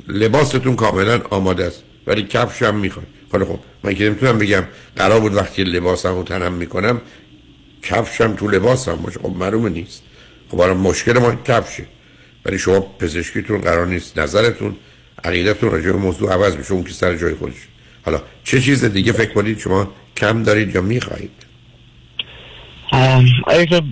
لباستون 0.09 0.77
کاملا 0.77 1.21
آماده 1.31 1.65
است 1.65 1.83
ولی 2.07 2.23
کفش 2.23 2.63
هم 2.63 2.77
می‌خواد. 2.77 3.07
حالا 3.33 3.45
خب 3.45 3.59
من 3.85 3.95
که 3.95 4.05
نمی‌تونم 4.05 4.39
بگم 4.39 4.65
قرار 4.97 5.21
بود 5.21 5.35
وقتی 5.35 5.65
لباسم 5.65 6.15
رو 6.15 6.23
تنم 6.23 6.53
می‌کنم 6.53 7.01
کفشم 7.83 8.37
تو 8.37 8.49
لباسم 8.49 8.97
باشه. 8.97 9.21
خب 9.21 9.37
معلومه 9.39 9.69
نیست. 9.69 10.03
خب 10.51 10.59
برای 10.59 10.75
مشکل 10.75 11.19
ما 11.19 11.35
کفشه. 11.35 11.87
ولی 12.45 12.59
شما 12.59 12.81
پزشکیتون 12.81 13.61
قرار 13.61 13.87
نیست 13.87 14.19
نظرتون 14.19 14.77
عقیدتون 15.25 15.71
راجع 15.71 15.93
به 15.93 15.99
موضوع 15.99 16.33
عوض 16.33 16.57
بشه 16.57 16.73
اون 16.73 16.85
که 16.85 16.93
سر 16.93 17.17
جای 17.17 17.35
خودش 17.35 17.69
حالا 18.07 18.23
چه 18.45 18.61
چیز 18.61 18.85
دیگه 18.85 19.13
فکر 19.13 19.33
کنید 19.33 19.59
شما 19.59 19.93
کم 20.17 20.43
دارید 20.43 20.75
یا 20.75 20.81
می‌خواهید؟ 20.81 21.31
آیا 23.47 23.65
که 23.65 23.83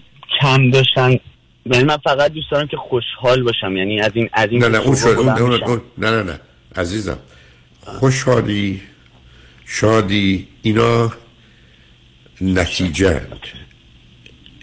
کم 0.40 0.70
داشتن؟ 0.70 1.18
یعنی 1.66 1.84
من 1.84 1.96
فقط 1.96 2.32
دوست 2.32 2.50
دارم 2.50 2.66
که 2.66 2.76
خوشحال 2.76 3.42
باشم 3.42 3.76
یعنی 3.76 4.00
از 4.00 4.10
این 4.14 4.28
از 4.32 4.48
این 4.50 4.64
نه 4.64 4.68
نه 4.68 4.78
اون 4.78 4.96
شد 4.96 5.06
اون, 5.06 5.28
اون, 5.28 5.80
نه 5.98 6.10
نه 6.10 6.22
نه 6.22 6.40
عزیزم. 6.76 7.18
خوشحالی 7.80 8.80
شادی 9.66 10.48
اینا 10.62 11.12
نتیجه 12.40 13.20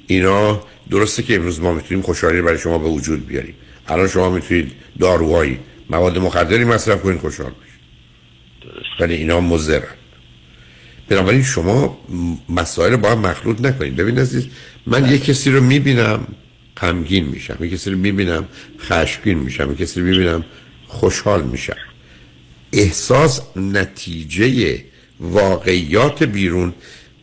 اینا 0.08 0.62
درسته 0.90 1.24
که 1.24 1.36
امروز 1.36 1.62
ما 1.62 1.72
می‌تونیم 1.74 2.04
خوشحالی 2.04 2.42
برای 2.42 2.58
شما 2.58 2.78
به 2.78 2.88
وجود 2.88 3.28
بیاریم. 3.28 3.56
الان 3.88 4.08
شما 4.08 4.30
می‌تونید 4.30 4.72
داروهایی 5.00 5.60
مواد 5.90 6.18
مخدری 6.18 6.66
مصرف 6.66 7.02
کنید 7.02 7.20
خوشحال 7.20 7.50
باشید. 7.50 7.71
ولی 9.00 9.16
اینا 9.16 9.42
مضرن. 9.42 9.84
بنابراین 11.10 11.44
شما 11.44 11.98
مسائل 12.50 12.92
رو 12.92 12.98
با 12.98 13.12
هم 13.12 13.20
مخلوط 13.20 13.62
نکنید. 13.62 13.96
ببین 13.96 14.20
عزیز 14.20 14.48
من 14.88 15.14
یک 15.14 15.26
کسی 15.26 15.52
رو 15.52 15.62
می‌بینم 15.64 16.28
غمگین 16.78 17.26
میشم. 17.26 17.58
یک 17.62 17.72
کسی 17.72 17.90
رو 17.90 17.98
می‌بینم 17.98 18.48
خشمگین 18.80 19.38
میشم. 19.38 19.72
یک 19.72 19.78
کسی 19.78 20.00
رو 20.00 20.06
می‌بینم 20.06 20.46
خوشحال 20.88 21.44
میشم. 21.44 21.76
احساس 22.74 23.42
نتیجه 23.56 24.78
واقعیات 25.20 26.24
بیرون 26.24 26.74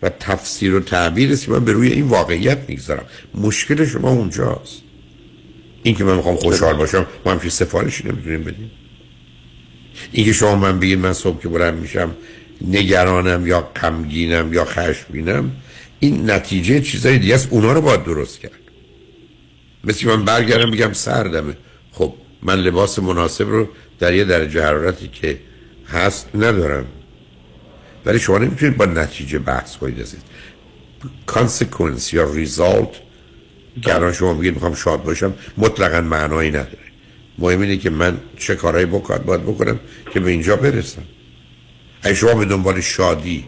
و 0.02 0.09
تفسیر 0.09 0.74
و 0.74 0.80
تعبیر 0.80 1.32
است 1.32 1.47
که 1.47 1.51
من 1.52 1.64
به 1.64 1.72
روی 1.72 1.93
این 1.93 2.05
واقعیت 2.05 2.59
می‌گذارم. 2.68 3.05
مشکل 3.35 3.86
شما 3.86 4.10
اونجاست. 4.10 4.82
این 5.82 5.94
که 5.94 6.05
من 6.05 6.16
می‌خوام 6.16 6.36
خوشحال 6.36 6.74
باشم 6.74 7.06
ما 7.24 7.32
همچین 7.32 7.51
سفارشی 7.51 8.09
نمی‌تونیم 8.09 8.44
بدیم. 8.44 8.70
این 10.12 10.24
که 10.24 10.32
شما 10.32 10.56
من 10.56 10.80
بگید 10.80 10.98
من 10.98 11.12
صبح 11.12 11.43
که 11.43 11.48
بلند 11.48 11.78
میشم 11.78 12.16
نگرانم 12.60 13.47
یا 13.47 13.60
غمگینم 13.60 14.52
یا 14.52 14.64
خشمگینم 14.64 15.51
این 16.01 16.30
نتیجه 16.30 16.80
چیزای 16.80 17.18
دیگه 17.18 17.35
است. 17.35 17.48
اونا 17.51 17.72
رو 17.72 17.80
باید 17.80 18.05
درست 18.05 18.40
کرد. 18.40 18.52
مثل 19.85 20.06
من 20.09 20.24
برگردم 20.24 20.70
بگم 20.70 20.93
سردمه. 20.93 21.56
خب 21.93 22.14
من 22.43 22.60
لباس 22.60 22.98
مناسب 22.98 23.48
رو 23.48 23.68
در 23.98 24.14
یه 24.14 24.24
درجه 24.24 24.62
حرارتی 24.62 25.09
که 25.09 25.39
هست 25.89 26.28
ندارم. 26.35 26.86
ولی 28.06 28.18
شما 28.18 28.39
نمی‌تونید 28.39 28.76
با 28.76 28.85
نتیجه 28.85 29.39
بحث 29.39 29.76
کنید 29.76 30.01
عزیز. 30.01 30.20
consequence 31.27 32.12
یا 32.12 32.32
result 32.32 32.90
که 33.82 33.94
الان 33.94 34.12
شما 34.12 34.35
بگید 34.35 34.55
می‌خوام 34.55 34.74
شاد 34.74 35.02
باشم 35.02 35.35
مطلقا 35.56 36.01
معنایی 36.01 36.51
نداره. 36.51 36.88
مهم 37.39 37.60
اینه 37.60 37.77
که 37.77 37.90
من 37.90 38.19
چه 38.39 38.55
کارهایی 38.55 38.86
بکنم 38.86 39.24
باید 39.27 39.43
بکنم 39.43 39.81
که 40.12 40.20
به 40.20 40.31
اینجا 40.31 40.56
برسم. 40.56 41.02
اگه 42.02 42.15
شما 42.15 42.35
به 42.35 42.44
دنبال 42.44 42.81
شادی 42.81 43.44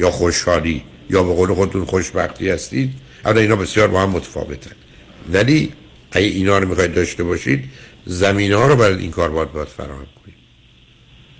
یا 0.00 0.10
خوشحالی 0.10 0.82
یا 1.10 1.22
به 1.22 1.34
قول 1.34 1.54
خودتون 1.54 1.84
خوشبختی 1.84 2.50
هستید 2.50 2.90
الان 3.24 3.38
اینا 3.38 3.56
بسیار 3.56 3.88
با 3.88 4.02
هم 4.02 4.10
متفاوتن. 4.10 4.76
ولی 5.32 5.72
اگه 6.12 6.26
اینا 6.26 6.58
رو 6.58 6.68
می‌خواید 6.68 6.94
داشته 6.94 7.24
باشید 7.24 7.64
زمینه 8.06 8.56
ها 8.56 8.66
رو 8.66 8.76
برای 8.76 8.98
این 8.98 9.10
کار 9.10 9.30
باید 9.30 9.52
باید 9.52 9.68
فراهم 9.68 10.06
کنید. 10.24 10.36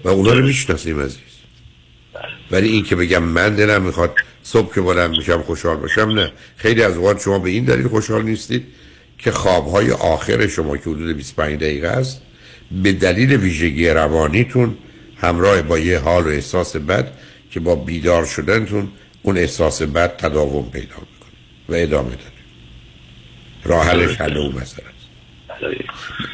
و 0.05 0.09
اونا 0.09 0.33
رو 0.33 0.45
می‌شناسیم 0.45 1.01
عزیز. 1.01 1.19
ولی 2.51 2.69
این 2.69 2.85
که 2.85 2.97
بگم 2.97 3.23
من 3.23 3.55
دلم 3.55 3.83
می‌خواد 3.83 4.15
صبح 4.43 4.75
که 4.75 4.81
بلند 4.81 5.11
میشم 5.11 5.43
خوشحال 5.43 5.77
باشم 5.77 6.01
نه. 6.01 6.33
خیلی 6.57 6.83
از 6.83 6.97
اوقات 6.97 7.21
شما 7.21 7.39
به 7.39 7.51
این 7.51 7.65
دلیل 7.65 7.89
خوشحال 7.89 8.23
نیستید. 8.23 8.67
که 9.21 9.31
خوابهای 9.31 9.91
آخر 9.91 10.47
شما 10.47 10.77
که 10.77 10.91
حدود 10.91 11.17
25 11.17 11.61
دقیقه 11.61 11.89
است 11.89 12.23
به 12.83 12.93
دلیل 12.93 13.33
ویژگی 13.33 13.89
روانیتون 13.89 14.77
همراه 15.17 15.63
با 15.63 15.79
یه 15.79 15.99
حال 15.99 16.27
و 16.27 16.29
احساس 16.29 16.77
بد 16.77 17.13
که 17.51 17.61
با 17.61 17.75
بیدار 17.75 18.27
شدنتون 18.27 18.89
اون 19.23 19.39
احساس 19.39 19.83
بد 19.83 20.17
تداوم 20.17 20.71
پیدا 20.71 20.87
می‌کنه 20.87 21.31
و 21.69 21.75
ادامه 21.75 22.11
داره. 22.11 22.41
راه 23.65 23.87
حلش 23.87 24.21
حل 24.21 24.37
اون 24.37 24.53
مسئله 24.53 24.87
است. 24.87 25.01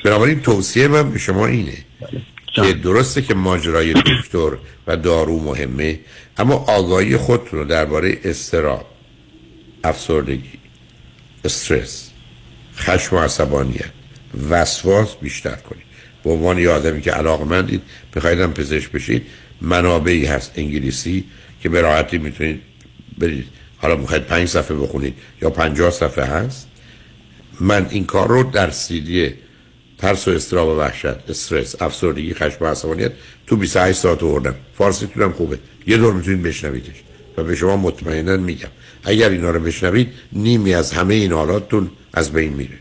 بنابراین 0.05 0.41
توصیه 0.41 0.89
من 0.89 1.11
به 1.11 1.19
شما 1.19 1.47
اینه 1.47 1.79
که 2.55 2.73
درسته 2.73 3.23
که 3.23 3.35
ماجرای 3.35 3.93
دکتر 3.93 4.57
و 4.87 4.97
دارو 4.97 5.41
مهمه 5.41 6.01
اما 6.39 6.55
آگاهی 6.55 7.17
خودتون 7.17 7.59
رو 7.59 7.65
درباره 7.65 8.19
استراب 8.25 8.87
افسردگی 9.85 10.59
استرس 11.45 12.06
خشم 12.77 13.17
و 13.17 13.19
عصبانیت 13.19 13.91
وسواس 14.51 15.17
بیشتر 15.17 15.57
کنید. 15.57 15.87
به 16.25 16.31
عنوان 16.31 16.59
یه 16.59 16.71
آدمی 16.71 17.01
که 17.01 17.13
علاقمندید 17.13 17.83
بخواید 18.17 18.47
پزشک 18.47 18.91
بشید 18.93 19.27
منابعی 19.61 20.27
هست 20.27 20.53
انگلیسی 20.57 21.25
که 21.61 21.69
به 21.69 21.81
راحتی 21.81 22.19
می‌تونید 22.19 22.61
برید. 23.19 23.47
حالا 23.79 23.97
می‌خواید 23.97 24.25
پنج 24.25 24.49
صفحه 24.49 24.77
بخونید 24.77 25.15
یا 25.43 25.51
پنجاه 25.51 25.91
صفحه 25.91 26.25
هست. 26.25 26.69
من 27.61 27.87
این 27.91 28.05
کار 28.05 28.29
رو 28.29 28.43
در 28.43 28.71
سیدی 28.71 29.35
ترس 29.99 30.29
و 30.29 30.31
استراب 30.31 30.69
و 30.69 30.81
وحشت 30.81 31.31
استرس 31.31 31.83
افسردگی 31.83 32.35
خشم 32.35 32.57
و 32.61 32.67
عصبانیت 32.67 33.13
تو 33.47 33.57
28 33.57 33.99
ساعت 33.99 34.23
آوردم. 34.23 34.55
فارسی 34.79 35.09
هم 35.17 35.33
خوبه. 35.33 35.59
یه 35.87 35.97
دور 35.97 36.13
می‌تونید 36.13 36.43
بشنویدش. 36.43 37.03
و 37.37 37.45
به 37.45 37.55
شما 37.55 37.77
مطمئنا 37.77 38.37
میگم. 38.37 38.69
اگر 39.07 39.29
اینا 39.29 39.51
رو 39.51 39.61
بشنوید 39.61 40.13
نیمی 40.33 40.75
از 40.75 40.93
همه 40.93 41.15
این 41.15 41.33
حالاتتون 41.33 41.91
از 42.15 42.33
بین 42.33 42.53
میره. 42.53 42.79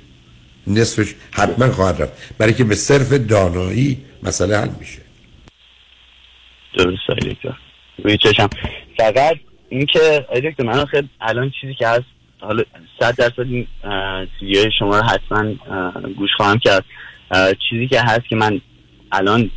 نصفش 0.67 1.13
حتما 1.31 1.71
خواهد 1.71 2.01
رفت. 2.01 2.37
برای 2.37 2.53
که 2.53 2.63
به 2.63 2.75
صرف 2.75 3.13
دانایی 3.13 4.05
مسئله 4.23 4.57
حل 4.57 4.69
میشه. 4.79 5.01
درست 6.73 7.09
آقای 7.09 7.33
دکتر. 7.33 7.57
روی 8.03 8.17
چشم. 8.17 8.49
فقط 8.97 9.35
اینکه 9.69 10.25
آقای 10.29 10.41
دکتر 10.41 10.63
من 10.63 10.85
خیلی 10.85 11.09
الان 11.21 11.51
چیزی 11.61 11.73
که 11.73 11.87
هست 11.87 12.05
حالا 12.39 12.63
صد 12.99 13.15
درصد 13.15 13.39
این 13.39 13.67
سیدیای 14.39 14.71
شما 14.79 14.99
رو 14.99 15.03
حتما 15.03 15.53
گوش 16.17 16.29
خواهم 16.37 16.59
کرد. 16.59 16.85
چیزی 17.69 17.87
که 17.87 18.01
هست 18.01 18.27
که 18.29 18.35
من 18.35 18.61
الان 19.11 19.51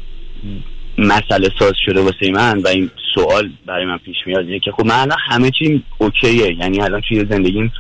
مسئله 0.99 1.49
ساز 1.59 1.73
شده 1.87 2.01
واسه 2.01 2.31
من 2.33 2.59
و 2.59 2.69
این 2.69 2.91
سوال 3.15 3.51
برای 3.67 3.85
من 3.85 3.99
پیش 3.99 4.17
میاد 4.27 4.47
اینه 4.47 4.59
که 4.59 4.73
خب 4.73 4.87
من 4.87 4.95
الان 4.95 5.19
همه 5.31 5.51
چی 5.51 5.85
اوکیه. 5.99 6.59
یعنی 6.59 6.81
الان 6.81 7.03
توی 7.09 7.27
زندگیم 7.31 7.73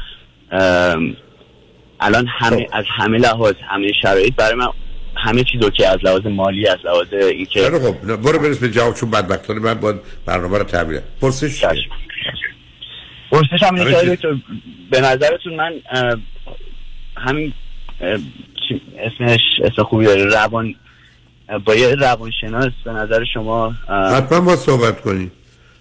الان 2.00 2.26
همه 2.38 2.66
از 2.72 2.84
همه 2.98 3.18
لحاظ 3.18 3.54
همه 3.68 3.92
شرایط 4.02 4.34
برای 4.34 4.54
من 4.54 4.66
همه 5.16 5.44
چیز 5.44 5.60
که 5.70 5.88
از 5.88 5.98
لحاظ 6.02 6.26
مالی 6.26 6.68
از 6.68 6.78
لحاظ 6.84 7.12
اینکه 7.12 7.60
خب. 7.60 8.16
برو 8.16 8.38
برس 8.38 8.58
به 8.58 8.70
جواب 8.70 8.94
چون 8.94 9.10
بدبختانه 9.10 9.60
من 9.60 9.74
باید 9.74 9.96
برنامه 10.26 10.58
رو 10.58 10.64
تعبیر 10.64 11.00
پرسش؟ 11.20 11.64
پرسش 13.30 13.62
هم 13.62 13.76
که 14.16 14.34
به 14.90 15.00
نظرتون 15.00 15.54
من 15.54 15.72
همین 17.16 17.52
اسمش 18.98 19.40
اسم 19.64 19.82
خوبی 19.82 20.04
داره 20.04 20.24
روان 20.24 20.74
با 21.66 21.74
یه 21.74 21.94
روانشناس 21.94 22.72
به 22.84 22.92
نظر 22.92 23.24
شما 23.34 23.74
حتما 24.14 24.40
با 24.40 24.56
صحبت 24.56 25.00
کنی. 25.00 25.30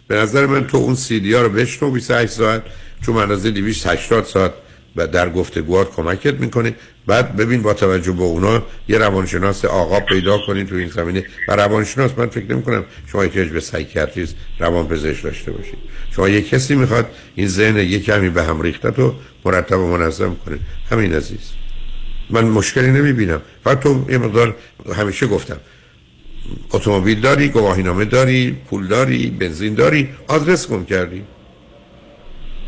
به 0.07 0.15
نظر 0.15 0.45
من 0.45 0.67
تو 0.67 0.77
اون 0.77 0.95
سیدی 0.95 1.33
ها 1.33 1.41
رو 1.41 1.49
بشنو 1.49 1.91
28 1.91 2.31
ساعت 2.31 2.63
چون 3.05 3.15
منازه 3.15 3.51
280 3.51 4.23
ساعت 4.23 4.53
و 4.95 5.07
در 5.07 5.29
گفتگوات 5.29 5.95
کمکت 5.95 6.33
می‌کنه. 6.33 6.75
بعد 7.07 7.35
ببین 7.35 7.61
با 7.61 7.73
توجه 7.73 8.11
به 8.11 8.23
اونا 8.23 8.63
یه 8.87 8.97
روانشناس 8.97 9.65
آقا 9.65 9.99
پیدا 9.99 10.37
کنین 10.47 10.67
تو 10.67 10.75
این 10.75 10.87
زمینه. 10.87 11.25
و 11.47 11.55
روانشناس 11.55 12.11
من 12.17 12.27
فکر 12.27 12.53
نمی 12.53 12.63
کنم 12.63 12.85
شما 13.11 13.21
احتیاج 13.21 13.49
به 13.49 13.59
سایکیاتریست 13.59 14.35
روان 14.59 14.87
پزشک 14.87 15.23
داشته 15.23 15.51
باشید. 15.51 15.77
شما 16.11 16.29
یه 16.29 16.41
کسی 16.41 16.75
می‌خواد 16.75 17.05
این 17.35 17.47
ذهن 17.47 17.77
یه 17.77 17.99
کمی 17.99 18.29
به 18.29 18.43
هم 18.43 18.61
ریخته 18.61 18.91
تو 18.91 19.13
مرتب 19.45 19.79
و 19.79 19.97
منظم 19.97 20.35
کنه. 20.45 20.59
همین 20.91 21.13
عزیز. 21.13 21.51
من 22.29 22.43
مشکلی 22.43 22.91
نمی‌بینم. 22.91 23.41
فقط 23.63 23.79
تو 23.79 24.05
یه 24.09 24.17
مقدار 24.17 24.55
همیشه 24.95 25.27
گفتم. 25.27 25.57
اتومبیل 26.71 27.21
داری 27.21 27.49
گواهینامه 27.49 28.05
داری 28.05 28.57
پول 28.69 28.87
داری 28.87 29.29
بنزین 29.39 29.73
داری 29.73 30.09
آدرس 30.27 30.67
گم 30.67 30.85
کردی. 30.85 31.23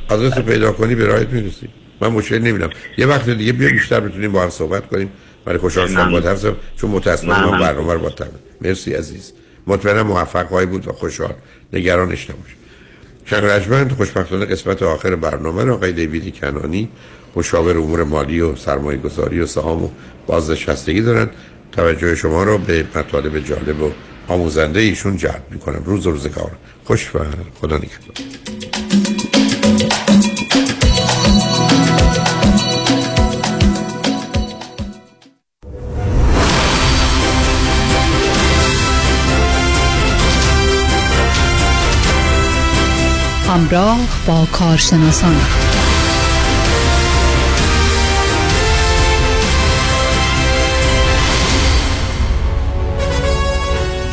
آدرس 0.09 0.37
رو 0.37 0.43
پیدا 0.43 0.71
کنی 0.71 0.95
به 0.95 1.05
راحت 1.05 1.29
می‌رسی. 1.29 1.69
من 2.01 2.07
مشکلی 2.07 2.39
نمی‌بینم. 2.39 2.69
یه 2.97 3.05
وقت 3.05 3.29
دیگه 3.29 3.53
بیا 3.53 3.69
بیشتر 3.69 3.99
بتونیم 3.99 4.31
با 4.31 4.43
هم 4.43 4.49
صحبت 4.49 4.87
کنیم. 4.87 5.11
برای 5.45 5.59
خوشحال 5.59 5.87
شدم 5.87 6.11
با 6.11 6.19
درسم 6.19 6.55
چون 6.77 6.89
متاسفانه 6.89 7.51
من. 7.51 7.59
برنامه 7.59 7.93
رو 7.93 7.99
با 7.99 8.11
مرسی 8.61 8.93
عزیز. 8.93 9.33
مطمئنم 9.67 10.07
موفق 10.07 10.65
بود 10.65 10.87
و 10.87 10.91
خوشحال. 10.91 11.33
نگرانش 11.73 12.29
نباش. 12.29 12.55
شنگ 13.25 13.91
خوشبختانه 13.91 14.45
قسمت 14.45 14.83
آخر 14.83 15.15
برنامه 15.15 15.63
رو 15.63 15.73
آقای 15.73 15.91
دیوید 15.91 16.39
کنانی 16.39 16.89
مشاور 17.39 17.77
امور 17.77 18.03
مالی 18.03 18.41
و 18.41 18.55
سرمایه 18.55 18.97
گذاری 18.97 19.39
و 19.39 19.45
سهام 19.45 19.83
و 19.83 19.89
بازنشستگی 20.27 21.01
دارن. 21.01 21.29
توجه 21.71 22.15
شما 22.15 22.43
رو 22.43 22.57
به 22.57 22.85
مطالب 22.95 23.39
جالب 23.39 23.81
و 23.81 23.91
آموزنده 24.27 24.79
ایشون 24.79 25.17
جلب 25.17 25.43
می‌کنم. 25.51 25.81
روز 25.85 26.07
و 26.07 26.11
روزگار. 26.11 26.51
خوش 26.85 27.15
و 27.15 27.19
خدا 27.61 27.77
نگهدار. 27.77 28.15
همراه 43.47 43.99
با 44.27 44.47
کارشناسان. 44.51 45.68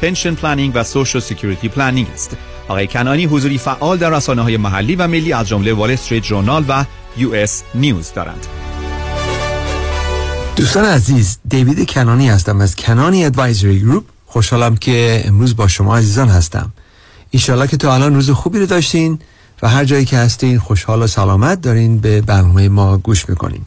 pension 0.00 0.34
planning 0.34 0.72
و 0.74 0.84
social 0.84 1.22
security 1.22 1.68
planning 1.68 2.08
است. 2.14 2.36
آقای 2.68 2.86
کنانی 2.86 3.24
حضوری 3.24 3.58
فعال 3.58 3.98
در 3.98 4.10
رسانه 4.10 4.42
های 4.42 4.56
محلی 4.56 4.96
و 4.96 5.06
ملی 5.06 5.32
از 5.32 5.48
جمله 5.48 5.72
وال 5.72 5.90
استریت 5.90 6.22
جورنال 6.22 6.64
و 6.68 6.84
یو 7.16 7.32
اس 7.32 7.62
نیوز 7.74 8.12
دارند. 8.12 8.46
دوستان 10.56 10.84
عزیز 10.84 11.38
دیوید 11.48 11.90
کنانی 11.90 12.28
هستم 12.28 12.60
از 12.60 12.76
کنانی 12.76 13.24
ادوایزری 13.24 13.80
گروپ 13.80 14.04
خوشحالم 14.26 14.76
که 14.76 15.22
امروز 15.24 15.56
با 15.56 15.68
شما 15.68 15.96
عزیزان 15.96 16.28
هستم. 16.28 16.72
ایشالله 17.30 17.66
که 17.66 17.76
تا 17.76 17.94
الان 17.94 18.14
روز 18.14 18.30
خوبی 18.30 18.58
رو 18.58 18.66
داشتین 18.66 19.18
و 19.62 19.68
هر 19.68 19.84
جایی 19.84 20.04
که 20.04 20.16
هستین 20.16 20.58
خوشحال 20.58 21.02
و 21.02 21.06
سلامت 21.06 21.60
دارین 21.60 21.98
به 21.98 22.20
برنامه 22.20 22.68
ما 22.68 22.98
گوش 22.98 23.28
می‌کنین. 23.28 23.60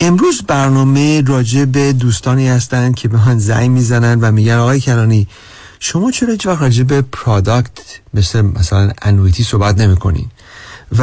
امروز 0.00 0.42
برنامه 0.42 1.22
راجع 1.22 1.64
به 1.64 1.92
دوستانی 1.92 2.48
هستن 2.48 2.92
که 2.92 3.08
به 3.08 3.26
من 3.26 3.38
زنگ 3.38 3.70
می‌زنن 3.70 4.20
و 4.20 4.32
میگن 4.32 4.54
آقای 4.54 4.80
کنانی 4.80 5.28
شما 5.80 6.10
چرا 6.10 6.32
هیچ 6.32 6.46
وقت 6.46 6.62
راجع 6.62 6.82
به 6.82 7.02
پرادکت 7.02 7.70
مثل 8.14 8.40
مثلا 8.40 8.90
انویتی 9.02 9.44
صحبت 9.44 9.80
نمی‌کنین 9.80 10.26
و 10.98 11.02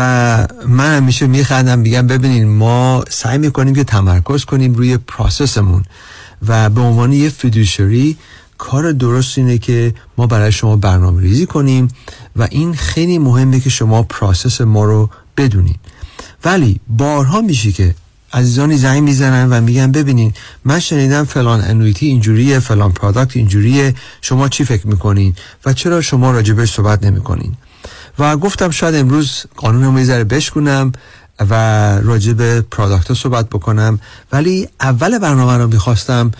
من 0.67 0.97
همیشه 0.97 1.27
میخندم 1.27 1.79
میگم 1.79 2.07
ببینین 2.07 2.47
ما 2.47 3.03
سعی 3.09 3.37
می‌کنیم 3.37 3.75
که 3.75 3.83
تمرکز 3.83 4.45
کنیم 4.45 4.73
روی 4.73 4.97
پروسسمون 4.97 5.83
و 6.47 6.69
به 6.69 6.81
عنوان 6.81 7.13
یه 7.13 7.29
فیدوشری 7.29 8.17
کار 8.57 8.91
درست 8.91 9.37
اینه 9.37 9.57
که 9.57 9.93
ما 10.17 10.27
برای 10.27 10.51
شما 10.51 10.75
برنامه 10.75 11.21
ریزی 11.21 11.45
کنیم 11.45 11.87
و 12.35 12.47
این 12.51 12.73
خیلی 12.73 13.19
مهمه 13.19 13.59
که 13.59 13.69
شما 13.69 14.03
process 14.03 14.61
ما 14.61 14.85
رو 14.85 15.09
بدونین. 15.37 15.75
ولی 16.45 16.79
بارها 16.87 17.41
میشه 17.41 17.71
که 17.71 17.95
عزیزانی 18.35 18.77
زنگ 18.77 19.03
می‌زنن 19.03 19.49
و 19.49 19.61
میگن 19.61 19.91
ببینین 19.91 20.33
من 20.65 20.79
شنیدم 20.79 21.23
فلان 21.23 21.61
annuity 21.61 22.05
اینجوریه 22.05 22.59
فلان 22.59 22.91
product 22.91 23.37
اینجوریه 23.37 23.95
شما 24.21 24.49
چی 24.49 24.63
فکر 24.63 24.87
می‌کنین 24.87 25.35
و 25.65 25.73
چرا 25.73 26.01
شما 26.01 26.31
راجبش 26.31 26.71
صحبت 26.71 27.03
نمی‌کنین؟ 27.03 27.53
و 28.19 28.37
گفتم 28.37 28.69
شاید 28.69 28.95
امروز 28.95 29.45
قانون 29.55 29.83
رو 29.83 29.99
یه 29.99 30.05
ذره 30.05 30.23
بشکنم 30.23 30.91
و 31.49 31.53
راجع 31.99 32.33
به 32.33 32.61
product 32.61 33.13
صحبت 33.13 33.49
بکنم. 33.49 33.99
ولی 34.31 34.67
اول 34.81 35.19
برنامه 35.19 35.57
رو 35.57 35.67
می‌خواستم 35.67 36.31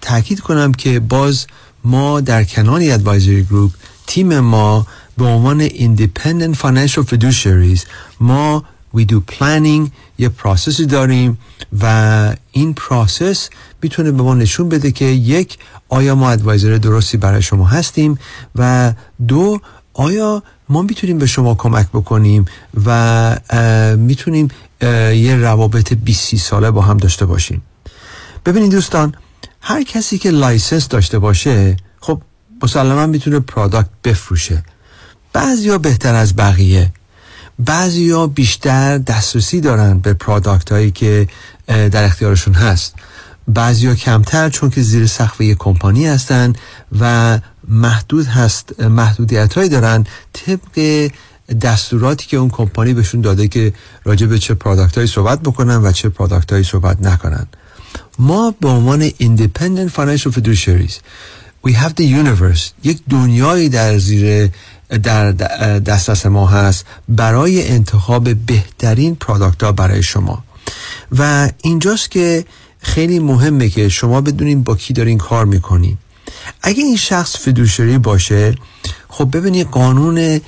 تاکید 0.00 0.40
کنم 0.40 0.72
که 0.72 1.00
باز 1.00 1.46
ما 1.84 2.20
در 2.20 2.44
کنانی 2.44 2.90
ادوایزری 2.90 3.42
گروپ 3.42 3.72
تیم 4.06 4.40
ما 4.40 4.86
به 5.18 5.24
عنوان 5.24 5.68
Independent 5.68 6.54
Financial 6.56 7.02
Fiduciaries 7.10 7.80
ما 8.20 8.64
we 8.96 9.12
do 9.12 9.32
planning. 9.32 9.90
یه 10.18 10.28
process 10.28 10.79
ی 10.79 10.86
داریم 10.86 11.38
و 11.80 12.34
این 12.52 12.74
process 12.74 13.50
می‌تونه 13.82 14.10
به 14.10 14.22
ما 14.22 14.34
نشون 14.34 14.68
بده 14.68 14.90
که 14.90 15.04
یک 15.04 15.58
آیا 15.88 16.14
ما 16.14 16.30
advisor 16.30 16.76
درستی 16.76 17.16
برای 17.16 17.42
شما 17.42 17.66
هستیم 17.66 18.18
و 18.54 18.92
دو 19.28 19.60
آیا 19.94 20.42
ما 20.68 20.82
می‌تونیم 20.82 21.18
به 21.18 21.26
شما 21.26 21.54
کمک 21.54 21.88
بکنیم 21.88 22.44
و 22.86 23.38
می‌تونیم 23.96 24.48
یه 25.12 25.36
روابط 25.36 25.92
20 25.92 26.36
ساله 26.36 26.70
با 26.70 26.82
هم 26.82 26.96
داشته 26.96 27.26
باشیم. 27.26 27.62
ببینید 28.46 28.70
دوستان 28.70 29.14
هر 29.60 29.82
کسی 29.82 30.18
که 30.18 30.30
license 30.30 30.88
داشته 30.88 31.18
باشه 31.18 31.76
خب 32.00 32.22
مسلما 32.62 33.06
می‌تونه 33.06 33.40
product 33.40 33.88
بفروشه. 34.04 34.64
بعضیا 35.32 35.78
بهتر 35.78 36.14
از 36.14 36.36
بقیه. 36.36 36.92
بعضیا 37.58 38.26
بیشتر 38.26 38.98
دسترسی 38.98 39.60
دارن 39.60 39.98
به 39.98 40.12
product 40.12 40.72
هایی 40.72 40.90
که 40.90 41.28
در 41.66 42.04
اختیارشون 42.04 42.54
هست. 42.54 42.94
بعضیا 43.48 43.94
کمتر 43.94 44.48
چون 44.48 44.70
که 44.70 44.82
زیر 44.82 45.06
سقف 45.06 45.40
یک 45.40 45.56
کمپانی 45.58 46.06
هستن 46.06 46.52
و 47.00 47.38
محدود 47.68 48.26
هست 48.26 48.80
محدودیت 48.80 49.54
هایی 49.54 49.68
دارن 49.68 50.04
طبق 50.32 51.08
دستوراتی 51.60 52.26
که 52.26 52.36
اون 52.36 52.48
کمپانی 52.48 52.94
بهشون 52.94 53.20
داده 53.20 53.48
که 53.48 53.72
راجع 54.04 54.26
به 54.26 54.38
چه 54.38 54.54
پرادکت 54.54 54.94
هایی 54.94 55.06
صحبت 55.06 55.40
بکنن 55.40 55.76
و 55.76 55.92
چه 55.92 56.08
پرادکت 56.08 56.52
هایی 56.52 56.64
صحبت 56.64 57.02
نکنن. 57.02 57.46
ما 58.18 58.54
به 58.60 58.68
عنوان 58.68 59.08
Independent 59.08 59.90
Financial 59.90 60.32
Fiduciaries 60.32 60.94
We 61.66 61.72
have 61.72 61.94
the 62.00 62.04
universe 62.04 62.72
یک 62.82 63.00
دنیایی 63.10 63.68
در 63.68 63.98
زیر 63.98 64.50
در 64.88 65.32
دسترس 65.78 66.26
ما 66.26 66.46
هست 66.46 66.86
برای 67.08 67.68
انتخاب 67.68 68.34
بهترین 68.34 69.14
پرادکت 69.14 69.62
ها 69.62 69.72
برای 69.72 70.02
شما. 70.02 70.44
و 71.18 71.50
اینجاست 71.62 72.10
که 72.10 72.44
خیلی 72.78 73.18
مهمه 73.18 73.68
که 73.68 73.88
شما 73.88 74.20
بدونین 74.20 74.62
با 74.62 74.76
کی 74.76 74.92
دارین 74.92 75.18
کار 75.18 75.44
می‌کنین. 75.44 75.98
اگه 76.62 76.82
این 76.82 76.96
شخص 76.96 77.36
fiduciary 77.36 77.98
باشه 77.98 78.54
خب 79.08 79.36
ببینید 79.36 79.66
قانون 79.66 80.40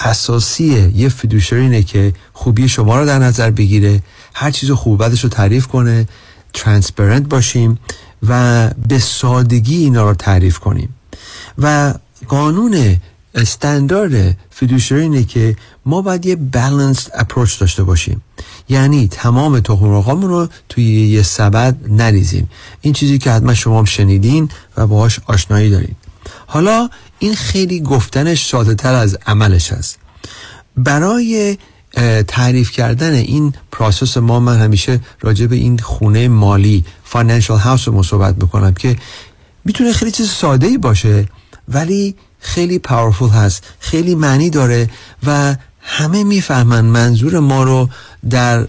اساسی 0.00 0.92
یه 0.94 1.08
fiduciary 1.08 1.60
اینه 1.60 1.82
که 1.82 2.12
خوبی 2.32 2.68
شما 2.68 2.98
رو 2.98 3.06
در 3.06 3.18
نظر 3.18 3.50
بگیره 3.50 4.02
هر 4.34 4.50
چیز 4.50 4.70
خوب 4.70 5.04
بدش 5.04 5.24
رو 5.24 5.30
تعریف 5.30 5.66
کنه 5.66 6.08
transparent 6.54 7.28
باشیم 7.28 7.78
و 8.28 8.70
به 8.88 8.98
سادگی 8.98 9.76
اینا 9.76 10.08
رو 10.08 10.14
تعریف 10.14 10.58
کنیم. 10.58 10.94
و 11.58 11.94
قانون 12.28 12.96
استاندارد 13.34 14.36
fiduciary 14.50 15.00
اینه 15.00 15.24
که 15.24 15.56
ما 15.86 16.02
باید 16.02 16.26
یه 16.26 16.36
balanced 16.36 17.10
approach 17.14 17.58
داشته 17.60 17.82
باشیم. 17.82 18.22
یعنی 18.68 19.08
تمام 19.08 19.60
تخم 19.60 20.24
رو 20.26 20.48
توی 20.68 21.08
یه 21.08 21.22
سبد 21.22 21.76
نریزیم. 21.88 22.50
این 22.80 22.92
چیزی 22.92 23.18
که 23.18 23.30
حتما 23.30 23.54
شما 23.54 23.78
هم 23.78 23.84
شنیدین 23.84 24.50
و 24.76 24.86
باهاش 24.86 25.20
آشنایی 25.26 25.70
دارین. 25.70 25.94
حالا 26.46 26.88
این 27.18 27.34
خیلی 27.34 27.80
گفتنش 27.80 28.46
ساده 28.46 28.74
تر 28.74 28.94
از 28.94 29.18
عملش 29.26 29.72
هست. 29.72 29.98
برای 30.76 31.58
تعریف 32.28 32.70
کردن 32.70 33.12
این 33.12 33.54
process 33.72 34.16
ما 34.16 34.40
من 34.40 34.58
همیشه 34.58 35.00
راجع 35.20 35.46
به 35.46 35.56
این 35.56 35.78
خونه 35.78 36.28
مالی 36.28 36.84
financial 37.04 37.58
house 37.58 37.88
رو 37.88 38.02
صحبت 38.02 38.42
می‌کنم 38.42 38.74
که 38.74 38.96
می‌تونه 39.64 39.92
خیلی 39.92 40.10
چیز 40.10 40.30
ساده 40.30 40.66
ای 40.66 40.78
باشه 40.78 41.28
ولی 41.68 42.14
خیلی 42.40 42.78
powerful 42.78 43.30
هست 43.30 43.64
خیلی 43.80 44.14
معنی 44.14 44.50
داره 44.50 44.90
و 45.26 45.56
همه 45.80 46.24
می‌فهمن 46.24 46.84
منظور 46.84 47.40
ما 47.40 47.62
رو 47.62 47.88
در 48.30 48.66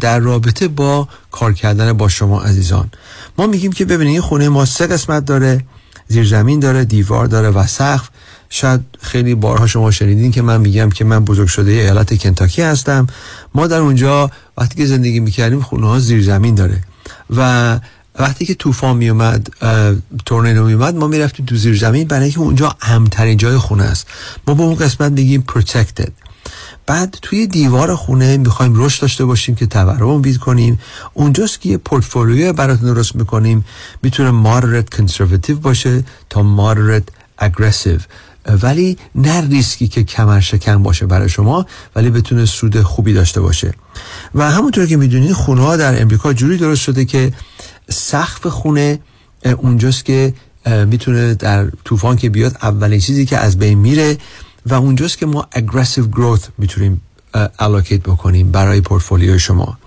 در 0.00 0.18
رابطه 0.18 0.68
با 0.68 1.08
کار 1.30 1.52
کردن 1.52 1.92
با 1.92 2.08
شما 2.08 2.42
عزیزان. 2.42 2.90
ما 3.38 3.46
میگیم 3.46 3.72
که 3.72 3.84
ببینید 3.84 4.20
خونه 4.20 4.48
ما 4.48 4.64
سه 4.64 4.86
قسمت 4.86 5.24
داره 5.24 5.64
زیر 6.08 6.24
زمین 6.24 6.60
داره 6.60 6.84
دیوار 6.84 7.26
داره 7.26 7.50
و 7.50 7.66
سقف. 7.66 8.08
شاید 8.50 8.80
خیلی 9.00 9.34
بارها 9.34 9.66
شما 9.66 9.90
شنیدین 9.90 10.30
که 10.30 10.42
من 10.42 10.60
میگم 10.60 10.90
که 10.90 11.04
من 11.04 11.24
بزرگ 11.24 11.48
شده 11.48 11.70
ایالت 11.70 12.18
کنتاکی 12.18 12.62
هستم. 12.62 13.06
ما 13.54 13.66
در 13.66 13.78
اونجا 13.78 14.30
وقتی 14.58 14.74
که 14.74 14.86
زندگی 14.86 15.20
می‌کردیم 15.20 15.60
خونه 15.60 15.86
ها 15.86 15.98
زیر 15.98 16.22
زمین 16.22 16.54
داره 16.54 16.82
و 17.36 17.80
وقتی 18.18 18.46
که 18.46 18.54
طوفان 18.54 18.96
میومد 18.96 19.48
تورنیدو 20.26 20.64
میومد 20.64 20.94
ما 20.94 21.06
می‌رفتیم 21.06 21.46
تو 21.46 21.56
زیر 21.56 21.78
زمین 21.78 22.08
برای 22.08 22.22
اینکه 22.22 22.38
اونجا 22.38 22.76
امترین 22.82 23.36
جای 23.36 23.58
خونه 23.58 23.84
است. 23.84 24.06
ما 24.46 24.54
به 24.54 24.62
اون 24.62 24.74
قسمت 24.74 25.12
میگیم 25.12 25.44
protected. 25.48 26.10
بعد 26.86 27.18
توی 27.22 27.46
دیوار 27.46 27.94
خونه 27.94 28.36
می‌خوایم 28.36 28.72
رشد 28.76 29.02
داشته 29.02 29.24
باشیم 29.24 29.54
که 29.54 29.66
تورم 29.66 30.22
بید 30.22 30.36
کنیم. 30.36 30.80
اونجاست 31.14 31.60
که 31.60 31.68
یه 31.68 31.76
پورتفولیو 31.76 32.52
براتون 32.52 32.94
درست 32.94 33.16
می‌کنیم. 33.16 33.64
می‌تونه 34.02 34.44
moderate 34.44 34.96
conservative 34.96 35.52
باشه 35.62 36.04
تا 36.30 36.56
moderate 36.56 37.44
aggressive. 37.44 38.00
ولی 38.62 38.98
نه 39.14 39.48
ریسکی 39.48 39.88
که 39.88 40.04
کمر 40.04 40.40
شکن 40.40 40.82
باشه 40.82 41.06
برای 41.06 41.28
شما 41.28 41.66
ولی 41.96 42.10
بتونه 42.10 42.44
سود 42.44 42.82
خوبی 42.82 43.12
داشته 43.12 43.40
باشه. 43.40 43.74
و 44.34 44.50
همونطور 44.50 44.86
که 44.86 44.96
می‌دونید 44.96 45.32
خونه 45.32 45.62
ها 45.62 45.76
در 45.76 46.02
امریکا 46.02 46.32
جوری 46.32 46.56
درست 46.56 46.82
شده 46.82 47.04
که 47.04 47.32
سقف 47.88 48.46
خونه 48.46 48.98
اونجاست 49.56 50.04
که 50.04 50.34
می‌تونه 50.86 51.34
در 51.34 51.70
طوفان 51.84 52.16
که 52.16 52.30
بیاد 52.30 52.56
اولین 52.62 53.00
چیزی 53.00 53.26
که 53.26 53.38
از 53.38 53.58
بین 53.58 53.78
میره 53.78 54.18
و 54.66 54.74
اونجاست 54.74 55.18
که 55.18 55.26
ما 55.26 55.48
aggressive 55.54 56.16
growth 56.16 56.48
می‌تونیم 56.58 57.00
allocate 57.34 58.02
بکنیم 58.04 58.50
برای 58.50 58.80
پورتفولیو 58.80 59.38
شما. 59.38 59.78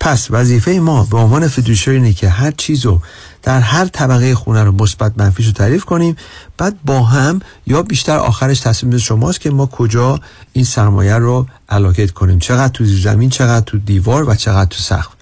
پس 0.00 0.26
وظیفه 0.30 0.70
ما 0.70 1.04
به 1.10 1.16
عنوان 1.16 1.48
فیدوشری 1.48 1.94
اینه 1.94 2.12
که 2.12 2.28
هر 2.28 2.50
چیزو 2.50 3.00
در 3.42 3.60
هر 3.60 3.86
طبقه 3.86 4.34
خونه 4.34 4.64
رو 4.64 4.72
مثبت 4.72 5.12
منفیش 5.16 5.46
رو 5.46 5.52
تعریف 5.52 5.84
کنیم 5.84 6.16
بعد 6.56 6.76
با 6.84 7.02
هم 7.02 7.40
یا 7.66 7.82
بیشتر 7.82 8.16
آخرش 8.16 8.60
تصمیم 8.60 8.98
شماست 8.98 9.40
که 9.40 9.50
ما 9.50 9.66
کجا 9.66 10.20
این 10.52 10.64
سرمایه 10.64 11.14
رو 11.14 11.46
الوکیت 11.68 12.10
کنیم. 12.10 12.38
چقدر 12.38 12.72
تو 12.72 12.84
زمین 12.84 13.30
چقدر 13.30 13.64
تو 13.64 13.78
دیوار 13.78 14.30
و 14.30 14.34
چقدر 14.34 14.70
تو 14.70 14.78
سقف. 14.78 15.13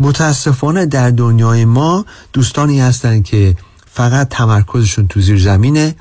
متاسفانه 0.00 0.86
در 0.86 1.10
دنیای 1.10 1.64
ما 1.64 2.06
دوستانی 2.32 2.80
هستن 2.80 3.22
که 3.22 3.56
فقط 3.92 4.28
تمرکزشون 4.28 5.08
تو 5.08 5.20
زیر 5.20 5.38
زمینه 5.38 5.96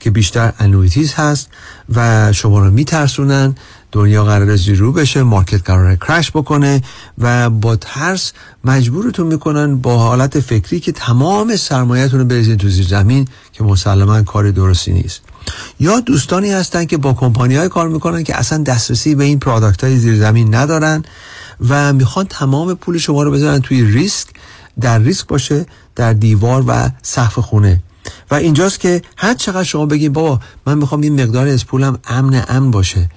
که 0.00 0.10
بیشتر 0.10 0.52
انویتیز 0.58 1.14
هست 1.14 1.48
و 1.94 2.32
شما 2.32 2.58
رو 2.58 2.70
میترسونن 2.70 3.54
دنیا 3.92 4.24
قرار 4.24 4.56
زیرو 4.56 4.92
بشه 4.92 5.22
مارکت 5.22 5.62
قرار 5.64 5.96
کرش 5.96 6.30
بکنه 6.30 6.82
و 7.18 7.50
با 7.50 7.76
ترس 7.76 8.32
مجبورتون 8.64 9.26
می‌کنن 9.26 9.76
با 9.76 9.98
حالت 9.98 10.40
فکری 10.40 10.80
که 10.80 10.92
تمام 10.92 11.56
سرمایهتون 11.56 12.20
رو 12.20 12.26
بریزین 12.26 12.56
تو 12.56 12.68
زیر 12.68 12.86
زمین 12.86 13.28
که 13.52 13.64
مسلما 13.64 14.22
کار 14.22 14.50
درستی 14.50 14.92
نیست. 14.92 15.20
یا 15.80 16.00
دوستانی 16.00 16.50
هستن 16.50 16.84
که 16.84 16.96
با 16.96 17.12
کمپانی 17.12 17.56
های 17.56 17.68
کار 17.68 17.88
می‌کنن 17.88 18.22
که 18.22 18.36
اصلا 18.36 18.62
دسترسی 18.62 19.14
به 19.14 19.24
این 19.24 19.38
پرادکت 19.38 19.84
های 19.84 19.96
زیر 19.96 20.16
زمین 20.16 20.54
ندارن 20.54 21.04
و 21.68 21.92
می‌خوان 21.92 22.26
تمام 22.26 22.74
پول 22.74 22.98
شما 22.98 23.22
رو 23.22 23.30
بذارن 23.30 23.60
توی 23.60 23.84
ریسک 23.84 24.28
در 24.80 24.98
ریسک 24.98 25.26
باشه 25.26 25.66
در 25.96 26.12
دیوار 26.12 26.64
و 26.66 26.90
سقف 27.02 27.38
خونه. 27.38 27.82
و 28.30 28.34
اینجاست 28.34 28.80
که 28.80 29.02
هر 29.16 29.34
چقدر 29.34 29.62
شما 29.62 29.86
بگید 29.86 30.12
بابا 30.12 30.40
من 30.66 30.78
می‌خوام 30.78 31.00
این 31.00 31.22
مقدار 31.22 31.48
از 31.48 31.66
پولم 31.66 31.98
امن 32.04 32.44
امن 32.48 32.70
باشه. 32.70 33.08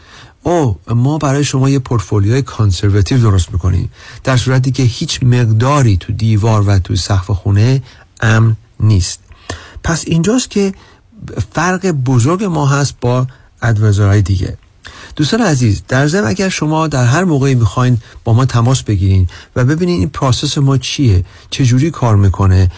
او 0.44 0.80
ما 0.88 1.18
برای 1.18 1.44
شما 1.44 1.70
یه 1.70 1.80
پورتفولیوی 1.80 2.42
کانسرواتیو 2.42 3.22
درست 3.22 3.52
می‌کنیم. 3.52 3.92
در 4.24 4.38
صورتی 4.38 4.72
که 4.72 4.84
هیچ 4.84 5.24
مقداری 5.24 5.98
تو 5.98 6.14
دیوار 6.14 6.64
و 6.68 6.80
تو 6.80 6.96
سقف 6.96 7.32
خونه 7.32 7.84
امن 8.22 8.56
نیست. 8.80 9.20
پس 9.84 10.04
اینجاست 10.08 10.50
که 10.50 10.74
فرق 11.54 11.88
بزرگ 11.88 12.44
ما 12.44 12.68
هست 12.68 12.96
با 13.02 13.28
advisor 13.62 14.08
های 14.08 14.22
دیگه. 14.22 14.58
دوستان 15.18 15.42
عزیز 15.42 15.84
در 15.88 16.08
ضمن 16.08 16.28
اگر 16.28 16.50
شما 16.50 16.88
در 16.88 17.06
هر 17.06 17.24
موقعی 17.24 17.56
می‌خواین 17.56 17.98
با 18.24 18.34
ما 18.34 18.46
تماس 18.46 18.84
بگیرین 18.84 19.28
و 19.56 19.66
ببینین 19.66 20.00
این 20.00 20.10
process 20.10 20.58
ما 20.58 20.78
چیه 20.78 21.26
چه 21.50 21.66
جوری 21.66 21.92
کار 21.92 22.16
می‌کنه 22.16 22.72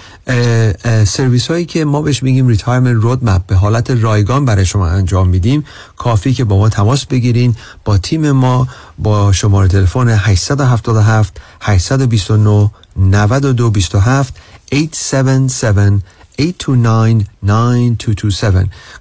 سرویس 1.06 1.48
هایی 1.48 1.66
که 1.66 1.86
ما 1.86 2.02
بهش 2.02 2.24
میگیم 2.24 2.48
retirement 2.48 3.04
roadmap 3.04 3.46
به 3.46 3.56
حالت 3.56 3.92
رایگان 3.92 4.46
برای 4.46 4.66
شما 4.66 4.88
انجام 4.88 5.30
میدیم 5.30 5.64
کافی 5.98 6.34
که 6.34 6.44
با 6.44 6.58
ما 6.58 6.70
تماس 6.70 7.06
بگیرین 7.06 7.56
با 7.86 7.98
تیم 7.98 8.32
ما 8.32 8.68
با 8.98 9.32
شماره 9.32 9.68
تلفن 9.68 10.10
877 10.10 11.42
829 11.62 12.72
9227 12.98 14.34
877 14.74 16.19
8299227 16.40 16.46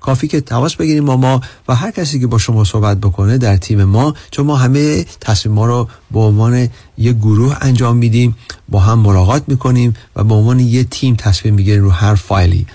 کافی 0.00 0.28
که 0.28 0.40
تماس 0.40 0.74
بگیریم 0.76 1.04
با 1.04 1.16
ما 1.16 1.40
و 1.68 1.74
هر 1.74 1.90
کسی 1.90 2.20
که 2.20 2.26
با 2.26 2.38
شما 2.38 2.64
صحبت 2.64 2.98
بکنه 2.98 3.38
در 3.38 3.56
تیم 3.56 3.84
ما 3.84 4.14
چون 4.30 4.46
ما 4.46 4.56
همه 4.56 5.06
تصمیم 5.20 5.54
ما 5.54 5.66
رو 5.66 5.88
به 6.10 6.20
عنوان 6.20 6.68
یه 6.98 7.12
گروه 7.12 7.56
انجام 7.60 7.96
میدیم 7.96 8.36
با 8.68 8.80
هم 8.80 8.98
ملاقات 8.98 9.42
می‌کنیم 9.46 9.94
و 10.16 10.24
به 10.24 10.34
عنوان 10.34 10.60
یه 10.60 10.84
تیم 10.84 11.14
تصمیم 11.14 11.54
می‌گیریم 11.54 11.82
رو 11.84 11.90
هر 11.90 12.14
فایلی. 12.14 12.66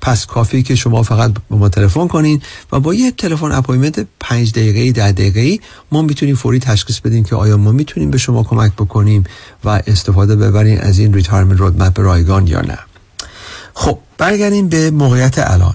پس 0.00 0.26
کافی 0.26 0.62
که 0.62 0.74
شما 0.74 1.02
فقط 1.02 1.32
با 1.50 1.56
ما 1.56 1.68
تلفن 1.68 2.08
کنین 2.08 2.42
و 2.72 2.80
با 2.80 2.94
یه 2.94 3.10
تلفن 3.10 3.52
appointment 3.52 4.06
5 4.20 4.52
دقیقه 4.52 4.92
10 4.92 5.12
دقیقه 5.12 5.64
ما 5.92 6.02
می‌تونیم 6.02 6.34
فوری 6.34 6.58
تشخیص 6.58 7.00
بدیم 7.00 7.24
که 7.24 7.36
آیا 7.36 7.56
ما 7.56 7.72
می‌تونیم 7.72 8.10
به 8.10 8.18
شما 8.18 8.42
کمک 8.42 8.72
بکنیم 8.72 9.24
و 9.64 9.82
استفاده 9.86 10.36
ببرین 10.36 10.80
از 10.80 10.98
این 10.98 11.14
retirement 11.14 11.60
roadmap 11.60 12.00
رایگان 12.00 12.46
یا 12.46 12.60
نه. 12.60 12.78
خب 13.80 13.98
برگردیم 14.18 14.68
به 14.68 14.90
موقعیت 14.90 15.34
الان. 15.38 15.74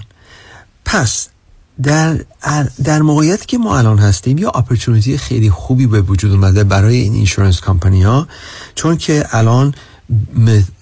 پس 0.84 1.28
در, 1.82 2.18
در 2.84 3.02
موقعیت 3.02 3.46
که 3.46 3.58
ما 3.58 3.78
الان 3.78 3.98
هستیم 3.98 4.38
یا 4.38 4.50
opportunity 4.50 5.18
خیلی 5.18 5.50
خوبی 5.50 5.86
به 5.86 6.00
وجود 6.00 6.32
اومده 6.32 6.64
برای 6.64 6.96
این 6.96 7.12
insurance 7.12 7.60
company 7.60 8.02
ها 8.02 8.28
چون 8.74 8.96
که 8.96 9.26
الان 9.30 9.74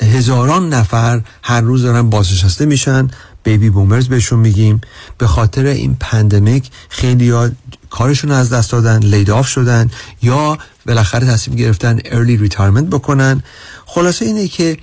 هزاران 0.03 0.69
نفر 0.69 1.21
هر 1.43 1.61
روز 1.61 1.83
دارن 1.83 2.11
بازنشسته 2.11 2.67
میشن 2.67 3.09
baby 3.43 3.71
boomers 3.71 4.09
بهشون 4.09 4.39
میگیم. 4.39 4.81
به 5.19 5.27
خاطر 5.27 5.67
این 5.67 5.97
pandemic 6.01 6.71
خیلی 6.89 7.31
ها 7.31 7.51
کارشون 7.91 8.31
از 8.31 8.51
دست 8.51 8.73
دادن 8.73 8.99
laid 8.99 9.31
off 9.31 9.49
شدن 9.49 9.91
یا 10.23 10.59
بالاخره 10.87 11.27
تصمیم 11.27 11.57
گرفتن 11.57 12.01
early 12.05 12.37
retirement 12.37 12.87
بکنن. 12.87 13.43
خلاصه 13.87 14.25
اینه 14.25 14.49
که 14.49 14.77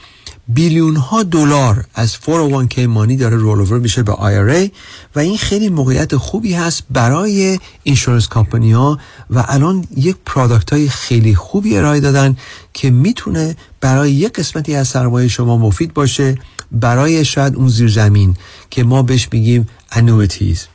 بیلیون 0.54 0.96
ها 0.96 1.24
دلار 1.24 1.86
از 1.94 2.16
401k 2.16 2.80
مانی 2.80 3.18
داره 3.18 3.38
رول 3.38 3.80
میشه 3.80 4.04
به 4.04 4.12
IRA 4.12 4.70
و 5.16 5.20
این 5.20 5.38
خیلی 5.38 5.70
موقعیت 5.70 6.16
خوبی 6.16 6.54
هست 6.54 6.84
برای 6.90 7.60
اینشورنس 7.84 8.30
کمپانی 8.30 8.72
ها 8.72 9.00
و 9.30 9.46
الان 9.48 9.88
یک 9.98 10.16
پرادکت 10.26 10.74
های 10.74 10.90
خیلی 10.90 11.36
خوبی 11.36 11.78
ارائه 11.78 12.00
دادن 12.00 12.38
که 12.74 12.90
می‌تونه 12.90 13.56
برای 13.82 14.12
یک 14.12 14.34
قسمتی 14.34 14.76
از 14.76 14.88
سرمایه 14.88 15.28
شما 15.28 15.58
مفید 15.58 15.94
باشه 15.94 16.36
برای 16.72 17.26
شاید 17.26 17.56
اون 17.56 17.68
زیر 17.68 17.90
زمین 17.90 18.38
که 18.70 18.84
ما 18.84 19.02
بهش 19.02 19.28
میگیم 19.32 19.68
انویتیز 19.92 20.68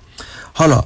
حالا 0.54 0.84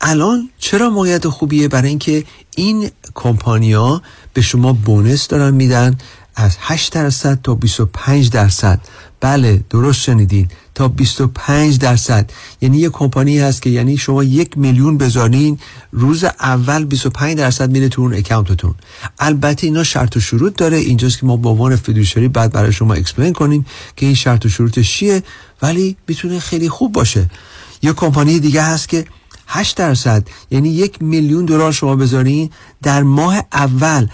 الان 0.00 0.50
چرا 0.58 0.90
موقعیت 0.90 1.28
خوبیه؟ 1.28 1.68
برای 1.68 1.88
اینکه 1.88 2.24
این 2.56 2.90
کمپانیا 3.14 4.02
به 4.34 4.40
شما 4.40 4.72
bonus 4.72 5.28
دارن 5.28 5.54
میدن 5.54 5.98
از 6.36 6.56
8 6.60 6.92
درصد 6.92 7.38
تا 7.42 7.54
25 7.54 8.30
درصد. 8.30 8.80
بله 9.20 9.64
درست 9.70 10.00
شنیدین. 10.00 10.48
تا 10.74 10.88
25 10.88 11.78
درصد. 11.78 12.30
یعنی 12.60 12.78
یه 12.78 12.88
کمپانی 12.88 13.38
هست 13.38 13.62
که 13.62 13.70
یعنی 13.70 13.96
شما 13.96 14.24
یک 14.24 14.58
میلیون 14.58 14.98
بذارین 14.98 15.58
روز 15.92 16.24
اول 16.24 16.84
25 16.84 17.36
درصد 17.36 17.70
میره 17.70 17.88
تو 17.88 18.02
اون 18.02 18.14
account 18.14 18.52
تون. 18.52 18.74
البته 19.18 19.66
اینا 19.66 19.84
شرط 19.84 20.16
و 20.16 20.20
شروط 20.20 20.56
داره. 20.56 20.76
اینجاست 20.76 21.18
که 21.18 21.26
ما 21.26 21.36
با 21.36 21.50
عنوان 21.50 21.76
fiduciary 21.76 22.28
باید 22.28 22.52
برای 22.52 22.72
شما 22.72 22.94
explain 22.94 23.32
کنیم 23.32 23.66
که 23.96 24.06
این 24.06 24.14
شرط 24.14 24.46
و 24.46 24.48
شروطش 24.48 24.92
چیه 24.92 25.22
ولی 25.62 25.96
می‌تونه 26.08 26.38
خیلی 26.38 26.68
خوب 26.68 26.92
باشه. 26.92 27.30
یه 27.82 27.92
کمپانی 27.92 28.40
دیگه 28.40 28.62
هست 28.62 28.88
که 28.88 29.04
8 29.46 29.76
درصد 29.76 30.28
یعنی 30.50 30.68
یک 30.68 31.02
میلیون 31.02 31.44
دلار 31.44 31.72
شما 31.72 31.96
بذارین 31.96 32.50
در 32.82 33.02
ماه 33.02 33.44
اول. 33.52 34.08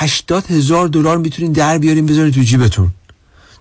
80 0.00 0.46
هزار 0.46 0.88
دلار 0.88 1.18
می‌تونین 1.18 1.52
در 1.52 1.78
بیارین 1.78 2.06
بذارین 2.06 2.32
تو 2.32 2.40
جیبتون. 2.40 2.90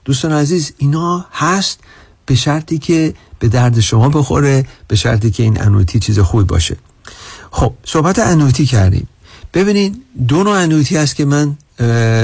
دوستان 0.06 0.32
عزیز 0.32 0.74
اینا 0.78 1.26
هست 1.32 1.80
به 2.26 2.36
شرطی 2.36 2.78
که 2.78 3.14
به 3.40 3.48
درد 3.48 3.80
شما 3.80 4.10
بخوره 4.10 4.66
به 4.88 4.96
شرطی 4.96 5.32
که 5.32 5.44
این 5.44 5.62
انویتی 5.62 6.00
چیز 6.00 6.20
خوبی 6.20 6.44
باشه. 6.44 6.78
خب 7.52 7.74
صحبت 7.84 8.20
انویتی 8.20 8.66
کردیم. 8.66 9.08
ببینید 9.54 10.02
دو 10.28 10.44
نوع 10.44 10.58
انویتی 10.58 10.98
هست 10.98 11.16
که 11.16 11.26
من 11.26 11.58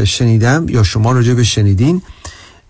شنیدم 0.06 0.70
یا 0.70 0.84
شما 0.84 1.12
راجع 1.12 1.34
به 1.34 1.44
شنیدین. 1.44 2.02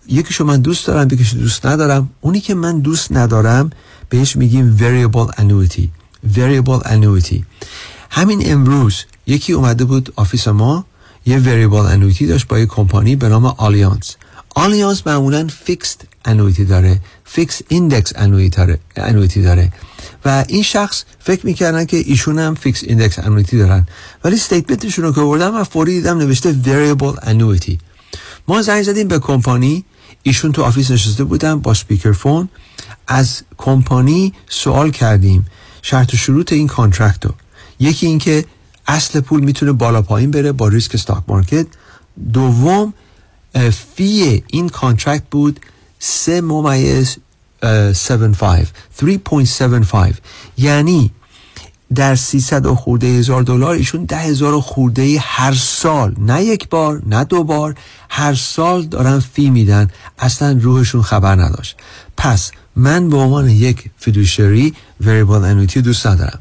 یکیشو 0.07 0.43
من 0.43 0.61
دوست 0.61 0.87
دارم 0.87 1.07
یکیشو 1.11 1.37
دوست 1.37 1.65
ندارم. 1.65 2.09
اونی 2.21 2.39
که 2.39 2.53
من 2.53 2.79
دوست 2.79 3.11
ندارم 3.11 3.69
بهش 4.09 4.35
میگیم 4.35 4.77
variable 4.77 5.31
annuity. 5.31 5.83
variable 6.35 6.83
annuity. 6.85 7.43
همین 8.09 8.41
امروز 8.45 9.03
یکی 9.27 9.53
اومده 9.53 9.85
بود 9.85 10.13
office 10.15 10.47
ما. 10.47 10.85
یه 11.25 11.39
variable 11.43 11.93
annuity 11.93 12.23
داشت 12.23 12.47
با 12.47 12.59
یه 12.59 12.65
کمپانی 12.65 13.15
به 13.15 13.29
نام 13.29 13.45
Allianz 13.45 14.15
Allianz 14.55 15.07
معمولا 15.07 15.47
fixed 15.65 16.05
annuity 16.25 16.65
داره. 16.65 16.99
fixed 17.25 17.61
index 17.67 18.13
annuity 18.95 19.41
داره 19.41 19.71
و 20.25 20.45
این 20.47 20.63
شخص 20.63 21.03
فکر 21.19 21.45
می‌کردن 21.45 21.85
که 21.85 21.97
ایشون 21.97 22.39
هم 22.39 22.55
fixed 22.55 22.83
index 22.83 23.19
annuity 23.19 23.57
دارن. 23.57 23.87
ولی 24.23 24.37
statement 24.37 24.84
شون 24.84 25.05
رو 25.05 25.13
که 25.13 25.21
بردم 25.21 25.55
و 25.55 25.63
فوری 25.63 25.91
دیدم 25.91 26.17
نوشته 26.17 26.55
variable 26.63 27.25
annuity. 27.25 27.77
ما 28.47 28.61
زنگ 28.61 28.83
زدیم 28.83 29.07
به 29.07 29.19
کمپانی. 29.19 29.85
ایشون 30.23 30.51
تو 30.51 30.63
office 30.63 30.91
نشسته 30.91 31.23
بودن 31.23 31.59
با 31.59 31.73
speaker 31.73 32.11
phone 32.11 32.49
از 33.07 33.41
کمپانی 33.57 34.33
سوال 34.49 34.91
کردیم. 34.91 35.45
شرط 35.81 36.13
و 36.13 36.17
شروط 36.17 36.53
این 36.53 36.67
contract 36.67 37.25
رو 37.25 37.33
یکی 37.79 38.07
اینکه 38.07 38.45
اصل 38.87 39.19
پول 39.19 39.43
می‌تونه 39.43 39.71
بالا 39.71 40.01
پایین 40.01 40.31
بره 40.31 40.51
با 40.51 40.67
ریسک 40.67 40.95
stock 40.95 41.23
market. 41.27 41.67
دوم 42.33 42.93
fee 43.95 44.43
این 44.47 44.69
contract 44.69 45.23
بود 45.31 45.59
سه 45.99 46.41
ممیز 46.41 47.17
75 47.63 48.67
3.75 48.99 50.13
یعنی 50.57 51.11
در 51.95 52.15
300 52.15 52.67
خورده 52.67 53.07
هزار 53.07 53.43
دلار 53.43 53.75
ایشون 53.75 54.05
ده 54.05 54.17
هزار 54.17 54.61
خورده 54.61 55.19
هر 55.19 55.53
سال 55.53 56.15
نه 56.17 56.43
یک 56.43 56.69
بار 56.69 57.01
نه 57.05 57.23
دو 57.23 57.43
بار 57.43 57.75
هر 58.09 58.33
سال 58.35 58.85
دارن 58.85 59.19
fee 59.19 59.49
میدن. 59.49 59.87
اصلا 60.19 60.59
روحشون 60.61 61.01
خبر 61.01 61.35
نداشت. 61.35 61.75
پس 62.17 62.51
من 62.75 63.09
به 63.09 63.17
عنوان 63.17 63.49
یک 63.49 63.89
fiduciary 63.97 64.73
variable 65.01 65.43
annuity 65.43 65.81
دوست 65.81 66.07
ندارم. 66.07 66.39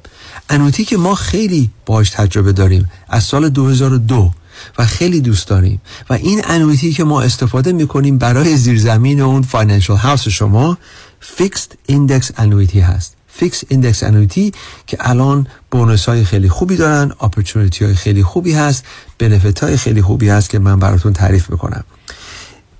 annuity 0.48 0.84
که 0.84 0.96
ما 0.96 1.14
خیلی 1.14 1.70
باش 1.86 2.10
تجربه 2.10 2.52
داریم 2.52 2.90
از 3.08 3.24
سال 3.24 3.48
2002 3.48 4.30
و 4.78 4.86
خیلی 4.86 5.20
دوست 5.20 5.48
داریم. 5.48 5.80
و 6.10 6.12
این 6.12 6.42
annuity 6.44 6.92
که 6.92 7.04
ما 7.04 7.22
استفاده 7.22 7.72
می‌کنیم 7.72 8.18
برای 8.18 8.56
زیرزمین 8.56 9.20
اون 9.20 9.42
financial 9.42 9.96
house 9.96 10.28
شما 10.28 10.78
fixed 11.20 11.72
index 11.86 12.30
annuity 12.36 12.80
هست. 12.80 13.16
fixed 13.28 13.64
index 13.68 14.02
annuity 14.02 14.52
که 14.86 14.96
الان 15.00 15.46
bonus 15.70 16.08
های 16.08 16.24
خیلی 16.24 16.48
خوبی 16.48 16.76
دارن 16.76 17.12
opportunity 17.20 17.84
های 17.84 17.94
خیلی 17.94 18.22
خوبی 18.22 18.52
هست 18.52 18.84
benefit 19.18 19.64
های 19.64 19.76
خیلی 19.76 20.02
خوبی 20.02 20.28
هست 20.28 20.50
که 20.50 20.58
من 20.58 20.78
براتون 20.78 21.12
تعریف 21.12 21.50
می‌کنم. 21.50 21.84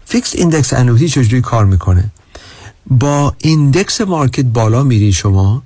fixed 0.04 0.34
index 0.34 0.72
annuity 0.72 1.08
چجوری 1.08 1.40
کار 1.40 1.64
می‌کنه؟ 1.64 2.10
با 2.86 3.34
index 3.38 4.00
market 4.00 4.44
بالا 4.44 4.82
میرین 4.82 5.12
شما. 5.12 5.62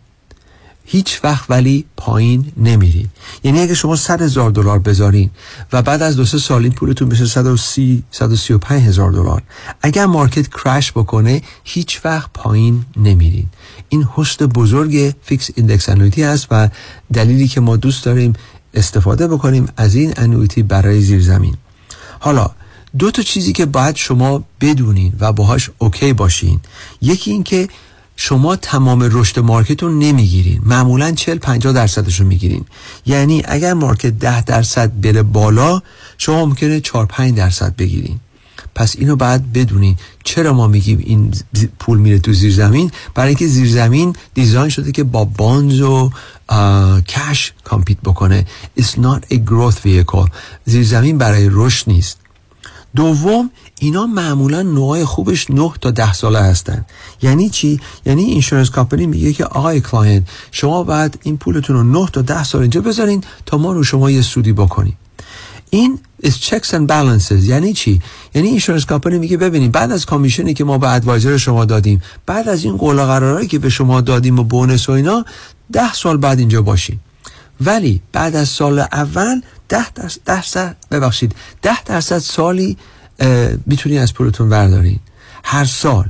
هیچ 0.87 1.21
وقت 1.25 1.51
ولی 1.51 1.85
پایین 1.97 2.53
نمیرین. 2.57 3.09
یعنی 3.45 3.61
اگه 3.61 3.75
شما 3.75 3.97
100 3.97 4.23
هزار 4.23 4.51
دلار 4.51 4.79
بذارین 4.79 5.31
و 5.73 5.83
بعد 5.83 6.03
از 6.03 6.17
دو 6.17 6.25
سه 6.25 6.39
سال 6.39 6.63
این 6.63 6.73
پولتون 6.73 7.09
بشه 7.09 7.27
130 7.27 8.05
135 8.11 8.83
هزار 8.83 9.13
دلار. 9.13 9.43
اگر 9.83 10.07
market 10.07 10.49
crash 10.49 10.93
بکنه 10.93 11.43
هیچ 11.65 12.01
وقت 12.05 12.31
پایین 12.35 12.85
نمیرین. 12.97 13.47
این 13.89 14.09
حسن 14.15 14.47
بزرگ 14.47 15.15
fixed 15.23 15.51
index 15.55 15.89
annuity 15.89 16.23
هست 16.23 16.47
و 16.51 16.69
دلیلی 17.13 17.49
که 17.49 17.61
ما 17.61 17.77
دوست 17.77 18.05
داریم 18.05 18.33
استفاده 18.75 19.29
بکنیم 19.29 19.69
از 19.77 19.95
این 19.95 20.13
annuity 20.17 20.63
برای 20.63 21.01
زیر 21.01 21.23
زمین 21.23 21.57
حالا 22.19 22.51
دو 22.99 23.11
تا 23.11 23.23
چیزی 23.23 23.53
که 23.53 23.67
باید 23.67 23.97
شما 23.97 24.45
بدونین 24.61 25.13
و 25.21 25.33
باهاش 25.33 25.71
OK 25.79 26.13
باشین. 26.13 26.61
یکی 27.03 27.31
این 27.31 27.43
که 27.43 27.69
شما 28.17 28.57
تمام 28.57 29.09
رشد 29.13 29.39
market 29.39 29.83
رو 29.83 29.99
نمی‌گیرین. 29.99 30.61
معمولا 30.65 31.13
40 31.13 31.39
50 31.39 31.73
درصدش 31.73 32.21
رو 32.21 32.27
می‌گیرین. 32.27 32.65
یعنی 33.07 33.43
اگر 33.45 33.73
market 33.73 34.11
10 34.11 34.43
درصد 34.43 35.01
بره 35.01 35.23
بالا 35.23 35.83
شما 36.19 36.47
ممکنه 36.47 36.81
4 36.81 37.07
5 37.07 37.35
درصد 37.37 37.77
بگیرین. 37.77 38.21
پس 38.75 38.97
اینو 38.99 39.17
باید 39.17 39.53
بدونین 39.53 39.97
چرا 40.25 40.53
ما 40.53 40.69
میگیم 40.69 40.99
این 40.99 41.35
پول 41.79 41.99
میره 41.99 42.19
تو 42.19 42.33
زیر 42.33 42.53
زمین 42.53 42.91
برای 43.15 43.29
اینکه 43.29 43.47
زیر 43.47 43.71
زمین 43.71 44.17
design 44.35 44.69
شده 44.69 44.93
که 44.93 45.05
با 45.05 45.25
bonds 45.25 45.81
و 45.81 46.11
cash 47.09 47.53
compete 47.65 47.99
بکنه. 48.05 48.47
It's 48.81 48.83
not 48.83 49.35
a 49.35 49.37
growth 49.37 49.79
vehicle. 49.87 50.31
زیر 50.65 50.85
زمین 50.85 51.19
برای 51.19 51.49
رشد 51.53 51.91
نیست. 51.91 52.19
دوم 52.97 53.51
اینا 53.81 54.07
معمولا 54.07 54.63
نوعای 54.63 55.05
خوبش 55.05 55.51
9 55.51 55.71
تا 55.81 55.91
10 55.91 56.13
ساله 56.13 56.39
هستن. 56.39 56.85
یعنی 57.23 57.51
چی؟ 57.51 57.81
یعنی 58.07 58.25
insurance 58.25 58.71
company 58.71 59.07
میگه 59.07 59.33
که 59.33 59.45
آقای 59.45 59.81
client 59.81 60.29
شما 60.51 60.83
باید 60.83 61.19
این 61.23 61.37
پولتون 61.37 61.77
رو 61.77 61.83
9 61.83 62.09
تا 62.13 62.23
10 62.23 62.45
سال 62.45 62.61
اینجا 62.61 62.81
بذارین 62.81 63.25
تا 63.47 63.59
ما 63.59 63.73
رو 63.73 63.85
شما 63.85 64.11
یه 64.11 64.23
سودی 64.23 64.53
بکنیم. 64.53 64.97
این 65.71 65.99
is 66.23 66.29
checks 66.29 66.71
and 66.71 66.87
balances. 66.89 67.43
یعنی 67.43 67.73
چی؟ 67.73 68.01
یعنی 68.35 68.49
insurance 68.49 68.87
company 68.87 69.19
میگه 69.19 69.37
ببینید 69.37 69.73
بعد 69.73 69.93
از 69.93 70.07
commission 70.07 70.50
ی 70.50 70.55
که 70.55 70.65
ما 70.65 70.79
به 70.79 70.95
advisor 70.95 71.37
شما 71.37 71.65
دادیم 71.65 72.03
بعد 72.27 72.49
از 72.49 72.65
این 72.65 72.77
قول 72.77 72.97
قرارایی 72.97 73.49
که 73.49 73.59
به 73.59 73.69
شما 73.69 74.01
دادیم 74.01 74.39
و 74.39 74.43
bonus 74.43 74.89
و 74.89 74.93
اینا 74.93 75.25
10 75.73 75.93
سال 75.93 76.17
باید 76.17 76.39
اینجا 76.39 76.63
باشین. 76.63 76.99
ولی 77.61 78.03
بعد 78.13 78.37
از 78.37 78.49
سال 78.49 78.79
اول 78.79 79.41
ده 79.69 79.91
درصد 80.25 80.77
ببخشید 80.91 81.35
ده 81.63 81.85
درصد 81.85 82.19
سالی 82.19 82.77
می‌تونی 83.67 83.99
از 83.99 84.15
پولتون 84.15 84.49
بردارین 84.49 84.99
هر 85.45 85.65
سال. 85.65 86.09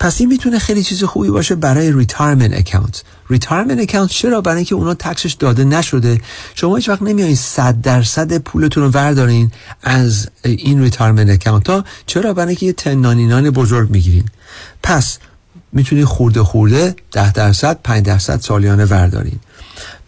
پس 0.00 0.20
این 0.20 0.28
می‌تونه 0.28 0.58
خیلی 0.58 0.82
چیز 0.82 1.04
خوبی 1.04 1.30
باشه 1.30 1.54
برای 1.54 1.92
retirement 1.92 2.58
account 2.58 3.02
retirement 3.30 3.80
account 3.80 4.10
چرا؟ 4.10 4.40
برای 4.40 4.56
اینکه 4.56 4.74
اونا 4.74 4.94
tax 4.94 5.17
ش 5.17 5.32
داده 5.32 5.64
نشده. 5.64 6.20
شما 6.54 6.76
هیچ 6.76 6.88
وقت 6.88 7.02
نمیایین 7.02 7.36
100 7.36 7.80
درصد 7.80 8.38
پولتون 8.38 8.82
رو 8.82 8.90
بردارین 8.90 9.52
از 9.82 10.28
این 10.42 10.82
retirement 10.82 11.30
account 11.30 11.70
ها 11.70 11.84
چرا؟ 12.06 12.34
برای 12.34 12.48
اینکه 12.48 12.66
یه 12.66 12.72
تنانینان 12.72 13.50
بزرگ 13.50 13.90
می‌گیرین. 13.90 14.24
پس 14.82 15.18
می‌تونی 15.72 16.04
خورده 16.04 16.42
خورده 16.42 16.96
10 17.12 17.32
درصد 17.32 17.78
5 17.84 18.04
درصد 18.04 18.40
سالیانه 18.40 18.86
بردارین. 18.86 19.38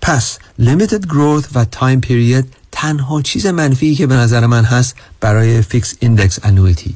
پس 0.02 0.38
limited 0.60 1.06
growth 1.06 1.46
و 1.54 1.66
time 1.72 2.06
period 2.06 2.44
تنها 2.78 3.22
چیز 3.22 3.46
منفی 3.46 3.94
که 3.94 4.06
به 4.06 4.14
نظر 4.14 4.46
من 4.46 4.64
هست 4.64 4.94
برای 5.20 5.62
fixed 5.62 5.94
index 6.00 6.38
annuity 6.42 6.94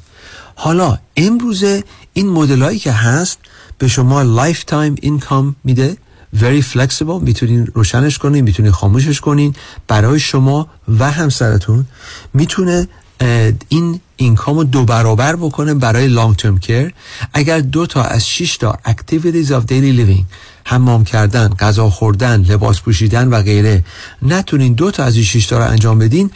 حالا 0.55 0.98
امروزه 1.16 1.85
این 2.12 2.28
مدلایی 2.28 2.78
که 2.78 2.93
هست 2.93 3.39
به 3.78 3.89
شما 3.89 4.23
lifetime 4.22 4.94
income 5.02 5.56
میده. 5.65 5.97
Very 6.36 6.62
flexible 6.73 7.23
می‌تونین 7.23 7.66
روشنش 7.66 8.19
کنین 8.19 8.44
می‌تونین 8.44 8.73
خاموشش 8.73 9.20
کنین. 9.20 9.55
برای 9.89 10.20
شما 10.20 10.69
و 10.98 11.11
همسرتون 11.11 11.86
می‌تونه 12.35 12.89
این 13.68 14.01
اینکام 14.16 14.56
رو 14.56 14.64
دو 14.64 14.84
برابر 14.84 15.36
بکنه 15.36 15.74
برای 15.74 16.06
لانگ 16.06 16.36
ترم 16.36 16.59
کیر 16.59 16.94
اگر 17.34 17.60
دو 17.60 17.86
تا 17.86 18.02
از 18.02 18.28
6 18.28 18.56
تا 18.56 18.78
activities 18.86 19.48
of 19.48 19.62
daily 19.70 19.98
living 20.01 20.24
حمام 20.64 21.05
کردن 21.05 21.48
غذا 21.48 21.90
خوردن 21.90 22.42
لباس 22.42 22.80
پوشیدن 22.80 23.28
و 23.28 23.42
غیره 23.42 23.84
نتونین 24.22 24.72
دو 24.72 24.90
تا 24.90 25.05
از 25.05 25.14
این 25.14 25.24
6 25.24 25.47
تا 25.47 25.59
رو 25.59 25.64
انجام 25.64 25.98
بدین 25.98 26.30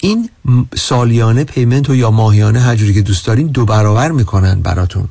این 0.00 0.30
سالیانه 0.76 1.44
پیمنت 1.44 1.90
و 1.90 1.94
یا 1.94 2.10
ماهیانه 2.10 2.60
هر 2.60 2.76
جوری 2.76 2.94
که 2.94 3.02
دوست 3.02 3.26
دارین 3.26 3.46
دو 3.46 3.64
برابر 3.64 4.10
می‌کنن 4.10 4.60
براتون. 4.60 5.08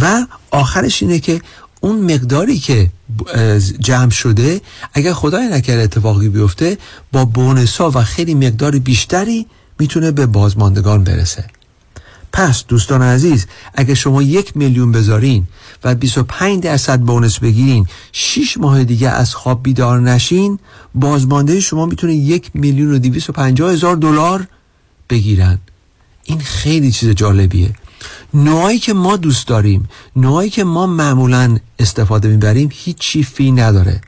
و 0.00 0.26
آخرش 0.50 1.02
اینه 1.02 1.18
که 1.18 1.40
اون 1.80 2.14
مقداری 2.14 2.58
که 2.58 2.90
جمع 3.80 4.10
شده 4.10 4.60
اگر 4.94 5.12
خدای 5.12 5.48
نکرده 5.48 5.82
اتفاقی 5.82 6.28
بیفته 6.28 6.78
با 7.12 7.24
بونسا 7.24 7.90
و 7.90 8.02
خیلی 8.02 8.34
مقدار 8.34 8.78
بیشتری 8.78 9.46
می‌تونه 9.78 10.10
به 10.10 10.26
بازماندگان 10.26 11.04
برسه. 11.04 11.44
پس 12.32 12.64
دوستان 12.68 13.02
عزیز 13.02 13.46
اگه 13.74 13.94
شما 13.94 14.22
یک 14.22 14.56
میلیون 14.56 14.92
بذارین 14.92 15.46
و 15.84 15.94
25 15.94 16.62
درصد 16.62 17.00
بونس 17.00 17.38
بگیرین 17.38 17.86
6 18.12 18.58
ماه 18.58 18.84
دیگه 18.84 19.08
از 19.08 19.34
خواب 19.34 19.62
بیدار 19.62 20.00
نشین 20.00 20.58
بازمانده 20.94 21.60
شما 21.60 21.86
می‌تونه 21.86 22.14
یک 22.14 22.50
میلیون 22.54 22.94
و 22.94 22.98
250 22.98 23.72
هزار 23.72 23.96
دلار 23.96 24.46
بگیرن. 25.10 25.58
این 26.24 26.40
خیلی 26.40 26.92
چیز 26.92 27.08
جالبیه. 27.08 27.70
نوعی 28.34 28.78
که 28.78 28.92
ما 28.92 29.16
دوست 29.16 29.48
داریم 29.48 29.88
نوعی 30.16 30.50
که 30.50 30.64
ما 30.64 30.86
معمولا 30.86 31.58
استفاده 31.78 32.28
می‌بریم 32.28 32.68
هیچی 32.72 33.22
فی 33.22 33.52
نداره. 33.52 34.00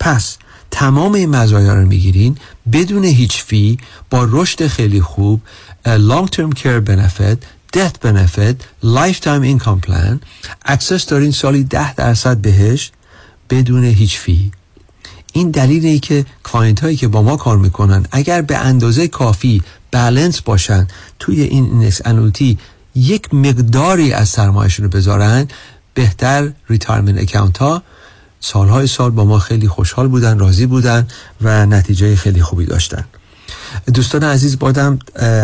پس 0.00 0.38
تمام 0.72 1.12
این 1.12 1.30
مزایا 1.30 1.74
رو 1.74 1.86
می‌گیرین 1.86 2.36
بدون 2.72 3.04
هیچ 3.04 3.42
fee 3.42 3.78
با 4.10 4.28
رشد 4.30 4.66
خیلی 4.66 5.00
خوب 5.00 5.40
long 5.86 6.26
term 6.26 6.58
care 6.58 6.80
benefit 6.90 7.38
death 7.76 7.96
benefit 8.06 8.56
lifetime 8.84 9.44
income 9.44 9.80
plan. 9.86 10.18
Access 10.72 11.06
دارین 11.08 11.30
سالی 11.30 11.64
ده 11.64 11.94
درصد 11.94 12.36
بهش 12.36 12.92
بدون 13.50 13.84
هیچ 13.84 14.18
fee 14.18 14.52
این 15.32 15.50
دلیل 15.50 15.86
ای 15.86 15.98
که 15.98 16.26
client 16.44 16.80
هایی 16.80 16.96
که 16.96 17.08
با 17.08 17.22
ما 17.22 17.36
کار 17.36 17.58
می‌کنن 17.58 18.06
اگر 18.12 18.42
به 18.42 18.56
اندازه 18.56 19.08
کافی 19.08 19.62
بالانس 19.92 20.40
باشن 20.40 20.86
توی 21.18 21.42
این 21.42 21.64
index 21.64 22.00
annuity 22.04 22.58
یک 22.94 23.34
مقداری 23.34 24.12
از 24.12 24.28
سرمایهشون 24.28 24.84
رو 24.84 24.90
بذارن 24.90 25.48
بهتر 25.94 26.52
retirement 26.68 27.20
account 27.20 27.58
ها 27.58 27.82
سالهای 28.44 28.86
سال 28.86 29.10
با 29.10 29.24
ما 29.24 29.38
خیلی 29.38 29.68
خوشحال 29.68 30.08
بودن 30.08 30.38
راضی 30.38 30.66
بودن 30.66 31.06
و 31.40 31.66
نتیجه 31.66 32.16
خیلی 32.16 32.42
خوبی 32.42 32.66
داشتن. 32.66 33.04
دوستان 33.94 34.24
عزیز 34.24 34.58
بازم 34.58 34.98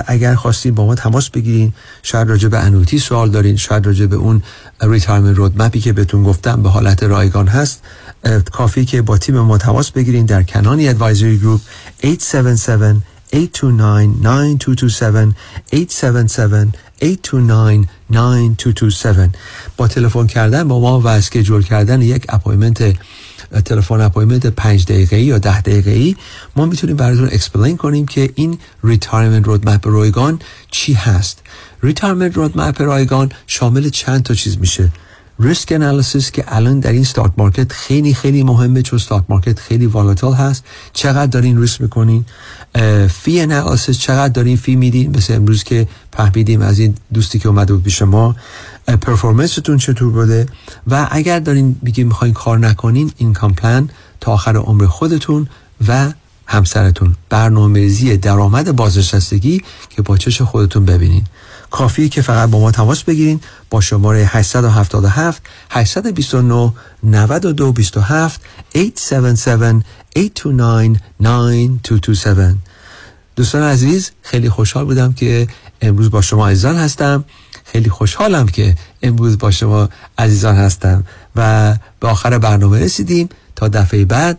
اگر 0.06 0.34
خواستین 0.34 0.74
با 0.74 0.86
ما 0.86 0.94
تماس 0.94 1.30
بگیرین 1.30 1.72
شاید 2.02 2.28
راجع 2.28 2.48
به 2.48 2.58
annuity 2.59 2.98
سوال 2.98 3.30
دارین 3.30 3.56
شاید 3.56 3.86
راجع 3.86 4.06
به 4.06 4.16
اون 4.16 4.42
retirement 4.82 5.36
roadmap 5.36 5.75
ی 5.75 5.80
که 5.80 5.92
بهتون 5.92 6.22
گفتم 6.22 6.62
به 6.62 6.68
حالت 6.68 7.02
رایگان 7.02 7.48
هست 7.48 7.82
کافی 8.52 8.84
که 8.84 9.02
با 9.02 9.18
تیم 9.18 9.40
ما 9.40 9.58
تماس 9.58 9.90
بگیرین 9.90 10.26
در 10.26 10.42
کنانی 10.42 10.88
Advisory 10.88 11.38
Group 11.38 11.60
877 12.04 13.02
829 13.34 14.06
9227 14.28 15.36
877 15.72 16.88
829 17.02 19.30
با 19.76 19.88
تلفن 19.88 20.26
کردن 20.26 20.68
با 20.68 20.80
ما 20.80 21.00
و 21.00 21.06
schedule 21.06 21.62
کردن 21.62 22.02
یک 22.02 22.24
appointment 22.28 22.94
تلفن 23.64 24.00
appointment 24.00 24.46
5 24.46 24.84
دقیقه‌ای 24.84 25.24
یا 25.24 25.38
10 25.38 25.60
دقیقه‌ای. 25.60 26.16
ما 26.56 26.66
می‌تونیم 26.66 26.96
براتون 26.96 27.26
explain 27.26 27.76
کنیم 27.76 28.06
که 28.06 28.30
این 28.34 28.58
retirement 28.84 29.46
roadmap 29.46 29.88
رایگان 29.88 30.38
چی 30.70 30.92
هست. 30.92 31.42
retirement 31.82 32.36
roadmap 32.36 32.82
رایگان 32.82 33.32
شامل 33.46 33.88
چند 33.88 34.22
تا 34.22 34.34
چیز 34.34 34.58
میشه. 34.58 34.92
risk 35.40 35.72
analysis 35.72 36.30
که 36.30 36.44
الان 36.48 36.80
در 36.80 36.92
این 36.92 37.04
stock 37.05 37.32
market 37.36 37.72
خیلی 37.72 38.14
خیلی 38.14 38.42
مهمه 38.42 38.82
چون 38.82 38.98
stock 38.98 39.24
market 39.28 39.60
خیلی 39.60 39.86
volatile 39.86 40.32
هست. 40.32 40.64
چقدر 40.92 41.26
دارین 41.26 41.60
ریسک 41.60 41.80
می‌کنین؟ 41.80 42.24
فی 43.10 43.40
انالیسیس 43.40 43.98
چقدر 43.98 44.32
دارین 44.32 44.56
فی 44.56 44.76
میدین؟ 44.76 45.16
مثل 45.16 45.34
امروز 45.34 45.64
که 45.64 45.88
فهمیدیم 46.12 46.62
از 46.62 46.78
این 46.78 46.94
دوستی 47.14 47.38
که 47.38 47.48
اومده 47.48 47.74
بود 47.74 47.82
پیش 47.82 48.02
ما 48.02 48.36
پرفورمنستون 49.00 49.78
چطور 49.78 50.12
بوده؟ 50.12 50.46
و 50.86 51.08
اگر 51.10 51.38
دارین 51.38 51.76
میگه 51.82 52.04
می‌خواین 52.04 52.34
کار 52.34 52.58
نکنین 52.58 53.12
این 53.16 53.32
پلان 53.32 53.90
تا 54.20 54.32
آخر 54.32 54.56
عمر 54.56 54.86
خودتون 54.86 55.48
و 55.88 56.12
همسرتون. 56.46 57.16
برنامه 57.28 57.80
ریزی 57.80 58.16
درآمد 58.16 58.76
بازنشستگی 58.76 59.62
که 59.90 60.02
با 60.02 60.16
چش 60.16 60.42
خودتون 60.42 60.84
ببینین. 60.84 61.24
کافی 61.70 62.08
که 62.08 62.22
فقط 62.22 62.50
با 62.50 62.60
ما 62.60 62.70
تماس 62.70 63.02
بگیرین 63.02 63.40
با 63.70 63.80
شماره 63.80 64.24
877 64.26 65.42
829 65.70 66.72
9227 67.02 68.40
877 68.76 69.86
829 70.16 71.00
9227 71.20 72.56
دوستان 73.36 73.62
عزیز 73.62 74.10
خیلی 74.22 74.50
خوشحال 74.50 74.84
بودم 74.84 75.12
که 75.12 75.46
امروز 75.82 76.10
با 76.10 76.20
شما 76.20 76.48
عزیزان 76.48 76.76
هستم. 76.76 77.24
خیلی 77.64 77.90
خوشحالم 77.90 78.46
که 78.46 78.74
امروز 79.02 79.38
با 79.38 79.50
شما 79.50 79.88
عزیزان 80.18 80.56
هستم. 80.56 81.04
و 81.36 81.74
به 82.00 82.08
آخر 82.08 82.38
برنامه 82.38 82.78
رسیدیم. 82.78 83.28
تا 83.56 83.68
دفعه 83.68 84.04
بعد. 84.04 84.38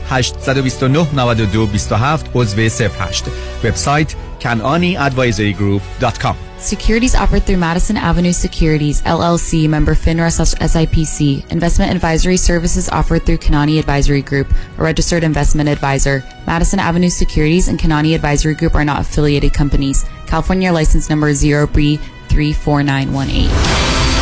829 0.10 1.06
92 1.14 1.66
27 1.66 2.04
عضو 2.04 2.34
08 2.34 3.22
وبسایت 3.64 4.16
kananiadvisorygroup.com 4.40 6.36
Securities 6.58 7.14
offered 7.14 7.44
through 7.44 7.58
Madison 7.58 7.98
Avenue 7.98 8.32
Securities, 8.32 9.02
LLC, 9.02 9.68
member 9.68 9.94
FINRA 9.94 10.30
SIPC. 10.72 11.44
Investment 11.52 11.92
advisory 11.92 12.38
services 12.38 12.88
offered 12.88 13.26
through 13.26 13.36
Kanani 13.36 13.78
Advisory 13.78 14.22
Group, 14.22 14.50
a 14.78 14.82
registered 14.82 15.22
investment 15.22 15.68
advisor. 15.68 16.24
Madison 16.46 16.78
Avenue 16.78 17.10
Securities 17.10 17.68
and 17.68 17.78
Kanani 17.78 18.14
Advisory 18.14 18.54
Group 18.54 18.74
are 18.74 18.86
not 18.86 19.02
affiliated 19.02 19.52
companies. 19.52 20.06
California 20.26 20.72
license 20.72 21.10
number 21.10 21.30
0B34918. 21.30 24.19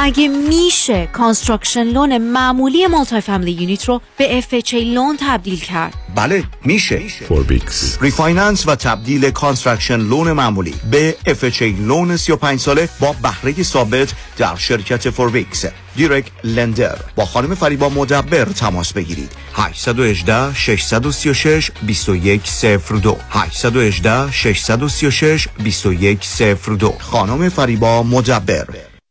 مگه 0.00 0.28
میشه 0.28 1.06
construction 1.12 1.82
loan 1.82 2.18
معمولی 2.18 2.86
multi 2.86 3.20
family 3.20 3.52
unit 3.52 3.84
رو 3.84 4.00
به 4.18 4.40
FHA 4.40 4.74
loan 4.74 5.16
تبدیل 5.20 5.60
کرد؟ 5.60 5.94
بله 6.14 6.44
میشه. 6.64 7.02
Forbix 7.28 7.98
refinance 8.00 8.68
و 8.68 8.74
تبدیل 8.74 9.30
construction 9.30 9.96
loan 9.96 10.32
معمولی 10.32 10.74
به 10.90 11.16
FHA 11.26 11.62
loan 11.62 12.16
35 12.16 12.60
ساله 12.60 12.88
با 13.00 13.14
بهره 13.22 13.62
ثابت 13.62 14.12
در 14.36 14.56
شرکت 14.56 15.10
Forbix 15.10 15.64
direct 15.96 16.24
lender 16.44 16.98
با 17.16 17.24
خانم 17.24 17.54
فریبا 17.54 17.88
مدبر 17.88 18.44
تماس 18.44 18.92
بگیرید. 18.92 19.30
818 19.54 20.54
636 20.54 21.70
2102 21.86 23.16
818 23.30 24.32
636 24.32 25.48
2102 25.64 26.94
خانم 27.00 27.48
فریبا 27.48 28.02
مدبر. 28.02 28.87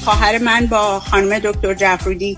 خواهر 0.03 0.37
من 0.37 0.65
با 0.65 0.99
خانم 0.99 1.39
دکتر 1.39 1.73
جفرودی 1.73 2.37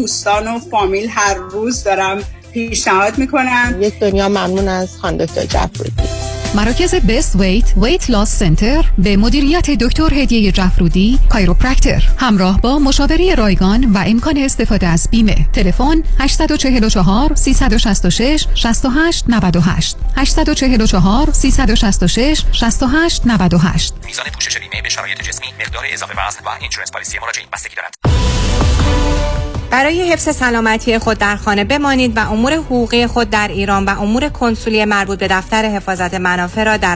دوستان 0.00 0.48
و 0.48 0.58
فامیل 0.58 1.08
هر 1.10 1.34
روز 1.34 1.84
دارم 1.84 2.18
پیشنهاد 2.52 3.18
می‌کنم. 3.18 3.76
یک 3.80 3.98
دنیا 3.98 4.28
ممنون 4.28 4.68
از 4.68 4.98
خانم 4.98 5.16
دکتر 5.16 5.44
جفرودی 5.44 5.92
مراکز 6.54 6.94
Best 6.94 7.36
Weight 7.36 7.72
Weight 7.76 8.10
Loss 8.10 8.38
Center 8.38 8.84
به 8.98 9.16
مدیریت 9.16 9.70
دکتر 9.70 10.14
هدیه 10.14 10.52
جفرودی 10.52 11.18
chiropractor 11.28 12.02
همراه 12.18 12.60
با 12.60 12.78
مشاوره 12.78 13.34
رایگان 13.34 13.92
و 13.92 14.04
امکان 14.06 14.38
استفاده 14.38 14.86
از 14.86 15.08
بیمه. 15.10 15.46
تلفن 15.52 16.02
844 16.18 17.34
366 17.34 18.46
68 18.54 19.24
98 19.28 19.96
844 20.16 21.32
366 21.32 22.42
68 22.52 23.22
98 23.26 23.94
میزان 24.06 24.26
پوشش 24.34 24.58
بیمه 24.58 24.82
به 24.82 24.88
شرایط 24.88 25.22
جسمی 25.22 25.46
مقدار 25.60 25.84
اضافه 25.92 26.12
وزن 26.12 26.40
و 26.46 26.48
اینشورنس 26.60 26.92
پالیسی 26.92 27.18
مراجعین 27.18 27.48
بستگی 27.52 27.74
دارد. 27.76 27.94
برای 29.70 30.12
حفظ 30.12 30.36
سلامتی 30.36 30.98
خود 30.98 31.18
در 31.18 31.36
خانه 31.36 31.64
بمانید 31.64 32.16
و 32.16 32.32
امور 32.32 32.52
حقوقی 32.52 33.06
خود 33.06 33.30
در 33.30 33.48
ایران 33.48 33.84
و 33.84 34.00
امور 34.00 34.28
کنسولی 34.28 34.84
مربوط 34.84 35.18
به 35.18 35.28
دفتر 35.28 35.64
حفاظت 35.64 36.14
منافع 36.14 36.64
را 36.64 36.76
در 36.76 36.88